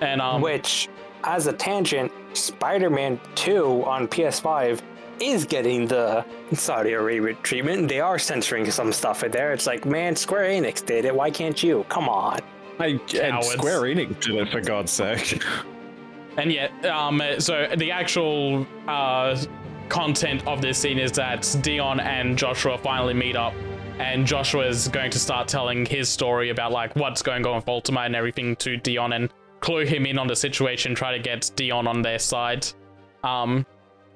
And 0.00 0.20
um, 0.20 0.40
Which, 0.40 0.88
as 1.24 1.48
a 1.48 1.52
tangent, 1.52 2.12
Spider-Man 2.34 3.20
Two 3.34 3.84
on 3.86 4.06
PS5 4.06 4.80
is 5.20 5.44
getting 5.44 5.86
the 5.86 6.24
Saudi 6.52 6.92
Arabia 6.92 7.34
treatment. 7.42 7.88
They 7.88 8.00
are 8.00 8.18
censoring 8.18 8.70
some 8.70 8.92
stuff 8.92 9.22
in 9.24 9.30
there. 9.30 9.52
It's 9.52 9.66
like, 9.66 9.84
man, 9.84 10.16
Square 10.16 10.50
Enix 10.50 10.84
did 10.84 11.04
it. 11.04 11.14
Why 11.14 11.30
can't 11.30 11.62
you? 11.62 11.84
Come 11.88 12.08
on. 12.08 12.40
I, 12.78 13.00
and 13.20 13.44
Square 13.44 13.82
Enix 13.82 14.20
did 14.20 14.36
it 14.36 14.50
for 14.50 14.60
God's 14.60 14.92
sake. 14.92 15.42
And 16.36 16.52
yet, 16.52 16.70
um, 16.86 17.20
so 17.38 17.66
the 17.76 17.90
actual 17.90 18.66
uh, 18.86 19.36
content 19.88 20.46
of 20.46 20.62
this 20.62 20.78
scene 20.78 20.98
is 20.98 21.10
that 21.12 21.56
Dion 21.62 21.98
and 21.98 22.38
Joshua 22.38 22.78
finally 22.78 23.14
meet 23.14 23.34
up, 23.34 23.54
and 23.98 24.24
Joshua 24.24 24.66
is 24.66 24.86
going 24.86 25.10
to 25.10 25.18
start 25.18 25.48
telling 25.48 25.84
his 25.84 26.08
story 26.08 26.50
about 26.50 26.70
like 26.70 26.94
what's 26.94 27.22
going 27.22 27.44
on 27.44 27.56
with 27.56 27.68
Ultima 27.68 28.02
and 28.02 28.14
everything 28.14 28.54
to 28.56 28.76
Dion, 28.76 29.14
and 29.14 29.30
clue 29.58 29.84
him 29.84 30.06
in 30.06 30.16
on 30.16 30.28
the 30.28 30.36
situation, 30.36 30.94
try 30.94 31.10
to 31.10 31.18
get 31.18 31.50
Dion 31.56 31.88
on 31.88 32.02
their 32.02 32.20
side. 32.20 32.64
Um, 33.24 33.66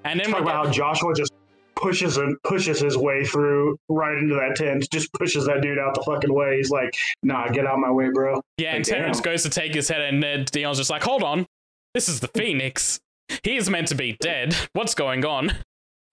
and 0.04 0.18
then 0.20 0.30
Talk 0.30 0.42
about 0.42 0.66
how 0.66 0.72
Joshua 0.72 1.14
just 1.14 1.32
pushes 1.76 2.16
and 2.16 2.36
pushes 2.44 2.80
his 2.80 2.96
way 2.96 3.24
through 3.24 3.76
right 3.88 4.16
into 4.16 4.34
that 4.34 4.56
tent, 4.56 4.86
just 4.92 5.12
pushes 5.14 5.46
that 5.46 5.62
dude 5.62 5.78
out 5.78 5.94
the 5.94 6.02
fucking 6.02 6.32
way. 6.32 6.56
He's 6.58 6.70
like, 6.70 6.94
nah, 7.22 7.48
get 7.48 7.66
out 7.66 7.78
my 7.78 7.90
way, 7.90 8.08
bro. 8.12 8.40
yeah, 8.56 8.74
and 8.74 8.84
Terence 8.84 9.18
damn. 9.18 9.32
goes 9.32 9.42
to 9.42 9.50
take 9.50 9.74
his 9.74 9.88
head, 9.88 10.00
and 10.00 10.24
uh, 10.24 10.44
Dion's 10.44 10.78
just 10.78 10.90
like, 10.90 11.02
"Hold 11.02 11.22
on, 11.22 11.46
this 11.94 12.08
is 12.08 12.20
the 12.20 12.28
Phoenix. 12.34 13.00
He 13.42 13.56
is 13.56 13.68
meant 13.70 13.88
to 13.88 13.94
be 13.94 14.16
dead. 14.20 14.54
What's 14.72 14.94
going 14.94 15.24
on?" 15.24 15.52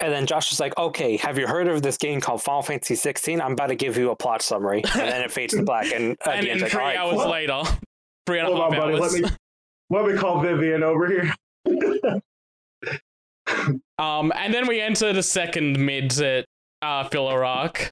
And 0.01 0.13
then 0.13 0.25
Josh 0.25 0.53
is 0.53 0.61
like, 0.61 0.77
okay, 0.77 1.17
have 1.17 1.37
you 1.37 1.45
heard 1.45 1.67
of 1.67 1.81
this 1.81 1.97
game 1.97 2.21
called 2.21 2.41
Final 2.41 2.61
Fantasy 2.61 2.95
16? 2.95 3.41
I'm 3.41 3.51
about 3.51 3.67
to 3.67 3.75
give 3.75 3.97
you 3.97 4.11
a 4.11 4.15
plot 4.15 4.41
summary. 4.41 4.81
And 4.93 5.01
then 5.01 5.21
it 5.21 5.29
fades 5.29 5.53
to 5.55 5.63
black. 5.63 5.91
And 5.91 6.15
at 6.25 6.27
and 6.35 6.43
the 6.43 6.47
then 6.47 6.51
end, 6.51 6.61
like, 6.61 6.71
three 6.71 6.79
all 6.79 6.87
right, 6.87 6.97
hours 6.97 7.21
cool. 7.21 7.29
later, 7.29 7.61
three 8.25 8.39
and 8.39 8.47
a 8.47 8.51
Hold 8.51 8.73
on, 8.73 8.79
buddy. 8.79 8.95
Let 8.97 9.11
me 9.11 9.23
let 9.89 10.05
me 10.05 10.17
call 10.17 10.39
Vivian 10.41 10.83
over 10.83 11.05
here. 11.07 11.33
Um, 13.97 14.31
and 14.35 14.53
then 14.53 14.67
we 14.67 14.79
enter 14.79 15.11
the 15.13 15.23
second 15.23 15.77
mid 15.79 16.13
uh, 16.81 17.03
filler 17.09 17.43
arc, 17.43 17.91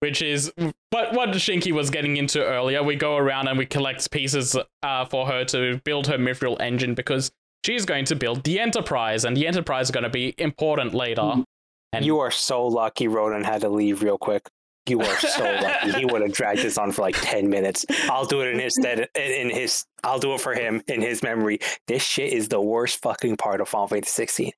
which 0.00 0.22
is 0.22 0.52
what 0.90 1.12
what 1.12 1.28
Shinki 1.30 1.72
was 1.72 1.90
getting 1.90 2.16
into 2.16 2.44
earlier. 2.44 2.82
We 2.82 2.96
go 2.96 3.16
around 3.16 3.48
and 3.48 3.56
we 3.58 3.66
collect 3.66 4.10
pieces 4.10 4.56
uh, 4.82 5.04
for 5.04 5.26
her 5.26 5.44
to 5.46 5.80
build 5.84 6.06
her 6.08 6.18
mithril 6.18 6.60
engine 6.60 6.94
because 6.94 7.30
she's 7.64 7.84
going 7.84 8.04
to 8.06 8.16
build 8.16 8.44
the 8.44 8.58
Enterprise, 8.58 9.24
and 9.24 9.36
the 9.36 9.46
Enterprise 9.46 9.86
is 9.86 9.90
going 9.92 10.04
to 10.04 10.10
be 10.10 10.34
important 10.38 10.94
later. 10.94 11.22
Mhm. 11.22 11.44
And 11.92 12.04
You 12.04 12.18
are 12.18 12.30
so 12.32 12.66
lucky 12.66 13.08
Ronan 13.08 13.44
had 13.44 13.60
to 13.62 13.68
leave 13.68 14.02
real 14.02 14.18
quick. 14.18 14.48
You 14.88 15.00
are 15.00 15.18
so 15.18 15.44
lucky. 15.62 15.92
He 15.92 16.04
would 16.04 16.22
have 16.22 16.32
dragged 16.32 16.62
this 16.62 16.78
on 16.78 16.92
for 16.92 17.02
like 17.02 17.16
10 17.20 17.48
minutes. 17.48 17.84
I'll 18.08 18.24
do 18.24 18.40
it 18.40 18.48
in 18.48 18.60
his 18.60 18.74
stead 18.74 19.08
in 19.14 19.50
his 19.50 19.84
I'll 20.04 20.18
do 20.18 20.34
it 20.34 20.40
for 20.40 20.54
him 20.54 20.82
in 20.86 21.00
his 21.00 21.22
memory. 21.22 21.58
This 21.88 22.02
shit 22.02 22.32
is 22.32 22.48
the 22.48 22.60
worst 22.60 23.02
fucking 23.02 23.36
part 23.36 23.60
of 23.60 23.68
Final 23.68 23.88
Fantasy 23.88 24.10
16. 24.10 24.52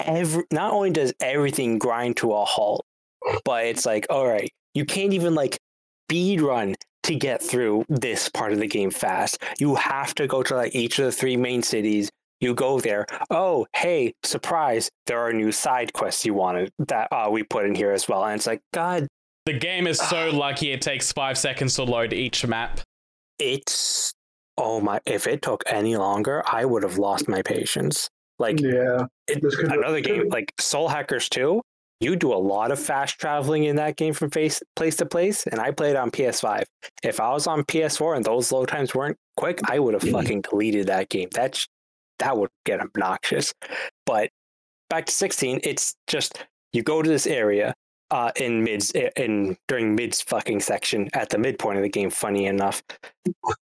Every 0.00 0.44
not 0.50 0.72
only 0.72 0.90
does 0.90 1.12
everything 1.20 1.78
grind 1.78 2.16
to 2.18 2.32
a 2.32 2.44
halt, 2.44 2.84
but 3.44 3.66
it's 3.66 3.86
like, 3.86 4.06
all 4.10 4.26
right, 4.26 4.50
you 4.74 4.84
can't 4.84 5.12
even 5.12 5.34
like 5.34 5.58
speed 6.08 6.40
run 6.40 6.74
to 7.04 7.14
get 7.14 7.42
through 7.42 7.84
this 7.88 8.28
part 8.28 8.52
of 8.52 8.58
the 8.58 8.66
game 8.66 8.90
fast. 8.90 9.42
You 9.58 9.76
have 9.76 10.14
to 10.16 10.26
go 10.26 10.42
to 10.42 10.56
like 10.56 10.74
each 10.74 10.98
of 10.98 11.04
the 11.04 11.12
three 11.12 11.36
main 11.36 11.62
cities. 11.62 12.10
You 12.40 12.54
go 12.54 12.80
there. 12.80 13.06
Oh, 13.28 13.66
hey, 13.76 14.14
surprise! 14.22 14.88
There 15.06 15.20
are 15.20 15.32
new 15.32 15.52
side 15.52 15.92
quests 15.92 16.24
you 16.24 16.32
wanted 16.32 16.72
that 16.78 17.08
uh, 17.12 17.28
we 17.30 17.42
put 17.42 17.66
in 17.66 17.74
here 17.74 17.92
as 17.92 18.08
well. 18.08 18.24
And 18.24 18.36
it's 18.36 18.46
like, 18.46 18.62
God, 18.72 19.06
the 19.52 19.58
game 19.58 19.86
is 19.86 19.98
so 19.98 20.30
lucky 20.32 20.72
it 20.72 20.80
takes 20.82 21.12
five 21.12 21.36
seconds 21.38 21.74
to 21.74 21.84
load 21.84 22.12
each 22.12 22.46
map. 22.46 22.80
it's 23.38 24.12
oh 24.58 24.80
my! 24.80 25.00
If 25.06 25.26
it 25.26 25.42
took 25.42 25.62
any 25.66 25.96
longer, 25.96 26.42
I 26.46 26.64
would 26.64 26.82
have 26.82 26.98
lost 26.98 27.28
my 27.28 27.42
patience. 27.42 28.08
Like 28.38 28.60
Yeah. 28.60 29.06
it, 29.28 29.42
This 29.42 29.58
another 29.58 30.00
game 30.00 30.28
like 30.28 30.52
Soul 30.58 30.88
Hackers 30.88 31.28
2, 31.28 31.60
you 32.00 32.16
do 32.16 32.32
a 32.32 32.36
lot 32.36 32.70
of 32.70 32.78
fast 32.78 33.18
traveling 33.18 33.64
in 33.64 33.76
that 33.76 33.96
game 33.96 34.14
from 34.14 34.30
face, 34.30 34.62
place 34.76 34.96
to 34.96 35.06
place, 35.06 35.46
and 35.46 35.60
I 35.60 35.70
played 35.70 35.96
on 35.96 36.10
PS5. 36.10 36.64
If 37.02 37.20
I 37.20 37.30
was 37.32 37.46
on 37.46 37.64
PS4 37.64 38.16
and 38.16 38.24
those 38.24 38.50
load 38.52 38.68
times 38.68 38.94
weren't 38.94 39.18
quick, 39.36 39.60
I 39.68 39.78
would 39.78 39.92
have 39.94 40.02
Mhm. 40.02 40.12
fucking 40.12 40.40
deleted 40.42 40.86
that 40.86 41.08
game. 41.10 41.28
That's 41.32 41.66
that 42.18 42.36
would 42.36 42.50
get 42.66 42.80
obnoxious. 42.80 43.52
But 44.06 44.30
back 44.90 45.06
to 45.06 45.12
16, 45.12 45.60
it's 45.62 45.94
just 46.06 46.44
you 46.72 46.82
go 46.82 47.00
to 47.02 47.08
this 47.08 47.26
area 47.26 47.74
uh 48.10 48.32
in 48.36 48.64
mids 48.64 48.90
in 48.92 49.56
during 49.68 49.94
mids 49.94 50.20
fucking 50.20 50.60
section 50.60 51.08
at 51.14 51.30
the 51.30 51.38
midpoint 51.38 51.76
of 51.76 51.82
the 51.82 51.88
game, 51.88 52.10
funny 52.10 52.46
enough. 52.46 52.82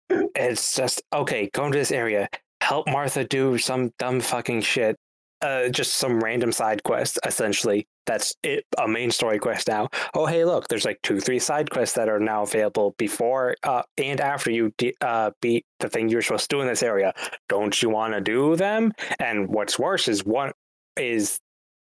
It's 0.09 0.77
just 0.77 1.03
okay, 1.13 1.51
go 1.53 1.67
into 1.67 1.79
this 1.79 1.93
area, 1.93 2.29
help 2.61 2.89
Martha 2.89 3.25
do 3.25 3.59
some 3.59 3.93
dumb 3.99 4.21
fucking 4.21 4.63
shit 4.63 4.97
uh, 5.43 5.69
just 5.69 5.95
some 5.95 6.21
random 6.21 6.53
side 6.53 6.83
quest 6.83 7.19
essentially. 7.27 7.87
That's 8.07 8.35
it 8.43 8.65
a 8.79 8.89
main 8.89 9.11
story 9.11 9.39
quest 9.39 9.69
now. 9.69 9.89
Oh 10.15 10.27
hey 10.27 10.45
look 10.45 10.69
there's 10.69 10.85
like 10.85 11.01
two 11.03 11.21
three 11.21 11.39
side 11.39 11.71
quests 11.71 11.95
that 11.95 12.09
are 12.09 12.19
now 12.19 12.43
available 12.43 12.95
before 12.99 13.57
uh, 13.63 13.83
and 13.99 14.21
after 14.21 14.51
you 14.51 14.73
de- 14.79 14.95
uh, 15.01 15.31
beat 15.41 15.65
the 15.79 15.89
thing 15.89 16.09
you're 16.09 16.23
supposed 16.23 16.51
to 16.51 16.57
do 16.57 16.61
in 16.61 16.67
this 16.67 16.83
area. 16.83 17.13
Don't 17.49 17.81
you 17.83 17.91
want 17.91 18.15
to 18.15 18.21
do 18.21 18.57
them? 18.57 18.93
And 19.19 19.49
what's 19.49 19.79
worse 19.79 20.09
is 20.09 20.25
one 20.25 20.53
is 20.97 21.39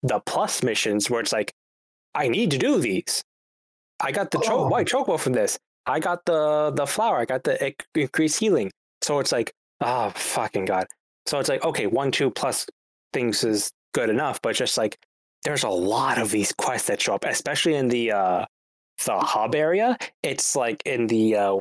the 0.03 0.21
plus 0.21 0.63
missions 0.63 1.09
where 1.09 1.21
it's 1.21 1.33
like 1.33 1.53
i 2.23 2.29
need 2.37 2.51
to 2.51 2.59
do 2.59 2.73
these. 2.89 3.23
I 4.01 4.11
got 4.19 4.31
the 4.31 4.41
cho- 4.47 4.65
Oh. 4.65 4.69
white 4.73 4.87
chocobo 4.93 5.19
from 5.19 5.33
this. 5.41 5.53
I 5.87 5.99
got 6.09 6.21
the 6.31 6.43
the 6.81 6.87
flower 6.95 7.17
i 7.19 7.25
got 7.35 7.43
the 7.45 7.55
increased 7.95 8.39
healing. 8.43 8.71
So 9.07 9.19
it's 9.23 9.33
like 9.39 9.49
oh 9.81 10.11
fucking 10.35 10.67
god. 10.73 10.87
So 11.27 11.39
it's 11.41 11.49
like 11.49 11.65
okay 11.71 11.87
one 11.87 12.11
two 12.19 12.31
plus 12.41 12.67
things 13.17 13.45
is 13.45 13.71
good 13.99 14.11
enough, 14.11 14.37
but 14.43 14.55
just 14.63 14.77
like 14.83 14.95
there's 15.45 15.65
a 15.65 15.75
lot 15.95 16.17
of 16.19 16.31
these 16.31 16.53
quests 16.65 16.89
that 16.89 17.01
show 17.01 17.15
up, 17.15 17.25
especially 17.25 17.75
in 17.83 17.89
the 17.89 18.05
uh 18.13 18.45
the 19.07 19.19
hub 19.35 19.55
area. 19.55 19.97
It's 20.23 20.55
like 20.57 20.79
in 20.85 21.07
the 21.07 21.37
uh 21.37 21.57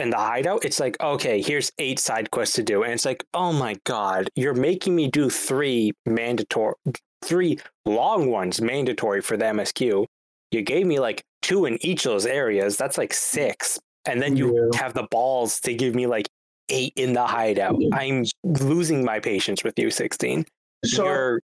in 0.00 0.10
the 0.10 0.16
hideout, 0.16 0.64
it's 0.64 0.80
like, 0.80 1.00
okay, 1.00 1.40
here's 1.40 1.70
eight 1.78 1.98
side 1.98 2.30
quests 2.30 2.56
to 2.56 2.62
do. 2.62 2.82
And 2.82 2.92
it's 2.92 3.04
like, 3.04 3.24
oh 3.34 3.52
my 3.52 3.76
god, 3.84 4.28
you're 4.34 4.54
making 4.54 4.96
me 4.96 5.08
do 5.08 5.30
three 5.30 5.92
mandatory 6.06 6.74
three 7.22 7.58
long 7.84 8.30
ones 8.30 8.60
mandatory 8.60 9.20
for 9.20 9.36
the 9.36 9.44
MSQ. 9.44 10.06
You 10.50 10.62
gave 10.62 10.86
me 10.86 10.98
like 10.98 11.22
two 11.42 11.66
in 11.66 11.78
each 11.84 12.06
of 12.06 12.12
those 12.12 12.26
areas. 12.26 12.76
That's 12.76 12.98
like 12.98 13.12
six. 13.12 13.78
And 14.06 14.20
then 14.20 14.36
you 14.36 14.70
have 14.74 14.94
the 14.94 15.06
balls 15.10 15.60
to 15.60 15.74
give 15.74 15.94
me 15.94 16.06
like 16.06 16.28
eight 16.70 16.94
in 16.96 17.12
the 17.12 17.26
hideout. 17.26 17.78
I'm 17.92 18.24
losing 18.42 19.04
my 19.04 19.20
patience 19.20 19.62
with 19.62 19.78
you, 19.78 19.90
16 19.90 20.46
So 20.84 21.04
you're 21.04 21.40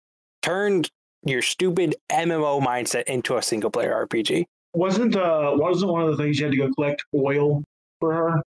turned 0.42 0.90
your 1.24 1.40
stupid 1.40 1.96
MMO 2.10 2.60
mindset 2.60 3.04
into 3.04 3.36
a 3.36 3.42
single 3.42 3.70
player 3.70 4.06
RPG. 4.06 4.44
wasn't 4.74 5.16
uh 5.16 5.52
wasn't 5.54 5.90
one 5.90 6.02
of 6.02 6.10
the 6.10 6.22
things 6.22 6.38
you 6.38 6.46
had 6.46 6.52
to 6.52 6.58
go 6.58 6.72
collect 6.74 7.04
oil 7.14 7.62
for 8.02 8.12
her? 8.12 8.42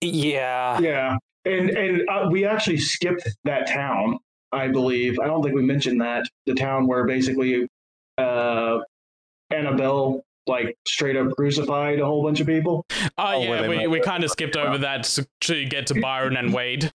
Yeah. 0.00 0.78
Yeah, 0.80 1.16
and 1.44 1.70
and 1.70 2.08
uh, 2.08 2.28
we 2.30 2.44
actually 2.46 2.78
skipped 2.78 3.28
that 3.44 3.66
town. 3.68 4.18
I 4.52 4.68
believe 4.68 5.18
I 5.20 5.26
don't 5.26 5.42
think 5.42 5.54
we 5.54 5.62
mentioned 5.62 6.00
that 6.00 6.24
the 6.46 6.54
town 6.54 6.86
where 6.86 7.04
basically 7.06 7.66
uh, 8.18 8.78
Annabelle 9.50 10.22
like 10.46 10.76
straight 10.86 11.16
up 11.16 11.30
crucified 11.36 12.00
a 12.00 12.06
whole 12.06 12.22
bunch 12.22 12.40
of 12.40 12.46
people. 12.46 12.84
Oh, 13.18 13.34
Oh, 13.34 13.40
yeah, 13.42 13.68
we, 13.68 13.86
we 13.86 14.00
kind 14.00 14.24
of 14.24 14.30
skipped 14.30 14.56
over 14.56 14.78
that 14.78 15.04
to, 15.04 15.26
to 15.42 15.64
get 15.66 15.86
to 15.88 16.00
Byron 16.00 16.36
and 16.36 16.52
Wade. 16.52 16.90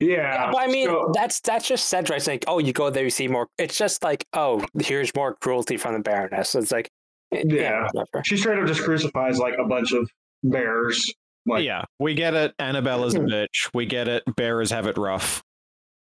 Yeah, 0.00 0.16
Yeah, 0.16 0.50
but 0.52 0.62
I 0.62 0.66
mean, 0.68 0.86
so- 0.86 1.10
that's 1.12 1.40
that's 1.40 1.66
just 1.68 1.86
said 1.88 2.08
right. 2.08 2.16
It's 2.18 2.26
like, 2.28 2.44
oh, 2.46 2.58
you 2.60 2.72
go 2.72 2.88
there, 2.88 3.04
you 3.04 3.10
see 3.10 3.26
more. 3.28 3.48
It's 3.58 3.76
just 3.76 4.02
like, 4.04 4.24
oh, 4.32 4.64
here's 4.80 5.12
more 5.14 5.34
cruelty 5.40 5.76
from 5.76 5.94
the 5.94 6.00
Baroness. 6.00 6.54
It's 6.54 6.70
like, 6.72 6.88
eh, 7.32 7.42
Yeah. 7.46 7.88
she 8.24 8.36
straight 8.36 8.58
up 8.60 8.66
just 8.66 8.82
crucifies 8.84 9.38
like 9.38 9.54
a 9.58 9.64
bunch 9.64 9.92
of 9.92 10.08
bears. 10.44 11.12
Like, 11.46 11.64
yeah, 11.64 11.84
we 11.98 12.14
get 12.14 12.34
it. 12.34 12.54
Annabella's 12.58 13.14
a 13.14 13.18
bitch. 13.20 13.70
We 13.72 13.86
get 13.86 14.08
it. 14.08 14.22
Bearers 14.36 14.70
have 14.70 14.86
it 14.86 14.96
rough. 14.98 15.42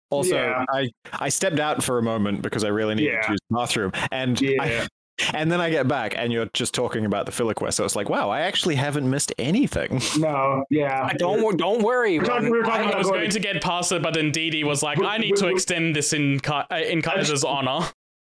Also, 0.10 0.35
Yeah. 0.35 0.64
I 0.72 0.89
I 1.14 1.30
stepped 1.30 1.60
out 1.60 1.84
for 1.84 1.97
a 1.97 2.03
moment 2.03 2.41
because 2.43 2.64
I 2.64 2.68
really 2.69 2.95
needed 2.95 3.14
Yeah. 3.14 3.22
to 3.22 3.31
use 3.31 3.39
the 3.49 3.55
bathroom, 3.55 3.91
and 4.11 4.39
yeah. 4.39 4.61
I, 4.61 4.88
and 5.34 5.51
then 5.51 5.60
I 5.61 5.69
get 5.69 5.88
back, 5.88 6.14
and 6.18 6.31
you're 6.31 6.47
just 6.53 6.73
talking 6.73 7.05
about 7.05 7.26
the 7.26 7.31
filler 7.31 7.53
quest. 7.53 7.77
So 7.77 7.85
it's 7.85 7.95
like, 7.95 8.10
wow, 8.10 8.30
I 8.30 8.41
actually 8.41 8.76
haven't 8.76 9.10
missed 9.10 9.34
anything. 9.39 10.01
no, 10.19 10.64
yeah. 10.69 11.03
I 11.03 11.14
don't 11.14 11.41
wor- 11.41 11.53
don't 11.55 11.81
worry. 11.84 12.19
We're 12.19 12.26
talking- 12.26 12.51
we 12.51 12.57
were 12.57 12.64
talking 12.64 12.85
I 12.88 12.89
about 12.89 12.97
was 12.99 13.07
going- 13.07 13.19
going 13.22 13.31
to 13.31 13.39
get 13.39 13.61
past 13.61 13.91
it, 13.91 14.01
but 14.03 14.14
then 14.14 14.31
Dee 14.31 14.49
Dee 14.49 14.64
was 14.64 14.81
like, 14.84 14.97
We- 14.99 15.05
I 15.05 15.18
need 15.18 15.35
to 15.38 15.45
we- 15.45 15.49
we- 15.49 15.55
extend 15.55 15.95
this 15.95 16.14
in, 16.14 16.39
Ka- 16.39 16.68
uh, 16.72 16.76
in 16.76 17.01
Kaizer's 17.01 17.43
honor. 17.43 17.88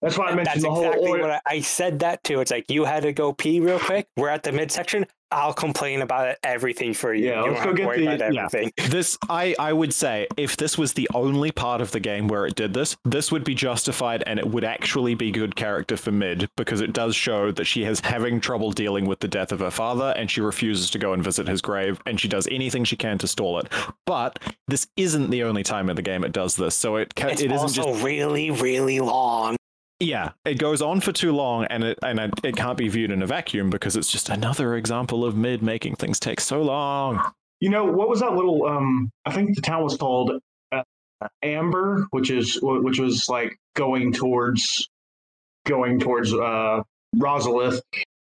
That's 0.06 0.18
why 0.20 0.28
I 0.28 0.36
mentioned 0.36 0.46
That's 0.46 0.62
the 0.64 0.70
whole 0.70 0.86
exactly 0.86 1.12
oil. 1.12 1.20
what 1.22 1.32
I, 1.32 1.42
I 1.48 1.62
said. 1.62 2.00
That 2.00 2.24
too. 2.24 2.40
It's 2.40 2.52
like 2.52 2.70
you 2.70 2.86
had 2.86 3.04
to 3.04 3.12
go 3.12 3.34
pee 3.34 3.60
real 3.60 3.80
quick. 3.80 4.08
We're 4.16 4.30
at 4.30 4.44
the 4.44 4.52
midsection. 4.52 5.06
I'll 5.32 5.54
complain 5.54 6.04
about 6.04 6.36
everything 6.44 6.94
for 6.94 7.12
you. 7.14 7.30
Yeah, 7.30 7.44
you 7.46 7.52
let's 7.52 7.66
go 7.66 7.74
get 7.74 7.96
the- 7.96 8.04
yeah. 8.32 8.46
everything. 8.46 8.72
this 8.90 9.18
I 9.28 9.56
I 9.58 9.74
would 9.74 9.94
say 9.94 10.28
if 10.38 10.56
this 10.56 10.78
was 10.78 10.94
the 10.94 11.10
only 11.16 11.52
part 11.52 11.82
of 11.82 11.90
the 11.92 12.00
game 12.00 12.28
where 12.28 12.46
it 12.46 12.54
did 12.54 12.74
this, 12.76 12.96
this 13.04 13.32
would 13.32 13.44
be 13.44 13.56
justified 13.56 14.24
and 14.28 14.38
it 14.38 14.48
would 14.48 14.64
actually 14.64 15.16
be 15.16 15.32
good 15.32 15.56
character 15.56 15.98
for 15.98 16.12
Mid 16.12 16.48
because 16.56 16.80
it 16.80 16.94
does 16.94 17.16
show 17.16 17.52
that 17.52 17.66
she 17.66 17.84
is 17.84 18.00
having 18.02 18.40
trouble 18.40 18.72
dealing 18.72 19.08
with 19.08 19.20
the 19.20 19.28
death 19.28 19.52
of 19.52 19.60
her 19.60 19.72
father 19.72 20.14
and 20.16 20.30
she 20.30 20.40
refuses 20.42 20.92
to 20.92 21.00
go 21.00 21.12
and 21.14 21.24
visit 21.24 21.48
his 21.48 21.60
grave 21.62 22.00
and 22.06 22.20
she 22.22 22.28
does 22.28 22.48
anything 22.52 22.84
she 22.84 22.96
can 22.96 23.18
to 23.18 23.28
stall 23.28 23.58
it. 23.60 23.68
But 24.06 24.38
this 24.68 24.88
isn't 24.96 25.32
the 25.32 25.42
only 25.44 25.64
time 25.64 25.90
in 25.90 25.96
the 25.96 26.02
game 26.04 26.24
it 26.24 26.32
does 26.34 26.56
this, 26.56 26.76
so 26.76 26.98
it 26.98 27.16
ca- 27.16 27.30
It's 27.30 27.42
it 27.42 27.52
isn't 27.52 27.58
also 27.58 27.92
just 27.92 28.04
really, 28.04 28.52
really 28.52 29.00
long. 29.00 29.58
Yeah, 30.00 30.32
it 30.44 30.58
goes 30.58 30.82
on 30.82 31.00
for 31.00 31.12
too 31.12 31.32
long, 31.32 31.66
and 31.66 31.84
it 31.84 32.00
and 32.04 32.20
it, 32.44 32.56
can't 32.56 32.78
be 32.78 32.90
viewed 32.90 33.12
in 33.12 33.22
a 33.22 33.28
vacuum 33.28 33.70
because 33.70 33.96
it's 33.96 34.12
just 34.12 34.30
another 34.30 34.76
example 34.76 35.24
of 35.24 35.38
mid 35.38 35.62
making 35.62 35.96
things 35.96 36.20
take 36.20 36.40
so 36.40 36.62
long. 36.62 37.22
You 37.62 37.70
know 37.70 37.86
what 37.86 38.10
was 38.10 38.20
that 38.20 38.34
little? 38.34 38.66
Um, 38.66 39.10
I 39.26 39.32
think 39.32 39.56
the 39.56 39.62
town 39.62 39.84
was 39.84 39.96
called 39.96 40.32
uh, 40.72 40.84
Amber, 41.42 42.08
which 42.12 42.30
is 42.30 42.60
which 42.62 43.00
was 43.00 43.30
like 43.30 43.58
going 43.76 44.12
towards 44.12 44.90
going 45.66 46.00
towards 46.00 46.34
uh, 46.34 46.82
Rosalith 47.16 47.82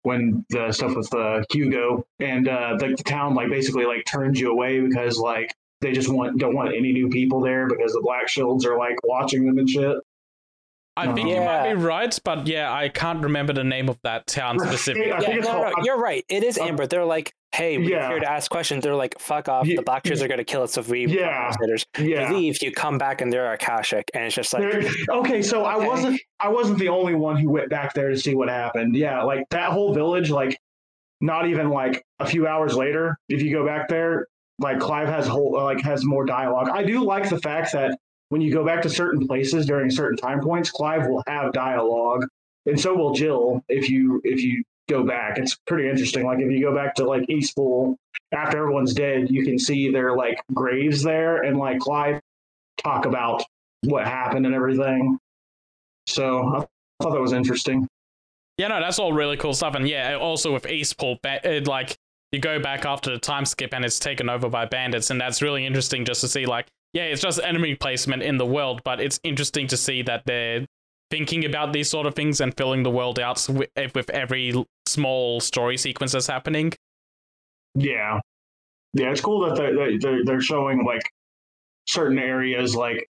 when 0.04 0.46
the 0.50 0.72
stuff 0.72 0.96
with 0.96 1.14
uh, 1.14 1.44
Hugo 1.52 2.06
and 2.20 2.48
uh, 2.48 2.78
the, 2.78 2.96
the 2.96 3.04
town 3.04 3.36
like 3.36 3.50
basically 3.50 3.86
like 3.86 4.06
turns 4.06 4.40
you 4.40 4.50
away 4.50 4.80
because 4.80 5.18
like 5.18 5.54
they 5.82 5.92
just 5.92 6.10
want 6.10 6.40
don't 6.40 6.56
want 6.56 6.70
any 6.70 6.94
new 6.94 7.10
people 7.10 7.42
there 7.42 7.68
because 7.68 7.92
the 7.92 8.02
Black 8.02 8.30
Shields 8.30 8.66
are 8.66 8.78
like 8.78 8.96
watching 9.04 9.46
them 9.46 9.58
and 9.58 9.70
shit. 9.70 9.98
I 11.00 11.14
think 11.14 11.30
you 11.30 11.38
might 11.38 11.70
be 11.70 11.76
right, 11.76 12.20
but 12.24 12.48
yeah, 12.48 12.72
I 12.74 12.90
can't 12.90 13.24
remember 13.24 13.54
the 13.54 13.64
name 13.64 13.90
of 13.90 13.98
that 14.04 14.28
town 14.28 14.60
specifically. 14.60 15.10
Yeah, 15.10 15.36
no, 15.38 15.62
no, 15.62 15.70
no, 15.70 15.74
you're 15.84 16.00
right. 16.00 16.24
It 16.30 16.44
is 16.44 16.58
uh, 16.58 16.66
Amber. 16.66 16.88
They're 16.88 17.06
like, 17.06 17.34
hey, 17.54 17.78
we're 17.78 17.90
yeah. 17.90 18.10
here 18.10 18.20
to 18.20 18.32
ask 18.32 18.50
questions. 18.50 18.84
They're 18.84 18.96
like, 18.96 19.20
fuck 19.20 19.50
off. 19.50 19.68
Ye- 19.68 19.76
The 19.76 19.82
Black 19.82 20.06
Shirts 20.06 20.22
are 20.22 20.28
going 20.28 20.40
to 20.40 20.44
kill 20.44 20.64
us 20.64 20.78
if 20.78 20.88
we 20.88 21.08
Yeah. 21.08 21.54
Yeah. 21.98 22.30
You 22.30 22.38
leave, 22.38 22.62
you 22.62 22.72
come 22.72 22.98
back, 22.98 23.22
and 23.22 23.32
they're 23.32 23.52
Akashic. 23.54 24.10
And 24.14 24.26
it's 24.26 24.36
just 24.36 24.54
like, 24.54 24.64
There- 24.64 24.92
okay, 25.10 25.42
so 25.42 25.64
I 25.64 25.78
wasn't 25.78 26.22
I 26.40 26.50
wasn't 26.50 26.80
the 26.80 26.90
only 26.90 27.16
one 27.16 27.38
who 27.38 27.50
went 27.50 27.70
back 27.70 27.94
there 27.94 28.10
to 28.10 28.18
see 28.18 28.36
what 28.36 28.50
happened. 28.50 28.96
Yeah, 28.96 29.24
like 29.24 29.44
that 29.52 29.72
whole 29.72 29.94
village, 29.94 30.30
like 30.30 30.60
not 31.22 31.48
even 31.48 31.70
like 31.70 32.04
a 32.20 32.26
few 32.26 32.48
hours 32.48 32.76
later, 32.76 33.18
if 33.28 33.42
you 33.42 33.52
go 33.52 33.66
back 33.66 33.90
there, 33.90 34.28
like 34.60 34.80
Clive 34.80 35.08
has 35.08 35.28
whole 35.28 35.54
like 35.54 35.82
has 35.82 36.06
more 36.06 36.26
dialogue. 36.26 36.70
I 36.70 36.84
do 36.84 37.04
like 37.04 37.30
the 37.30 37.40
fact 37.40 37.72
that 37.74 37.98
when 38.30 38.42
you 38.42 38.54
go 38.54 38.66
back 38.66 38.82
to 38.84 38.90
certain 38.90 39.28
places 39.28 39.66
during 39.66 39.90
certain 39.90 40.18
time 40.18 40.40
points, 40.40 40.72
Clive 40.72 41.08
will 41.08 41.24
have 41.28 41.54
dialogue, 41.54 42.26
and 42.66 42.80
so 42.80 42.96
will 42.96 43.14
Jill 43.14 43.64
if 43.70 43.90
you 43.90 44.22
if 44.24 44.42
you 44.42 44.64
go 44.88 45.04
back. 45.04 45.38
It's 45.38 45.58
pretty 45.68 45.90
interesting. 45.90 46.26
Like 46.26 46.40
if 46.40 46.52
you 46.52 46.62
go 46.62 46.74
back 46.74 46.96
to 46.96 47.06
like 47.06 47.24
Eastpool 47.28 47.96
after 48.32 48.58
everyone's 48.58 48.94
dead, 48.94 49.30
you 49.30 49.44
can 49.44 49.60
see 49.60 49.92
their 49.92 50.16
like 50.16 50.40
graves 50.54 51.04
there, 51.04 51.44
and 51.44 51.58
like 51.58 51.80
Clive 51.80 52.20
talk 52.78 53.06
about 53.06 53.44
what 53.84 54.06
happened 54.06 54.46
and 54.46 54.56
everything. 54.56 55.18
So 56.08 56.40
I 56.40 57.04
thought 57.04 57.14
that 57.14 57.22
was 57.22 57.34
interesting. 57.34 57.88
Yeah, 58.58 58.68
no, 58.68 58.82
that's 58.82 59.00
all 59.00 59.14
really 59.14 59.38
cool 59.38 59.54
stuff. 59.54 59.76
And 59.76 59.88
yeah, 59.88 60.16
also 60.16 60.52
with 60.54 60.68
Eastport, 60.68 61.22
ba- 61.22 61.40
it, 61.44 61.68
like 61.68 61.98
you 62.32 62.40
go 62.40 62.60
back 62.60 62.86
after 62.86 63.10
the 63.10 63.18
time 63.18 63.46
skip 63.46 63.74
and 63.74 63.86
it's 63.86 64.00
taken 64.00 64.30
over 64.30 64.50
by 64.50 64.66
bandits, 64.66 65.10
and 65.10 65.20
that's 65.20 65.42
really 65.42 65.66
interesting 65.66 66.04
just 66.04 66.22
to 66.22 66.28
see. 66.28 66.46
Like, 66.46 66.68
yeah, 66.94 67.04
it's 67.04 67.22
just 67.22 67.40
enemy 67.44 67.76
placement 67.76 68.24
in 68.24 68.38
the 68.38 68.46
world, 68.46 68.82
but 68.84 69.00
it's 69.00 69.20
interesting 69.24 69.68
to 69.68 69.78
see 69.78 70.02
that 70.04 70.24
they're 70.26 70.66
thinking 71.12 71.46
about 71.46 71.74
these 71.74 71.90
sort 71.90 72.06
of 72.06 72.16
things 72.16 72.42
and 72.42 72.56
filling 72.56 72.84
the 72.84 72.90
world 72.90 73.20
out 73.20 73.48
with, 73.50 73.70
eh, 73.76 73.90
with 73.94 74.10
every 74.10 74.54
small 74.86 75.40
story 75.40 75.78
sequence 75.78 76.12
that's 76.12 76.28
happening. 76.28 76.74
Yeah, 77.76 78.20
yeah, 78.94 79.12
it's 79.12 79.22
cool 79.22 79.48
that 79.48 79.56
they're 79.56 80.00
they're, 80.00 80.26
they're 80.26 80.42
showing 80.42 80.84
like 80.84 81.04
certain 81.88 82.18
areas 82.18 82.76
like 82.76 83.08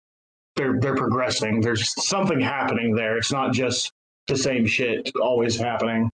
they're 0.56 0.78
they're 0.80 0.96
progressing. 0.96 1.60
There's 1.60 1.92
something 2.06 2.40
happening 2.40 2.94
there. 2.94 3.18
It's 3.18 3.32
not 3.32 3.52
just 3.52 3.92
the 4.28 4.36
same 4.36 4.66
shit 4.66 5.10
always 5.20 5.56
happening. 5.56 6.10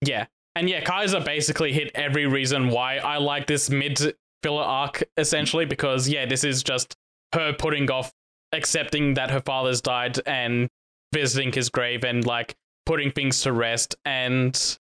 Yeah. 0.00 0.26
And 0.54 0.70
yeah, 0.70 0.82
Kaizer 0.82 1.22
basically 1.22 1.72
hit 1.72 1.90
every 1.94 2.26
reason 2.26 2.70
why 2.70 2.96
I 2.96 3.18
like 3.18 3.46
this 3.46 3.68
mid 3.68 4.14
filler 4.42 4.62
arc, 4.62 5.02
essentially, 5.16 5.64
because 5.64 6.08
yeah, 6.08 6.26
this 6.26 6.44
is 6.44 6.62
just 6.62 6.94
her 7.34 7.52
putting 7.52 7.90
off 7.90 8.12
accepting 8.52 9.14
that 9.14 9.30
her 9.30 9.40
father's 9.40 9.80
died 9.80 10.18
and 10.26 10.68
visiting 11.12 11.52
his 11.52 11.68
grave 11.68 12.04
and 12.04 12.24
like 12.26 12.54
putting 12.86 13.10
things 13.10 13.40
to 13.42 13.52
rest. 13.52 13.96
And 14.04 14.78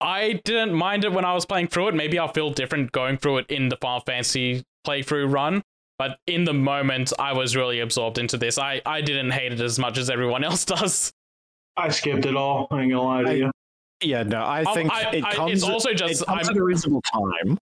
I 0.00 0.40
didn't 0.44 0.74
mind 0.74 1.04
it 1.04 1.12
when 1.12 1.24
I 1.24 1.34
was 1.34 1.46
playing 1.46 1.68
through 1.68 1.88
it. 1.88 1.94
Maybe 1.94 2.18
I'll 2.18 2.28
feel 2.32 2.50
different 2.50 2.92
going 2.92 3.16
through 3.16 3.38
it 3.38 3.46
in 3.50 3.68
the 3.68 3.76
Final 3.78 4.00
Fantasy 4.00 4.62
playthrough 4.86 5.32
run. 5.32 5.62
But 5.98 6.18
in 6.28 6.44
the 6.44 6.52
moment, 6.54 7.12
I 7.18 7.32
was 7.32 7.56
really 7.56 7.80
absorbed 7.80 8.18
into 8.18 8.36
this. 8.36 8.56
I, 8.58 8.80
I 8.86 9.00
didn't 9.00 9.32
hate 9.32 9.52
it 9.52 9.60
as 9.60 9.78
much 9.80 9.98
as 9.98 10.08
everyone 10.10 10.44
else 10.50 10.64
does. 10.64 11.12
I 11.76 11.88
skipped 11.88 12.26
it 12.26 12.36
all. 12.36 12.68
I 12.70 12.82
ain't 12.82 12.92
gonna 12.92 13.02
lie 13.02 13.22
to 13.24 13.36
you. 13.36 13.50
Yeah, 14.02 14.22
no, 14.22 14.38
I 14.42 14.62
Um, 14.62 14.74
think 14.74 14.92
I- 14.92 15.10
it 15.10 15.24
comes. 15.24 15.52
it's 15.52 15.62
also 15.64 15.90
it 15.90 15.96
just 15.96 16.24
comes 16.26 16.46
I'm- 16.48 16.56
at 16.56 16.60
a 16.60 16.62
reasonable 16.64 17.02
time 17.02 17.58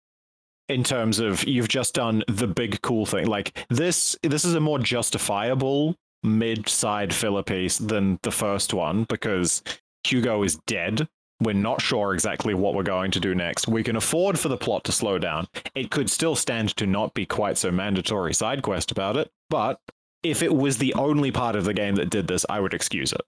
in 0.73 0.83
terms 0.83 1.19
of 1.19 1.45
you've 1.45 1.69
just 1.69 1.95
done 1.95 2.25
the 2.29 2.47
big 2.47 2.81
cool 2.83 3.07
thing. 3.07 3.27
Like 3.27 3.65
this, 3.69 4.17
this 4.23 4.45
is 4.45 4.55
a 4.55 4.61
more 4.61 4.79
justifiable 4.79 5.97
mid-side 6.23 7.13
filler 7.13 7.43
piece 7.43 7.79
than 7.79 8.19
the 8.23 8.31
first 8.31 8.73
one 8.73 9.05
because 9.05 9.63
Hugo 10.05 10.43
is 10.43 10.57
dead. 10.67 11.09
We're 11.41 11.55
not 11.55 11.83
sure 11.83 12.15
exactly 12.15 12.55
what 12.55 12.75
we're 12.75 12.85
going 12.85 13.11
to 13.11 13.21
do 13.21 13.35
next. 13.35 13.67
We 13.67 13.83
can 13.83 13.97
afford 13.97 14.39
for 14.39 14.49
the 14.49 14.57
plot 14.57 14.85
to 14.85 14.93
slow 14.93 15.19
down. 15.19 15.49
It 15.75 15.91
could 15.91 16.09
still 16.09 16.37
stand 16.37 16.77
to 16.77 16.87
not 16.87 17.15
be 17.15 17.27
quite 17.27 17.59
so 17.59 17.71
mandatory 17.71 18.33
side 18.33 18.63
quest 18.63 18.93
about 18.93 19.17
it, 19.17 19.31
but 19.51 19.81
if 20.23 20.43
it 20.43 20.55
was 20.55 20.79
the 20.79 20.95
only 20.95 21.33
part 21.33 21.57
of 21.57 21.65
the 21.65 21.75
game 21.75 21.97
that 21.97 22.11
did 22.11 22.29
this, 22.29 22.47
I 22.49 22.61
would 22.61 22.75
excuse 22.75 23.13
it. 23.13 23.23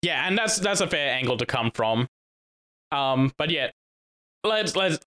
Yeah, 0.00 0.26
and 0.26 0.36
that's 0.36 0.58
that's 0.58 0.80
a 0.80 0.86
fair 0.86 1.14
angle 1.14 1.36
to 1.36 1.46
come 1.46 1.70
from. 1.70 2.08
Um, 2.92 3.32
but 3.36 3.50
yeah, 3.50 3.70
let's 4.42 4.74
let's 4.76 4.98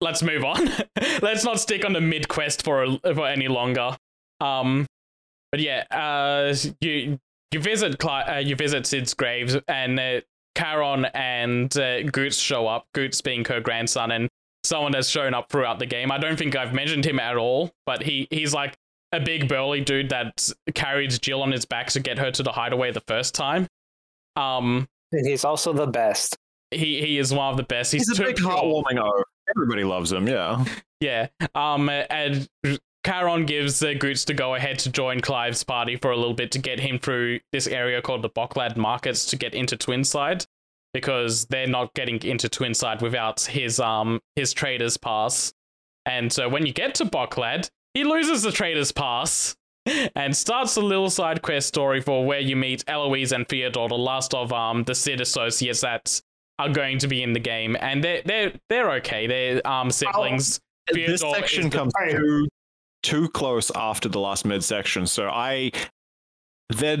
let's 0.00 0.22
move 0.22 0.44
on. 0.44 0.68
let's 1.22 1.44
not 1.44 1.60
stick 1.60 1.84
on 1.84 1.92
the 1.92 2.00
mid 2.00 2.28
quest 2.28 2.62
for 2.64 2.82
a- 2.84 3.14
for 3.14 3.26
any 3.26 3.48
longer. 3.48 3.96
Um, 4.40 4.86
but 5.52 5.60
yeah, 5.60 5.84
uh, 5.90 6.54
you 6.80 7.18
you 7.52 7.60
visit 7.60 7.98
Cli- 7.98 8.10
uh, 8.28 8.38
you 8.38 8.56
visit 8.56 8.86
Cid's 8.86 9.14
graves, 9.14 9.56
and 9.68 9.98
uh, 10.00 10.20
Charon 10.56 11.04
and 11.14 11.76
uh, 11.76 12.02
Goetz 12.02 12.36
show 12.36 12.66
up. 12.66 12.86
Goetz 12.94 13.20
being 13.20 13.44
her 13.46 13.60
grandson, 13.60 14.10
and 14.10 14.28
someone 14.64 14.92
that's 14.92 15.08
shown 15.08 15.34
up 15.34 15.50
throughout 15.50 15.78
the 15.78 15.86
game. 15.86 16.10
I 16.10 16.18
don't 16.18 16.36
think 16.38 16.56
I've 16.56 16.72
mentioned 16.74 17.04
him 17.04 17.20
at 17.20 17.36
all, 17.36 17.70
but 17.86 18.02
he 18.02 18.26
he's 18.30 18.52
like 18.54 18.74
a 19.12 19.20
big 19.20 19.48
burly 19.48 19.80
dude 19.80 20.08
that 20.08 20.50
carried 20.74 21.10
Jill 21.22 21.42
on 21.42 21.52
his 21.52 21.64
back 21.64 21.86
to 21.90 22.00
get 22.00 22.18
her 22.18 22.32
to 22.32 22.42
the 22.42 22.50
hideaway 22.50 22.90
the 22.90 23.02
first 23.06 23.32
time. 23.34 23.68
Um, 24.36 24.88
And 25.12 25.24
he's 25.26 25.44
also 25.44 25.72
the 25.72 25.86
best. 25.86 26.36
he 26.72 27.00
he 27.00 27.18
is 27.18 27.32
one 27.32 27.50
of 27.52 27.56
the 27.56 27.62
best. 27.62 27.92
He's, 27.92 28.08
He's 28.08 28.18
a 28.18 28.20
too 28.22 28.26
big 28.28 28.36
pure. 28.36 28.50
heartwarming 28.50 28.98
O. 28.98 29.22
Everybody 29.50 29.84
loves 29.84 30.12
him, 30.12 30.26
yeah. 30.26 30.64
Yeah. 31.00 31.28
Um, 31.54 31.90
and 31.90 32.48
Charon 33.04 33.44
gives 33.44 33.82
uh, 33.82 33.92
Goetz 33.98 34.24
to 34.26 34.34
go 34.34 34.54
ahead 34.54 34.78
to 34.80 34.90
join 34.90 35.20
Clive's 35.20 35.62
party 35.62 35.96
for 35.96 36.10
a 36.10 36.16
little 36.16 36.34
bit 36.34 36.50
to 36.52 36.58
get 36.58 36.80
him 36.80 36.98
through 36.98 37.40
this 37.52 37.66
area 37.66 38.00
called 38.00 38.22
the 38.22 38.30
Boklad 38.30 38.76
Markets 38.76 39.26
to 39.26 39.36
get 39.36 39.54
into 39.54 39.76
Twinside 39.76 40.46
because 40.94 41.44
they're 41.46 41.66
not 41.66 41.92
getting 41.94 42.22
into 42.22 42.48
Twinside 42.48 43.02
without 43.02 43.42
his 43.42 43.78
um 43.78 44.20
his 44.36 44.54
trader's 44.54 44.96
pass. 44.96 45.52
And 46.06 46.32
so 46.32 46.48
when 46.48 46.64
you 46.64 46.72
get 46.72 46.94
to 46.96 47.04
Boklad, 47.04 47.70
he 47.92 48.04
loses 48.04 48.42
the 48.42 48.52
trader's 48.52 48.92
pass 48.92 49.56
and 50.16 50.34
starts 50.34 50.76
a 50.76 50.80
little 50.80 51.10
side 51.10 51.42
quest 51.42 51.68
story 51.68 52.00
for 52.00 52.24
where 52.24 52.40
you 52.40 52.56
meet 52.56 52.84
Eloise 52.86 53.32
and 53.32 53.46
Theodore, 53.48 53.88
the 53.88 53.96
last 53.96 54.32
of 54.32 54.52
um 54.52 54.84
the 54.84 54.94
Cid 54.94 55.20
associates 55.20 55.82
that 55.82 56.22
are 56.58 56.68
going 56.68 56.98
to 56.98 57.08
be 57.08 57.22
in 57.22 57.32
the 57.32 57.40
game, 57.40 57.76
and 57.80 58.02
they're 58.02 58.22
they're 58.24 58.52
they're 58.68 58.90
okay. 58.92 59.26
They're 59.26 59.66
um 59.66 59.90
siblings. 59.90 60.60
this 60.92 61.20
section 61.20 61.64
is 61.66 61.70
the- 61.70 61.76
comes 61.78 61.92
too 62.10 62.48
too 63.02 63.28
close 63.30 63.70
after 63.74 64.08
the 64.08 64.20
last 64.20 64.44
midsection, 64.44 65.06
so 65.06 65.28
I 65.28 65.72
they're 66.70 66.98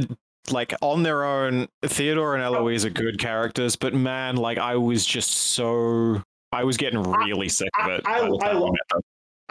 like 0.50 0.74
on 0.82 1.02
their 1.02 1.24
own. 1.24 1.68
Theodore 1.84 2.34
and 2.34 2.42
Eloise 2.42 2.84
are 2.84 2.90
good 2.90 3.18
characters, 3.18 3.76
but 3.76 3.94
man, 3.94 4.36
like 4.36 4.58
I 4.58 4.76
was 4.76 5.04
just 5.06 5.30
so 5.30 6.22
I 6.52 6.64
was 6.64 6.76
getting 6.76 7.02
really 7.02 7.48
sick 7.48 7.70
of 7.82 7.90
it. 7.90 8.02
I- 8.06 8.20
by 8.28 8.48
I- 8.48 8.50
I- 8.50 8.54
we 8.54 8.70
met 8.70 8.78
them. 8.90 9.00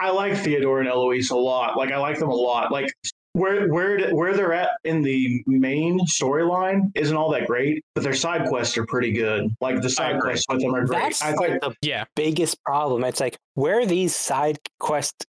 I 0.00 0.10
like 0.10 0.36
Theodore 0.36 0.80
and 0.80 0.88
Eloise 0.88 1.30
a 1.30 1.36
lot. 1.36 1.76
Like 1.76 1.92
I 1.92 1.96
like 1.98 2.18
them 2.18 2.28
a 2.30 2.34
lot. 2.34 2.70
Like 2.72 2.92
where 3.34 3.68
where 3.68 4.14
where 4.14 4.32
they're 4.32 4.52
at 4.54 4.70
in 4.84 5.02
the 5.02 5.42
main 5.46 6.00
storyline 6.06 6.90
isn't 6.94 7.16
all 7.16 7.30
that 7.32 7.46
great, 7.46 7.84
but 7.94 8.02
their 8.02 8.14
side 8.14 8.48
quests 8.48 8.78
are 8.78 8.86
pretty 8.86 9.12
good. 9.12 9.54
Like 9.60 9.82
the 9.82 9.90
side 9.90 10.20
quests 10.20 10.46
with 10.48 10.60
them 10.62 10.74
are 10.74 10.84
great. 10.86 11.02
That's 11.02 11.22
I 11.22 11.32
like 11.34 11.50
think 11.50 11.60
the 11.62 11.74
Yeah, 11.82 12.04
biggest 12.16 12.62
problem. 12.64 13.04
It's 13.04 13.20
like 13.20 13.36
where 13.54 13.84
these 13.84 14.14
side 14.14 14.58
quests 14.80 15.26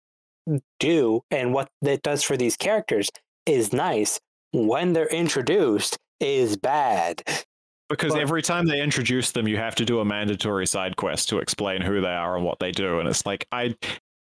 do 0.81 1.21
and 1.31 1.53
what 1.53 1.69
it 1.83 2.03
does 2.03 2.23
for 2.23 2.37
these 2.37 2.57
characters 2.57 3.09
is 3.47 3.73
nice. 3.73 4.19
When 4.53 4.95
they're 4.95 5.07
introduced, 5.09 5.99
is 6.21 6.57
bad. 6.57 7.23
Because 7.89 8.13
But- 8.13 8.23
every 8.23 8.43
time 8.43 8.67
they 8.67 8.81
introduce 8.81 9.31
them, 9.33 9.47
you 9.49 9.57
have 9.57 9.75
to 9.77 9.85
do 9.85 10.01
a 10.01 10.05
mandatory 10.05 10.67
side 10.67 10.97
quest 10.97 11.29
to 11.31 11.39
explain 11.39 11.81
who 11.81 12.01
they 12.01 12.09
are 12.09 12.37
and 12.37 12.45
what 12.45 12.59
they 12.59 12.71
do. 12.71 12.99
And 13.01 13.09
it's 13.09 13.25
like, 13.27 13.47
I 13.53 13.75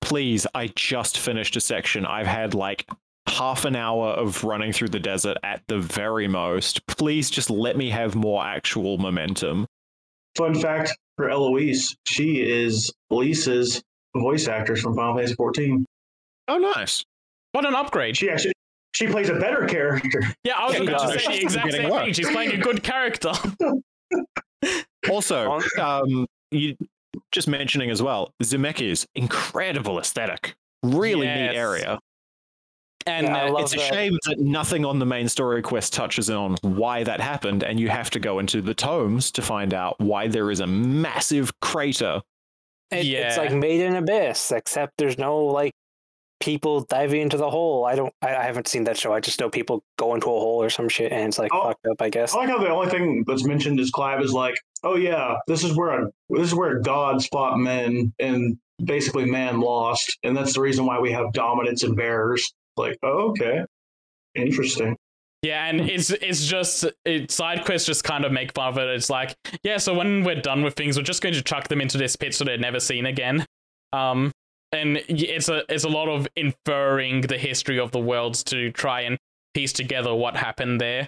please, 0.02 0.46
I 0.56 0.68
just 0.76 1.18
finished 1.20 1.56
a 1.56 1.62
section. 1.62 2.06
I've 2.06 2.28
had 2.28 2.54
like 2.54 2.88
half 3.28 3.66
an 3.66 3.76
hour 3.76 4.10
of 4.10 4.44
running 4.44 4.72
through 4.72 4.90
the 4.90 5.00
desert 5.00 5.38
at 5.44 5.62
the 5.68 5.80
very 5.80 6.28
most. 6.28 6.86
Please 6.88 7.30
just 7.30 7.50
let 7.50 7.76
me 7.78 7.90
have 7.90 8.16
more 8.16 8.44
actual 8.46 8.98
momentum. 8.98 9.66
fun 10.38 10.54
fact 10.60 10.96
for 11.18 11.30
Eloise, 11.30 11.96
she 12.06 12.42
is 12.42 12.92
Lisa's 13.10 13.82
voice 14.16 14.48
actress 14.48 14.82
from 14.82 14.96
Final 14.96 15.16
Fantasy 15.16 15.36
14. 15.36 15.86
Oh, 16.48 16.58
nice. 16.58 17.04
what 17.54 17.66
an 17.66 17.74
upgrade. 17.76 18.16
She 18.18 18.30
actually 18.30 18.54
she 18.94 19.08
plays 19.08 19.30
a 19.30 19.36
better 19.36 19.66
character. 19.66 20.22
Yeah, 20.44 20.54
I 20.58 20.66
was 20.68 20.76
Yeah, 20.76 20.82
about 20.84 21.12
to 21.12 21.20
say 21.20 21.26
does. 21.26 21.28
the 21.28 21.42
exact 21.42 21.72
same 21.74 21.90
worse. 21.90 22.04
thing. 22.04 22.14
She's 22.14 22.30
playing 22.30 22.52
a 22.54 22.58
good 22.58 22.84
character. 22.84 23.32
Also, 25.10 25.60
um, 25.80 26.26
you 26.50 26.76
just 27.32 27.48
mentioning 27.48 27.92
as 27.92 28.02
well, 28.02 28.32
Dzemekys, 28.42 29.06
incredible 29.14 30.00
aesthetic. 30.00 30.56
Really 30.82 31.28
Yes. 31.28 31.52
neat 31.52 31.58
area. 31.60 32.00
And 33.08 33.28
Yeah, 33.28 33.46
uh, 33.46 33.52
love 33.52 33.64
it's 33.64 33.74
a 33.74 33.78
that. 33.78 33.94
shame 33.94 34.18
that 34.26 34.40
nothing 34.40 34.84
on 34.84 34.98
the 35.00 35.06
main 35.06 35.30
story 35.30 35.62
quest 35.62 35.94
touches 35.94 36.30
on 36.30 36.56
why 36.62 37.04
that 37.04 37.22
happened, 37.22 37.64
and 37.64 37.80
you 37.80 37.90
have 37.90 38.10
to 38.12 38.20
go 38.20 38.40
into 38.40 38.62
the 38.62 38.74
tomes 38.74 39.30
to 39.32 39.42
find 39.44 39.74
out 39.74 40.00
why 40.00 40.28
there 40.28 40.50
is 40.50 40.60
a 40.60 40.68
massive 40.68 41.52
crater. 41.60 42.22
It, 42.92 43.06
It's 43.06 43.38
like 43.38 43.52
made 43.54 43.82
in 43.82 43.96
abyss, 43.96 44.52
except 44.52 44.94
there's 44.98 45.18
no 45.20 45.38
like 45.46 45.74
people 46.40 46.82
diving 46.82 47.22
into 47.22 47.38
the 47.38 47.50
hole. 47.50 47.86
I 47.86 47.96
don't. 47.96 48.14
I, 48.22 48.36
I 48.36 48.44
haven't 48.44 48.68
seen 48.68 48.84
that 48.86 48.98
show. 48.98 49.14
I 49.14 49.20
just 49.20 49.40
know 49.40 49.50
people 49.50 49.84
go 49.98 50.16
into 50.16 50.28
a 50.28 50.30
hole 50.40 50.62
or 50.64 50.70
some 50.72 50.90
shit, 50.90 51.12
and 51.12 51.28
it's 51.28 51.38
like 51.40 51.52
Oh. 51.54 51.64
fucked 51.70 51.86
up. 51.88 52.02
I 52.02 52.10
guess. 52.10 52.34
I 52.34 52.40
like 52.40 52.50
how 52.50 52.58
the 52.58 52.70
only 52.70 52.90
thing 52.90 53.24
that's 53.28 53.46
mentioned 53.46 53.80
is 53.80 53.92
Clive 53.92 54.22
is 54.22 54.34
like, 54.34 54.56
oh 54.84 54.96
yeah, 54.96 55.36
this 55.48 55.64
is 55.64 55.76
where 55.78 55.92
a, 56.06 56.12
this 56.30 56.48
is 56.48 56.56
where 56.56 56.80
gods 56.80 57.28
fought 57.28 57.58
men 57.60 58.14
and 58.20 58.58
basically 58.84 59.26
man 59.26 59.60
lost, 59.60 60.18
and 60.24 60.36
that's 60.36 60.54
the 60.54 60.62
reason 60.62 60.86
why 60.86 61.00
we 61.00 61.12
have 61.12 61.32
dominance 61.34 61.84
and 61.84 61.96
bearers. 61.96 62.52
Like, 62.78 62.98
oh, 63.04 63.30
okay, 63.30 63.64
interesting. 64.36 64.96
yeah, 65.42 65.66
and 65.68 65.82
it's 65.82 66.10
it's 66.10 66.46
just 66.46 66.86
it, 67.06 67.32
side 67.32 67.66
quests 67.66 67.88
just 67.88 68.04
kind 68.04 68.26
of 68.26 68.32
make 68.32 68.54
fun 68.54 68.70
of 68.70 68.78
it. 68.78 68.88
It's 68.90 69.10
like, 69.10 69.36
yeah, 69.64 69.78
so 69.78 69.94
when 69.94 70.24
we're 70.24 70.42
done 70.42 70.64
with 70.64 70.76
things, 70.76 70.98
we're 70.98 71.04
just 71.04 71.22
going 71.22 71.36
to 71.36 71.42
chuck 71.44 71.68
them 71.68 71.82
into 71.82 71.98
this 71.98 72.16
pit 72.16 72.34
so 72.34 72.44
they're 72.44 72.58
never 72.58 72.80
seen 72.80 73.06
again. 73.06 73.46
Um, 73.94 74.32
and 74.72 74.98
it's 75.08 75.50
a 75.50 75.64
it's 75.70 75.84
a 75.84 75.90
lot 75.90 76.10
of 76.10 76.28
inferring 76.36 77.22
the 77.22 77.38
history 77.38 77.80
of 77.80 77.92
the 77.92 78.00
worlds 78.00 78.44
to 78.46 78.72
try 78.72 79.02
and 79.02 79.18
piece 79.54 79.74
together 79.74 80.14
what 80.14 80.36
happened 80.36 80.82
there. 80.82 81.08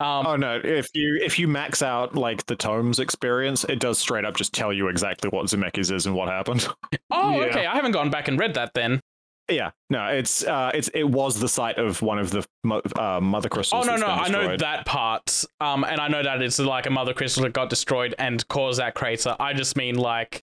Um, 0.00 0.26
Oh 0.26 0.36
no! 0.36 0.60
If 0.62 0.88
you 0.94 1.20
if 1.22 1.38
you 1.38 1.46
max 1.46 1.80
out 1.80 2.16
like 2.16 2.46
the 2.46 2.56
tomes 2.56 2.98
experience, 2.98 3.64
it 3.64 3.78
does 3.78 3.98
straight 3.98 4.24
up 4.24 4.36
just 4.36 4.52
tell 4.52 4.72
you 4.72 4.88
exactly 4.88 5.30
what 5.30 5.46
Dzemekys 5.46 5.92
is 5.92 6.06
and 6.06 6.14
what 6.14 6.28
happened. 6.28 6.66
oh, 7.10 7.40
yeah. 7.40 7.46
okay. 7.46 7.66
I 7.66 7.76
haven't 7.76 7.92
gone 7.92 8.10
back 8.10 8.26
and 8.26 8.38
read 8.38 8.54
that 8.54 8.72
then. 8.74 9.00
Yeah, 9.48 9.72
no, 9.90 10.06
it's 10.06 10.44
uh, 10.44 10.70
it's 10.72 10.88
it 10.94 11.04
was 11.04 11.40
the 11.40 11.48
site 11.48 11.78
of 11.78 12.00
one 12.00 12.18
of 12.18 12.30
the 12.30 12.46
mo- 12.64 12.82
uh, 12.96 13.20
mother 13.20 13.48
Oh 13.72 13.82
no, 13.82 13.96
no, 13.96 14.06
I 14.06 14.28
know 14.28 14.56
that 14.56 14.86
part. 14.86 15.44
Um, 15.60 15.84
and 15.84 16.00
I 16.00 16.08
know 16.08 16.22
that 16.22 16.40
it's 16.40 16.58
like 16.58 16.86
a 16.86 16.90
mother 16.90 17.12
crystal 17.12 17.42
that 17.42 17.52
got 17.52 17.68
destroyed 17.68 18.14
and 18.18 18.46
caused 18.48 18.78
that 18.78 18.94
crater. 18.94 19.36
I 19.40 19.52
just 19.52 19.76
mean 19.76 19.96
like 19.96 20.42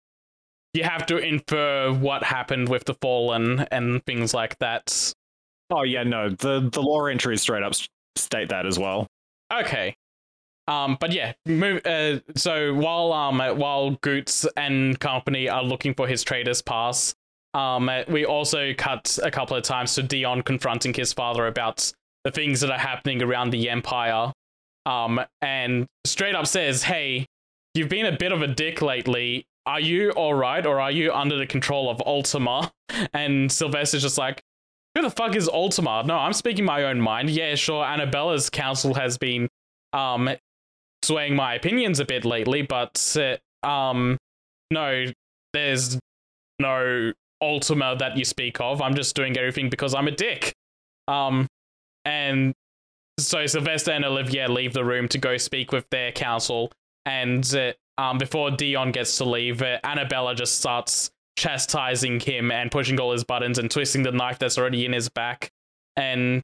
you 0.73 0.83
have 0.83 1.05
to 1.07 1.17
infer 1.17 1.91
what 1.93 2.23
happened 2.23 2.69
with 2.69 2.85
the 2.85 2.93
fallen 2.95 3.61
and 3.71 4.05
things 4.05 4.33
like 4.33 4.57
that. 4.59 5.13
Oh 5.71 5.83
yeah, 5.83 6.03
no, 6.03 6.29
the 6.29 6.69
the 6.71 6.81
lore 6.81 7.09
entries 7.09 7.41
straight 7.41 7.63
up 7.63 7.73
state 8.15 8.49
that 8.49 8.65
as 8.65 8.77
well. 8.77 9.07
Okay. 9.51 9.95
Um, 10.67 10.97
but 10.99 11.11
yeah, 11.13 11.33
move. 11.47 11.83
Uh, 11.85 12.19
so 12.35 12.75
while 12.75 13.11
um 13.11 13.39
while 13.57 13.91
Goetz 14.01 14.45
and 14.55 14.99
company 14.99 15.49
are 15.49 15.63
looking 15.63 15.95
for 15.95 16.07
his 16.07 16.21
trader's 16.23 16.61
pass, 16.61 17.15
um, 17.53 17.89
we 18.07 18.25
also 18.25 18.73
cut 18.73 19.17
a 19.23 19.31
couple 19.31 19.57
of 19.57 19.63
times 19.63 19.95
to 19.95 20.03
Dion 20.03 20.41
confronting 20.41 20.93
his 20.93 21.13
father 21.13 21.47
about 21.47 21.91
the 22.23 22.31
things 22.31 22.61
that 22.61 22.69
are 22.69 22.77
happening 22.77 23.21
around 23.21 23.51
the 23.51 23.69
Empire. 23.69 24.31
Um, 24.85 25.21
and 25.41 25.87
straight 26.05 26.35
up 26.35 26.47
says, 26.47 26.83
"Hey, 26.83 27.25
you've 27.73 27.89
been 27.89 28.05
a 28.05 28.17
bit 28.17 28.31
of 28.31 28.41
a 28.41 28.47
dick 28.47 28.81
lately. 28.81 29.45
Are 29.65 29.79
you 29.79 30.11
all 30.11 30.33
right, 30.33 30.65
or 30.65 30.79
are 30.79 30.91
you 30.91 31.11
under 31.13 31.37
the 31.37 31.47
control 31.47 31.89
of 31.89 32.01
Ultima?" 32.05 32.71
And 33.13 33.51
Sylvester's 33.51 34.01
just 34.01 34.17
like, 34.17 34.41
"Who 34.95 35.01
the 35.01 35.11
fuck 35.11 35.35
is 35.35 35.47
Ultima? 35.47 36.03
No, 36.05 36.17
I'm 36.17 36.33
speaking 36.33 36.65
my 36.65 36.83
own 36.83 36.99
mind. 37.01 37.29
Yeah, 37.29 37.55
sure. 37.55 37.83
Annabella's 37.83 38.49
council 38.49 38.93
has 38.95 39.17
been 39.17 39.47
um 39.93 40.29
swaying 41.03 41.35
my 41.35 41.55
opinions 41.55 41.99
a 41.99 42.05
bit 42.05 42.25
lately, 42.25 42.61
but 42.61 43.17
uh, 43.17 43.67
um 43.67 44.17
no, 44.71 45.05
there's 45.53 45.97
no 46.59 47.13
Ultima 47.41 47.95
that 47.99 48.17
you 48.17 48.25
speak 48.25 48.59
of. 48.59 48.81
I'm 48.81 48.95
just 48.95 49.15
doing 49.15 49.37
everything 49.37 49.69
because 49.69 49.93
I'm 49.93 50.07
a 50.07 50.11
dick. 50.11 50.53
Um 51.07 51.47
and 52.05 52.53
so 53.19 53.45
Sylvester 53.45 53.91
and 53.91 54.05
Olivia 54.05 54.49
leave 54.49 54.73
the 54.73 54.83
room 54.83 55.07
to 55.09 55.17
go 55.17 55.37
speak 55.37 55.71
with 55.71 55.85
their 55.89 56.11
council 56.11 56.71
and 57.05 57.43
uh, 57.55 57.73
um 58.01 58.17
before 58.17 58.51
Dion 58.51 58.91
gets 58.91 59.17
to 59.17 59.25
leave, 59.25 59.61
uh, 59.61 59.79
Annabella 59.83 60.35
just 60.35 60.57
starts 60.59 61.11
chastising 61.37 62.19
him 62.19 62.51
and 62.51 62.71
pushing 62.71 62.99
all 62.99 63.11
his 63.11 63.23
buttons 63.23 63.59
and 63.59 63.69
twisting 63.71 64.03
the 64.03 64.11
knife 64.11 64.39
that's 64.39 64.57
already 64.57 64.85
in 64.85 64.93
his 64.93 65.09
back 65.09 65.51
and 65.95 66.41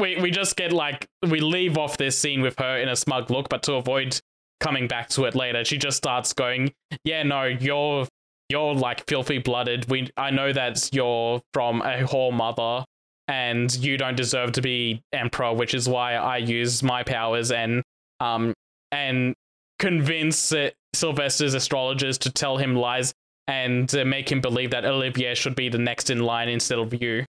we 0.00 0.16
we 0.20 0.30
just 0.30 0.56
get 0.56 0.72
like 0.72 1.06
we 1.28 1.40
leave 1.40 1.78
off 1.78 1.96
this 1.96 2.18
scene 2.18 2.40
with 2.40 2.58
her 2.58 2.78
in 2.78 2.88
a 2.88 2.96
smug 2.96 3.30
look, 3.30 3.48
but 3.48 3.62
to 3.64 3.74
avoid 3.74 4.18
coming 4.58 4.88
back 4.88 5.08
to 5.10 5.24
it 5.24 5.34
later, 5.34 5.64
she 5.64 5.76
just 5.76 5.96
starts 5.96 6.32
going, 6.32 6.72
"Yeah, 7.04 7.22
no, 7.22 7.44
you're 7.44 8.06
you're 8.50 8.74
like 8.74 9.06
filthy 9.06 9.38
blooded. 9.38 9.88
We 9.88 10.10
I 10.16 10.30
know 10.30 10.52
that 10.52 10.90
you're 10.92 11.40
from 11.54 11.82
a 11.82 11.98
whore 11.98 12.32
mother, 12.32 12.84
and 13.28 13.74
you 13.76 13.96
don't 13.96 14.16
deserve 14.16 14.52
to 14.52 14.62
be 14.62 15.02
emperor, 15.12 15.54
which 15.54 15.74
is 15.74 15.88
why 15.88 16.14
I 16.14 16.38
use 16.38 16.82
my 16.82 17.02
powers 17.02 17.52
and 17.52 17.82
um 18.20 18.52
and 18.92 19.34
convince 19.78 20.52
uh, 20.52 20.70
Sylvester's 20.94 21.54
astrologers 21.54 22.18
to 22.18 22.30
tell 22.30 22.56
him 22.58 22.74
lies 22.74 23.14
and 23.46 23.92
uh, 23.94 24.04
make 24.04 24.30
him 24.30 24.40
believe 24.40 24.72
that 24.72 24.84
Olivia 24.84 25.34
should 25.34 25.54
be 25.54 25.68
the 25.68 25.78
next 25.78 26.10
in 26.10 26.20
line 26.20 26.48
instead 26.48 26.78
of 26.78 27.00
you." 27.00 27.24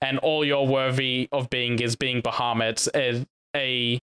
and 0.00 0.18
all 0.18 0.44
you're 0.44 0.66
worthy 0.66 1.28
of 1.32 1.50
being 1.50 1.78
is 1.80 1.96
being 1.96 2.22
Bahamut, 2.22 2.88
a, 2.94 3.26
a 3.56 3.98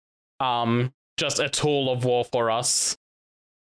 um 0.44 0.93
just 1.16 1.39
a 1.39 1.48
tool 1.48 1.90
of 1.90 2.05
war 2.05 2.24
for 2.24 2.51
us. 2.51 2.97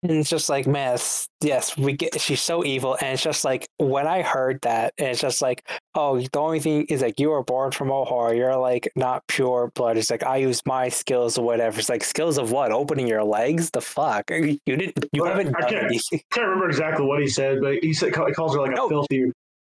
And 0.04 0.12
it's 0.12 0.30
just 0.30 0.48
like, 0.48 0.66
man, 0.68 0.94
it's- 0.94 1.26
yes, 1.42 1.76
we 1.76 1.92
get. 1.92 2.20
She's 2.20 2.40
so 2.40 2.64
evil, 2.64 2.96
and 3.00 3.14
it's 3.14 3.22
just 3.22 3.44
like 3.44 3.66
when 3.78 4.06
I 4.06 4.22
heard 4.22 4.60
that, 4.62 4.94
and 4.96 5.08
it's 5.08 5.20
just 5.20 5.42
like, 5.42 5.68
oh, 5.96 6.20
the 6.20 6.38
only 6.38 6.60
thing 6.60 6.84
is 6.84 7.02
like 7.02 7.18
you 7.18 7.30
were 7.30 7.42
born 7.42 7.72
from 7.72 7.88
Ohar. 7.88 8.36
You're 8.36 8.56
like 8.56 8.88
not 8.94 9.26
pure 9.26 9.72
blood. 9.74 9.96
It's 9.96 10.08
like 10.08 10.22
I 10.22 10.36
use 10.36 10.62
my 10.66 10.88
skills 10.88 11.36
or 11.36 11.44
whatever. 11.44 11.80
It's 11.80 11.88
like 11.88 12.04
skills 12.04 12.38
of 12.38 12.52
what? 12.52 12.70
Opening 12.70 13.08
your 13.08 13.24
legs? 13.24 13.70
The 13.72 13.80
fuck? 13.80 14.30
You 14.30 14.58
didn't. 14.66 15.04
You 15.12 15.22
Well, 15.24 15.32
haven't 15.34 15.56
I 15.56 15.60
done 15.62 15.70
can't- 15.70 16.02
can't 16.30 16.46
remember 16.46 16.68
exactly 16.68 17.04
what 17.04 17.20
he 17.20 17.26
said, 17.26 17.60
but 17.60 17.74
he 17.82 17.92
said 17.92 18.14
he 18.14 18.32
calls 18.32 18.54
her 18.54 18.60
like 18.60 18.72
a 18.72 18.76
No. 18.76 18.88
filthy, 18.88 19.32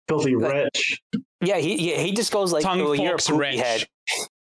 filthy 0.08 0.36
Like- 0.36 0.52
wretch. 0.52 1.00
Yeah, 1.42 1.58
he 1.58 1.76
he, 1.76 1.94
he 1.96 2.12
just 2.12 2.32
goes 2.32 2.50
like, 2.50 2.62
Tongue 2.62 2.80
oh, 2.80 2.92
you're 2.94 3.06
a 3.06 3.08
forks 3.18 3.26
poopy 3.28 3.38
wretch. 3.40 3.58
head. 3.58 3.86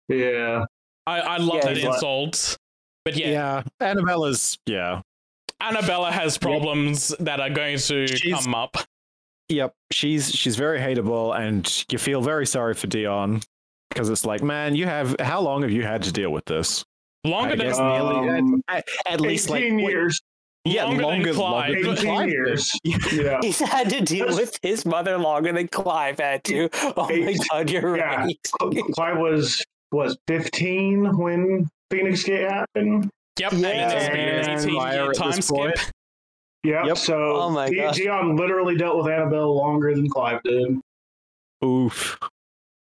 Yeah, 0.08 0.64
I, 1.08 1.20
I 1.20 1.36
love 1.38 1.56
Yeah, 1.56 1.64
that 1.64 1.76
he's 1.76 1.84
like- 1.84 1.94
insult. 1.94 2.56
But 3.04 3.16
yeah, 3.16 3.28
Yeah, 3.30 3.62
Annabella's 3.82 4.58
yeah. 4.66 5.00
Annabella 5.60 6.10
has 6.12 6.38
problems 6.38 7.14
that 7.20 7.40
are 7.40 7.50
going 7.50 7.78
to 7.78 8.06
She's- 8.06 8.44
come 8.44 8.54
up. 8.54 8.76
Yep, 9.48 9.74
she's 9.92 10.34
she's 10.34 10.56
very 10.56 10.80
hateable, 10.80 11.38
and 11.38 11.84
you 11.90 11.98
feel 11.98 12.20
very 12.20 12.46
sorry 12.46 12.74
for 12.74 12.88
Dion 12.88 13.40
because 13.90 14.08
it's 14.10 14.24
like, 14.24 14.42
man, 14.42 14.74
you 14.74 14.86
have 14.86 15.14
how 15.20 15.40
long 15.40 15.62
have 15.62 15.70
you 15.70 15.84
had 15.84 16.02
to 16.02 16.12
deal 16.12 16.30
with 16.30 16.44
this? 16.46 16.84
Longer 17.24 17.52
I 17.52 17.56
than 17.56 17.66
guess 17.68 17.78
nearly 17.78 18.28
Um, 18.38 18.62
at, 18.68 18.84
at 19.06 19.20
least 19.20 19.48
like 19.48 19.62
18 19.62 19.76
wait, 19.84 19.90
years. 19.92 20.20
yeah, 20.64 20.84
longer 20.86 21.26
than 21.26 21.34
Clive. 21.36 21.70
longer 21.74 21.82
than 21.84 21.92
18 21.98 22.04
Clive 22.14 22.28
years. 22.28 22.72
Yeah. 23.12 23.38
He's 23.40 23.60
had 23.60 23.88
to 23.90 24.00
deal 24.00 24.26
with 24.26 24.58
his 24.62 24.84
mother 24.84 25.16
longer 25.16 25.52
than 25.52 25.68
Clive 25.68 26.18
had 26.18 26.42
to. 26.44 26.68
Oh 26.96 27.06
my 27.08 27.36
god, 27.52 27.70
you're 27.70 27.96
yeah. 27.96 28.24
right. 28.24 28.38
Clive 28.94 29.18
was 29.18 29.64
was 29.92 30.18
15 30.26 31.16
when 31.16 31.68
Phoenix 31.92 32.24
Gate 32.24 32.50
happened. 32.50 33.08
Yep, 33.38 33.52
Yeah. 33.52 33.68
and 33.68 33.92
it's 33.92 34.64
been 34.64 34.74
an 34.78 34.84
18 34.90 34.92
year 34.92 35.12
time 35.12 35.40
skip. 35.42 35.78
Yep. 36.64 36.86
Yep. 36.86 36.96
So 36.98 37.36
Oh 37.36 37.50
my 37.50 37.68
Di- 37.68 37.76
gosh. 37.76 37.96
Dion 37.96 38.36
literally 38.36 38.76
dealt 38.76 38.96
with 38.98 39.06
Annabelle 39.12 39.54
longer 39.54 39.94
than 39.94 40.08
Clive 40.08 40.42
did. 40.42 40.78
Oof. 41.64 42.18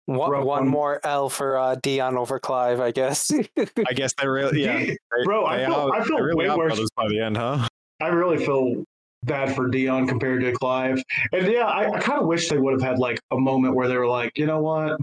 One, 0.05 0.31
one 0.31 0.45
one. 0.45 0.67
more 0.67 0.99
L 1.05 1.29
for 1.29 1.57
uh, 1.57 1.75
Dion 1.81 2.17
over 2.17 2.37
Clive, 2.39 2.81
I 2.81 2.91
guess. 2.91 3.31
I 3.57 3.93
guess 3.93 4.13
they 4.19 4.27
really 4.27 4.61
yeah. 4.65 4.77
Di- 4.77 4.85
they- 4.87 4.97
Bro, 5.25 5.45
I 5.45 5.65
feel- 5.65 5.73
are- 5.73 5.93
I 5.95 6.03
feel 6.03 6.17
really 6.19 6.49
way 6.49 6.55
worse. 6.55 6.79
by 6.95 7.07
the 7.07 7.19
end, 7.19 7.37
huh? 7.37 7.67
I 8.01 8.07
really 8.07 8.43
feel 8.43 8.83
bad 9.23 9.55
for 9.55 9.69
Dion 9.69 10.05
compared 10.05 10.41
to 10.41 10.51
Clive. 10.51 11.01
And 11.31 11.47
yeah, 11.47 11.65
I, 11.65 11.89
I 11.93 11.99
kind 12.01 12.19
of 12.19 12.27
wish 12.27 12.49
they 12.49 12.57
would 12.57 12.73
have 12.73 12.81
had 12.81 12.99
like 12.99 13.19
a 13.31 13.37
moment 13.37 13.75
where 13.75 13.87
they 13.87 13.95
were 13.95 14.07
like, 14.07 14.37
you 14.37 14.45
know 14.45 14.59
what? 14.59 14.99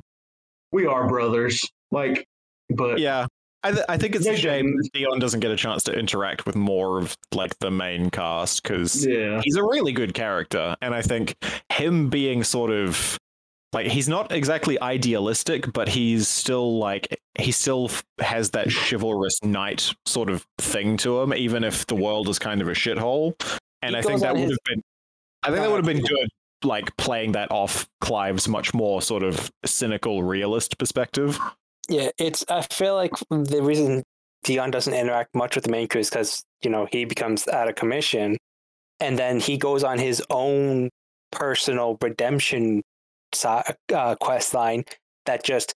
We 0.70 0.84
are 0.86 1.08
brothers. 1.08 1.66
Like, 1.90 2.26
but 2.68 2.98
Yeah. 2.98 3.26
I, 3.62 3.72
th- 3.72 3.84
I 3.88 3.98
think 3.98 4.14
it's 4.14 4.26
a 4.26 4.36
shame 4.36 4.78
Dion 4.94 5.18
doesn't 5.18 5.40
get 5.40 5.50
a 5.50 5.56
chance 5.56 5.82
to 5.84 5.92
interact 5.92 6.46
with 6.46 6.56
more 6.56 6.98
of 6.98 7.16
like 7.34 7.58
the 7.58 7.70
main 7.70 8.10
cast 8.10 8.62
because 8.62 9.04
yeah. 9.04 9.40
he's 9.44 9.56
a 9.56 9.62
really 9.62 9.92
good 9.92 10.14
character, 10.14 10.76
and 10.80 10.94
I 10.94 11.02
think 11.02 11.36
him 11.70 12.08
being 12.08 12.42
sort 12.42 12.70
of 12.70 13.18
like 13.72 13.86
he's 13.86 14.08
not 14.08 14.32
exactly 14.32 14.80
idealistic, 14.80 15.72
but 15.72 15.88
he's 15.88 16.26
still 16.26 16.78
like 16.78 17.20
he 17.38 17.52
still 17.52 17.86
f- 17.86 18.02
has 18.18 18.50
that 18.50 18.68
chivalrous 18.72 19.42
knight 19.44 19.92
sort 20.06 20.30
of 20.30 20.46
thing 20.58 20.96
to 20.98 21.20
him, 21.20 21.34
even 21.34 21.62
if 21.62 21.86
the 21.86 21.94
world 21.94 22.28
is 22.28 22.38
kind 22.38 22.62
of 22.62 22.68
a 22.68 22.72
shithole. 22.72 23.34
And 23.82 23.94
He 23.94 23.98
I 23.98 24.02
think 24.02 24.20
that 24.22 24.32
would 24.34 24.42
his- 24.42 24.50
have 24.50 24.58
been, 24.64 24.82
I 25.42 25.48
think 25.48 25.60
that 25.60 25.70
would 25.70 25.84
have 25.84 25.86
been 25.86 26.04
good, 26.04 26.28
like 26.64 26.96
playing 26.96 27.32
that 27.32 27.50
off 27.50 27.88
Clive's 28.00 28.48
much 28.48 28.74
more 28.74 29.00
sort 29.02 29.22
of 29.22 29.50
cynical, 29.64 30.22
realist 30.22 30.78
perspective. 30.78 31.38
Yeah, 31.90 32.10
it's. 32.18 32.44
I 32.48 32.62
feel 32.62 32.94
like 32.94 33.12
the 33.30 33.62
reason 33.62 34.04
Dion 34.44 34.70
doesn't 34.70 34.94
interact 34.94 35.34
much 35.34 35.56
with 35.56 35.64
the 35.64 35.72
main 35.72 35.88
crew 35.88 36.00
is 36.00 36.08
because 36.08 36.44
you 36.62 36.70
know 36.70 36.86
he 36.90 37.04
becomes 37.04 37.48
out 37.48 37.68
of 37.68 37.74
commission, 37.74 38.36
and 39.00 39.18
then 39.18 39.40
he 39.40 39.58
goes 39.58 39.82
on 39.82 39.98
his 39.98 40.22
own 40.30 40.90
personal 41.32 41.98
redemption 42.00 42.82
uh, 43.44 44.14
quest 44.20 44.54
line 44.54 44.84
that 45.26 45.42
just 45.42 45.74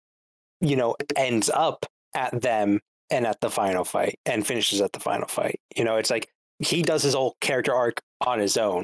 you 0.62 0.76
know 0.76 0.96
ends 1.16 1.50
up 1.50 1.88
at 2.14 2.40
them 2.42 2.80
and 3.10 3.26
at 3.26 3.42
the 3.42 3.50
final 3.50 3.84
fight 3.84 4.20
and 4.28 4.46
finishes 4.46 4.82
at 4.82 4.94
the 4.94 5.00
final 5.00 5.28
fight. 5.28 5.60
You 5.76 5.84
know, 5.84 5.98
it's 5.98 6.12
like 6.12 6.30
he 6.60 6.84
does 6.84 7.02
his 7.02 7.16
whole 7.16 7.36
character 7.42 7.74
arc 7.74 8.00
on 8.22 8.38
his 8.40 8.56
own. 8.56 8.84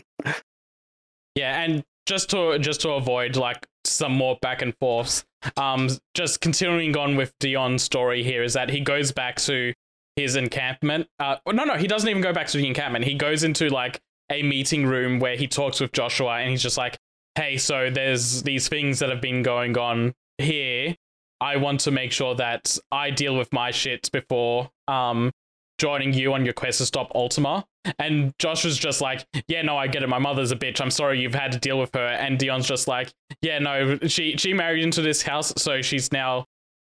Yeah, 1.35 1.61
and 1.61 1.83
just 2.07 2.31
to 2.31 2.57
just 2.57 2.81
to 2.81 2.89
avoid 2.89 3.35
like 3.35 3.67
some 3.91 4.13
more 4.13 4.37
back 4.41 4.61
and 4.61 4.73
forths, 4.79 5.25
um, 5.57 5.89
just 6.13 6.41
continuing 6.41 6.95
on 6.97 7.15
with 7.15 7.33
Dion's 7.39 7.83
story 7.83 8.23
here 8.23 8.43
is 8.43 8.53
that 8.53 8.69
he 8.69 8.79
goes 8.81 9.11
back 9.11 9.37
to 9.37 9.73
his 10.15 10.35
encampment. 10.35 11.07
Uh, 11.19 11.37
no, 11.47 11.63
no, 11.63 11.75
he 11.75 11.87
doesn't 11.87 12.09
even 12.09 12.21
go 12.21 12.33
back 12.33 12.47
to 12.47 12.57
the 12.57 12.67
encampment. 12.67 13.05
He 13.05 13.13
goes 13.13 13.43
into 13.43 13.69
like 13.69 13.99
a 14.31 14.43
meeting 14.43 14.85
room 14.85 15.19
where 15.19 15.35
he 15.35 15.47
talks 15.47 15.79
with 15.79 15.91
Joshua, 15.91 16.39
and 16.39 16.49
he's 16.49 16.61
just 16.61 16.77
like, 16.77 16.97
"Hey, 17.35 17.57
so 17.57 17.89
there's 17.89 18.43
these 18.43 18.67
things 18.67 18.99
that 18.99 19.09
have 19.09 19.21
been 19.21 19.43
going 19.43 19.77
on 19.77 20.13
here. 20.37 20.95
I 21.41 21.55
want 21.55 21.79
to 21.81 21.91
make 21.91 22.11
sure 22.11 22.35
that 22.35 22.77
I 22.91 23.11
deal 23.11 23.35
with 23.37 23.53
my 23.53 23.71
shit 23.71 24.09
before 24.11 24.71
um 24.87 25.31
joining 25.77 26.13
you 26.13 26.33
on 26.33 26.43
your 26.43 26.53
quest 26.53 26.79
to 26.79 26.85
stop 26.85 27.11
Ultima." 27.15 27.65
And 27.97 28.33
Josh 28.39 28.65
was 28.65 28.77
just 28.77 29.01
like, 29.01 29.25
yeah, 29.47 29.61
no, 29.61 29.77
I 29.77 29.87
get 29.87 30.03
it. 30.03 30.09
My 30.09 30.19
mother's 30.19 30.51
a 30.51 30.55
bitch. 30.55 30.81
I'm 30.81 30.91
sorry 30.91 31.19
you've 31.21 31.33
had 31.33 31.51
to 31.53 31.59
deal 31.59 31.79
with 31.79 31.93
her. 31.95 32.05
And 32.07 32.37
Dion's 32.37 32.67
just 32.67 32.87
like, 32.87 33.11
yeah, 33.41 33.59
no, 33.59 33.97
she 34.07 34.35
she 34.37 34.53
married 34.53 34.83
into 34.83 35.01
this 35.01 35.21
house, 35.21 35.53
so 35.57 35.81
she's 35.81 36.11
now 36.11 36.45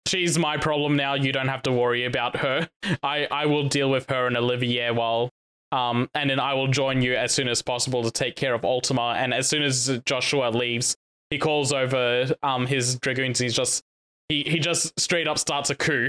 she's 0.07 0.39
my 0.39 0.57
problem 0.57 0.97
now. 0.97 1.15
You 1.15 1.32
don't 1.32 1.48
have 1.48 1.62
to 1.62 1.73
worry 1.73 2.05
about 2.05 2.36
her. 2.36 2.69
I 3.02 3.27
I 3.31 3.47
will 3.47 3.69
deal 3.69 3.90
with 3.90 4.09
her 4.11 4.27
and 4.27 4.36
Olivia 4.36 4.93
while 4.94 5.31
um 5.73 6.09
and 6.15 6.28
then 6.28 6.40
I 6.40 6.55
will 6.55 6.69
join 6.69 7.02
you 7.02 7.15
as 7.15 7.32
soon 7.32 7.48
as 7.48 7.62
possible 7.62 8.02
to 8.02 8.11
take 8.11 8.36
care 8.36 8.55
of 8.55 8.65
Ultima. 8.65 9.15
And 9.16 9.32
as 9.32 9.48
soon 9.48 9.62
as 9.62 10.01
Joshua 10.07 10.51
leaves, 10.51 10.97
he 11.31 11.39
calls 11.39 11.73
over 11.73 12.35
um 12.43 12.66
his 12.66 12.98
dragoons. 12.98 13.39
He's 13.39 13.55
just 13.55 13.82
he 14.28 14.43
he 14.44 14.59
just 14.59 14.98
straight 14.98 15.28
up 15.28 15.39
starts 15.39 15.70
a 15.70 15.74
coup, 15.74 16.09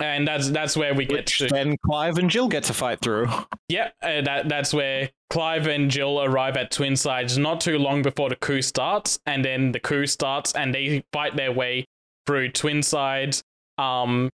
and 0.00 0.26
that's 0.26 0.50
that's 0.50 0.76
where 0.76 0.94
we 0.94 1.06
get 1.06 1.18
Which 1.18 1.38
to 1.38 1.48
then 1.48 1.76
Clive 1.84 2.18
and 2.18 2.28
Jill 2.30 2.48
get 2.48 2.64
to 2.64 2.74
fight 2.74 3.00
through. 3.00 3.28
yeah. 3.68 3.90
Uh, 4.02 4.20
that 4.22 4.48
that's 4.48 4.74
where 4.74 5.10
Clive 5.30 5.66
and 5.66 5.90
Jill 5.90 6.22
arrive 6.22 6.56
at 6.56 6.70
Twin 6.70 6.96
Sides 6.96 7.38
not 7.38 7.60
too 7.60 7.78
long 7.78 8.02
before 8.02 8.28
the 8.28 8.36
coup 8.36 8.62
starts, 8.62 9.18
and 9.26 9.44
then 9.44 9.72
the 9.72 9.80
coup 9.80 10.06
starts, 10.06 10.52
and 10.52 10.74
they 10.74 11.02
fight 11.12 11.36
their 11.36 11.52
way 11.52 11.86
through 12.26 12.50
Twin 12.50 12.82
Sides. 12.82 13.42
Um, 13.78 14.30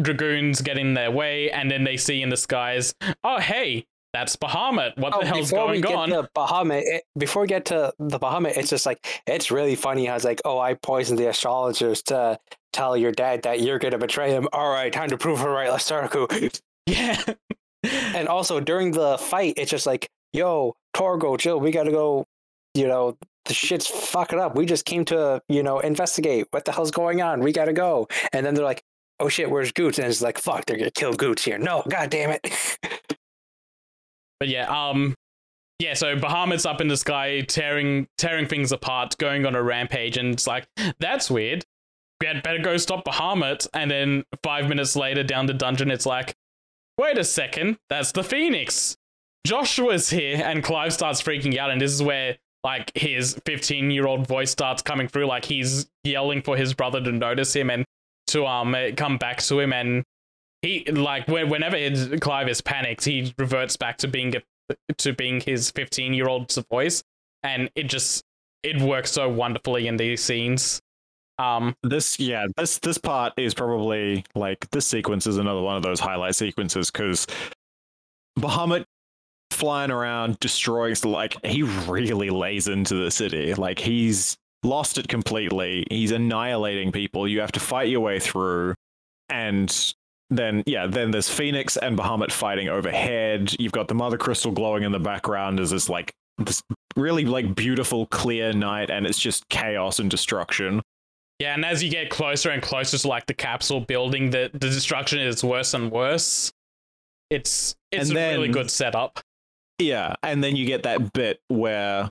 dragoons 0.00 0.60
get 0.60 0.78
in 0.78 0.94
their 0.94 1.10
way, 1.10 1.50
and 1.50 1.70
then 1.70 1.84
they 1.84 1.96
see 1.96 2.22
in 2.22 2.28
the 2.28 2.36
skies, 2.36 2.94
oh 3.22 3.38
hey, 3.38 3.86
that's 4.12 4.36
Bahamut. 4.36 4.96
What 4.96 5.18
the 5.20 5.26
hell's 5.26 5.50
before 5.50 5.70
we 5.70 5.80
going 5.80 6.10
get 6.10 6.16
on? 6.16 6.22
to 6.24 6.30
Bahamut, 6.36 6.82
it, 6.84 7.04
before 7.18 7.42
we 7.42 7.48
get 7.48 7.64
to 7.66 7.92
the 7.98 8.18
Bahamut, 8.18 8.56
it's 8.56 8.70
just 8.70 8.86
like 8.86 9.22
it's 9.26 9.50
really 9.50 9.74
funny 9.74 10.06
how 10.06 10.14
it's 10.16 10.24
like, 10.24 10.40
oh, 10.44 10.58
I 10.58 10.74
poisoned 10.74 11.18
the 11.18 11.28
astrologers 11.28 12.02
to 12.04 12.38
tell 12.74 12.96
your 12.96 13.12
dad 13.12 13.42
that 13.42 13.60
you're 13.60 13.78
gonna 13.78 13.98
betray 13.98 14.30
him. 14.30 14.48
All 14.52 14.70
right, 14.70 14.92
time 14.92 15.08
to 15.08 15.16
prove 15.16 15.38
her 15.40 15.50
right. 15.50 15.70
Let's 15.70 15.84
start 15.84 16.04
a 16.04 16.08
coup. 16.08 16.28
Yeah. 16.86 17.20
And 18.14 18.28
also 18.28 18.60
during 18.60 18.92
the 18.92 19.18
fight, 19.18 19.54
it's 19.58 19.70
just 19.70 19.84
like, 19.84 20.08
yo, 20.32 20.74
Torgal, 20.96 21.38
Jill, 21.38 21.60
we 21.60 21.70
gotta 21.70 21.90
go. 21.90 22.24
You 22.74 22.88
know, 22.88 23.18
the 23.44 23.52
shit's 23.52 23.86
fucking 23.86 24.38
up. 24.38 24.56
We 24.56 24.64
just 24.64 24.86
came 24.86 25.04
to, 25.06 25.42
you 25.48 25.62
know, 25.62 25.80
investigate 25.80 26.46
what 26.50 26.64
the 26.64 26.72
hell's 26.72 26.90
going 26.90 27.20
on. 27.20 27.40
We 27.40 27.52
gotta 27.52 27.74
go. 27.74 28.08
And 28.32 28.44
then 28.44 28.54
they're 28.54 28.64
like, 28.64 28.82
oh 29.20 29.28
shit, 29.28 29.50
where's 29.50 29.70
Goetz? 29.70 29.98
And 29.98 30.08
it's 30.08 30.22
like, 30.22 30.38
fuck, 30.38 30.64
they're 30.64 30.78
gonna 30.78 30.90
kill 30.90 31.12
Goetz 31.12 31.44
here. 31.44 31.58
No, 31.58 31.82
god 31.88 32.10
damn 32.10 32.30
it. 32.30 32.78
But 34.40 34.48
yeah, 34.48 34.66
um, 34.68 35.14
yeah. 35.78 35.94
So 35.94 36.16
Bahamut's 36.16 36.66
up 36.66 36.80
in 36.80 36.88
the 36.88 36.96
sky, 36.96 37.42
tearing 37.42 38.06
tearing 38.18 38.46
things 38.46 38.72
apart, 38.72 39.16
going 39.18 39.46
on 39.46 39.54
a 39.54 39.62
rampage, 39.62 40.16
and 40.16 40.34
it's 40.34 40.46
like 40.46 40.66
that's 40.98 41.30
weird. 41.30 41.64
Had 42.24 42.42
better 42.42 42.58
go 42.58 42.76
stop 42.76 43.04
Bahamut. 43.04 43.66
And 43.74 43.90
then 43.90 44.24
five 44.42 44.68
minutes 44.68 44.96
later, 44.96 45.22
down 45.22 45.46
the 45.46 45.54
dungeon, 45.54 45.90
it's 45.90 46.06
like, 46.06 46.34
wait 46.98 47.18
a 47.18 47.24
second, 47.24 47.78
that's 47.90 48.12
the 48.12 48.24
Phoenix. 48.24 48.96
Joshua's 49.46 50.08
here, 50.08 50.42
and 50.42 50.64
Clive 50.64 50.92
starts 50.92 51.20
freaking 51.20 51.58
out, 51.58 51.70
and 51.70 51.80
this 51.80 51.92
is 51.92 52.02
where 52.02 52.38
like 52.62 52.90
his 52.94 53.38
15 53.44 53.90
year 53.90 54.06
old 54.06 54.26
voice 54.26 54.50
starts 54.50 54.80
coming 54.80 55.06
through, 55.06 55.26
like 55.26 55.44
he's 55.44 55.86
yelling 56.02 56.40
for 56.40 56.56
his 56.56 56.72
brother 56.72 57.00
to 57.02 57.12
notice 57.12 57.54
him 57.54 57.68
and 57.68 57.84
to 58.28 58.46
um 58.46 58.74
come 58.96 59.18
back 59.18 59.42
to 59.42 59.60
him 59.60 59.70
and 59.70 60.02
he 60.64 60.84
like 60.90 61.28
whenever 61.28 61.76
his, 61.76 62.08
Clive 62.20 62.48
is 62.48 62.62
panicked, 62.62 63.04
he 63.04 63.34
reverts 63.38 63.76
back 63.76 63.98
to 63.98 64.08
being 64.08 64.34
a, 64.34 64.94
to 64.96 65.12
being 65.12 65.40
his 65.40 65.70
15 65.70 66.14
year 66.14 66.26
old's 66.26 66.56
voice, 66.70 67.04
and 67.42 67.70
it 67.74 67.84
just 67.84 68.24
it 68.62 68.80
works 68.80 69.12
so 69.12 69.28
wonderfully 69.28 69.86
in 69.86 69.98
these 69.98 70.24
scenes. 70.24 70.80
Um, 71.38 71.74
This, 71.82 72.18
yeah, 72.20 72.46
this 72.56 72.78
this 72.78 72.98
part 72.98 73.32
is 73.36 73.54
probably 73.54 74.24
like 74.34 74.68
this 74.70 74.86
sequence 74.86 75.26
is 75.26 75.36
another 75.36 75.60
one 75.60 75.76
of 75.76 75.82
those 75.82 76.00
highlight 76.00 76.34
sequences 76.34 76.90
because 76.90 77.26
Bahamut 78.38 78.84
flying 79.50 79.90
around 79.90 80.38
destroying 80.40 80.96
like 81.04 81.36
he 81.44 81.62
really 81.62 82.30
lays 82.30 82.68
into 82.68 82.94
the 82.94 83.10
city. 83.10 83.54
Like 83.54 83.78
he's 83.78 84.36
lost 84.62 84.98
it 84.98 85.08
completely. 85.08 85.86
He's 85.90 86.10
annihilating 86.10 86.92
people. 86.92 87.28
You 87.28 87.40
have 87.40 87.52
to 87.52 87.60
fight 87.60 87.88
your 87.88 88.00
way 88.00 88.18
through, 88.18 88.74
and 89.28 89.94
then 90.30 90.62
yeah, 90.66 90.86
then 90.86 91.10
there's 91.10 91.28
Phoenix 91.28 91.76
and 91.76 91.98
Bahamut 91.98 92.32
fighting 92.32 92.68
overhead. 92.68 93.54
You've 93.58 93.72
got 93.72 93.88
the 93.88 93.94
Mother 93.94 94.18
Crystal 94.18 94.52
glowing 94.52 94.82
in 94.82 94.92
the 94.92 94.98
background 94.98 95.60
as 95.60 95.70
this 95.70 95.88
like 95.88 96.12
this 96.38 96.62
really 96.96 97.24
like 97.24 97.54
beautiful 97.54 98.06
clear 98.06 98.52
night, 98.52 98.90
and 98.90 99.06
it's 99.06 99.18
just 99.18 99.48
chaos 99.48 99.98
and 99.98 100.10
destruction. 100.10 100.82
Yeah, 101.44 101.52
and 101.52 101.62
as 101.62 101.82
you 101.82 101.90
get 101.90 102.08
closer 102.08 102.48
and 102.48 102.62
closer 102.62 102.96
to 102.96 103.06
like 103.06 103.26
the 103.26 103.34
capsule 103.34 103.80
building, 103.80 104.30
the 104.30 104.48
the 104.54 104.70
destruction 104.70 105.20
is 105.20 105.44
worse 105.44 105.74
and 105.74 105.92
worse. 105.92 106.50
It's 107.28 107.76
it's 107.92 108.08
And 108.08 108.18
a 108.18 108.30
really 108.30 108.48
good 108.48 108.70
setup. 108.70 109.20
Yeah, 109.78 110.14
and 110.22 110.42
then 110.42 110.56
you 110.56 110.64
get 110.64 110.84
that 110.84 111.12
bit 111.12 111.40
where 111.48 112.08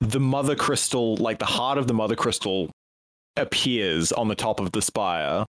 the 0.00 0.20
mother 0.20 0.54
crystal, 0.54 1.16
like 1.16 1.38
the 1.38 1.46
heart 1.46 1.78
of 1.78 1.86
the 1.86 1.94
mother 1.94 2.14
crystal, 2.14 2.70
appears 3.38 4.12
on 4.12 4.28
the 4.28 4.34
top 4.34 4.60
of 4.60 4.72
the 4.72 4.82
spire, 4.82 5.46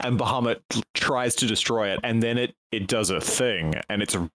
and 0.00 0.18
Bahamut 0.18 0.60
tries 0.94 1.34
to 1.36 1.46
destroy 1.46 1.92
it, 1.92 2.00
and 2.02 2.22
then 2.22 2.38
it 2.38 2.54
it 2.72 2.86
does 2.86 3.10
a 3.10 3.20
thing, 3.20 3.74
and 3.90 4.02
it's 4.02 4.14
a 4.14 4.30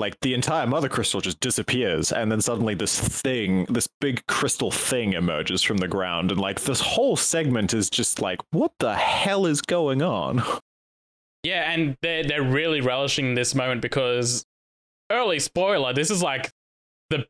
like 0.00 0.18
the 0.20 0.34
entire 0.34 0.66
mother 0.66 0.88
crystal 0.88 1.20
just 1.20 1.38
disappears, 1.38 2.10
and 2.10 2.32
then 2.32 2.40
suddenly 2.40 2.74
this 2.74 2.98
thing, 2.98 3.66
this 3.66 3.88
big 4.00 4.26
crystal 4.26 4.70
thing 4.70 5.12
emerges 5.12 5.62
from 5.62 5.76
the 5.76 5.86
ground, 5.86 6.32
and 6.32 6.40
like 6.40 6.62
this 6.62 6.80
whole 6.80 7.16
segment 7.16 7.72
is 7.74 7.88
just 7.88 8.20
like, 8.20 8.40
what 8.50 8.72
the 8.80 8.94
hell 8.94 9.46
is 9.46 9.62
going 9.62 10.02
on? 10.02 10.42
Yeah, 11.42 11.72
and 11.72 11.96
they're 12.02 12.22
they're 12.22 12.42
really 12.42 12.82
relishing 12.82 13.34
this 13.34 13.54
moment 13.54 13.80
because 13.80 14.44
early 15.10 15.38
spoiler, 15.38 15.94
this 15.94 16.10
is 16.10 16.22
like 16.22 16.50
the 17.08 17.26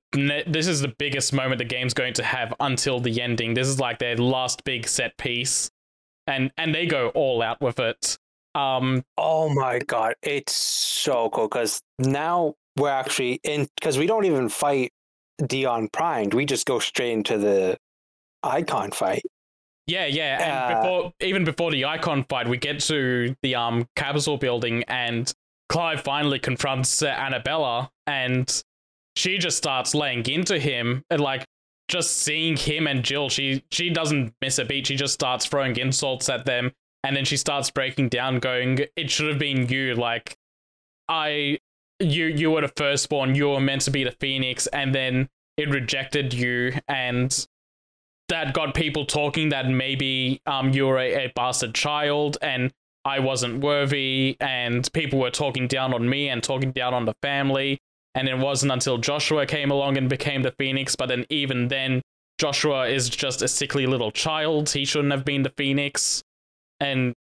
this 0.47 0.67
is 0.67 0.81
the 0.81 0.93
biggest 0.99 1.33
moment 1.33 1.59
the 1.59 1.65
game's 1.65 1.95
going 1.95 2.15
to 2.15 2.25
have 2.25 2.53
until 2.61 2.99
the 3.01 3.23
ending. 3.23 3.55
This 3.55 3.69
is 3.69 3.79
like 3.79 4.01
their 4.01 4.17
last 4.17 4.65
big 4.65 4.89
set 4.89 5.17
piece, 5.17 5.71
and 6.27 6.51
and 6.59 6.75
they 6.75 6.87
go 6.87 7.11
all 7.11 7.41
out 7.41 7.61
with 7.61 7.79
it. 7.79 8.19
Um, 8.55 9.05
Oh 9.17 9.49
my 9.55 9.79
god, 9.79 10.15
it's 10.23 10.55
so 10.57 11.31
cool 11.31 11.47
because 11.47 11.81
now 11.99 12.55
we're 12.77 12.89
actually 12.91 13.41
in 13.45 13.69
because 13.77 13.99
we 13.99 14.07
don't 14.07 14.25
even 14.25 14.49
fight 14.49 14.93
Dion 15.47 15.89
primed. 15.93 16.35
We 16.35 16.45
just 16.47 16.67
go 16.67 16.79
straight 16.79 17.13
into 17.13 17.39
the 17.39 17.79
Eikon 18.43 18.93
fight. 18.93 19.23
yeah, 19.87 20.07
yeah, 20.07 20.43
and 20.43 20.53
Uh, 20.53 20.81
before 20.83 21.13
even 21.21 21.45
before 21.45 21.71
the 21.71 21.85
Eikon 21.85 22.25
fight, 22.29 22.49
we 22.49 22.57
get 22.57 22.81
to 22.81 23.35
the 23.43 23.55
um 23.55 23.87
capsule 23.97 24.39
building, 24.39 24.85
and 24.89 25.33
Clive 25.69 26.03
finally 26.03 26.39
confronts 26.39 27.03
uh, 27.03 27.07
Annabella, 27.09 27.91
and 28.07 28.63
she 29.17 29.39
just 29.39 29.57
starts 29.57 29.95
laying 29.95 30.25
into 30.27 30.59
him, 30.59 31.05
and 31.11 31.21
like 31.21 31.45
just 31.89 32.19
seeing 32.19 32.57
him 32.57 32.87
and 32.87 33.05
Jill, 33.05 33.29
she 33.29 33.63
she 33.71 33.91
doesn't 33.91 34.33
miss 34.41 34.59
a 34.59 34.65
beat. 34.65 34.87
She 34.87 34.97
just 34.97 35.15
starts 35.15 35.47
throwing 35.47 35.77
insults 35.77 36.29
at 36.29 36.45
them, 36.47 36.73
and 37.05 37.17
then 37.17 37.25
she 37.25 37.37
starts 37.37 37.71
breaking 37.71 38.09
down, 38.11 38.39
going, 38.39 38.81
"It 38.97 39.11
should 39.11 39.29
have 39.29 39.39
been 39.39 39.69
you. 39.69 39.95
Like, 39.95 40.37
I, 41.09 41.59
you, 42.01 42.27
you 42.27 42.51
were 42.51 42.63
the 42.63 42.73
firstborn. 42.77 43.35
You 43.35 43.51
were 43.51 43.61
meant 43.61 43.83
to 43.83 43.91
be 43.91 44.05
the 44.05 44.15
phoenix, 44.21 44.67
and 44.69 44.95
then 44.95 45.29
it 45.57 45.69
rejected 45.69 46.33
you, 46.33 46.73
and 46.89 47.47
that 48.29 48.55
got 48.55 48.75
people 48.75 49.05
talking 49.05 49.49
that 49.51 49.69
maybe 49.69 50.41
um 50.47 50.73
you 50.73 50.87
were 50.87 50.99
a, 50.99 51.27
a 51.27 51.33
bastard 51.35 51.75
child, 51.75 52.39
and 52.43 52.73
I 53.05 53.19
wasn't 53.19 53.61
worthy, 53.63 54.37
and 54.41 54.91
people 54.93 55.19
were 55.19 55.31
talking 55.31 55.67
down 55.67 55.95
on 55.95 56.09
me 56.09 56.29
and 56.29 56.43
talking 56.43 56.73
down 56.73 56.95
on 56.95 57.05
the 57.05 57.15
family." 57.23 57.79
And 58.17 58.29
it 58.29 58.39
wasn't 58.39 58.73
until 58.73 58.99
Joshua 58.99 59.47
came 59.47 59.71
along 59.71 59.97
and 59.97 60.09
became 60.09 60.43
the 60.43 60.51
Phoenix, 60.59 60.97
but 60.97 61.07
then 61.07 61.27
even 61.31 61.69
then, 61.69 62.03
Joshua 62.39 62.89
is 62.89 63.09
just 63.09 63.41
a 63.41 63.47
sickly 63.47 63.87
little 63.87 64.11
child. 64.11 64.71
He 64.71 64.85
shouldn't 64.85 65.13
have 65.13 65.25
been 65.25 65.45
the 65.45 65.53
Phoenix. 65.57 66.21
And 66.81 67.15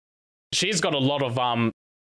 she's 0.53 0.79
got 0.79 0.93
a 0.93 0.99
lot 0.99 1.23
of 1.23 1.37
um 1.37 1.71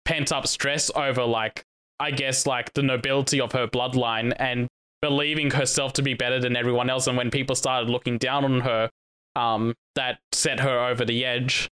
pent 0.03 0.31
up 0.31 0.47
stress 0.47 0.91
over 0.95 1.23
like 1.23 1.63
I 1.99 2.11
guess 2.11 2.45
like 2.45 2.73
the 2.73 2.83
nobility 2.83 3.41
of 3.41 3.51
her 3.53 3.67
bloodline 3.67 4.33
and 4.37 4.67
believing 5.01 5.51
herself 5.51 5.93
to 5.93 6.01
be 6.01 6.13
better 6.13 6.39
than 6.39 6.55
everyone 6.55 6.89
else. 6.89 7.07
And 7.07 7.17
when 7.17 7.31
people 7.31 7.55
started 7.55 7.89
looking 7.89 8.17
down 8.17 8.45
on 8.45 8.61
her, 8.61 8.89
um, 9.35 9.73
that 9.95 10.19
set 10.31 10.59
her 10.59 10.87
over 10.87 11.05
the 11.05 11.25
edge. 11.25 11.69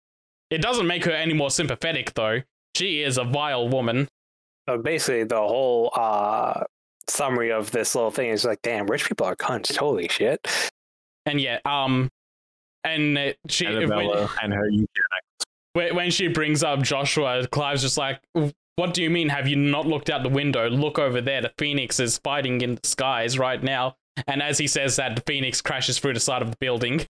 It 0.49 0.61
doesn't 0.61 0.87
make 0.87 1.05
her 1.05 1.11
any 1.11 1.33
more 1.33 1.51
sympathetic 1.51 2.13
though. 2.13 2.41
She 2.75 3.01
is 3.01 3.17
a 3.17 3.23
vile 3.23 3.67
woman. 3.67 4.07
So 4.67 4.77
basically, 4.77 5.23
the 5.23 5.35
whole 5.35 5.91
uh, 5.95 6.63
summary 7.07 7.51
of 7.51 7.71
this 7.71 7.95
little 7.95 8.11
thing 8.11 8.29
is 8.29 8.45
like, 8.45 8.61
damn, 8.61 8.87
rich 8.87 9.07
people 9.07 9.25
are 9.25 9.35
cunts. 9.35 9.75
Holy 9.75 10.07
shit. 10.07 10.47
And 11.25 11.41
yeah, 11.41 11.59
um, 11.65 12.09
and 12.83 13.17
it, 13.17 13.37
she 13.47 13.65
when, 13.65 13.91
and 14.41 14.53
her 14.53 14.69
eugenics. 14.69 14.89
when 15.73 15.95
when 15.95 16.11
she 16.11 16.27
brings 16.27 16.63
up 16.63 16.81
Joshua, 16.81 17.47
Clive's 17.47 17.81
just 17.81 17.97
like, 17.97 18.19
"What 18.79 18.93
do 18.93 19.03
you 19.03 19.09
mean? 19.09 19.27
Have 19.29 19.47
you 19.47 19.57
not 19.57 19.85
looked 19.85 20.09
out 20.09 20.23
the 20.23 20.29
window? 20.29 20.69
Look 20.69 20.97
over 20.97 21.19
there. 21.19 21.41
The 21.41 21.51
phoenix 21.57 21.99
is 21.99 22.17
fighting 22.19 22.61
in 22.61 22.75
the 22.75 22.87
skies 22.87 23.37
right 23.37 23.61
now." 23.61 23.97
And 24.25 24.41
as 24.41 24.57
he 24.57 24.67
says 24.67 24.95
that, 24.95 25.15
the 25.17 25.23
phoenix 25.25 25.61
crashes 25.61 25.99
through 25.99 26.13
the 26.13 26.19
side 26.19 26.41
of 26.41 26.51
the 26.51 26.57
building 26.59 27.05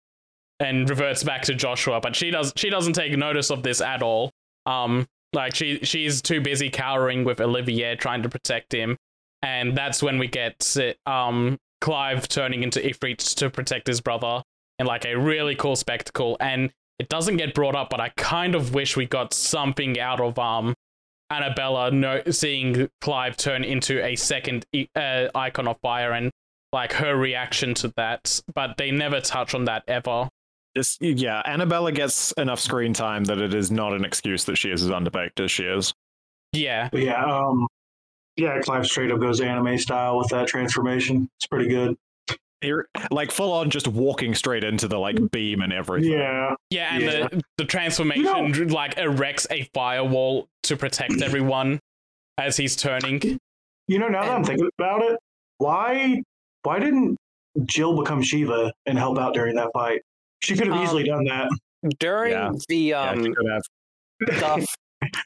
and 0.60 0.88
reverts 0.88 1.22
back 1.24 1.42
to 1.42 1.54
Joshua. 1.54 2.00
But 2.00 2.16
she 2.16 2.30
does 2.30 2.52
she 2.56 2.70
doesn't 2.70 2.92
take 2.92 3.16
notice 3.16 3.50
of 3.50 3.62
this 3.62 3.80
at 3.80 4.02
all. 4.02 4.30
Um, 4.64 5.06
like 5.32 5.54
she 5.54 5.80
she's 5.82 6.22
too 6.22 6.40
busy 6.40 6.70
cowering 6.70 7.24
with 7.24 7.40
Olivier 7.40 7.96
trying 7.96 8.22
to 8.22 8.28
protect 8.28 8.72
him, 8.72 8.96
and 9.42 9.76
that's 9.76 10.02
when 10.02 10.18
we 10.18 10.28
get 10.28 10.76
um 11.06 11.58
Clive 11.80 12.26
turning 12.28 12.62
into 12.62 12.80
Ifrit 12.80 13.34
to 13.36 13.50
protect 13.50 13.86
his 13.86 14.00
brother 14.00 14.42
in 14.78 14.86
like 14.86 15.04
a 15.04 15.14
really 15.14 15.54
cool 15.54 15.76
spectacle. 15.76 16.36
And 16.40 16.72
it 16.98 17.08
doesn't 17.08 17.36
get 17.36 17.54
brought 17.54 17.74
up, 17.76 17.90
but 17.90 18.00
I 18.00 18.08
kind 18.16 18.54
of 18.54 18.72
wish 18.72 18.96
we 18.96 19.04
got 19.04 19.34
something 19.34 20.00
out 20.00 20.20
of 20.20 20.38
um 20.38 20.74
Annabella 21.30 21.90
no- 21.90 22.22
seeing 22.30 22.88
Clive 23.00 23.36
turn 23.36 23.64
into 23.64 24.04
a 24.04 24.16
second 24.16 24.64
e- 24.72 24.88
uh, 24.94 25.28
Eikon 25.34 25.66
of 25.68 25.78
fire 25.80 26.12
and 26.12 26.30
like 26.72 26.92
her 26.94 27.16
reaction 27.16 27.74
to 27.74 27.92
that, 27.96 28.40
but 28.54 28.76
they 28.76 28.90
never 28.90 29.20
touch 29.20 29.54
on 29.54 29.64
that 29.64 29.82
ever. 29.88 30.28
Just, 30.76 31.00
yeah, 31.00 31.40
Annabella 31.46 31.90
gets 31.90 32.32
enough 32.32 32.60
screen 32.60 32.92
time 32.92 33.24
that 33.24 33.38
it 33.38 33.54
is 33.54 33.70
not 33.70 33.92
an 33.94 34.04
excuse 34.04 34.44
that 34.44 34.56
she 34.56 34.70
is 34.70 34.82
as 34.84 34.90
underbaked 34.90 35.40
as 35.42 35.50
she 35.50 35.64
is. 35.64 35.94
Yeah, 36.52 36.88
But 36.92 37.00
yeah, 37.02 37.24
um, 37.24 37.66
yeah, 38.36 38.60
Clive 38.60 38.86
straight 38.86 39.10
up 39.10 39.20
goes 39.20 39.40
anime 39.40 39.78
style 39.78 40.18
with 40.18 40.28
that 40.28 40.46
transformation. 40.48 41.28
It's 41.38 41.46
pretty 41.46 41.68
good. 41.68 41.96
Here, 42.60 42.88
like 43.10 43.30
full 43.30 43.52
on, 43.52 43.70
just 43.70 43.86
walking 43.88 44.34
straight 44.34 44.64
into 44.64 44.88
the 44.88 44.98
like 44.98 45.30
beam 45.30 45.60
and 45.62 45.72
everything. 45.72 46.12
Yeah, 46.12 46.54
yeah, 46.70 46.88
and 46.94 47.02
Yeah. 47.04 47.28
the 47.28 47.42
the 47.58 47.64
transformation 47.64 48.68
like 48.68 48.96
erects 48.98 49.46
a 49.50 49.64
firewall 49.74 50.48
to 50.68 50.76
protect 50.76 51.20
everyone 51.22 51.78
as 52.38 52.56
he's 52.56 52.76
turning. 52.76 53.38
you 53.88 53.98
know, 53.98 54.08
now 54.08 54.22
that 54.22 54.30
I'm 54.32 54.44
thinking 54.44 54.68
about 54.78 55.02
it, 55.02 55.18
why 55.58 56.22
why 56.62 56.78
didn't 56.80 57.16
Jill 57.64 57.96
become 58.02 58.22
Shiva 58.22 58.72
and 58.86 58.98
help 58.98 59.18
out 59.18 59.32
during 59.34 59.54
that 59.56 59.70
fight? 59.72 60.02
She 60.42 60.54
could 60.56 60.66
have 60.66 60.76
Um, 60.76 60.82
easily 60.84 61.04
done 61.04 61.24
that. 61.24 61.48
During 61.98 62.32
Yeah. 62.32 62.50
the 62.68 62.94
um, 62.94 63.24
she 63.24 63.32
could 63.32 63.46
have. 63.48 63.62
stuff 64.38 64.74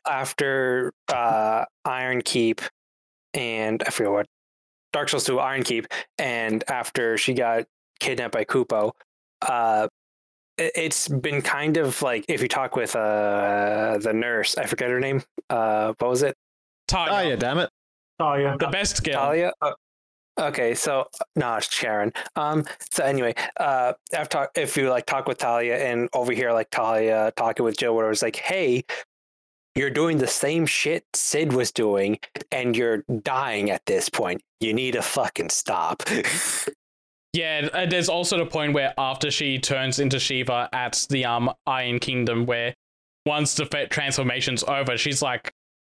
after 0.06 0.92
uh, 1.08 1.64
Iron 1.84 2.20
Keep 2.22 2.60
and 3.34 3.82
I 3.86 3.90
forget 3.90 4.12
what 4.12 4.26
Dark 4.92 5.08
Souls 5.08 5.24
2 5.24 5.38
Iron 5.38 5.62
Keep 5.62 5.86
and 6.18 6.62
after 6.68 7.16
she 7.16 7.32
got 7.34 7.64
kidnapped 8.00 8.32
by 8.32 8.44
Kupo, 8.44 8.92
uh, 9.48 9.88
it- 9.88 9.90
it's 10.60 11.08
been 11.08 11.42
kind 11.42 11.76
of 11.76 12.00
like 12.02 12.24
if 12.28 12.42
you 12.42 12.48
talk 12.48 12.76
with 12.76 12.94
uh, 12.94 13.98
the 14.00 14.12
nurse, 14.12 14.56
I 14.58 14.66
forget 14.66 14.90
her 14.90 15.00
name. 15.00 15.22
Uh, 15.48 15.94
what 15.98 16.10
was 16.10 16.22
it? 16.22 16.36
Tarja, 16.88 17.08
Oh 17.10 17.20
yeah, 17.20 17.36
damn 17.36 17.58
it. 17.58 17.70
Oh 18.18 18.34
yeah, 18.34 18.56
the 18.58 18.68
best 18.68 19.02
girl. 19.02 19.14
Tarja. 19.14 19.52
Uh, 19.62 19.72
okay, 20.38 20.74
so 20.74 21.08
no, 21.36 21.56
it's 21.56 21.72
Sharon. 21.72 22.12
Um, 22.36 22.64
so 22.90 23.04
anyway, 23.04 23.34
uh, 23.58 23.94
I've 24.16 24.28
talked 24.28 24.58
if 24.58 24.76
you 24.76 24.90
like 24.90 25.06
talk 25.06 25.26
with 25.26 25.38
Tarja 25.38 25.80
and 25.80 26.08
over 26.12 26.32
here 26.32 26.52
like 26.52 26.70
Tarja 26.70 27.34
talking 27.34 27.64
with 27.64 27.76
Jill, 27.78 27.94
where 27.94 28.06
it 28.06 28.10
was 28.10 28.22
like, 28.22 28.36
hey, 28.36 28.84
you're 29.74 29.90
doing 29.90 30.18
the 30.18 30.26
same 30.26 30.66
shit 30.66 31.04
Cid 31.14 31.52
was 31.52 31.70
doing, 31.72 32.18
and 32.52 32.76
you're 32.76 33.04
dying 33.22 33.70
at 33.70 33.86
this 33.86 34.08
point. 34.08 34.42
You 34.60 34.74
need 34.74 34.92
to 34.92 35.02
fucking 35.02 35.50
stop. 35.50 36.02
Yeah, 37.32 37.68
uh, 37.72 37.86
there's 37.86 38.08
also 38.08 38.38
the 38.38 38.46
point 38.46 38.72
where 38.72 38.92
after 38.98 39.30
she 39.30 39.58
turns 39.58 39.98
into 40.00 40.18
Shiva 40.18 40.68
at 40.72 41.06
the 41.10 41.24
um 41.24 41.50
Iron 41.66 41.98
Kingdom, 42.00 42.44
where 42.46 42.74
once 43.26 43.54
the 43.54 43.66
transformation's 43.90 44.64
over, 44.64 44.96
she's 44.96 45.22
like, 45.22 45.52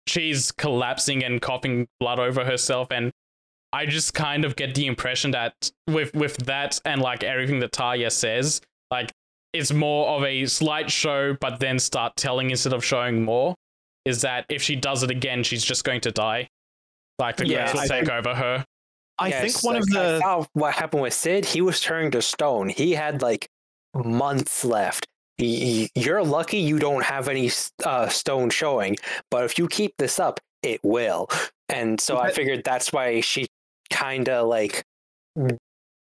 she's 0.07 0.53
collapsing 0.53 1.25
and 1.25 1.41
coughing 1.41 1.87
blood 2.01 2.19
over 2.19 2.45
herself, 2.45 2.89
and 2.91 3.11
I 3.73 3.87
just 3.87 4.13
kind 4.13 4.45
of 4.45 4.57
get 4.57 4.75
the 4.75 4.87
impression 4.87 5.31
that 5.31 5.55
with 5.89 6.15
with 6.15 6.37
that 6.45 6.79
and 6.85 7.01
like 7.01 7.25
everything 7.25 7.61
that 7.61 7.73
Tarja 7.73 8.13
says, 8.13 8.61
like 8.91 9.11
it's 9.55 9.73
more 9.73 10.09
of 10.09 10.25
a 10.25 10.45
slight 10.47 10.91
show, 10.91 11.35
but 11.41 11.61
then 11.61 11.79
start 11.79 12.15
telling 12.17 12.51
instead 12.51 12.73
of 12.75 12.85
showing 12.85 13.23
more. 13.25 13.55
Is 14.05 14.21
that 14.23 14.45
if 14.51 14.63
she 14.63 14.75
does 14.77 15.03
it 15.05 15.11
again, 15.11 15.45
she's 15.45 15.65
just 15.65 15.85
going 15.85 16.01
to 16.03 16.11
die? 16.11 16.49
Like 17.19 17.37
the 17.37 17.47
Yeah, 17.47 17.73
will 17.73 17.81
take 17.83 17.89
think- 17.89 18.11
over 18.11 18.35
her. 18.35 18.65
I 19.23 19.29
Yeah, 19.29 19.41
think 19.43 19.63
one 19.63 19.77
of 19.77 19.89
like, 19.91 20.23
I 20.23 20.39
the 20.41 20.49
what 20.55 20.75
happened 20.75 21.03
with 21.03 21.15
Cid. 21.15 21.45
He 21.45 21.61
was 21.61 21.81
turned 21.81 22.13
to 22.13 22.23
stone. 22.23 22.69
He 22.69 22.93
had 22.93 23.23
like 23.23 23.49
months 23.95 24.65
left. 24.65 25.07
You're 25.39 26.23
lucky 26.23 26.59
you 26.59 26.79
don't 26.79 27.05
have 27.05 27.29
any 27.29 27.51
uh, 27.85 28.09
stone 28.09 28.51
showing, 28.51 28.97
but 29.31 29.45
if 29.45 29.59
you 29.59 29.67
keep 29.69 29.95
this 29.99 30.21
up, 30.21 30.39
it 30.63 30.81
will. 30.85 31.29
And 31.69 32.01
so 32.01 32.19
I 32.19 32.31
figured 32.31 32.63
that's 32.65 32.93
why 32.93 33.21
she 33.21 33.47
kind 33.91 34.29
of 34.29 34.47
like 34.47 34.85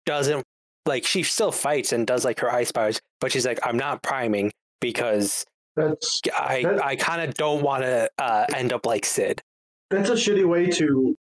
doesn't 0.06 0.44
like 0.86 1.06
she 1.06 1.24
still 1.24 1.52
fights 1.52 1.94
and 1.94 2.06
does 2.06 2.26
like 2.26 2.40
her 2.42 2.52
ice 2.52 2.72
powers, 2.72 3.00
but 3.22 3.32
she's 3.32 3.46
like, 3.46 3.60
I'm 3.64 3.78
not 3.78 4.04
priming 4.04 4.52
because 4.82 5.46
that's 5.76 6.22
I 6.34 6.66
I 6.84 6.96
kind 6.96 7.28
of 7.28 7.34
don't 7.36 7.64
want 7.64 7.84
to 7.84 8.10
uh, 8.20 8.46
end 8.54 8.74
up 8.74 8.86
like 8.86 9.06
Cid. 9.06 9.42
that's 9.90 10.10
a 10.10 10.14
shitty 10.14 10.48
way 10.48 10.68
to 10.72 11.16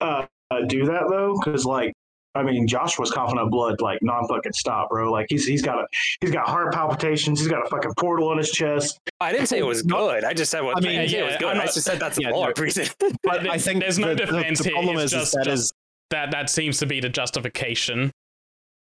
uh, 0.00 0.26
uh, 0.50 0.60
do 0.66 0.84
that 0.86 1.04
though, 1.08 1.38
because 1.42 1.64
like. 1.64 1.92
I 2.32 2.44
mean, 2.44 2.68
Josh 2.68 2.96
was 2.96 3.10
coughing 3.10 3.40
up 3.40 3.50
blood 3.50 3.80
like 3.80 3.98
non 4.02 4.24
fucking 4.28 4.52
stop, 4.52 4.90
bro. 4.90 5.10
Like 5.10 5.26
he's 5.28 5.44
he's 5.44 5.62
got 5.62 5.80
a 5.80 5.86
he's 6.20 6.30
got 6.30 6.46
heart 6.48 6.72
palpitations. 6.72 7.40
He's 7.40 7.48
got 7.48 7.66
a 7.66 7.68
fucking 7.68 7.90
portal 7.98 8.30
in 8.30 8.38
his 8.38 8.52
chest. 8.52 9.00
I 9.20 9.32
didn't 9.32 9.48
say 9.48 9.58
it 9.58 9.66
was 9.66 9.82
good. 9.82 10.22
I 10.22 10.32
just 10.32 10.48
said 10.52 10.60
what 10.60 10.76
I 10.76 10.80
mean, 10.80 11.00
I 11.00 11.06
didn't 11.08 11.24
it 11.24 11.26
was 11.26 11.36
good. 11.38 11.48
I'm 11.56 11.60
I 11.60 11.64
just 11.64 11.82
said 11.82 11.98
that's 11.98 12.18
a 12.18 12.22
Yeah, 12.22 12.30
lore 12.30 12.52
no. 12.56 12.62
reason. 12.62 12.86
But 13.24 13.42
There- 13.42 13.50
I 13.50 13.58
think 13.58 13.80
there's 13.80 13.98
no 13.98 14.14
the, 14.14 14.26
the- 14.26 14.26
defense 14.26 14.58
the, 14.60 14.64
here, 14.66 14.72
problem 14.74 14.98
it's 14.98 15.06
is, 15.06 15.10
just- 15.10 15.26
is 15.26 15.32
that 15.32 15.44
just- 15.44 15.62
is 15.64 15.72
That 16.10 16.30
that 16.30 16.50
seems 16.50 16.78
to 16.78 16.86
be 16.86 17.00
the 17.00 17.08
justification. 17.08 18.12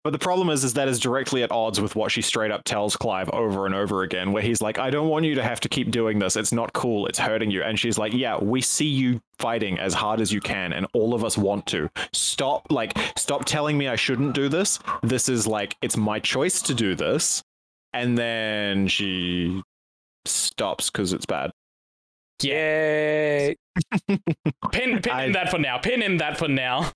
But 0.04 0.12
the 0.12 0.20
problem 0.20 0.50
is, 0.50 0.66
is 0.66 0.74
that 0.74 0.90
is 0.90 1.00
directly 1.00 1.44
at 1.44 1.52
odds 1.52 1.80
with 1.80 1.96
what 1.96 2.12
she 2.12 2.22
straight 2.22 2.52
up 2.52 2.66
tells 2.66 2.98
Clive 2.98 3.30
over 3.30 3.66
and 3.66 3.74
over 3.74 4.04
again, 4.04 4.34
where 4.34 4.44
he's 4.44 4.62
like, 4.62 4.78
"I 4.78 4.90
don't 4.90 5.08
want 5.08 5.24
you 5.24 5.34
to 5.36 5.44
have 5.44 5.62
to 5.62 5.70
keep 5.70 5.92
doing 5.92 6.20
this. 6.20 6.36
It's 6.36 6.52
not 6.52 6.74
cool. 6.74 7.08
It's 7.08 7.18
hurting 7.20 7.52
you." 7.52 7.64
And 7.64 7.80
she's 7.80 7.98
like, 7.98 8.12
"Yeah, 8.14 8.38
we 8.38 8.60
see 8.60 8.86
you 8.88 9.22
fighting 9.40 9.80
as 9.80 9.94
hard 9.94 10.20
as 10.20 10.34
you 10.34 10.42
can, 10.42 10.74
and 10.74 10.88
all 10.94 11.14
of 11.14 11.24
us 11.24 11.38
want 11.38 11.66
to. 11.68 11.90
Stop, 12.12 12.68
like, 12.70 12.98
stop 13.18 13.46
telling 13.46 13.78
me 13.78 13.88
I 13.88 13.96
shouldn't 13.96 14.34
do 14.34 14.50
this. 14.50 14.78
This 15.04 15.30
is 15.30 15.48
like, 15.48 15.78
it's 15.82 15.96
my 15.96 16.20
choice 16.20 16.62
to 16.64 16.74
do 16.74 16.96
this." 16.96 17.42
And 17.94 18.18
then 18.18 18.88
she 18.88 19.62
stops 20.26 20.90
because 20.90 21.14
it's 21.14 21.26
bad. 21.26 21.52
Yay! 22.42 23.56
Pin 24.10 24.20
pin 24.72 25.02
I- 25.10 25.26
in 25.26 25.32
that 25.32 25.50
for 25.50 25.60
now. 25.60 25.78
Pin 25.78 26.02
in 26.02 26.18
that 26.18 26.38
for 26.38 26.50
now, 26.50 26.92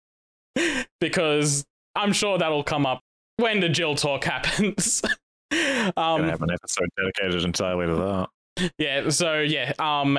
because 0.99 1.65
I'm 1.98 2.14
sure 2.14 2.38
that'll 2.38 2.64
come 2.64 2.86
up 2.86 3.02
when 3.38 3.60
the 3.60 3.69
Jill 3.69 3.95
talk 3.95 4.24
happens. 4.34 5.02
Um, 5.52 5.94
gonna 5.95 6.32
have 6.32 6.41
an 6.41 6.52
episode 6.52 6.90
dedicated 6.98 7.44
entirely 7.44 7.88
to 7.88 7.95
that. 8.57 8.72
Yeah, 8.78 9.10
so 9.10 9.40
yeah, 9.41 9.74
um 9.80 10.18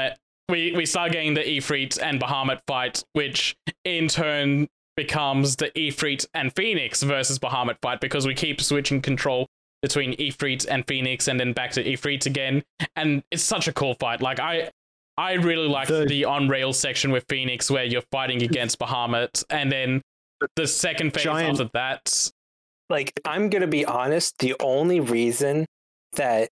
we 0.49 0.73
we 0.73 0.87
start 0.87 1.13
getting 1.13 1.35
the 1.35 1.43
Ifrit 1.43 1.99
and 2.03 2.21
Bahamut 2.21 2.61
fight, 2.67 3.05
which 3.13 3.57
in 3.85 4.09
turn 4.09 4.69
becomes 4.97 5.57
the 5.57 5.71
Ifrit 5.77 6.27
and 6.35 6.55
Phoenix 6.57 7.03
versus 7.03 7.39
Bahamut 7.39 7.77
fight 7.83 8.01
because 8.01 8.27
we 8.27 8.35
keep 8.35 8.61
switching 8.61 9.01
control 9.03 9.47
between 9.83 10.15
Ifrit 10.17 10.67
and 10.69 10.85
Phoenix 10.89 11.29
and 11.29 11.39
then 11.39 11.53
back 11.53 11.71
to 11.73 11.85
Ifrit 11.85 12.27
again. 12.27 12.63
And 12.97 13.23
it's 13.31 13.43
such 13.45 13.69
a 13.69 13.73
cool 13.73 13.95
fight. 13.95 14.23
Like 14.23 14.41
I 14.41 14.71
I 15.17 15.35
really 15.35 15.69
like 15.69 15.89
The- 15.89 16.07
the, 16.07 16.25
on 16.25 16.49
rail 16.49 16.73
section 16.73 17.11
with 17.11 17.25
Phoenix 17.29 17.71
where 17.71 17.85
you're 17.85 18.03
fighting 18.11 18.43
against 18.49 18.79
Bahamut 18.79 19.45
and 19.51 19.71
then 19.71 20.01
the 20.57 20.67
second 20.67 21.13
phase 21.15 21.25
Giant- 21.25 21.61
after 21.61 21.71
that 21.75 22.31
Like, 22.91 23.13
I'm 23.25 23.51
gonna 23.51 23.67
be 23.67 23.85
honest. 23.85 24.39
The 24.39 24.55
only 24.61 25.01
reason 25.01 25.67
that 26.15 26.49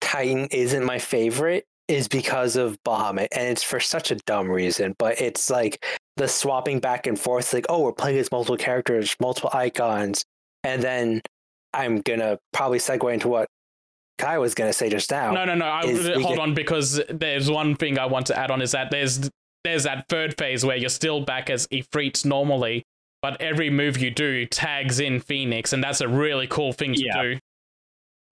Titan 0.00 0.46
isn't 0.50 0.84
my 0.84 0.98
favorite 0.98 1.64
is 1.88 2.06
because 2.08 2.56
of 2.56 2.76
Bahamut, 2.84 3.28
and 3.32 3.48
it's 3.48 3.62
for 3.62 3.80
such 3.80 4.10
a 4.10 4.16
dumb 4.26 4.48
reason. 4.48 4.94
But 4.98 5.20
it's 5.20 5.50
like 5.50 5.84
the 6.16 6.28
swapping 6.28 6.78
back 6.80 7.06
and 7.06 7.18
forth. 7.18 7.52
Like, 7.52 7.66
oh, 7.68 7.80
we're 7.80 7.92
playing 7.92 8.18
as 8.18 8.30
multiple 8.30 8.56
characters, 8.56 9.16
multiple 9.20 9.50
Eikons, 9.52 10.24
and 10.62 10.82
then 10.82 11.22
I'm 11.72 12.00
gonna 12.00 12.38
probably 12.52 12.78
segue 12.78 13.12
into 13.12 13.28
what 13.28 13.48
Kai 14.18 14.38
was 14.38 14.54
gonna 14.54 14.72
say 14.72 14.88
just 14.88 15.10
now. 15.10 15.32
No, 15.32 15.44
no, 15.44 15.54
no. 15.54 15.66
I, 15.66 15.82
hold 15.82 16.04
get- 16.28 16.38
on, 16.38 16.54
because 16.54 17.02
there's 17.08 17.50
one 17.50 17.74
thing 17.76 17.98
I 17.98 18.06
want 18.06 18.26
to 18.26 18.38
add 18.38 18.50
on 18.50 18.62
is 18.62 18.72
that 18.72 18.90
there's 18.90 19.28
there's 19.64 19.82
that 19.82 20.06
third 20.08 20.38
phase 20.38 20.64
where 20.64 20.76
you're 20.76 20.88
still 20.88 21.20
back 21.22 21.50
as 21.50 21.66
Ifrit 21.68 22.24
normally, 22.24 22.84
but 23.30 23.40
every 23.40 23.70
move 23.70 23.98
you 23.98 24.10
do 24.10 24.46
tags 24.46 25.00
in 25.00 25.20
Phoenix, 25.20 25.72
and 25.72 25.82
that's 25.82 26.00
a 26.00 26.08
really 26.08 26.46
cool 26.46 26.72
thing 26.72 26.94
to 26.94 27.02
Yeah. 27.04 27.22
do. 27.22 27.38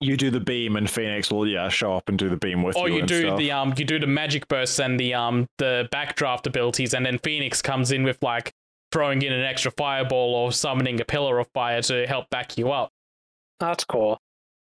You 0.00 0.16
do 0.16 0.30
the 0.30 0.40
beam, 0.40 0.76
and 0.76 0.88
Phoenix 0.90 1.30
will 1.30 1.46
yeah 1.46 1.68
show 1.68 1.94
up 1.94 2.08
and 2.08 2.18
do 2.18 2.28
the 2.28 2.36
beam 2.36 2.62
with 2.62 2.76
Or 2.76 2.88
you. 2.88 2.94
you 2.94 3.00
and 3.00 3.08
do 3.08 3.20
stuff. 3.22 3.38
the 3.38 3.50
um 3.52 3.74
you 3.76 3.84
do 3.84 3.98
the 3.98 4.06
magic 4.06 4.46
bursts 4.48 4.78
and 4.78 4.98
the 5.00 5.14
um 5.14 5.46
the 5.58 5.88
backdraft 5.92 6.46
abilities, 6.46 6.94
and 6.94 7.04
then 7.06 7.18
Phoenix 7.18 7.62
comes 7.62 7.90
in 7.92 8.02
with 8.04 8.22
like 8.22 8.52
throwing 8.92 9.22
in 9.22 9.32
an 9.32 9.42
extra 9.42 9.70
fireball 9.72 10.34
or 10.34 10.52
summoning 10.52 11.00
a 11.00 11.04
pillar 11.04 11.38
of 11.38 11.48
fire 11.54 11.80
to 11.82 12.06
help 12.06 12.28
back 12.30 12.56
you 12.58 12.70
up. 12.70 12.90
That's 13.60 13.84
cool. 13.84 14.18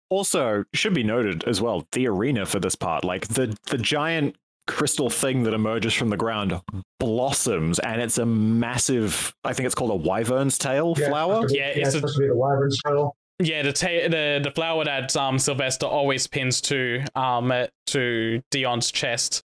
Also, 0.10 0.64
should 0.74 0.94
be 0.94 1.04
noted 1.04 1.44
as 1.46 1.62
well, 1.62 1.88
the 1.94 2.08
arena 2.08 2.46
for 2.46 2.60
this 2.60 2.76
part, 2.76 3.04
like 3.04 3.28
the 3.30 3.58
the 3.70 3.78
giant 3.78 4.36
crystal 4.68 5.10
thing 5.10 5.44
that 5.44 5.54
emerges 5.54 5.94
from 5.94 6.10
the 6.10 6.18
ground 6.18 6.60
blossoms 7.00 7.80
and 7.80 8.00
it's 8.02 8.18
a 8.18 8.26
massive 8.26 9.34
I 9.44 9.54
think 9.54 9.66
it's 9.66 9.76
called 9.76 9.92
a 9.92 9.96
wyvern's 9.96 10.58
tail 10.58 10.96
flower. 10.96 11.46
Yeah, 11.50 11.68
it's 11.68 11.90
a- 11.90 11.92
supposed 11.94 12.16
to 12.16 12.22
be 12.22 12.28
the 12.28 12.36
wyvern 12.36 12.72
spell. 12.72 13.16
Yeah, 13.40 13.64
the 13.64 13.74
ta- 13.74 14.08
the 14.08 14.40
the 14.44 14.52
flower 14.52 14.86
that 14.86 15.16
um 15.18 15.40
Sylvestre 15.40 15.88
always 15.88 16.28
pins 16.28 16.62
to 16.62 17.04
um 17.16 17.52
uh, 17.52 17.68
to 17.88 18.42
Dion's 18.52 18.92
chest. 18.92 19.44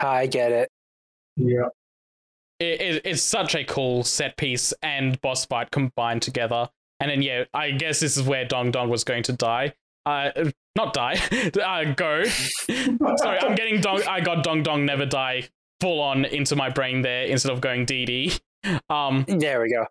I 0.00 0.26
get 0.26 0.50
it. 0.52 0.68
Yeah. 1.36 1.68
it, 2.60 2.80
it, 2.80 3.02
it's 3.04 3.22
such 3.22 3.54
a 3.54 3.64
cool 3.64 4.04
set 4.04 4.36
piece 4.36 4.72
and 4.82 5.20
boss 5.20 5.44
fight 5.46 5.70
combined 5.70 6.22
together. 6.22 6.68
And 7.00 7.10
then 7.10 7.22
yeah, 7.22 7.44
I 7.54 7.70
guess 7.70 8.00
this 8.00 8.16
is 8.16 8.22
where 8.24 8.44
Dong 8.44 8.70
Dong 8.72 8.88
was 8.88 9.04
going 9.04 9.22
to 9.24 9.32
die. 9.32 9.74
Uh, 10.06 10.50
not 10.76 10.94
die. 10.94 11.20
uh, 11.64 11.92
go. 11.94 12.24
Sorry, 12.24 13.38
I'm 13.38 13.54
getting 13.54 13.80
Dong. 13.80 14.02
I 14.08 14.20
got 14.20 14.44
Dong 14.44 14.62
Dong 14.62 14.84
never 14.84 15.06
die 15.06 15.48
full 15.80 16.00
on 16.00 16.24
into 16.24 16.56
my 16.56 16.70
brain 16.70 17.02
there 17.02 17.24
instead 17.24 17.52
of 17.52 17.60
going 17.60 17.86
DD. 17.86 18.40
Um, 18.88 19.24
There 19.28 19.60
we 19.60 19.70
go. 19.70 19.86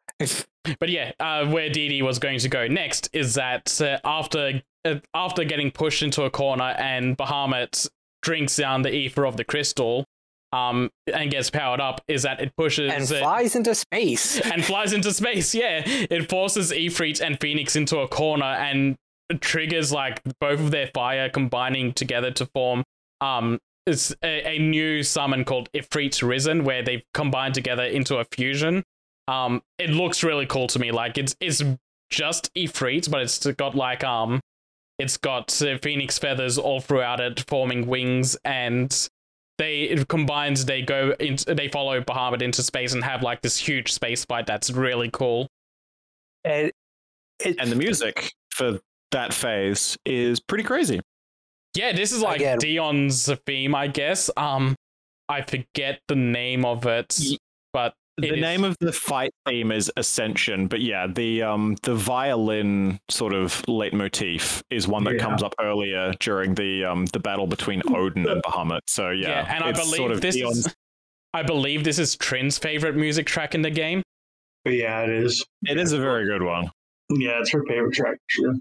but 0.79 0.89
yeah, 0.89 1.11
uh, 1.19 1.45
where 1.45 1.69
Dee 1.69 1.89
Dee 1.89 2.01
was 2.01 2.19
going 2.19 2.39
to 2.39 2.49
go 2.49 2.67
next 2.67 3.09
is 3.13 3.35
that 3.35 3.79
uh, 3.81 3.99
after 4.03 4.61
uh, 4.85 4.95
after 5.13 5.43
getting 5.43 5.71
pushed 5.71 6.03
into 6.03 6.23
a 6.23 6.29
corner 6.29 6.75
and 6.77 7.17
Bahamut 7.17 7.87
drinks 8.21 8.55
down 8.55 8.81
the 8.81 8.93
ether 8.93 9.25
of 9.25 9.37
the 9.37 9.43
crystal, 9.43 10.05
um, 10.53 10.91
and 11.11 11.31
gets 11.31 11.49
powered 11.49 11.81
up, 11.81 12.01
is 12.07 12.23
that 12.23 12.39
it 12.39 12.55
pushes 12.55 12.91
and 12.91 13.07
flies 13.07 13.55
into 13.55 13.73
space. 13.73 14.39
and 14.51 14.63
flies 14.63 14.93
into 14.93 15.11
space. 15.13 15.53
Yeah, 15.53 15.81
it 15.85 16.29
forces 16.29 16.71
Ifrit 16.71 17.21
and 17.21 17.39
Phoenix 17.39 17.75
into 17.75 17.97
a 17.99 18.07
corner 18.07 18.45
and 18.45 18.95
triggers 19.41 19.91
like 19.91 20.21
both 20.39 20.59
of 20.59 20.71
their 20.71 20.87
fire 20.93 21.29
combining 21.29 21.93
together 21.93 22.31
to 22.31 22.45
form 22.47 22.83
um 23.21 23.59
it's 23.85 24.15
a, 24.23 24.55
a 24.55 24.59
new 24.59 25.03
summon 25.03 25.43
called 25.43 25.69
Ifrit's 25.73 26.23
Risen, 26.23 26.63
where 26.63 26.83
they've 26.83 27.03
combined 27.13 27.53
together 27.53 27.83
into 27.83 28.17
a 28.17 28.25
fusion. 28.25 28.83
Um, 29.27 29.61
it 29.77 29.89
looks 29.89 30.23
really 30.23 30.45
cool 30.45 30.67
to 30.67 30.79
me. 30.79 30.91
Like 30.91 31.17
it's 31.17 31.35
it's 31.39 31.61
just 32.09 32.53
Ifrit, 32.53 33.09
but 33.09 33.21
it's 33.21 33.45
got 33.45 33.75
like 33.75 34.03
um, 34.03 34.39
it's 34.99 35.17
got 35.17 35.61
uh, 35.61 35.77
phoenix 35.81 36.17
feathers 36.17 36.57
all 36.57 36.79
throughout 36.79 37.19
it, 37.19 37.43
forming 37.47 37.87
wings, 37.87 38.37
and 38.45 39.09
they 39.57 39.83
it 39.83 40.07
combines. 40.07 40.65
They 40.65 40.81
go 40.81 41.13
in, 41.19 41.37
they 41.47 41.67
follow 41.67 41.99
Bahamut 42.01 42.41
into 42.41 42.63
space 42.63 42.93
and 42.93 43.03
have 43.03 43.21
like 43.21 43.41
this 43.41 43.57
huge 43.57 43.91
space 43.91 44.23
fight. 44.25 44.45
That's 44.45 44.71
really 44.71 45.09
cool. 45.11 45.47
And, 46.45 46.71
it, 47.39 47.55
And 47.59 47.71
the 47.71 47.75
music 47.75 48.33
for 48.49 48.79
that 49.13 49.33
phase 49.33 49.97
is 50.05 50.39
pretty 50.39 50.63
crazy. 50.63 50.99
Yeah, 51.75 51.91
this 51.93 52.11
is 52.11 52.21
like 52.21 52.37
Again- 52.37 52.59
Dion's 52.59 53.31
theme, 53.47 53.73
I 53.73 53.87
guess. 53.87 54.29
Um, 54.37 54.75
I 55.29 55.41
forget 55.41 55.99
the 56.07 56.15
name 56.15 56.65
of 56.65 56.85
it, 56.85 57.17
Ye- 57.19 57.37
but 57.71 57.93
The 58.17 58.27
It 58.27 58.33
is- 58.35 58.41
name 58.41 58.63
of 58.63 58.77
the 58.79 58.91
fight 58.91 59.31
theme 59.47 59.71
is 59.71 59.91
Ascension, 59.97 60.67
but 60.67 60.81
yeah, 60.81 61.07
the 61.07 61.41
um 61.41 61.77
the 61.81 61.95
violin 61.95 62.99
sort 63.09 63.33
of 63.33 63.63
leitmotif 63.67 64.61
is 64.69 64.87
one 64.87 65.03
that 65.05 65.15
Yeah. 65.15 65.23
comes 65.23 65.41
up 65.41 65.55
earlier 65.59 66.11
during 66.19 66.53
the 66.53 66.85
um 66.85 67.07
the 67.07 67.17
battle 67.17 67.47
between 67.47 67.81
Odin 67.87 68.29
and 68.29 68.43
Bahamut. 68.43 68.81
So 68.85 69.09
yeah, 69.09 69.29
yeah, 69.29 69.55
and 69.55 69.63
I 69.63 69.71
believe 69.71 69.95
sort 69.95 70.11
of 70.11 70.21
this 70.21 70.35
Dion's- 70.35 70.67
is. 70.67 70.75
I 71.33 71.41
believe 71.41 71.83
this 71.83 71.97
is 71.97 72.15
Trin's 72.15 72.59
favorite 72.59 72.95
music 72.95 73.25
track 73.25 73.55
in 73.55 73.63
the 73.63 73.71
game. 73.71 74.03
Yeah, 74.65 75.01
it 75.01 75.09
is. 75.09 75.43
it 75.65 75.79
is 75.79 75.91
a 75.93 75.97
very 75.99 76.25
good 76.27 76.43
one. 76.43 76.69
Yeah, 77.09 77.39
it's 77.39 77.49
her 77.49 77.63
favorite 77.67 77.95
track. 77.95 78.19
Sure. 78.29 78.53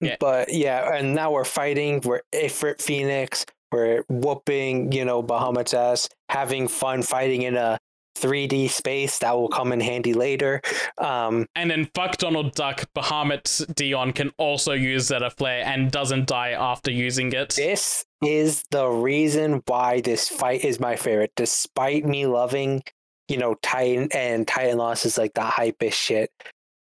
Yeah. 0.00 0.16
But 0.20 0.52
yeah, 0.52 0.94
and 0.94 1.14
now 1.14 1.32
we're 1.32 1.44
fighting. 1.44 2.00
We're 2.04 2.22
Ifrit 2.34 2.80
Phoenix. 2.80 3.46
We're 3.72 4.04
whooping, 4.08 4.92
you 4.92 5.04
know, 5.04 5.22
Bahamut's 5.22 5.74
ass, 5.74 6.08
having 6.28 6.68
fun 6.68 7.02
fighting 7.02 7.42
in 7.42 7.56
a 7.56 7.78
3D 8.16 8.70
space 8.70 9.18
that 9.18 9.36
will 9.36 9.48
come 9.48 9.72
in 9.72 9.80
handy 9.80 10.14
later. 10.14 10.62
Um, 10.98 11.46
And 11.54 11.70
then 11.70 11.88
fuck 11.94 12.16
Donald 12.16 12.54
Duck, 12.54 12.84
Bahamut 12.94 13.74
Dion 13.74 14.12
can 14.12 14.32
also 14.38 14.72
use 14.72 15.06
Zeta 15.08 15.30
Flare 15.30 15.64
and 15.66 15.90
doesn't 15.90 16.26
die 16.26 16.50
after 16.52 16.90
using 16.90 17.32
it. 17.32 17.50
this 17.50 18.04
is 18.22 18.64
the 18.70 18.88
reason 18.88 19.62
why 19.66 20.00
this 20.00 20.28
fight 20.28 20.64
is 20.64 20.80
my 20.80 20.96
favorite, 20.96 21.32
despite 21.36 22.06
me 22.06 22.26
loving, 22.26 22.82
you 23.28 23.36
know, 23.36 23.54
Titan 23.62 24.08
and 24.14 24.48
Titan 24.48 24.78
Lost 24.78 25.04
is 25.04 25.18
like 25.18 25.34
the 25.34 25.42
hypest 25.42 25.92
shit. 25.92 26.30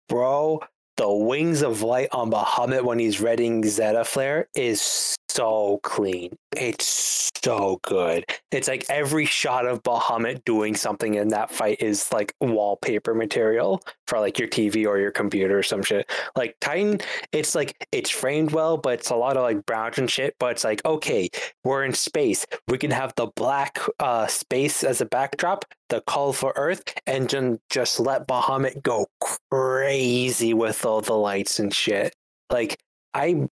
Bro, 0.09 0.61
the 0.97 1.11
wings 1.11 1.63
of 1.63 1.83
light 1.83 2.09
on 2.13 2.31
Bahamut 2.31 2.85
when 2.85 2.99
he's 2.99 3.21
reading 3.21 3.63
Zettaflare 3.63 4.45
is 4.55 5.17
so 5.35 5.81
clean. 5.83 6.37
It's 6.57 7.31
so 7.43 7.81
good. 7.83 8.25
It's 8.51 8.69
like 8.69 8.85
every 8.91 9.25
shot 9.25 9.67
of 9.67 9.83
Bahamut 9.83 10.45
doing 10.45 10.77
something 10.77 11.15
in 11.15 11.29
that 11.29 11.51
fight 11.51 11.81
is 11.81 12.13
like 12.13 12.35
wallpaper 12.41 13.15
material 13.15 13.83
for 14.07 14.21
like 14.21 14.39
your 14.39 14.49
TV 14.49 14.87
or 14.87 14.99
your 14.99 15.11
computer 15.11 15.59
or 15.59 15.63
some 15.63 15.83
shit. 15.83 16.11
Like 16.37 16.57
Titan, 16.61 17.01
it's 17.33 17.55
like 17.55 17.75
it's 17.93 18.11
framed 18.11 18.53
well, 18.53 18.77
but 18.77 19.01
it's 19.01 19.11
a 19.11 19.17
lot 19.17 19.37
of 19.37 19.43
like 19.43 19.65
browns 19.65 19.99
and 19.99 20.11
shit. 20.11 20.35
But 20.39 20.53
it's 20.53 20.65
like, 20.65 20.85
okay, 20.85 21.31
we're 21.65 21.85
in 21.85 21.95
space. 21.95 22.47
We 22.69 22.79
can 22.79 22.91
have 22.91 23.13
the 23.17 23.29
black 23.35 23.79
uh 23.99 24.27
space 24.27 24.85
as 24.85 25.01
a 25.01 25.07
backdrop, 25.07 25.65
the 25.89 26.03
call 26.03 26.33
for 26.33 26.53
earth, 26.57 26.83
and 27.07 27.29
then 27.29 27.59
just 27.71 27.99
let 27.99 28.29
Bahamut 28.29 28.83
go 28.83 29.07
crazy 29.51 30.55
with 30.55 30.85
all 30.85 31.01
the 31.01 31.15
lights 31.15 31.59
and 31.59 31.75
shit. 31.75 32.15
Like 32.51 32.79
I 33.15 33.49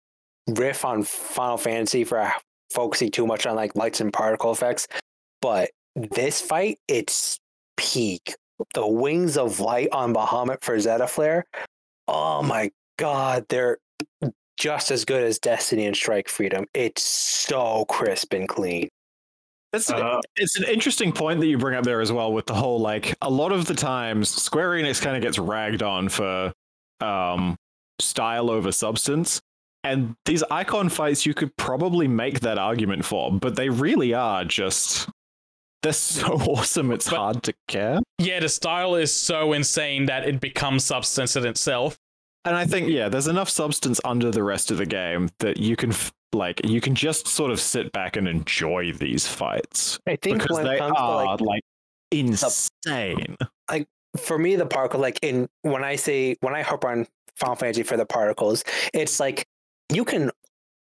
riff 0.58 0.86
on 0.86 1.04
Final 1.04 1.58
Fantasy 1.58 2.04
for 2.04 2.32
focusing 2.72 3.12
too 3.12 3.26
much 3.26 3.46
on 3.46 3.56
like 3.56 3.76
lights 3.76 4.02
and 4.02 4.14
particle 4.14 4.52
effects, 4.52 4.88
but 5.42 5.72
this 5.96 6.42
fight, 6.42 6.80
it's 6.88 7.40
peak. 7.78 8.36
The 8.74 8.88
wings 8.88 9.38
of 9.38 9.60
light 9.60 9.90
on 9.92 10.14
Bahamut 10.14 10.62
for 10.62 10.76
Zettaflare. 10.76 11.44
Oh 12.08 12.44
my 12.44 12.72
god, 12.98 13.46
they're 13.50 13.78
just 14.58 14.92
as 14.92 15.06
good 15.06 15.24
as 15.24 15.40
Destiny 15.40 15.86
and 15.86 15.96
Strike 15.96 16.28
Freedom. 16.28 16.66
It's 16.74 17.02
so 17.02 17.86
crisp 17.86 18.34
and 18.34 18.48
clean. 18.48 18.90
It's 19.72 19.90
Uh, 19.90 20.20
it's 20.36 20.58
an 20.58 20.66
interesting 20.66 21.12
point 21.12 21.40
that 21.40 21.48
you 21.48 21.58
bring 21.58 21.78
up 21.78 21.84
there 21.84 22.02
as 22.02 22.12
well 22.12 22.34
with 22.34 22.48
the 22.48 22.56
whole 22.56 22.80
like 22.80 23.16
a 23.22 23.30
lot 23.30 23.52
of 23.52 23.66
the 23.66 23.76
times 23.76 24.30
Square 24.30 24.72
Enix 24.72 25.02
kind 25.02 25.16
of 25.16 25.22
gets 25.22 25.38
ragged 25.38 25.84
on 25.84 26.10
for 26.10 26.52
um 27.02 27.56
style 28.00 28.50
over 28.50 28.72
substance. 28.72 29.40
And 29.92 30.16
these 30.26 30.44
Eikon 30.52 30.90
fights 30.90 31.26
you 31.26 31.34
could 31.34 31.56
probably 31.58 32.08
make 32.08 32.42
that 32.42 32.58
argument 32.58 33.06
for, 33.06 33.32
but 33.32 33.56
they 33.56 33.70
really 33.70 34.14
are 34.14 34.46
just 34.46 35.10
they're 35.82 35.94
so 35.94 36.34
awesome 36.48 36.92
it's 36.92 37.10
But- 37.10 37.18
hard 37.18 37.44
to 37.44 37.54
care. 37.68 38.00
Yeah, 38.18 38.40
the 38.42 38.50
style 38.50 38.96
is 38.96 39.14
so 39.14 39.54
insane 39.54 40.06
that 40.08 40.28
it 40.28 40.40
becomes 40.42 40.84
substance 40.84 41.36
in 41.36 41.46
itself. 41.46 41.98
And 42.46 42.56
I 42.56 42.66
think 42.66 42.90
yeah, 42.90 43.10
there's 43.10 43.28
enough 43.28 43.50
substance 43.50 44.00
under 44.06 44.32
the 44.32 44.44
rest 44.44 44.72
of 44.72 44.78
the 44.78 44.86
game 44.86 45.30
that 45.40 45.58
you 45.58 45.76
can 45.76 45.92
f- 45.92 46.12
like 46.32 46.62
you 46.66 46.80
can 46.80 46.96
just 46.96 47.28
sort 47.28 47.52
of 47.52 47.60
sit 47.60 47.92
back 47.92 48.16
and 48.16 48.28
enjoy 48.28 48.92
these 48.94 49.26
fights 49.28 50.00
I 50.08 50.16
think 50.16 50.42
because 50.42 50.58
they 50.60 50.76
it 50.76 50.80
comes 50.80 50.96
to 50.96 51.00
are 51.02 51.26
like 51.26 51.42
like 51.42 51.62
insane. 52.12 53.36
Like 53.70 53.88
for 54.18 54.38
me 54.38 54.56
the 54.56 54.66
particle 54.66 55.00
like 55.00 55.20
in 55.22 55.48
when 55.62 55.84
i 55.84 55.96
say 55.96 56.36
when 56.42 56.56
i 56.56 56.62
harp 56.64 56.84
on 56.84 57.06
final 57.36 57.56
fantasy 57.56 57.84
for 57.84 57.96
the 57.98 58.06
particles 58.06 58.64
it's 58.94 59.20
like 59.20 59.46
you 59.92 60.06
can 60.06 60.32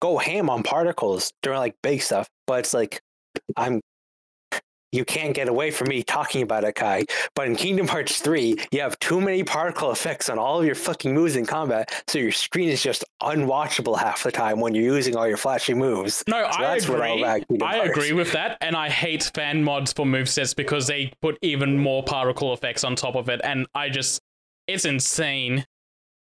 go 0.01 0.17
ham 0.17 0.49
on 0.49 0.63
particles 0.63 1.31
during 1.41 1.59
like 1.59 1.75
big 1.83 2.01
stuff 2.01 2.29
but 2.47 2.59
it's 2.59 2.73
like 2.73 3.01
i'm 3.57 3.81
you 4.91 5.05
can't 5.05 5.35
get 5.35 5.47
away 5.47 5.69
from 5.69 5.87
me 5.87 6.01
talking 6.01 6.41
about 6.41 6.63
it 6.63 6.73
kai 6.73 7.03
but 7.35 7.47
in 7.47 7.55
kingdom 7.55 7.87
hearts 7.87 8.21
3 8.21 8.55
you 8.71 8.81
have 8.81 8.97
too 8.99 9.21
many 9.21 9.43
particle 9.43 9.91
effects 9.91 10.29
on 10.29 10.39
all 10.39 10.59
of 10.59 10.65
your 10.65 10.75
fucking 10.75 11.13
moves 11.13 11.35
in 11.35 11.45
combat 11.45 12.03
so 12.07 12.17
your 12.17 12.31
screen 12.31 12.69
is 12.69 12.81
just 12.81 13.03
unwatchable 13.21 13.97
half 13.97 14.23
the 14.23 14.31
time 14.31 14.59
when 14.59 14.73
you're 14.73 14.95
using 14.95 15.15
all 15.15 15.27
your 15.27 15.37
flashy 15.37 15.73
moves 15.73 16.23
No, 16.27 16.49
So 16.51 16.63
I 16.63 16.75
agree. 16.75 17.23
I 17.61 17.77
agree 17.77 18.13
with 18.13 18.31
that, 18.31 18.57
and 18.61 18.75
I 18.75 18.89
hate 18.89 19.29
fan 19.35 19.63
mods 19.63 19.93
for 19.93 20.05
movesets 20.05 20.55
because 20.55 20.87
they 20.87 21.11
put 21.21 21.37
even 21.41 21.77
more 21.77 22.03
particle 22.03 22.53
effects 22.53 22.83
on 22.83 22.95
top 22.95 23.15
of 23.15 23.29
it, 23.29 23.41
and 23.43 23.67
I 23.75 23.89
just 23.89 24.21
it's 24.67 24.85
insane. 24.85 25.65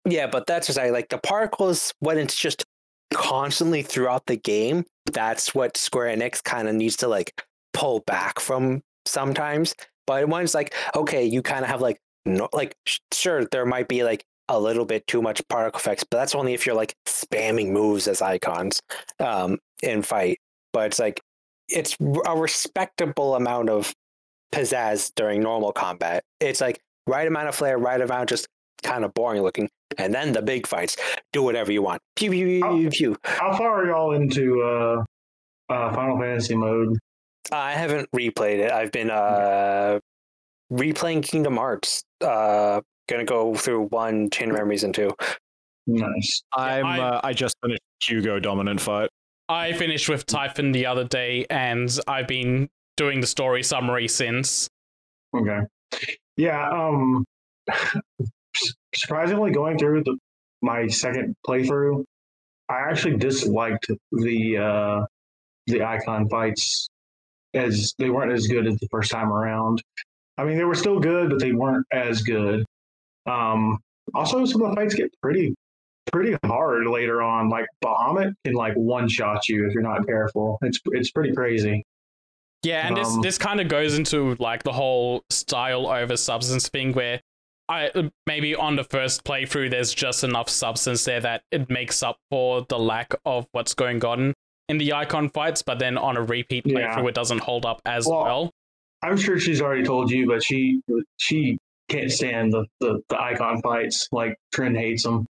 Yeah, 0.04 0.26
but 0.26 0.46
that's 0.46 0.66
just 0.66 0.78
I 0.78 0.90
like 0.90 1.08
the 1.08 1.18
particles 1.18 1.92
when 2.00 2.18
it's 2.18 2.36
just 2.36 2.64
constantly 3.12 3.82
throughout 3.82 4.26
the 4.26 4.36
game. 4.36 4.84
That's 5.06 5.54
what 5.54 5.76
Square 5.76 6.16
Enix 6.16 6.42
kind 6.42 6.68
of 6.68 6.74
needs 6.74 6.96
to 6.98 7.08
like 7.08 7.32
pull 7.72 8.00
back 8.00 8.40
from 8.40 8.82
sometimes. 9.06 9.74
But 10.06 10.28
it's 10.28 10.54
like, 10.54 10.74
okay, 10.94 11.24
you 11.24 11.42
kind 11.42 11.64
of 11.64 11.70
have 11.70 11.80
like 11.80 11.98
no, 12.24 12.48
like 12.52 12.74
sure 13.12 13.44
there 13.46 13.66
might 13.66 13.88
be 13.88 14.04
like 14.04 14.24
a 14.48 14.58
little 14.58 14.84
bit 14.84 15.06
too 15.06 15.20
much 15.20 15.46
particle 15.48 15.78
effects, 15.78 16.04
but 16.10 16.18
that's 16.18 16.34
only 16.34 16.54
if 16.54 16.64
you're 16.64 16.74
like 16.74 16.94
spamming 17.06 17.70
moves 17.70 18.08
as 18.08 18.22
Eikons 18.22 18.80
um 19.20 19.58
in 19.82 20.02
fight. 20.02 20.38
But 20.72 20.86
it's 20.86 20.98
like 20.98 21.20
it's 21.68 21.96
a 22.26 22.36
respectable 22.36 23.34
amount 23.34 23.68
of 23.68 23.94
pizzazz 24.52 25.12
during 25.14 25.42
normal 25.42 25.72
combat. 25.72 26.24
It's 26.40 26.60
like 26.60 26.80
right 27.06 27.26
amount 27.26 27.48
of 27.48 27.54
flair, 27.54 27.78
right 27.78 28.00
amount 28.00 28.30
just 28.30 28.48
kind 28.82 29.04
of 29.04 29.14
boring 29.14 29.42
looking. 29.42 29.68
And 29.96 30.12
then 30.14 30.32
the 30.32 30.42
big 30.42 30.66
fights, 30.66 30.96
do 31.32 31.42
whatever 31.42 31.72
you 31.72 31.82
want. 31.82 32.00
Pew 32.16 32.30
pew 32.30 32.46
pew 32.46 32.60
pew. 32.60 32.90
pew. 32.90 33.16
how 33.24 33.56
far 33.56 33.82
are 33.82 33.86
y'all 33.86 34.12
into 34.12 34.62
uh, 34.62 35.04
uh, 35.72 35.92
Final 35.94 36.18
Fantasy 36.18 36.54
mode? 36.54 36.98
I 37.50 37.72
haven't 37.72 38.08
replayed 38.14 38.58
it. 38.58 38.70
I've 38.70 38.92
been 38.92 39.10
uh 39.10 39.98
replaying 40.72 41.22
Kingdom 41.22 41.56
Hearts. 41.56 42.02
Uh 42.20 42.80
gonna 43.08 43.24
go 43.24 43.54
through 43.54 43.86
one 43.86 44.28
Chain 44.30 44.50
of 44.50 44.56
Memories 44.56 44.84
and 44.84 44.94
two. 44.94 45.10
Nice. 45.86 46.42
I'm 46.54 46.84
I- 46.84 47.00
uh, 47.00 47.20
I 47.24 47.32
just 47.32 47.56
finished 47.62 47.80
Hugo 48.06 48.38
dominant 48.38 48.80
fight. 48.80 49.08
I 49.48 49.72
finished 49.72 50.10
with 50.10 50.26
Typhon 50.26 50.72
the 50.72 50.84
other 50.84 51.04
day, 51.04 51.46
and 51.48 51.90
I've 52.06 52.28
been 52.28 52.68
doing 52.98 53.22
the 53.22 53.26
story 53.26 53.62
summary 53.62 54.06
since. 54.06 54.68
Okay. 55.34 55.60
Yeah. 56.36 56.68
Um. 56.70 57.24
Surprisingly, 58.94 59.50
going 59.50 59.78
through 59.78 60.04
the 60.04 60.16
my 60.62 60.86
second 60.86 61.36
playthrough, 61.46 62.04
I 62.68 62.80
actually 62.90 63.16
disliked 63.16 63.86
the 64.12 64.56
uh, 64.58 65.06
the 65.66 65.82
Eikon 65.82 66.28
fights 66.28 66.88
as 67.54 67.94
they 67.98 68.10
weren't 68.10 68.32
as 68.32 68.46
good 68.46 68.66
as 68.66 68.76
the 68.78 68.88
first 68.90 69.10
time 69.10 69.32
around. 69.32 69.82
I 70.36 70.44
mean, 70.44 70.56
they 70.56 70.64
were 70.64 70.74
still 70.74 71.00
good, 71.00 71.30
but 71.30 71.40
they 71.40 71.52
weren't 71.52 71.86
as 71.92 72.22
good. 72.22 72.64
Um, 73.26 73.78
also, 74.14 74.44
some 74.44 74.62
of 74.62 74.70
the 74.70 74.76
fights 74.76 74.94
get 74.94 75.10
pretty 75.22 75.54
pretty 76.12 76.36
hard 76.44 76.86
later 76.86 77.22
on. 77.22 77.48
Like 77.48 77.66
Bahamut 77.84 78.32
can 78.44 78.54
like 78.54 78.74
one 78.74 79.08
shot 79.08 79.48
you 79.48 79.66
if 79.66 79.74
you're 79.74 79.82
not 79.82 80.06
careful. 80.06 80.58
It's 80.62 80.80
it's 80.86 81.10
pretty 81.10 81.34
crazy. 81.34 81.84
Yeah, 82.62 82.88
and 82.88 82.96
this 82.96 83.08
Um, 83.08 83.20
this 83.20 83.38
kind 83.38 83.60
of 83.60 83.68
goes 83.68 83.96
into 83.96 84.34
like 84.38 84.62
the 84.62 84.72
whole 84.72 85.22
style 85.30 85.86
over 85.86 86.16
substance 86.16 86.68
thing 86.68 86.92
where 86.92 87.20
I 87.68 88.10
maybe 88.26 88.54
on 88.54 88.76
the 88.76 88.84
first 88.84 89.24
playthrough 89.24 89.70
there's 89.70 89.92
just 89.92 90.24
enough 90.24 90.48
substance 90.48 91.04
there 91.04 91.20
that 91.20 91.42
it 91.50 91.68
makes 91.68 92.02
up 92.02 92.16
for 92.30 92.64
the 92.68 92.78
lack 92.78 93.14
of 93.26 93.46
what's 93.52 93.74
going 93.74 94.04
on 94.04 94.32
in 94.68 94.78
the 94.78 94.92
Eikon 94.92 95.28
fights, 95.30 95.62
but 95.62 95.78
then 95.78 95.96
on 95.98 96.16
a 96.16 96.22
repeat 96.22 96.64
Yeah. 96.66 96.94
playthrough 96.96 97.08
it 97.10 97.14
doesn't 97.14 97.40
hold 97.40 97.66
up 97.66 97.80
as 97.86 98.06
Well, 98.06 98.22
well. 98.24 98.50
I'm 99.02 99.16
sure 99.16 99.38
she's 99.38 99.60
already 99.60 99.84
told 99.84 100.10
you, 100.10 100.26
but 100.26 100.42
she 100.42 100.80
she 101.18 101.58
can't 101.88 102.10
stand 102.10 102.52
the 102.52 102.64
the, 102.80 103.00
the 103.08 103.20
Eikon 103.20 103.60
fights. 103.62 104.08
Like 104.12 104.36
Trin 104.52 104.74
hates 104.74 105.02
them. 105.04 105.26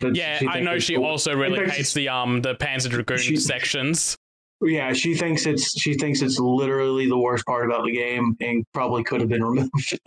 But 0.00 0.16
Yeah, 0.16 0.40
I 0.48 0.60
know 0.60 0.78
she 0.78 0.94
cool. 0.96 1.04
also 1.04 1.34
really 1.34 1.68
hates 1.68 1.92
the 1.92 2.08
um 2.08 2.40
the 2.42 2.54
Panzer 2.54 2.88
Dragoon 2.90 3.18
she- 3.18 3.36
sections. 3.36 4.16
Yeah, 4.64 4.92
she 4.92 5.14
thinks 5.14 5.44
it's 5.46 5.78
she 5.80 5.94
thinks 5.94 6.22
it's 6.22 6.38
literally 6.38 7.08
the 7.08 7.18
worst 7.18 7.44
part 7.46 7.64
about 7.66 7.84
the 7.84 7.92
game, 7.92 8.36
and 8.40 8.64
probably 8.72 9.02
could 9.04 9.20
have 9.20 9.28
been 9.28 9.44
removed. 9.44 9.98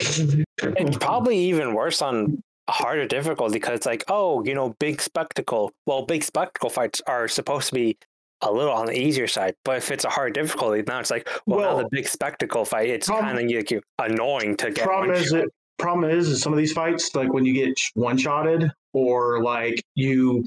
It's 0.00 0.96
probably 1.00 1.38
even 1.38 1.74
worse 1.74 2.02
on 2.02 2.42
a 2.68 2.72
harder 2.72 3.06
difficulty 3.06 3.54
because 3.54 3.76
it's 3.76 3.86
like, 3.86 4.04
oh, 4.08 4.44
you 4.44 4.54
know, 4.54 4.74
big 4.78 5.00
spectacle. 5.00 5.72
Well, 5.86 6.06
big 6.06 6.24
spectacle 6.24 6.70
fights 6.70 7.00
are 7.06 7.28
supposed 7.28 7.68
to 7.68 7.74
be 7.74 7.98
a 8.42 8.50
little 8.50 8.72
on 8.72 8.86
the 8.86 8.98
easier 8.98 9.26
side, 9.26 9.54
but 9.64 9.76
if 9.76 9.90
it's 9.90 10.04
a 10.04 10.08
hard 10.08 10.32
difficulty, 10.32 10.82
now 10.86 10.98
it's 10.98 11.10
like, 11.10 11.28
well, 11.46 11.76
now 11.76 11.82
the 11.82 11.88
big 11.90 12.08
spectacle 12.08 12.64
fight, 12.64 12.88
it's 12.88 13.06
kind 13.06 13.38
of 13.38 13.50
like 13.50 13.82
annoying 13.98 14.56
to 14.56 14.70
get. 14.70 14.84
problem 14.84 15.14
is 15.14 15.28
shot. 15.28 15.40
it 15.40 15.50
problem 15.80 16.10
is 16.10 16.28
is 16.28 16.42
some 16.42 16.52
of 16.52 16.58
these 16.58 16.72
fights 16.72 17.14
like 17.14 17.32
when 17.32 17.44
you 17.44 17.54
get 17.54 17.80
one 17.94 18.16
shotted 18.16 18.70
or 18.92 19.42
like 19.42 19.82
you 19.94 20.44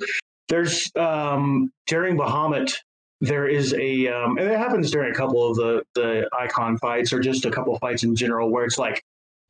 there's 0.47 0.91
um 0.95 1.71
during 1.87 2.15
Bahamut 2.17 2.73
there 3.19 3.47
is 3.47 3.73
a 3.73 4.07
um 4.07 4.37
and 4.37 4.47
it 4.47 4.57
happens 4.57 4.91
during 4.91 5.11
a 5.11 5.15
couple 5.15 5.49
of 5.49 5.55
the 5.57 5.83
the 5.95 6.29
Eikon 6.39 6.77
fights 6.77 7.11
or 7.11 7.19
just 7.19 7.45
a 7.45 7.51
couple 7.51 7.73
of 7.73 7.79
fights 7.79 8.03
in 8.03 8.15
general 8.15 8.51
where 8.51 8.65
it's 8.65 8.77
like 8.77 9.03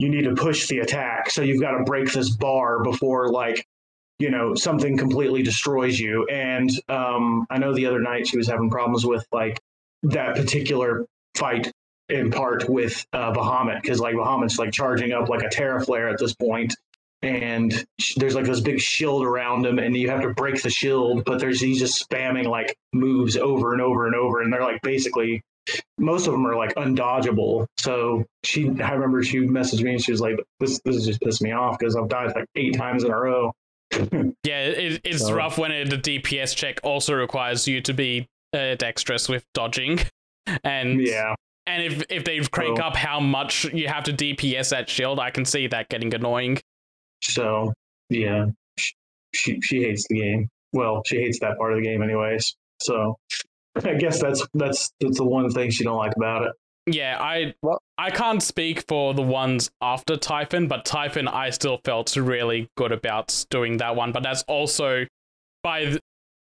you 0.03 0.09
need 0.09 0.23
to 0.23 0.35
push 0.35 0.67
the 0.67 0.79
attack. 0.79 1.29
So 1.29 1.41
you've 1.41 1.61
got 1.61 1.77
to 1.77 1.83
break 1.83 2.11
this 2.11 2.29
bar 2.29 2.83
before 2.83 3.29
like 3.29 3.65
you 4.19 4.29
know 4.29 4.53
something 4.53 4.97
completely 4.97 5.43
destroys 5.43 5.99
you. 5.99 6.27
And 6.27 6.69
um 6.89 7.47
i 7.49 7.57
know 7.57 7.73
the 7.73 7.85
other 7.85 8.01
night 8.01 8.27
she 8.27 8.37
was 8.37 8.47
having 8.47 8.69
problems 8.69 9.05
with 9.05 9.25
like 9.31 9.59
that 10.03 10.35
particular 10.35 11.05
fight 11.35 11.71
in 12.09 12.29
part 12.29 12.69
with 12.69 13.05
uh, 13.13 13.31
Bahamut 13.33 13.81
because 13.81 13.99
like 13.99 14.15
Bahamut's 14.15 14.59
like 14.59 14.71
charging 14.71 15.13
up 15.13 15.29
like 15.29 15.43
a 15.43 15.47
Teraflare 15.47 16.11
at 16.11 16.19
this 16.19 16.33
point, 16.33 16.75
and 17.21 17.85
there's 18.17 18.35
like 18.35 18.45
this 18.45 18.59
big 18.59 18.79
shield 18.81 19.23
around 19.23 19.65
him, 19.65 19.79
and 19.79 19.95
you 19.95 20.09
have 20.09 20.21
to 20.21 20.33
break 20.33 20.61
the 20.61 20.69
shield, 20.69 21.23
but 21.25 21.39
there's 21.39 21.61
he's 21.61 21.79
just 21.79 22.07
spamming 22.07 22.45
like 22.45 22.75
moves 22.91 23.37
over 23.37 23.71
and 23.71 23.81
over 23.81 24.05
and 24.05 24.15
over, 24.15 24.41
and 24.41 24.51
they're 24.51 24.61
like 24.61 24.81
basically 24.81 25.41
most 25.97 26.27
of 26.27 26.33
them 26.33 26.45
are 26.45 26.55
like 26.55 26.73
undodgeable. 26.75 27.65
So 27.77 28.23
she, 28.43 28.69
I 28.81 28.91
remember 28.91 29.23
she 29.23 29.37
messaged 29.39 29.81
me 29.83 29.91
and 29.91 30.01
she 30.03 30.11
was 30.11 30.21
like, 30.21 30.35
"This 30.59 30.79
this 30.85 30.95
is 30.97 31.05
just 31.05 31.21
pissed 31.21 31.41
me 31.41 31.51
off 31.51 31.77
because 31.79 31.95
I've 31.95 32.09
died 32.09 32.33
like 32.35 32.45
eight 32.55 32.75
times 32.75 33.03
in 33.03 33.11
a 33.11 33.17
row." 33.19 33.51
Yeah, 34.43 34.59
it, 34.65 35.01
it's 35.03 35.21
So- 35.27 35.33
rough 35.35 35.57
when 35.57 35.71
the 35.87 35.97
DPS 35.97 36.55
check 36.55 36.79
also 36.83 37.13
requires 37.13 37.67
you 37.67 37.79
to 37.81 37.93
be 37.93 38.27
uh, 38.53 38.75
dexterous 38.75 39.29
with 39.29 39.43
dodging, 39.53 39.99
and 40.63 40.99
Yeah, 41.01 41.35
and 41.67 41.83
if 41.83 42.03
if 42.09 42.23
they 42.25 42.39
crank 42.39 42.77
So- 42.77 42.83
up 42.83 42.95
how 42.95 43.19
much 43.19 43.65
you 43.65 43.87
have 43.87 44.03
to 44.05 44.13
DPS 44.13 44.69
that 44.71 44.89
shield, 44.89 45.19
I 45.19 45.29
can 45.29 45.45
see 45.45 45.67
that 45.67 45.89
getting 45.89 46.13
annoying. 46.13 46.59
so 47.23 47.71
yeah, 48.09 48.45
she 48.77 48.93
she, 49.35 49.61
she 49.61 49.83
hates 49.83 50.05
the 50.09 50.19
game. 50.19 50.49
Well, 50.73 51.03
she 51.05 51.17
hates 51.21 51.39
that 51.41 51.57
part 51.59 51.71
of 51.73 51.77
the 51.79 51.83
game, 51.85 52.01
anyways. 52.01 52.55
So 52.81 53.15
I 53.75 53.93
guess 53.95 54.21
that's 54.21 54.45
that's 54.53 54.91
that's 54.99 55.17
the 55.17 55.25
one 55.25 55.49
thing 55.49 55.69
she 55.71 55.83
don't 55.83 55.97
like 55.97 56.15
about 56.15 56.43
it. 56.43 56.51
Yeah, 56.85 57.17
I 57.19 57.53
Well- 57.61 57.81
I 57.97 58.09
can't 58.09 58.43
speak 58.43 58.83
for 58.87 59.13
the 59.13 59.21
ones 59.21 59.71
after 59.81 60.17
Typhon, 60.17 60.67
but 60.67 60.83
Typhon 60.83 61.27
I 61.27 61.49
still 61.51 61.79
felt 61.85 62.15
really 62.15 62.69
good 62.75 62.91
about 62.91 63.45
doing 63.49 63.77
that 63.77 63.95
one. 63.95 64.11
But 64.11 64.23
that's 64.23 64.43
also 64.43 65.05
by 65.63 65.85
th- 65.85 65.99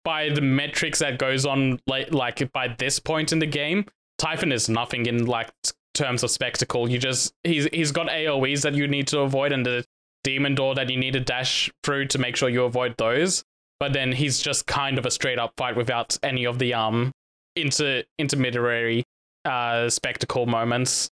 by 0.04 0.30
the 0.30 0.40
metrics 0.40 1.00
that 1.00 1.18
goes 1.18 1.44
on 1.44 1.80
like 1.86 2.12
like 2.12 2.50
by 2.52 2.68
this 2.78 2.98
point 2.98 3.32
in 3.32 3.38
the 3.38 3.46
game, 3.46 3.86
Typhon 4.18 4.52
is 4.52 4.68
nothing 4.68 5.06
in 5.06 5.26
like 5.26 5.50
terms 5.94 6.22
of 6.22 6.30
spectacle. 6.30 6.88
You 6.88 6.98
just 6.98 7.32
he's 7.44 7.66
he's 7.72 7.90
got 7.92 8.06
AoEs 8.08 8.62
that 8.62 8.74
you 8.74 8.86
need 8.86 9.08
to 9.08 9.20
avoid 9.20 9.52
and 9.52 9.66
the 9.66 9.84
demon 10.22 10.54
door 10.54 10.74
that 10.74 10.88
you 10.90 10.96
need 10.96 11.14
to 11.14 11.20
dash 11.20 11.70
through 11.82 12.06
to 12.06 12.18
make 12.18 12.36
sure 12.36 12.48
you 12.48 12.64
avoid 12.64 12.94
those. 12.98 13.42
But 13.80 13.94
then 13.94 14.12
he's 14.12 14.40
just 14.40 14.66
kind 14.66 14.98
of 14.98 15.06
a 15.06 15.10
straight 15.10 15.38
up 15.38 15.54
fight 15.56 15.74
without 15.74 16.16
any 16.22 16.44
of 16.44 16.58
the 16.58 16.74
um 16.74 17.10
inter 17.56 18.04
intermediary 18.18 19.04
uh 19.44 19.88
spectacle 19.88 20.46
moments. 20.46 21.10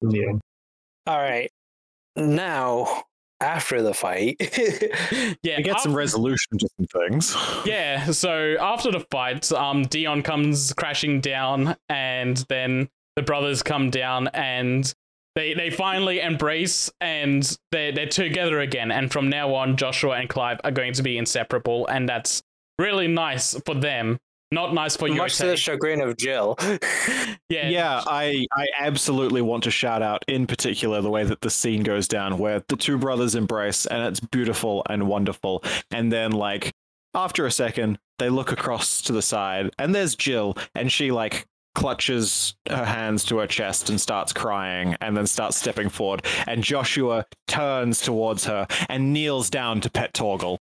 Yeah, 0.00 0.32
All 1.06 1.18
right, 1.18 1.50
now 2.16 3.02
after 3.40 3.82
the 3.82 3.94
fight, 3.94 4.36
Yeah, 5.42 5.58
You 5.58 5.64
get 5.64 5.80
some 5.80 5.94
resolution 5.94 6.58
to 6.58 6.68
some 6.76 6.86
things. 6.86 7.36
Yeah, 7.66 8.10
so 8.12 8.56
after 8.60 8.90
the 8.90 9.00
fight, 9.10 9.50
um, 9.52 9.82
Dion 9.84 10.22
comes 10.22 10.72
crashing 10.74 11.20
down, 11.20 11.76
and 11.88 12.36
then 12.48 12.88
the 13.16 13.22
brothers 13.22 13.62
come 13.62 13.90
down, 13.90 14.28
and 14.28 14.94
they 15.40 15.54
they 15.54 15.70
finally 15.70 16.20
embrace, 16.20 16.90
and 17.00 17.58
they 17.72 17.90
they're 17.90 18.06
together 18.06 18.60
again. 18.60 18.92
And 18.92 19.10
from 19.10 19.30
now 19.30 19.54
on, 19.54 19.76
Joshua 19.76 20.16
and 20.16 20.28
Clive 20.28 20.60
are 20.64 20.70
going 20.70 20.92
to 20.92 21.02
be 21.02 21.16
inseparable, 21.16 21.86
and 21.86 22.08
that's 22.08 22.42
really 22.78 23.08
nice 23.08 23.58
for 23.64 23.74
them. 23.74 24.18
Not 24.52 24.74
nice 24.74 24.96
for 24.96 25.08
you. 25.08 25.14
much 25.14 25.36
to 25.38 25.46
the 25.46 25.56
chagrin 25.56 26.00
of 26.02 26.16
Jill. 26.16 26.56
yeah, 27.48 27.68
Yeah, 27.68 28.02
I, 28.04 28.46
I 28.52 28.66
absolutely 28.80 29.42
want 29.42 29.62
to 29.62 29.70
shout 29.70 30.02
out 30.02 30.24
in 30.26 30.48
particular 30.48 31.00
the 31.00 31.08
way 31.08 31.22
that 31.22 31.40
the 31.40 31.50
scene 31.50 31.84
goes 31.84 32.08
down 32.08 32.36
where 32.36 32.60
the 32.66 32.74
two 32.74 32.98
brothers 32.98 33.36
embrace 33.36 33.86
and 33.86 34.02
it's 34.02 34.18
beautiful 34.18 34.82
and 34.90 35.06
wonderful. 35.06 35.62
And 35.92 36.12
then 36.12 36.32
like 36.32 36.72
after 37.14 37.46
a 37.46 37.52
second, 37.52 38.00
they 38.18 38.28
look 38.28 38.50
across 38.50 39.02
to 39.02 39.12
the 39.12 39.22
side 39.22 39.70
and 39.78 39.94
there's 39.94 40.16
Jill 40.16 40.56
and 40.74 40.90
she 40.90 41.12
like 41.12 41.46
clutches 41.74 42.54
her 42.68 42.84
hands 42.84 43.24
to 43.24 43.38
her 43.38 43.46
chest 43.46 43.90
and 43.90 44.00
starts 44.00 44.32
crying 44.32 44.96
and 45.00 45.16
then 45.16 45.26
starts 45.26 45.56
stepping 45.56 45.88
forward 45.88 46.24
and 46.46 46.62
Joshua 46.64 47.24
turns 47.46 48.00
towards 48.00 48.44
her 48.44 48.66
and 48.88 49.12
kneels 49.12 49.50
down 49.50 49.80
to 49.82 49.90
pet 49.90 50.12
Torgal. 50.12 50.58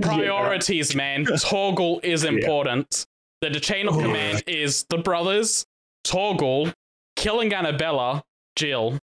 priorities, 0.00 0.94
man. 0.94 1.24
Torgal 1.24 2.02
is 2.04 2.24
important. 2.34 3.06
The, 3.40 3.50
the 3.50 3.60
chain 3.60 3.88
of 3.88 3.94
command 3.94 4.42
is 4.46 4.84
the 4.88 4.98
brothers, 4.98 5.64
Torgal, 6.06 6.72
killing 7.16 7.50
Anabella, 7.50 8.22
Jill. 8.56 8.98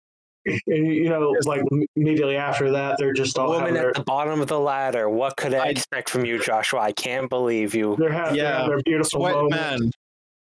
And, 0.45 0.87
you 0.87 1.09
know, 1.09 1.35
like 1.43 1.61
immediately 1.95 2.37
after 2.37 2.71
that, 2.71 2.95
they're 2.97 3.11
just 3.13 3.37
all 3.37 3.51
having 3.51 3.65
Woman 3.65 3.73
their, 3.81 3.89
at 3.89 3.95
the 3.95 4.03
bottom 4.03 4.39
of 4.39 4.47
the 4.47 4.59
ladder. 4.59 5.09
What 5.09 5.35
could 5.35 5.53
I, 5.53 5.65
I- 5.65 5.69
expect 5.69 6.09
from 6.09 6.23
you, 6.25 6.41
Joshua? 6.41 6.79
I 6.79 6.91
can't 6.93 7.29
believe 7.29 7.75
you. 7.75 7.95
they're 7.99 8.11
having 8.11 8.35
Yeah, 8.35 8.65
their 8.67 8.81
beautiful 8.83 9.19
Sweat 9.21 9.33
moment. 9.35 9.51
man. 9.51 9.91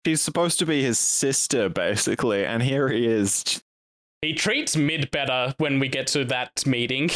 She's 0.05 0.21
supposed 0.21 0.57
to 0.59 0.65
be 0.65 0.81
his 0.81 0.97
sister, 0.97 1.69
basically, 1.69 2.45
and 2.45 2.63
here 2.63 2.89
he 2.89 3.05
is. 3.05 3.61
He 4.21 4.33
treats 4.33 4.75
Mid 4.75 5.11
better 5.11 5.53
when 5.57 5.79
we 5.79 5.87
get 5.87 6.07
to 6.07 6.25
that 6.25 6.65
meeting. 6.65 7.09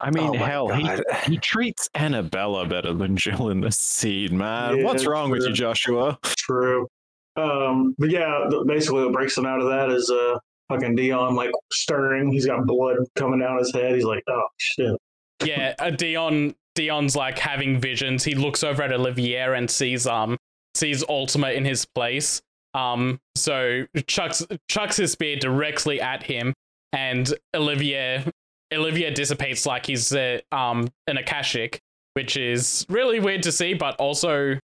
I 0.00 0.10
mean, 0.10 0.30
Oh 0.36 0.44
hell, 0.44 0.68
he, 0.68 0.82
God. 0.82 1.02
he 1.26 1.36
treats 1.36 1.88
Anabella 1.94 2.68
better 2.68 2.94
than 2.94 3.16
Jill 3.16 3.50
in 3.50 3.60
this 3.60 3.78
scene, 3.78 4.36
man. 4.38 4.78
Yeah, 4.78 4.84
What's 4.84 5.06
wrong 5.06 5.30
with 5.30 5.42
you, 5.42 5.52
Joshua? 5.52 6.18
True. 6.22 6.88
Um, 7.36 7.94
but 7.98 8.10
yeah, 8.10 8.48
basically 8.66 9.04
what 9.04 9.12
breaks 9.12 9.36
him 9.36 9.46
out 9.46 9.60
of 9.60 9.68
that 9.68 9.90
is 9.90 10.10
uh 10.10 10.38
fucking 10.68 10.94
Dion 10.96 11.34
like 11.34 11.50
stirring. 11.72 12.32
He's 12.32 12.46
got 12.46 12.66
blood 12.66 12.96
coming 13.16 13.40
down 13.40 13.58
his 13.58 13.72
head. 13.72 13.94
He's 13.94 14.04
like, 14.04 14.22
oh 14.28 14.46
shit. 14.56 14.96
Yeah, 15.44 15.74
uh, 15.78 15.90
Dion 15.90 16.54
Dion's 16.74 17.14
like 17.14 17.38
having 17.38 17.78
visions. 17.78 18.24
He 18.24 18.34
looks 18.34 18.64
over 18.64 18.82
at 18.82 18.92
Olivier 18.92 19.54
and 19.54 19.70
sees 19.70 20.06
um 20.06 20.38
sees 20.74 21.04
Ultima 21.08 21.50
in 21.50 21.64
his 21.64 21.84
place. 21.84 22.42
Um, 22.74 23.20
so 23.34 23.86
chucks 24.06 24.46
chucks 24.68 24.96
his 24.96 25.12
spear 25.12 25.36
directly 25.36 26.00
at 26.00 26.22
him, 26.22 26.54
and 26.92 27.32
Olivia 27.54 28.24
Olivia 28.72 29.10
dissipates 29.10 29.66
like 29.66 29.86
he's 29.86 30.12
uh, 30.14 30.38
um 30.52 30.88
an 31.06 31.16
Akashic, 31.16 31.80
which 32.14 32.36
is 32.36 32.86
really 32.88 33.18
weird 33.18 33.42
to 33.42 33.52
see, 33.52 33.74
but 33.74 33.96
also 33.96 34.58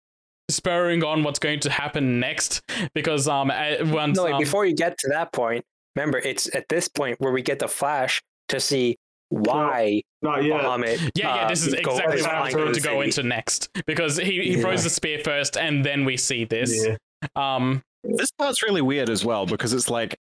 spurring 0.48 1.02
on 1.02 1.24
what's 1.24 1.40
going 1.40 1.58
to 1.58 1.70
happen 1.70 2.20
next 2.20 2.62
because 2.94 3.26
um 3.26 3.48
once 3.90 4.16
No, 4.16 4.24
like 4.24 4.34
um, 4.34 4.38
before 4.38 4.64
you 4.64 4.74
get 4.74 4.96
to 4.98 5.08
that 5.08 5.32
point, 5.32 5.64
remember 5.96 6.18
it's 6.18 6.54
at 6.54 6.68
this 6.68 6.88
point 6.88 7.20
where 7.20 7.32
we 7.32 7.42
get 7.42 7.58
the 7.58 7.68
flash 7.68 8.22
to 8.48 8.60
see 8.60 8.96
why 9.28 10.02
Not 10.22 10.44
yet. 10.44 10.60
Bahamut. 10.62 11.10
Yeah, 11.14 11.34
yeah, 11.36 11.44
uh, 11.44 11.48
this 11.48 11.66
is 11.66 11.74
go- 11.74 11.92
exactly 11.92 12.16
is 12.18 12.22
what 12.22 12.34
I 12.34 12.40
was 12.42 12.50
flying 12.52 12.64
going 12.66 12.74
to 12.74 12.80
go 12.80 13.00
into 13.02 13.22
next 13.22 13.70
because 13.86 14.16
he, 14.16 14.42
he 14.42 14.54
Yeah. 14.56 14.60
throws 14.62 14.84
the 14.84 14.90
spear 14.90 15.20
first 15.24 15.56
and 15.56 15.84
then 15.84 16.04
we 16.04 16.16
see 16.16 16.44
this. 16.44 16.86
Yeah. 16.86 16.96
Um, 17.34 17.82
This 18.04 18.30
part's 18.38 18.62
really 18.62 18.82
weird 18.82 19.10
as 19.10 19.24
well 19.24 19.46
because 19.46 19.72
it's 19.72 19.90
like 19.90 20.16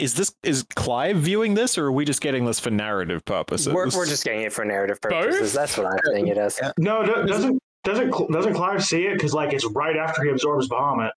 is 0.00 0.14
this 0.14 0.32
is 0.42 0.64
Clive 0.74 1.16
viewing 1.18 1.54
this, 1.54 1.78
or 1.78 1.86
are 1.86 1.92
we 1.92 2.04
just 2.04 2.20
getting 2.20 2.44
this 2.44 2.58
for 2.58 2.70
narrative 2.70 3.24
purposes? 3.24 3.72
We're, 3.72 3.88
we're 3.90 4.06
just 4.06 4.24
getting 4.24 4.42
it 4.42 4.52
for 4.52 4.64
narrative 4.64 4.98
Both? 5.00 5.12
purposes. 5.12 5.52
That's 5.52 5.76
what 5.78 5.86
I'm 5.86 5.98
saying 6.06 6.26
it 6.28 6.36
is. 6.36 6.60
No, 6.78 7.04
doesn't 7.04 7.58
doesn't 7.84 8.10
doesn't 8.32 8.54
Clive 8.54 8.84
see 8.84 9.06
it 9.06 9.14
because 9.14 9.34
like 9.34 9.52
it's 9.52 9.64
right 9.66 9.96
after 9.96 10.24
he 10.24 10.30
absorbs 10.30 10.68
Bahamut. 10.68 11.10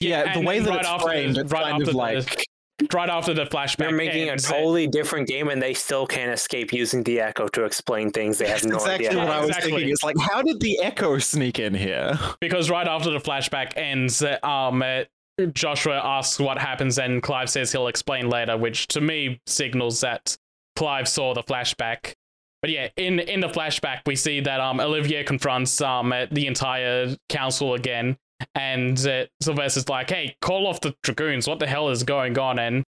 yeah, 0.00 0.32
the 0.34 0.40
way 0.40 0.58
that 0.58 0.68
right 0.68 0.80
it's 0.80 0.88
after 0.88 1.06
framed, 1.06 1.38
it's 1.38 1.52
right 1.52 1.62
kind 1.62 1.74
after 1.74 1.82
of 1.84 1.90
the- 1.92 1.96
like 1.96 2.44
right 2.92 3.08
after 3.08 3.32
the 3.34 3.44
flashback. 3.44 3.76
They're 3.78 3.92
making 3.92 4.28
a 4.28 4.32
ends, 4.32 4.48
totally 4.48 4.86
different 4.86 5.28
game, 5.28 5.48
and 5.48 5.60
they 5.62 5.74
still 5.74 6.06
can't 6.06 6.32
escape 6.32 6.72
using 6.72 7.02
the 7.02 7.20
echo 7.20 7.46
to 7.48 7.64
explain 7.64 8.10
things 8.10 8.38
they 8.38 8.48
have 8.48 8.64
no 8.64 8.76
exactly 8.76 9.08
idea. 9.08 9.18
what 9.18 9.28
I 9.30 9.40
was 9.40 9.48
Exactly. 9.50 9.70
thinking. 9.72 9.88
It's 9.90 10.02
like, 10.04 10.18
how 10.18 10.42
did 10.42 10.60
the 10.60 10.78
echo 10.80 11.18
sneak 11.18 11.58
in 11.58 11.74
here? 11.74 12.18
because 12.40 12.70
right 12.70 12.86
after 12.88 13.10
the 13.10 13.20
flashback 13.20 13.76
ends, 13.76 14.22
uh, 14.22 14.38
um, 14.42 14.82
uh, 14.82 15.04
Joshua 15.52 16.00
asks 16.02 16.38
what 16.38 16.58
happens, 16.58 16.98
and 16.98 17.22
Clive 17.22 17.50
says 17.50 17.72
he'll 17.72 17.88
explain 17.88 18.28
later, 18.28 18.56
which 18.56 18.86
to 18.88 19.00
me 19.00 19.40
signals 19.46 20.00
that 20.00 20.36
Clive 20.76 21.08
saw 21.08 21.34
the 21.34 21.42
flashback. 21.42 22.14
But 22.62 22.70
yeah, 22.70 22.88
in 22.96 23.18
in 23.20 23.40
the 23.40 23.48
flashback, 23.48 24.00
we 24.06 24.16
see 24.16 24.40
that 24.40 24.58
um 24.60 24.80
Olivier 24.80 25.22
confronts 25.24 25.80
um 25.80 26.12
uh, 26.12 26.26
the 26.30 26.46
entire 26.46 27.14
council 27.28 27.74
again, 27.74 28.16
and 28.54 28.98
uh, 29.06 29.26
Sylvestre's 29.42 29.88
like, 29.88 30.10
"Hey, 30.10 30.36
call 30.40 30.66
off 30.66 30.80
the 30.80 30.94
dragoons! 31.02 31.46
What 31.46 31.58
the 31.58 31.66
hell 31.66 31.88
is 31.90 32.02
going 32.02 32.38
on?" 32.38 32.58
And 32.58 32.84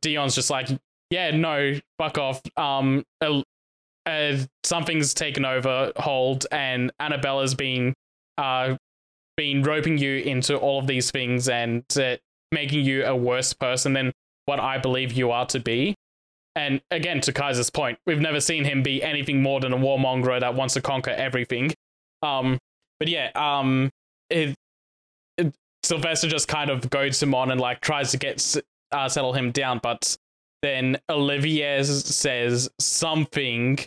Dion's 0.00 0.34
just 0.34 0.50
like, 0.50 0.68
"Yeah, 1.10 1.30
no, 1.30 1.74
fuck 1.98 2.18
off. 2.18 2.40
Um, 2.56 3.04
uh, 3.20 3.42
uh, 4.06 4.36
something's 4.64 5.14
taken 5.14 5.44
over 5.44 5.92
hold, 5.96 6.46
and 6.50 6.90
Anabella's 7.00 7.54
been 7.54 7.94
uh 8.36 8.76
been 9.36 9.62
roping 9.62 9.98
you 9.98 10.16
into 10.16 10.56
all 10.56 10.80
of 10.80 10.86
these 10.86 11.10
things 11.10 11.48
and 11.48 11.84
uh, 11.96 12.16
making 12.50 12.84
you 12.84 13.04
a 13.04 13.14
worse 13.14 13.52
person 13.52 13.92
than 13.92 14.12
what 14.46 14.58
I 14.58 14.78
believe 14.78 15.12
you 15.12 15.30
are 15.30 15.46
to 15.46 15.60
be. 15.60 15.94
And 16.56 16.80
again, 16.90 17.20
to 17.20 17.32
Kaizer's 17.32 17.70
point, 17.70 17.98
we've 18.04 18.20
never 18.20 18.40
seen 18.40 18.64
him 18.64 18.82
be 18.82 19.00
anything 19.00 19.42
more 19.42 19.60
than 19.60 19.72
a 19.72 19.76
warmonger 19.76 20.40
that 20.40 20.54
wants 20.54 20.74
to 20.74 20.80
conquer 20.80 21.10
everything. 21.12 21.72
Um, 22.22 22.58
but 22.98 23.06
yeah, 23.08 23.30
um, 23.36 23.90
it, 24.28 24.56
Sylvestre 25.82 26.28
just 26.28 26.48
kind 26.48 26.70
of 26.70 26.88
goads 26.90 27.22
him 27.22 27.34
on 27.34 27.50
and 27.50 27.60
like 27.60 27.80
tries 27.80 28.10
to 28.12 28.18
get 28.18 28.56
uh, 28.92 29.08
settle 29.08 29.32
him 29.32 29.50
down, 29.50 29.80
but 29.82 30.16
then 30.62 30.98
Olivier 31.08 31.82
says 31.82 32.68
something. 32.78 33.78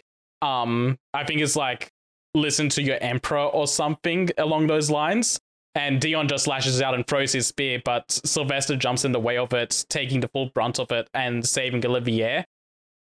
Um, 0.42 0.98
I 1.14 1.24
think 1.24 1.42
it's 1.42 1.56
like 1.56 1.92
listen 2.34 2.70
to 2.70 2.82
your 2.82 2.98
emperor 3.02 3.46
or 3.46 3.68
something 3.68 4.30
along 4.38 4.68
those 4.68 4.90
lines. 4.90 5.40
And 5.74 6.02
Dion 6.02 6.28
just 6.28 6.48
lashes 6.48 6.82
out 6.82 6.94
and 6.94 7.08
throws 7.08 7.32
his 7.32 7.48
spear, 7.48 7.82
but 7.84 8.12
Sylvestre 8.12 8.76
jumps 8.76 9.06
in 9.06 9.14
the 9.14 9.20
way 9.20 9.38
of 9.38 9.54
it, 9.54 9.86
taking 9.90 10.20
the 10.20 10.28
full 10.28 10.48
brunt 10.48 10.80
of 10.80 10.92
it 10.92 11.10
and 11.14 11.48
saving 11.48 11.86
Olivier. 11.86 12.46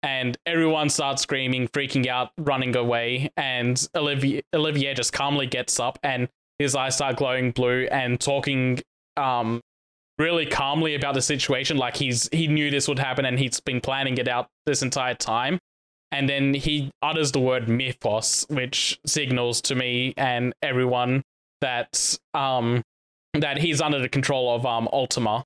And 0.02 0.36
everyone 0.44 0.90
starts 0.90 1.22
screaming, 1.22 1.68
freaking 1.68 2.06
out, 2.06 2.30
running 2.36 2.76
away. 2.76 3.30
And 3.36 3.88
Olivier, 3.96 4.42
Olivier 4.54 4.94
just 4.94 5.12
calmly 5.14 5.46
gets 5.46 5.80
up 5.80 5.98
and 6.02 6.28
his 6.58 6.74
eyes 6.74 6.96
start 6.96 7.16
glowing 7.16 7.50
blue 7.50 7.86
and 7.90 8.20
talking 8.20 8.80
um, 9.16 9.60
really 10.18 10.46
calmly 10.46 10.94
about 10.94 11.14
the 11.14 11.22
situation. 11.22 11.76
Like 11.76 11.96
he's 11.96 12.28
he 12.32 12.46
knew 12.48 12.70
this 12.70 12.88
would 12.88 12.98
happen 12.98 13.24
and 13.24 13.38
he's 13.38 13.60
been 13.60 13.80
planning 13.80 14.18
it 14.18 14.28
out 14.28 14.48
this 14.66 14.82
entire 14.82 15.14
time 15.14 15.58
and 16.10 16.28
then 16.28 16.54
he 16.54 16.90
utters 17.02 17.32
the 17.32 17.40
word 17.40 17.68
mythos, 17.68 18.46
which 18.48 18.98
signals 19.06 19.60
to 19.62 19.74
me 19.74 20.14
and 20.16 20.54
everyone 20.62 21.22
that 21.60 22.18
um 22.34 22.82
that 23.34 23.58
he's 23.58 23.80
under 23.80 23.98
the 23.98 24.08
control 24.08 24.54
of 24.54 24.64
um 24.64 24.88
Ultima, 24.92 25.44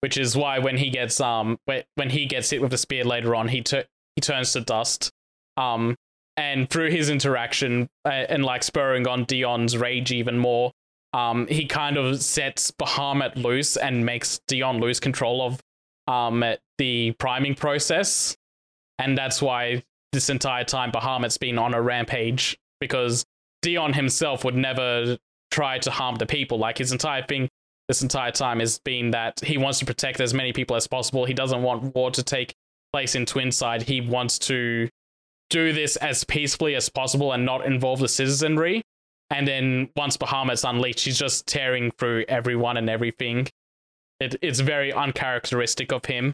which 0.00 0.18
is 0.18 0.36
why 0.36 0.58
when 0.58 0.76
he 0.76 0.90
gets 0.90 1.20
um 1.20 1.58
whe- 1.66 1.84
when 1.94 2.10
he 2.10 2.26
gets 2.26 2.50
hit 2.50 2.60
with 2.60 2.70
the 2.70 2.78
spear 2.78 3.04
later 3.04 3.34
on, 3.34 3.48
he 3.48 3.62
tur- 3.62 3.86
he 4.16 4.20
turns 4.20 4.52
to 4.52 4.60
dust. 4.60 5.10
Um, 5.56 5.96
and 6.36 6.68
through 6.68 6.90
his 6.90 7.10
interaction 7.10 7.88
uh, 8.04 8.08
and 8.08 8.44
like 8.44 8.62
spurring 8.62 9.06
on 9.06 9.24
Dion's 9.24 9.76
rage 9.76 10.12
even 10.12 10.38
more, 10.38 10.72
um, 11.12 11.46
he 11.46 11.66
kind 11.66 11.96
of 11.96 12.20
sets 12.22 12.70
Bahamut 12.72 13.36
loose 13.36 13.76
and 13.76 14.04
makes 14.04 14.40
Dion 14.48 14.78
lose 14.78 15.00
control 15.00 15.42
of 15.42 15.60
um 16.06 16.44
the 16.76 17.12
priming 17.12 17.54
process 17.54 18.36
and 18.98 19.16
that's 19.16 19.40
why 19.40 19.82
this 20.12 20.30
entire 20.30 20.64
time 20.64 20.92
Bahamut's 20.92 21.38
been 21.38 21.58
on 21.58 21.74
a 21.74 21.80
rampage 21.80 22.56
because 22.80 23.24
Dion 23.62 23.92
himself 23.92 24.44
would 24.44 24.54
never 24.54 25.18
try 25.50 25.78
to 25.78 25.90
harm 25.90 26.16
the 26.16 26.26
people. 26.26 26.58
Like 26.58 26.78
his 26.78 26.92
entire 26.92 27.24
thing 27.24 27.48
this 27.88 28.02
entire 28.02 28.30
time 28.30 28.60
has 28.60 28.78
been 28.78 29.10
that 29.10 29.40
he 29.40 29.58
wants 29.58 29.78
to 29.78 29.84
protect 29.84 30.20
as 30.20 30.32
many 30.32 30.52
people 30.52 30.74
as 30.74 30.86
possible. 30.86 31.26
He 31.26 31.34
doesn't 31.34 31.62
want 31.62 31.94
war 31.94 32.10
to 32.12 32.22
take 32.22 32.54
place 32.92 33.14
in 33.14 33.26
Twinside. 33.26 33.82
He 33.82 34.00
wants 34.00 34.38
to 34.40 34.88
do 35.54 35.72
this 35.72 35.96
as 35.96 36.24
peacefully 36.24 36.74
as 36.74 36.88
possible 36.88 37.32
and 37.32 37.44
not 37.46 37.64
involve 37.64 38.00
the 38.00 38.08
citizenry. 38.08 38.82
And 39.30 39.46
then 39.46 39.88
once 39.96 40.16
Bahamut's 40.16 40.64
unleashed, 40.64 41.04
he's 41.04 41.18
just 41.18 41.46
tearing 41.46 41.92
through 41.92 42.24
everyone 42.28 42.76
and 42.76 42.90
everything. 42.90 43.46
It, 44.18 44.34
it's 44.42 44.60
very 44.60 44.92
uncharacteristic 44.92 45.92
of 45.92 46.04
him. 46.04 46.32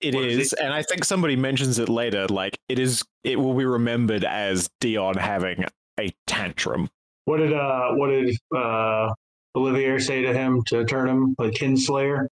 It 0.00 0.14
What 0.14 0.24
is 0.24 0.38
is, 0.38 0.52
and 0.54 0.72
I 0.72 0.82
think 0.82 1.04
somebody 1.04 1.36
mentions 1.36 1.78
it 1.78 1.88
later. 1.88 2.26
Like 2.26 2.58
it 2.68 2.78
is, 2.78 3.02
it 3.24 3.38
will 3.38 3.54
be 3.54 3.64
remembered 3.64 4.24
as 4.24 4.68
Dion 4.80 5.16
having 5.16 5.64
a 5.98 6.10
tantrum. 6.26 6.88
What 7.24 7.38
did 7.38 7.52
uh 7.52 7.90
what 7.92 8.08
did 8.08 8.34
uh 8.54 9.12
Olivier 9.54 9.98
say 9.98 10.22
to 10.22 10.32
him 10.32 10.62
to 10.66 10.84
turn 10.84 11.08
him 11.08 11.34
like 11.38 11.52
Kinslayer? 11.52 12.28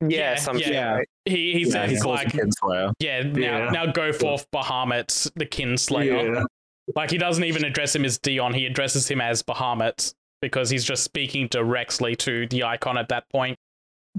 Yeah, 0.00 0.08
Yeah, 0.08 0.34
something. 0.36 0.72
yeah. 0.72 0.94
right? 0.94 1.08
He, 1.24 1.52
he 1.54 1.60
Yeah, 1.64 1.70
says 1.86 2.02
he 2.02 2.08
like, 2.08 2.28
Kinslayer. 2.28 2.92
yeah, 2.98 3.22
now, 3.22 3.38
Yeah. 3.38 3.70
now 3.70 3.86
go 3.86 4.12
forth 4.12 4.46
Bahamut, 4.50 5.30
the 5.36 5.46
Kinslayer. 5.46 6.34
Yeah. 6.34 6.42
Like 6.94 7.10
he 7.10 7.18
doesn't 7.18 7.42
even 7.44 7.64
address 7.64 7.96
him 7.96 8.04
as 8.04 8.18
Dion, 8.18 8.54
he 8.54 8.66
addresses 8.66 9.10
him 9.10 9.20
as 9.20 9.42
Bahamut 9.42 10.14
because 10.40 10.70
he's 10.70 10.84
just 10.84 11.02
speaking 11.02 11.48
directly 11.48 12.14
to 12.16 12.46
the 12.48 12.62
Eikon 12.62 12.96
at 12.98 13.08
that 13.08 13.28
point. 13.30 13.58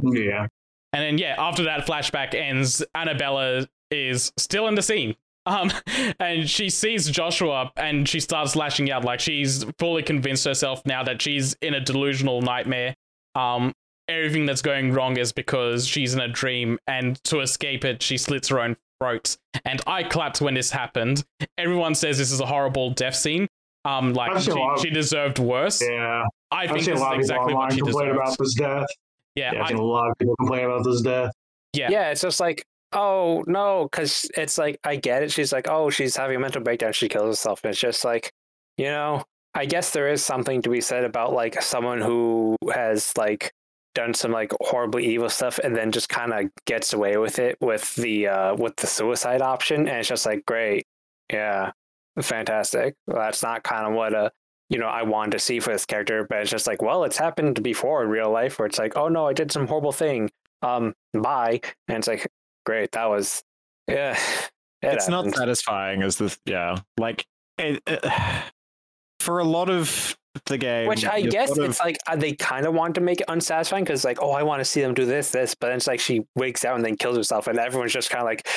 Yeah. 0.02 0.48
And 0.94 1.04
then 1.04 1.18
yeah, 1.18 1.36
after 1.38 1.64
that 1.64 1.86
flashback 1.86 2.34
ends, 2.34 2.84
Anabella 2.96 3.68
is 3.92 4.32
still 4.38 4.68
in 4.68 4.76
the 4.76 4.82
scene. 4.82 5.16
Um, 5.46 5.72
and 6.20 6.50
she 6.50 6.70
sees 6.70 7.10
Joshua 7.10 7.72
and 7.78 8.08
she 8.10 8.20
starts 8.20 8.56
lashing 8.56 8.92
out 8.92 9.06
like 9.06 9.20
she's 9.22 9.64
fully 9.80 10.04
convinced 10.04 10.44
herself 10.44 10.82
now 10.86 11.04
that 11.04 11.22
she's 11.22 11.56
in 11.62 11.74
a 11.74 11.80
delusional 11.80 12.42
nightmare. 12.42 12.96
Um, 13.36 13.74
everything 14.10 14.46
that's 14.46 14.62
going 14.62 14.92
wrong 14.94 15.18
is 15.18 15.32
because 15.32 15.88
she's 15.88 16.14
in 16.14 16.20
a 16.20 16.28
dream, 16.28 16.80
and 16.88 17.22
to 17.26 17.40
escape 17.42 17.84
it, 17.86 18.02
she 18.02 18.18
slits 18.18 18.48
her 18.50 18.60
own 18.60 18.76
throat. 19.02 19.38
And 19.66 19.82
I 19.88 20.04
clapped 20.04 20.42
when 20.42 20.54
this 20.54 20.72
happened. 20.72 21.24
Everyone 21.58 21.94
says 21.96 22.18
this 22.18 22.32
is 22.32 22.40
a 22.40 22.46
horrible 22.46 22.92
death 22.92 23.16
scene. 23.16 23.48
Um, 23.86 24.14
like 24.14 24.38
she, 24.42 24.52
seen 24.52 24.58
of- 24.70 24.80
she 24.82 24.90
deserved 24.90 25.40
worse. 25.40 25.82
Yeah. 25.82 26.24
I 26.52 26.64
I've 26.64 26.70
think 26.72 26.80
this 26.86 26.88
a 26.88 26.94
is 26.94 27.00
lot 27.02 27.08
of 27.08 27.12
people 27.12 27.20
exactly 27.22 27.54
what 27.54 27.74
she 27.74 27.80
complain 27.82 28.08
deserves. 28.08 28.18
about 28.30 28.38
this 28.40 28.54
death. 28.56 28.88
Yeah, 29.36 29.52
Yeah, 29.54 29.62
I've 29.62 29.68
seen 29.70 29.78
a 29.78 29.82
lot 29.84 30.10
of 30.10 30.18
people 30.18 30.36
complain 30.38 30.66
about 30.66 30.84
this 30.84 31.02
death. 31.02 31.32
yeah, 31.74 31.90
Yeah, 31.92 32.10
it's 32.12 32.22
just 32.22 32.40
like, 32.40 32.64
oh 32.94 33.44
no, 33.48 33.88
because 33.92 34.26
it's 34.36 34.58
like 34.58 34.80
I 34.84 34.96
get 34.96 35.24
it. 35.24 35.32
She's 35.32 35.52
like, 35.54 35.68
oh, 35.70 35.90
she's 35.90 36.16
having 36.16 36.38
a 36.38 36.40
mental 36.40 36.62
breakdown. 36.62 36.94
She 36.94 37.08
kills 37.10 37.28
herself, 37.38 37.62
and 37.64 37.72
it's 37.72 37.80
just 37.80 38.04
like, 38.04 38.32
you 38.78 38.86
know, 38.86 39.24
I 39.54 39.66
guess 39.66 39.92
there 39.92 40.10
is 40.10 40.24
something 40.24 40.62
to 40.64 40.70
be 40.70 40.82
said 40.82 41.04
about 41.04 41.34
like 41.34 41.62
someone 41.62 42.00
who 42.02 42.56
has 42.74 43.12
like 43.18 43.52
done 43.98 44.14
some 44.14 44.32
like 44.32 44.52
horribly 44.62 45.08
evil 45.08 45.28
stuff 45.28 45.58
and 45.58 45.76
then 45.76 45.92
just 45.92 46.08
kind 46.08 46.32
of 46.32 46.52
gets 46.66 46.94
away 46.94 47.18
with 47.18 47.40
it 47.40 47.58
with 47.60 47.96
the 47.96 48.28
uh 48.28 48.56
with 48.56 48.76
the 48.76 48.86
suicide 48.86 49.42
option, 49.42 49.88
and 49.88 49.98
it's 49.98 50.08
just 50.08 50.26
like, 50.26 50.46
great, 50.46 50.86
yeah, 51.34 51.72
fantastic. 52.22 52.94
Well, 53.08 53.18
that's 53.18 53.42
not 53.42 53.64
kind 53.64 53.88
of 53.88 53.94
what 53.94 54.14
a 54.14 54.32
you 54.70 54.78
know 54.78 54.86
I 54.86 55.02
wanted 55.02 55.32
to 55.32 55.40
see 55.40 55.60
for 55.60 55.74
this 55.74 55.86
character, 55.86 56.28
but 56.30 56.40
it's 56.42 56.52
just 56.52 56.68
like, 56.68 56.82
well, 56.84 57.06
it's 57.06 57.18
happened 57.18 57.64
before 57.64 58.04
in 58.04 58.10
real 58.10 58.30
life 58.30 58.60
where 58.60 58.68
it's 58.68 58.78
like, 58.78 58.96
oh 58.96 59.08
no, 59.08 59.26
I 59.26 59.34
did 59.34 59.52
some 59.52 59.68
horrible 59.68 59.92
thing. 59.92 60.30
Um 60.62 60.94
bye 61.14 61.60
and 61.88 61.98
it's 61.98 62.08
like 62.08 62.28
great. 62.68 62.92
That 62.92 63.10
was 63.10 63.44
yeah 63.88 64.12
it 64.84 64.94
it's 64.94 65.10
not 65.10 65.26
satisfying 65.34 66.04
as 66.04 66.18
the 66.18 66.38
yeah. 66.46 66.78
Like 67.00 67.26
it, 67.58 67.82
uh, 67.88 68.42
for 69.20 69.40
a 69.40 69.44
lot 69.44 69.72
of 69.72 70.16
the 70.46 70.58
game 70.58 70.88
which 70.88 71.06
i 71.06 71.22
guess 71.22 71.50
sort 71.50 71.60
of- 71.60 71.70
it's 71.72 71.80
like 71.80 71.98
uh, 72.08 72.16
they 72.16 72.34
kind 72.34 72.66
of 72.66 72.74
want 72.74 72.96
to 72.96 73.02
make 73.02 73.20
it 73.22 73.26
unsatisfying 73.30 73.84
because 73.84 74.04
like 74.06 74.22
oh 74.22 74.32
i 74.32 74.44
want 74.44 74.60
to 74.60 74.66
see 74.66 74.82
them 74.82 74.94
do 74.94 75.06
this 75.06 75.32
this 75.32 75.56
but 75.56 75.68
then 75.68 75.78
it's 75.78 75.88
like 75.88 76.00
she 76.00 76.22
wakes 76.36 76.64
out 76.66 76.76
and 76.76 76.86
then 76.86 76.96
kills 76.96 77.18
herself 77.18 77.48
and 77.48 77.58
everyone's 77.60 77.94
just 77.94 78.10
kind 78.10 78.22
of 78.22 78.26
like 78.26 78.48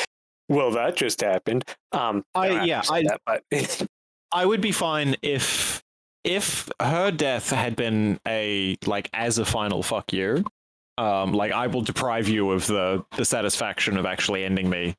well 0.49 0.71
that 0.71 0.97
just 0.97 1.21
happened 1.21 1.65
um 1.93 2.23
I- 2.35 2.65
yeah, 2.65 2.83
I- 2.91 3.03
that, 3.03 3.21
but 3.27 3.43
I 4.33 4.47
would 4.47 4.61
be 4.61 4.73
fine 4.73 5.17
if 5.23 5.83
if 6.23 6.69
her 6.81 7.11
death 7.11 7.51
had 7.51 7.75
been 7.77 8.21
a 8.29 8.77
like 8.87 9.09
as 9.15 9.39
a 9.39 9.45
final 9.45 9.83
fuck 9.83 10.13
you. 10.13 10.45
Um, 10.99 11.33
like 11.33 11.51
I 11.51 11.67
will 11.67 11.81
deprive 11.81 12.29
you 12.29 12.51
of 12.51 12.67
the 12.67 13.03
the 13.17 13.25
satisfaction 13.25 13.97
of 13.97 14.05
actually 14.07 14.45
ending 14.45 14.69
me. 14.71 14.95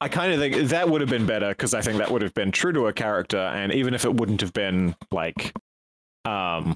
I 0.00 0.08
kind 0.08 0.32
of 0.32 0.38
think 0.38 0.68
that 0.68 0.88
would 0.90 1.00
have 1.00 1.08
been 1.10 1.26
better 1.26 1.48
because 1.48 1.72
I 1.74 1.80
think 1.80 1.96
that 1.98 2.10
would 2.10 2.20
have 2.22 2.34
been 2.34 2.52
true 2.52 2.72
to 2.74 2.84
her 2.84 2.92
character, 2.92 3.38
and 3.38 3.72
even 3.72 3.94
if 3.94 4.04
it 4.04 4.14
wouldn't 4.14 4.42
have 4.42 4.52
been 4.52 4.94
like 5.10 5.52
um 6.24 6.74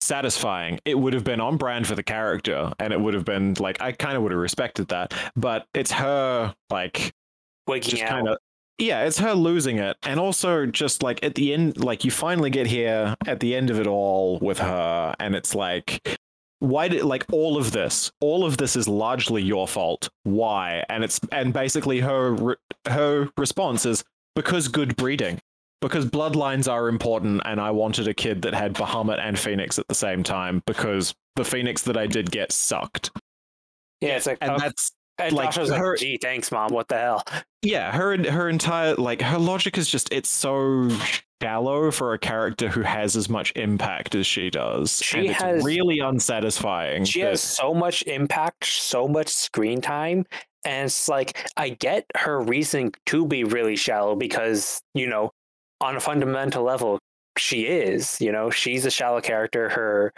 satisfying. 0.00 0.78
It 0.84 0.98
would 0.98 1.12
have 1.14 1.24
been 1.24 1.40
on 1.40 1.56
brand 1.56 1.86
for 1.86 1.94
the 1.94 2.02
character, 2.02 2.72
and 2.78 2.92
it 2.92 3.00
would 3.00 3.14
have 3.14 3.24
been 3.24 3.54
like 3.58 3.80
I 3.80 3.92
kind 3.92 4.16
of 4.16 4.22
would 4.22 4.32
have 4.32 4.40
respected 4.40 4.88
that. 4.88 5.14
But 5.34 5.66
it's 5.74 5.92
her 5.92 6.54
like 6.70 7.12
Waking 7.66 8.02
out. 8.02 8.08
kind 8.08 8.28
of 8.28 8.38
yeah 8.78 9.04
it's 9.04 9.18
her 9.18 9.32
losing 9.32 9.78
it 9.78 9.96
and 10.02 10.20
also 10.20 10.66
just 10.66 11.02
like 11.02 11.22
at 11.24 11.34
the 11.34 11.52
end 11.54 11.82
like 11.82 12.04
you 12.04 12.10
finally 12.10 12.50
get 12.50 12.66
here 12.66 13.14
at 13.26 13.40
the 13.40 13.54
end 13.56 13.70
of 13.70 13.80
it 13.80 13.86
all 13.86 14.38
with 14.40 14.58
her 14.58 15.14
and 15.18 15.34
it's 15.34 15.54
like 15.54 16.18
why 16.58 16.86
did 16.86 17.02
like 17.02 17.24
all 17.32 17.56
of 17.56 17.72
this 17.72 18.12
all 18.20 18.44
of 18.44 18.58
this 18.58 18.76
is 18.76 18.86
largely 18.86 19.42
your 19.42 19.66
fault 19.66 20.10
why 20.24 20.84
and 20.88 21.02
it's 21.02 21.18
and 21.32 21.52
basically 21.52 22.00
her 22.00 22.56
her 22.86 23.28
response 23.38 23.86
is 23.86 24.04
because 24.34 24.68
good 24.68 24.94
breeding 24.96 25.40
because 25.80 26.06
bloodlines 26.06 26.70
are 26.70 26.88
important 26.88 27.42
and 27.44 27.60
i 27.60 27.70
wanted 27.70 28.08
a 28.08 28.14
kid 28.14 28.42
that 28.42 28.54
had 28.54 28.74
bahamut 28.74 29.20
and 29.20 29.38
phoenix 29.38 29.78
at 29.78 29.86
the 29.88 29.94
same 29.94 30.22
time 30.22 30.62
because 30.66 31.14
the 31.36 31.44
phoenix 31.44 31.82
that 31.82 31.96
i 31.96 32.06
did 32.06 32.30
get 32.30 32.50
sucked 32.52 33.10
yeah, 34.02 34.16
it's 34.16 34.26
like, 34.26 34.36
and 34.42 34.50
oh, 34.52 34.58
that's 34.58 34.92
and 35.18 35.32
like, 35.32 35.46
Josh 35.52 35.56
was 35.58 35.70
like, 35.70 35.80
her- 35.80 35.96
gee, 35.96 36.18
thanks, 36.20 36.52
mom. 36.52 36.70
What 36.70 36.88
the 36.88 36.98
hell? 36.98 37.24
yeah 37.62 37.90
her 37.90 38.30
her 38.30 38.48
entire 38.50 38.94
like 38.96 39.22
her 39.22 39.38
logic 39.38 39.78
is 39.78 39.88
just 39.88 40.12
it's 40.12 40.28
so 40.28 40.90
shallow 41.42 41.90
for 41.90 42.12
a 42.12 42.18
character 42.18 42.68
who 42.68 42.82
has 42.82 43.16
as 43.16 43.30
much 43.30 43.52
impact 43.56 44.14
as 44.14 44.26
she 44.26 44.50
does 44.50 45.00
She 45.02 45.18
and 45.20 45.26
it's 45.30 45.42
has- 45.42 45.64
really 45.64 45.98
unsatisfying 46.00 47.04
She 47.06 47.22
that- 47.22 47.30
has 47.30 47.40
so 47.40 47.72
much 47.72 48.02
impact, 48.02 48.66
so 48.66 49.08
much 49.08 49.28
screen 49.28 49.80
time. 49.80 50.26
And 50.66 50.86
it's 50.86 51.08
like, 51.08 51.46
I 51.56 51.70
get 51.70 52.04
her 52.16 52.40
reasoning 52.40 52.92
to 53.06 53.24
be 53.24 53.44
really 53.44 53.76
shallow 53.76 54.14
because, 54.16 54.82
you 54.94 55.06
know, 55.06 55.30
on 55.80 55.96
a 55.96 56.00
fundamental 56.00 56.62
level, 56.62 56.98
she 57.38 57.62
is, 57.66 58.20
you 58.20 58.32
know, 58.32 58.50
she's 58.50 58.84
a 58.86 58.90
shallow 58.90 59.20
character. 59.20 59.68
Her 59.68 60.12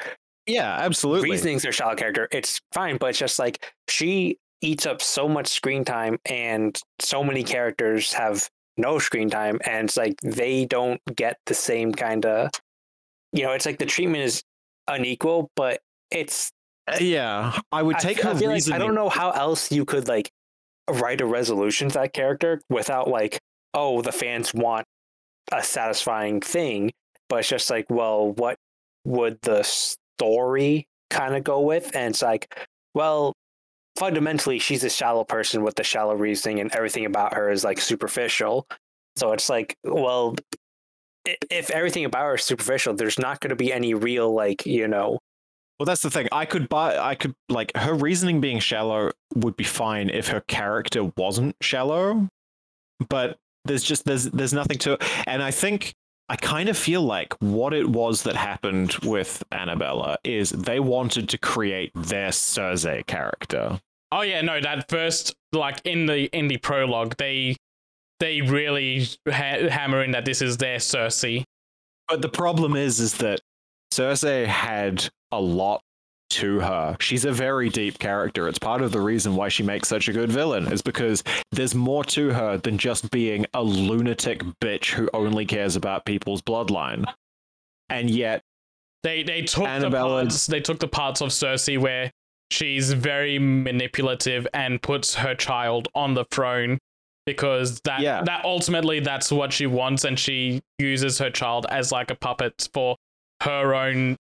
yeah 0.46 0.76
absolutely 0.80 1.30
reasonings 1.30 1.64
are 1.66 1.72
shallow 1.72 1.94
character. 1.94 2.28
It's 2.32 2.60
fine, 2.72 2.96
but 2.96 3.10
it's 3.10 3.18
just 3.18 3.38
like 3.38 3.72
she 3.88 4.38
eats 4.60 4.86
up 4.86 5.00
so 5.02 5.28
much 5.28 5.46
screen 5.48 5.84
time 5.84 6.18
and 6.26 6.80
so 7.00 7.22
many 7.22 7.44
characters 7.44 8.12
have 8.14 8.48
no 8.76 8.98
screen 8.98 9.28
time. 9.30 9.58
And 9.66 9.88
it's 9.88 9.96
like 9.96 10.14
they 10.22 10.64
don't 10.64 11.00
get 11.14 11.36
the 11.46 11.54
same 11.54 11.92
kind 11.92 12.24
of, 12.24 12.50
you 13.32 13.42
know, 13.44 13.52
it's 13.52 13.66
like 13.66 13.78
the 13.78 13.86
treatment 13.86 14.22
is 14.24 14.42
unequal, 14.88 15.50
but 15.56 15.80
it's 16.10 16.50
Uh, 16.88 16.96
yeah 17.00 17.58
i 17.70 17.82
would 17.82 17.96
I 17.96 17.98
take 17.98 18.24
I 18.24 18.30
her 18.30 18.34
feel 18.38 18.50
like- 18.50 18.70
I 18.72 18.78
don't 18.78 18.94
know 18.94 19.10
how 19.10 19.30
else 19.32 19.70
you 19.70 19.84
could 19.84 20.08
like 20.08 20.30
write 20.88 21.20
a 21.20 21.26
resolution 21.26 21.88
to 21.90 21.94
that 21.98 22.14
character 22.14 22.62
without 22.70 23.08
like, 23.08 23.38
oh, 23.74 24.00
the 24.00 24.12
fans 24.12 24.54
want 24.54 24.86
a 25.52 25.62
satisfying 25.62 26.40
thing, 26.40 26.90
but 27.28 27.40
it's 27.40 27.48
just 27.48 27.70
like, 27.70 27.86
well, 27.88 28.32
what 28.32 28.56
would 29.04 29.40
the 29.42 29.62
story 29.62 30.86
kind 31.10 31.34
of 31.34 31.44
go 31.44 31.60
with? 31.60 31.94
And 31.94 32.10
it's 32.12 32.22
like, 32.22 32.66
well, 32.94 33.32
fundamentally, 33.96 34.58
she's 34.58 34.84
a 34.84 34.90
shallow 34.90 35.24
person 35.24 35.62
with 35.62 35.74
the 35.76 35.84
shallow 35.84 36.14
reasoning, 36.14 36.60
and 36.60 36.74
everything 36.74 37.06
about 37.06 37.34
her 37.34 37.50
is 37.50 37.64
like 37.64 37.80
superficial. 37.80 38.66
So 39.16 39.32
it's 39.32 39.48
like, 39.48 39.76
well, 39.84 40.36
if 41.50 41.70
everything 41.70 42.04
about 42.04 42.24
her 42.24 42.34
is 42.36 42.44
superficial, 42.44 42.94
there's 42.94 43.18
not 43.18 43.40
going 43.40 43.50
to 43.50 43.56
be 43.56 43.72
any 43.72 43.94
real 43.94 44.32
like, 44.32 44.64
you 44.64 44.88
know, 44.88 45.18
well 45.78 45.86
that's 45.86 46.02
the 46.02 46.10
thing 46.10 46.28
i 46.32 46.44
could 46.44 46.68
buy 46.68 46.98
i 46.98 47.14
could 47.14 47.34
like 47.48 47.70
her 47.76 47.94
reasoning 47.94 48.40
being 48.40 48.58
shallow 48.58 49.10
would 49.34 49.56
be 49.56 49.64
fine 49.64 50.10
if 50.10 50.28
her 50.28 50.40
character 50.42 51.10
wasn't 51.16 51.54
shallow 51.60 52.28
but 53.08 53.38
there's 53.64 53.82
just 53.82 54.04
there's 54.04 54.24
there's 54.24 54.52
nothing 54.52 54.78
to 54.78 54.92
it 54.92 55.02
and 55.26 55.42
i 55.42 55.50
think 55.50 55.94
I 56.30 56.36
kind 56.36 56.68
of 56.68 56.76
feel 56.76 57.02
like 57.02 57.34
what 57.40 57.72
it 57.72 57.88
was 57.88 58.22
that 58.24 58.36
happened 58.36 58.94
with 59.02 59.42
Anabella 59.50 60.18
is 60.24 60.50
they 60.50 60.78
wanted 60.78 61.28
to 61.30 61.38
create 61.38 61.90
their 61.94 62.28
Cersei 62.28 63.06
character. 63.06 63.80
Oh 64.12 64.20
yeah, 64.20 64.42
no, 64.42 64.60
that 64.60 64.90
first 64.90 65.34
like 65.52 65.80
in 65.84 66.06
the 66.06 66.26
in 66.36 66.48
the 66.48 66.58
prologue, 66.58 67.16
they 67.16 67.56
they 68.20 68.42
really 68.42 69.06
ha- 69.26 69.68
hammer 69.68 70.02
in 70.02 70.10
that 70.10 70.26
this 70.26 70.42
is 70.42 70.58
their 70.58 70.78
Cersei. 70.78 71.44
But 72.08 72.20
the 72.20 72.28
problem 72.28 72.76
is, 72.76 73.00
is 73.00 73.14
that 73.18 73.40
Cersei 73.92 74.46
had 74.46 75.08
a 75.32 75.40
lot 75.40 75.82
to 76.30 76.60
her. 76.60 76.96
She's 77.00 77.24
a 77.24 77.32
very 77.32 77.68
deep 77.68 77.98
character. 77.98 78.48
It's 78.48 78.58
part 78.58 78.82
of 78.82 78.92
the 78.92 79.00
reason 79.00 79.34
why 79.36 79.48
she 79.48 79.62
makes 79.62 79.88
such 79.88 80.08
a 80.08 80.12
good 80.12 80.30
villain, 80.30 80.70
is 80.72 80.82
because 80.82 81.22
there's 81.52 81.74
more 81.74 82.04
to 82.04 82.30
her 82.30 82.56
than 82.58 82.78
just 82.78 83.10
being 83.10 83.46
a 83.54 83.62
lunatic 83.62 84.42
bitch 84.62 84.92
who 84.92 85.08
only 85.14 85.44
cares 85.46 85.76
about 85.76 86.04
people's 86.04 86.42
bloodline. 86.42 87.04
And 87.88 88.10
yet, 88.10 88.42
They 89.02 89.22
they 89.22 89.42
took 89.42 89.64
Anabella- 89.64 89.90
the 89.90 89.90
parts 90.24 90.46
they 90.46 90.60
took 90.60 90.78
the 90.80 90.88
parts 90.88 91.20
of 91.20 91.30
Cersei 91.30 91.78
where 91.78 92.10
she's 92.50 92.92
very 92.92 93.38
manipulative 93.38 94.46
and 94.52 94.82
puts 94.82 95.14
her 95.14 95.34
child 95.34 95.88
on 95.94 96.14
the 96.14 96.24
throne 96.30 96.78
because 97.26 97.80
that 97.82 98.00
Yeah. 98.00 98.22
that 98.24 98.44
ultimately 98.44 99.00
that's 99.00 99.30
what 99.30 99.52
she 99.52 99.66
wants 99.66 100.04
and 100.04 100.18
she 100.18 100.60
uses 100.78 101.18
her 101.18 101.30
child 101.30 101.66
as 101.70 101.92
like 101.92 102.10
a 102.10 102.14
puppet 102.14 102.68
for 102.72 102.96
her 103.42 103.74
own 103.74 104.16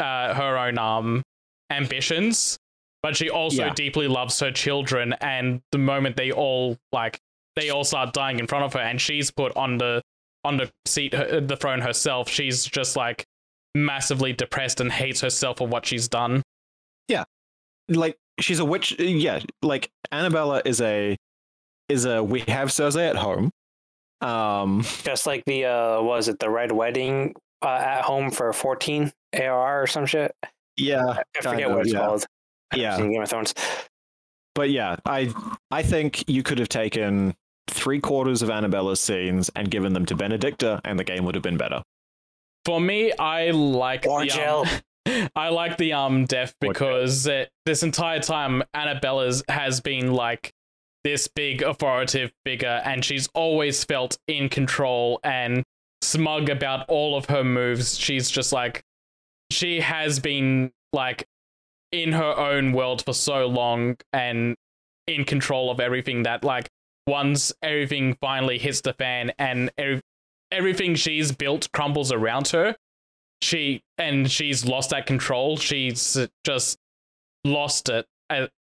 uh 0.00 0.34
her 0.34 0.56
own 0.58 0.78
um 0.78 1.22
ambitions 1.70 2.58
but 3.02 3.16
she 3.16 3.30
also 3.30 3.66
Yeah. 3.66 3.74
deeply 3.74 4.08
loves 4.08 4.38
her 4.40 4.50
children 4.50 5.12
and 5.20 5.60
the 5.72 5.78
moment 5.78 6.16
they 6.16 6.32
all 6.32 6.76
like 6.92 7.18
they 7.54 7.70
all 7.70 7.84
start 7.84 8.12
dying 8.12 8.38
in 8.38 8.46
front 8.46 8.64
of 8.64 8.72
her 8.72 8.80
and 8.80 9.00
she's 9.00 9.30
put 9.30 9.56
on 9.56 9.78
the 9.78 10.02
on 10.44 10.56
the 10.56 10.70
seat 10.86 11.12
her, 11.14 11.40
the 11.40 11.56
throne 11.56 11.80
herself 11.80 12.28
she's 12.28 12.64
just 12.64 12.96
like 12.96 13.24
massively 13.74 14.32
depressed 14.32 14.80
and 14.80 14.90
hates 14.92 15.20
herself 15.20 15.58
for 15.58 15.66
what 15.68 15.84
she's 15.86 16.08
done 16.08 16.42
Yeah, 17.08 17.24
like, 17.88 18.16
she's 18.40 18.58
a 18.58 18.64
witch. 18.64 18.98
Yeah, 18.98 19.40
like 19.62 19.88
Anabella 20.12 20.62
is 20.64 20.80
a 20.80 21.16
is 21.88 22.04
a 22.04 22.22
we 22.24 22.40
have 22.48 22.68
Cersei 22.68 23.08
at 23.10 23.16
home. 23.16 23.50
Um, 24.20 24.82
Just 25.04 25.26
like 25.26 25.44
the 25.44 25.66
uh 25.66 26.02
was 26.02 26.28
it 26.28 26.38
the 26.38 26.48
Red 26.50 26.72
Wedding 26.72 27.34
uh, 27.62 27.68
at 27.68 28.02
home 28.02 28.30
for 28.30 28.52
14 28.52 29.12
AR 29.34 29.82
or 29.82 29.86
some 29.86 30.06
shit? 30.06 30.34
Yeah, 30.76 31.04
I 31.38 31.40
forget 31.42 31.68
of, 31.68 31.72
what 31.76 31.80
it's 31.86 31.92
yeah. 31.92 31.98
called. 32.00 32.26
Yeah. 32.74 32.96
Game 32.98 33.22
of 33.22 33.28
Thrones. 33.28 33.54
but 34.54 34.70
yeah, 34.70 34.96
I 35.06 35.32
I 35.70 35.82
think 35.82 36.28
you 36.28 36.42
could 36.42 36.58
have 36.58 36.68
taken 36.68 37.34
three 37.68 38.00
quarters 38.00 38.42
of 38.42 38.48
Anabella's 38.48 39.00
scenes 39.00 39.50
and 39.56 39.70
given 39.70 39.92
them 39.92 40.06
to 40.06 40.16
Benedikta, 40.16 40.80
and 40.84 40.98
the 40.98 41.04
game 41.04 41.24
would 41.24 41.34
have 41.34 41.42
been 41.42 41.56
better. 41.56 41.82
for 42.64 42.80
me 42.80 43.12
i 43.18 43.50
like 43.50 44.06
Or 44.06 44.24
the, 44.24 44.30
um, 44.48 44.66
I 45.36 45.48
like 45.50 45.76
the 45.78 45.92
um 45.92 46.24
death 46.26 46.54
Or 46.62 46.72
Jill. 46.72 46.72
because 46.72 47.26
it, 47.26 47.50
this 47.64 47.82
entire 47.82 48.20
time 48.20 48.62
Anabella's 48.74 49.42
has 49.48 49.80
been 49.80 50.12
like 50.12 50.50
this 51.04 51.28
big 51.28 51.62
authoritative 51.62 52.32
figure 52.44 52.80
and 52.84 53.04
she's 53.04 53.28
always 53.34 53.84
felt 53.84 54.18
in 54.26 54.48
control 54.48 55.20
and 55.22 55.62
smug 56.02 56.48
about 56.50 56.84
all 56.88 57.16
of 57.16 57.26
her 57.26 57.44
moves. 57.44 57.96
She's 57.96 58.28
just 58.30 58.52
like 58.52 58.82
she 59.50 59.80
has 59.80 60.18
been 60.18 60.72
like 60.92 61.26
in 61.92 62.12
her 62.12 62.36
own 62.36 62.72
world 62.72 63.04
for 63.04 63.14
so 63.14 63.46
long 63.46 63.96
and 64.12 64.56
in 65.06 65.24
control 65.24 65.70
of 65.70 65.78
everything 65.78 66.24
that 66.24 66.42
like 66.42 66.68
once 67.06 67.52
everything 67.62 68.16
finally 68.20 68.58
hits 68.58 68.80
the 68.80 68.92
fan 68.92 69.32
and 69.38 69.70
every, 69.78 70.00
everything 70.50 70.94
she's 70.94 71.30
built 71.30 71.70
crumbles 71.72 72.10
around 72.10 72.48
her 72.48 72.74
she 73.40 73.80
and 73.98 74.30
she's 74.30 74.64
lost 74.64 74.90
that 74.90 75.06
control 75.06 75.56
she's 75.56 76.18
just 76.44 76.78
lost 77.44 77.88
it 77.88 78.06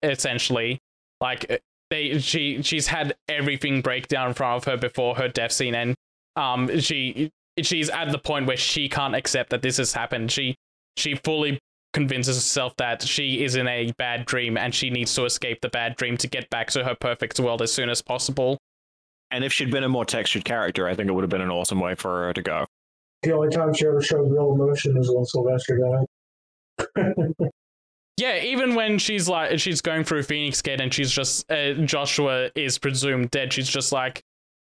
essentially. 0.03 0.81
Like 1.21 1.51
uh, 1.51 1.59
they 1.91 2.19
she 2.19 2.63
she's 2.63 2.89
had 2.89 3.15
everything 3.29 3.81
break 3.81 4.09
down 4.09 4.29
in 4.29 4.35
front 4.35 4.57
of 4.59 4.65
her 4.65 4.77
before 4.77 5.17
her 5.17 5.29
death 5.29 5.53
scene 5.53 5.75
and 5.75 5.95
um 6.37 6.81
she 6.81 7.31
she's 7.63 7.89
at 7.91 8.11
the 8.11 8.19
point 8.19 8.47
where 8.47 8.57
she 8.57 8.89
can't 8.89 9.15
accept 9.15 9.51
that 9.51 9.63
this 9.63 9.77
has 9.77 9.93
happened. 9.93 10.31
She 10.31 10.57
she 10.97 11.15
fully 11.17 11.59
convinces 11.93 12.37
herself 12.37 12.75
that 12.77 13.03
she 13.03 13.45
is 13.45 13.55
in 13.57 13.69
a 13.69 13.93
bad 13.99 14.27
dream 14.27 14.57
and 14.57 14.75
she 14.75 14.91
needs 14.91 15.15
to 15.15 15.25
escape 15.25 15.61
the 15.61 15.69
bad 15.69 15.95
dream 15.97 16.17
to 16.17 16.27
get 16.29 16.49
back 16.51 16.69
to 16.71 16.83
her 16.85 16.95
perfect 16.95 17.39
world 17.39 17.63
as 17.63 17.73
soon 17.73 17.89
as 17.89 18.03
possible 18.03 18.59
And 19.31 19.45
if 19.45 19.53
she'd 19.53 19.71
been 19.71 19.85
a 19.85 19.89
more 19.89 20.05
textured 20.05 20.45
character, 20.45 20.89
I 20.89 20.95
think 20.95 21.09
it 21.09 21.13
would 21.13 21.23
have 21.23 21.31
been 21.31 21.41
an 21.41 21.51
awesome 21.51 21.81
way 21.81 21.95
for 21.95 22.27
her 22.27 22.33
to 22.33 22.43
go. 22.43 22.67
The 23.23 23.33
only 23.33 23.49
time 23.49 23.73
she 23.73 23.87
ever 23.87 24.03
showed 24.03 24.31
real 24.31 24.53
emotion 24.53 24.97
is 24.97 25.11
when 25.11 25.25
Sylvestre 25.25 25.79
died. 26.97 27.15
Yeah, 28.17 28.41
even 28.45 28.77
when 28.77 28.99
she's 28.99 29.29
like 29.29 29.59
she's 29.59 29.81
going 29.81 30.05
through 30.05 30.23
Phoenix 30.23 30.63
Gate 30.63 30.81
and 30.81 30.95
she's 30.95 31.11
just 31.11 31.51
uh, 31.51 31.73
Joshua 31.75 32.49
is 32.55 32.79
presumed 32.79 33.31
dead. 33.33 33.53
She's 33.53 33.69
just 33.69 33.91
like, 33.91 34.23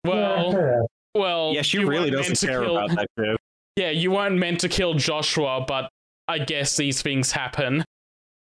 well, 0.05 0.53
yeah. 0.53 0.81
well. 1.21 1.53
yeah, 1.53 1.63
she 1.63 1.79
really 1.85 2.11
doesn't 2.11 2.39
care 2.39 2.63
kill- 2.63 2.77
about 2.77 2.97
that 2.97 3.09
too. 3.19 3.37
Yeah, 3.77 3.91
you 3.91 4.13
weren't 4.13 4.39
meant 4.39 4.61
to 4.61 4.69
kill 4.69 4.95
Joshua, 4.95 5.65
but 5.67 5.91
I 6.29 6.39
guess 6.39 6.77
these 6.77 7.03
things 7.03 7.33
happen. 7.33 7.85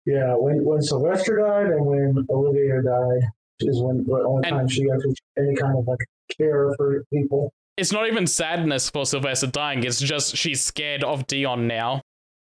Yeah, 0.06 0.36
when 0.36 0.64
when 0.64 0.82
Sylvestre 0.82 1.38
died 1.38 1.68
and 1.68 1.86
when 1.86 2.26
Olivia 2.30 2.82
died 2.82 3.30
is 3.60 3.82
when 3.82 4.06
the 4.06 4.14
only 4.26 4.48
And- 4.48 4.56
time 4.58 4.68
she 4.68 4.86
got 4.86 5.00
any 5.38 5.56
kind 5.56 5.78
of 5.78 5.88
like 5.88 6.00
care 6.38 6.74
for 6.78 7.04
people. 7.12 7.52
It's 7.76 7.92
not 7.92 8.08
even 8.08 8.26
sadness 8.26 8.90
for 8.90 9.06
Sylvestre 9.06 9.48
dying. 9.48 9.84
It's 9.84 10.00
just 10.00 10.36
she's 10.36 10.64
scared 10.64 11.04
of 11.04 11.28
Dion 11.28 11.68
now. 11.68 12.02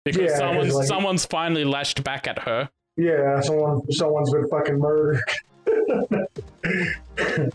because 0.04 0.32
Yeah, 0.32 0.36
someone's 0.38 0.74
like- 0.74 0.86
someone's 0.88 1.26
finally 1.26 1.64
lashed 1.64 2.02
back 2.02 2.26
at 2.26 2.40
her. 2.40 2.68
Yeah, 2.96 3.40
someone 3.40 3.82
someone's 3.92 4.32
been 4.32 4.48
fucking 4.48 4.78
murdered. 4.78 5.20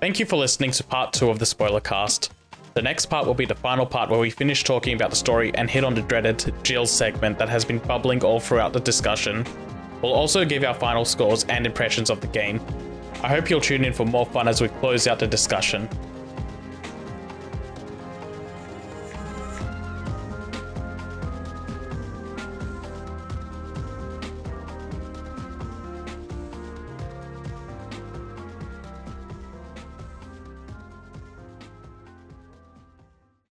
Thank 0.00 0.18
you 0.18 0.26
for 0.26 0.36
listening 0.36 0.72
to 0.72 0.84
part 0.84 1.12
two 1.12 1.30
of 1.30 1.38
the 1.38 1.46
spoiler 1.46 1.80
cast. 1.80 2.32
The 2.74 2.80
next 2.80 3.06
part 3.06 3.26
will 3.26 3.34
be 3.34 3.44
the 3.44 3.54
final 3.54 3.84
part 3.84 4.08
where 4.08 4.18
we 4.18 4.30
finish 4.30 4.64
talking 4.64 4.94
about 4.94 5.10
the 5.10 5.16
story 5.16 5.54
and 5.56 5.68
hit 5.68 5.84
on 5.84 5.94
the 5.94 6.00
dreaded 6.00 6.54
Jill 6.62 6.86
segment 6.86 7.38
that 7.38 7.50
has 7.50 7.66
been 7.66 7.78
bubbling 7.78 8.24
all 8.24 8.40
throughout 8.40 8.72
the 8.72 8.80
discussion. 8.80 9.44
We'll 10.00 10.14
also 10.14 10.46
give 10.46 10.64
our 10.64 10.72
final 10.72 11.04
scores 11.04 11.44
and 11.50 11.66
impressions 11.66 12.08
of 12.08 12.22
the 12.22 12.28
game. 12.28 12.62
I 13.22 13.28
hope 13.28 13.50
you'll 13.50 13.60
tune 13.60 13.84
in 13.84 13.92
for 13.92 14.06
more 14.06 14.24
fun 14.24 14.48
as 14.48 14.62
we 14.62 14.68
close 14.68 15.06
out 15.06 15.18
the 15.18 15.26
discussion. 15.26 15.86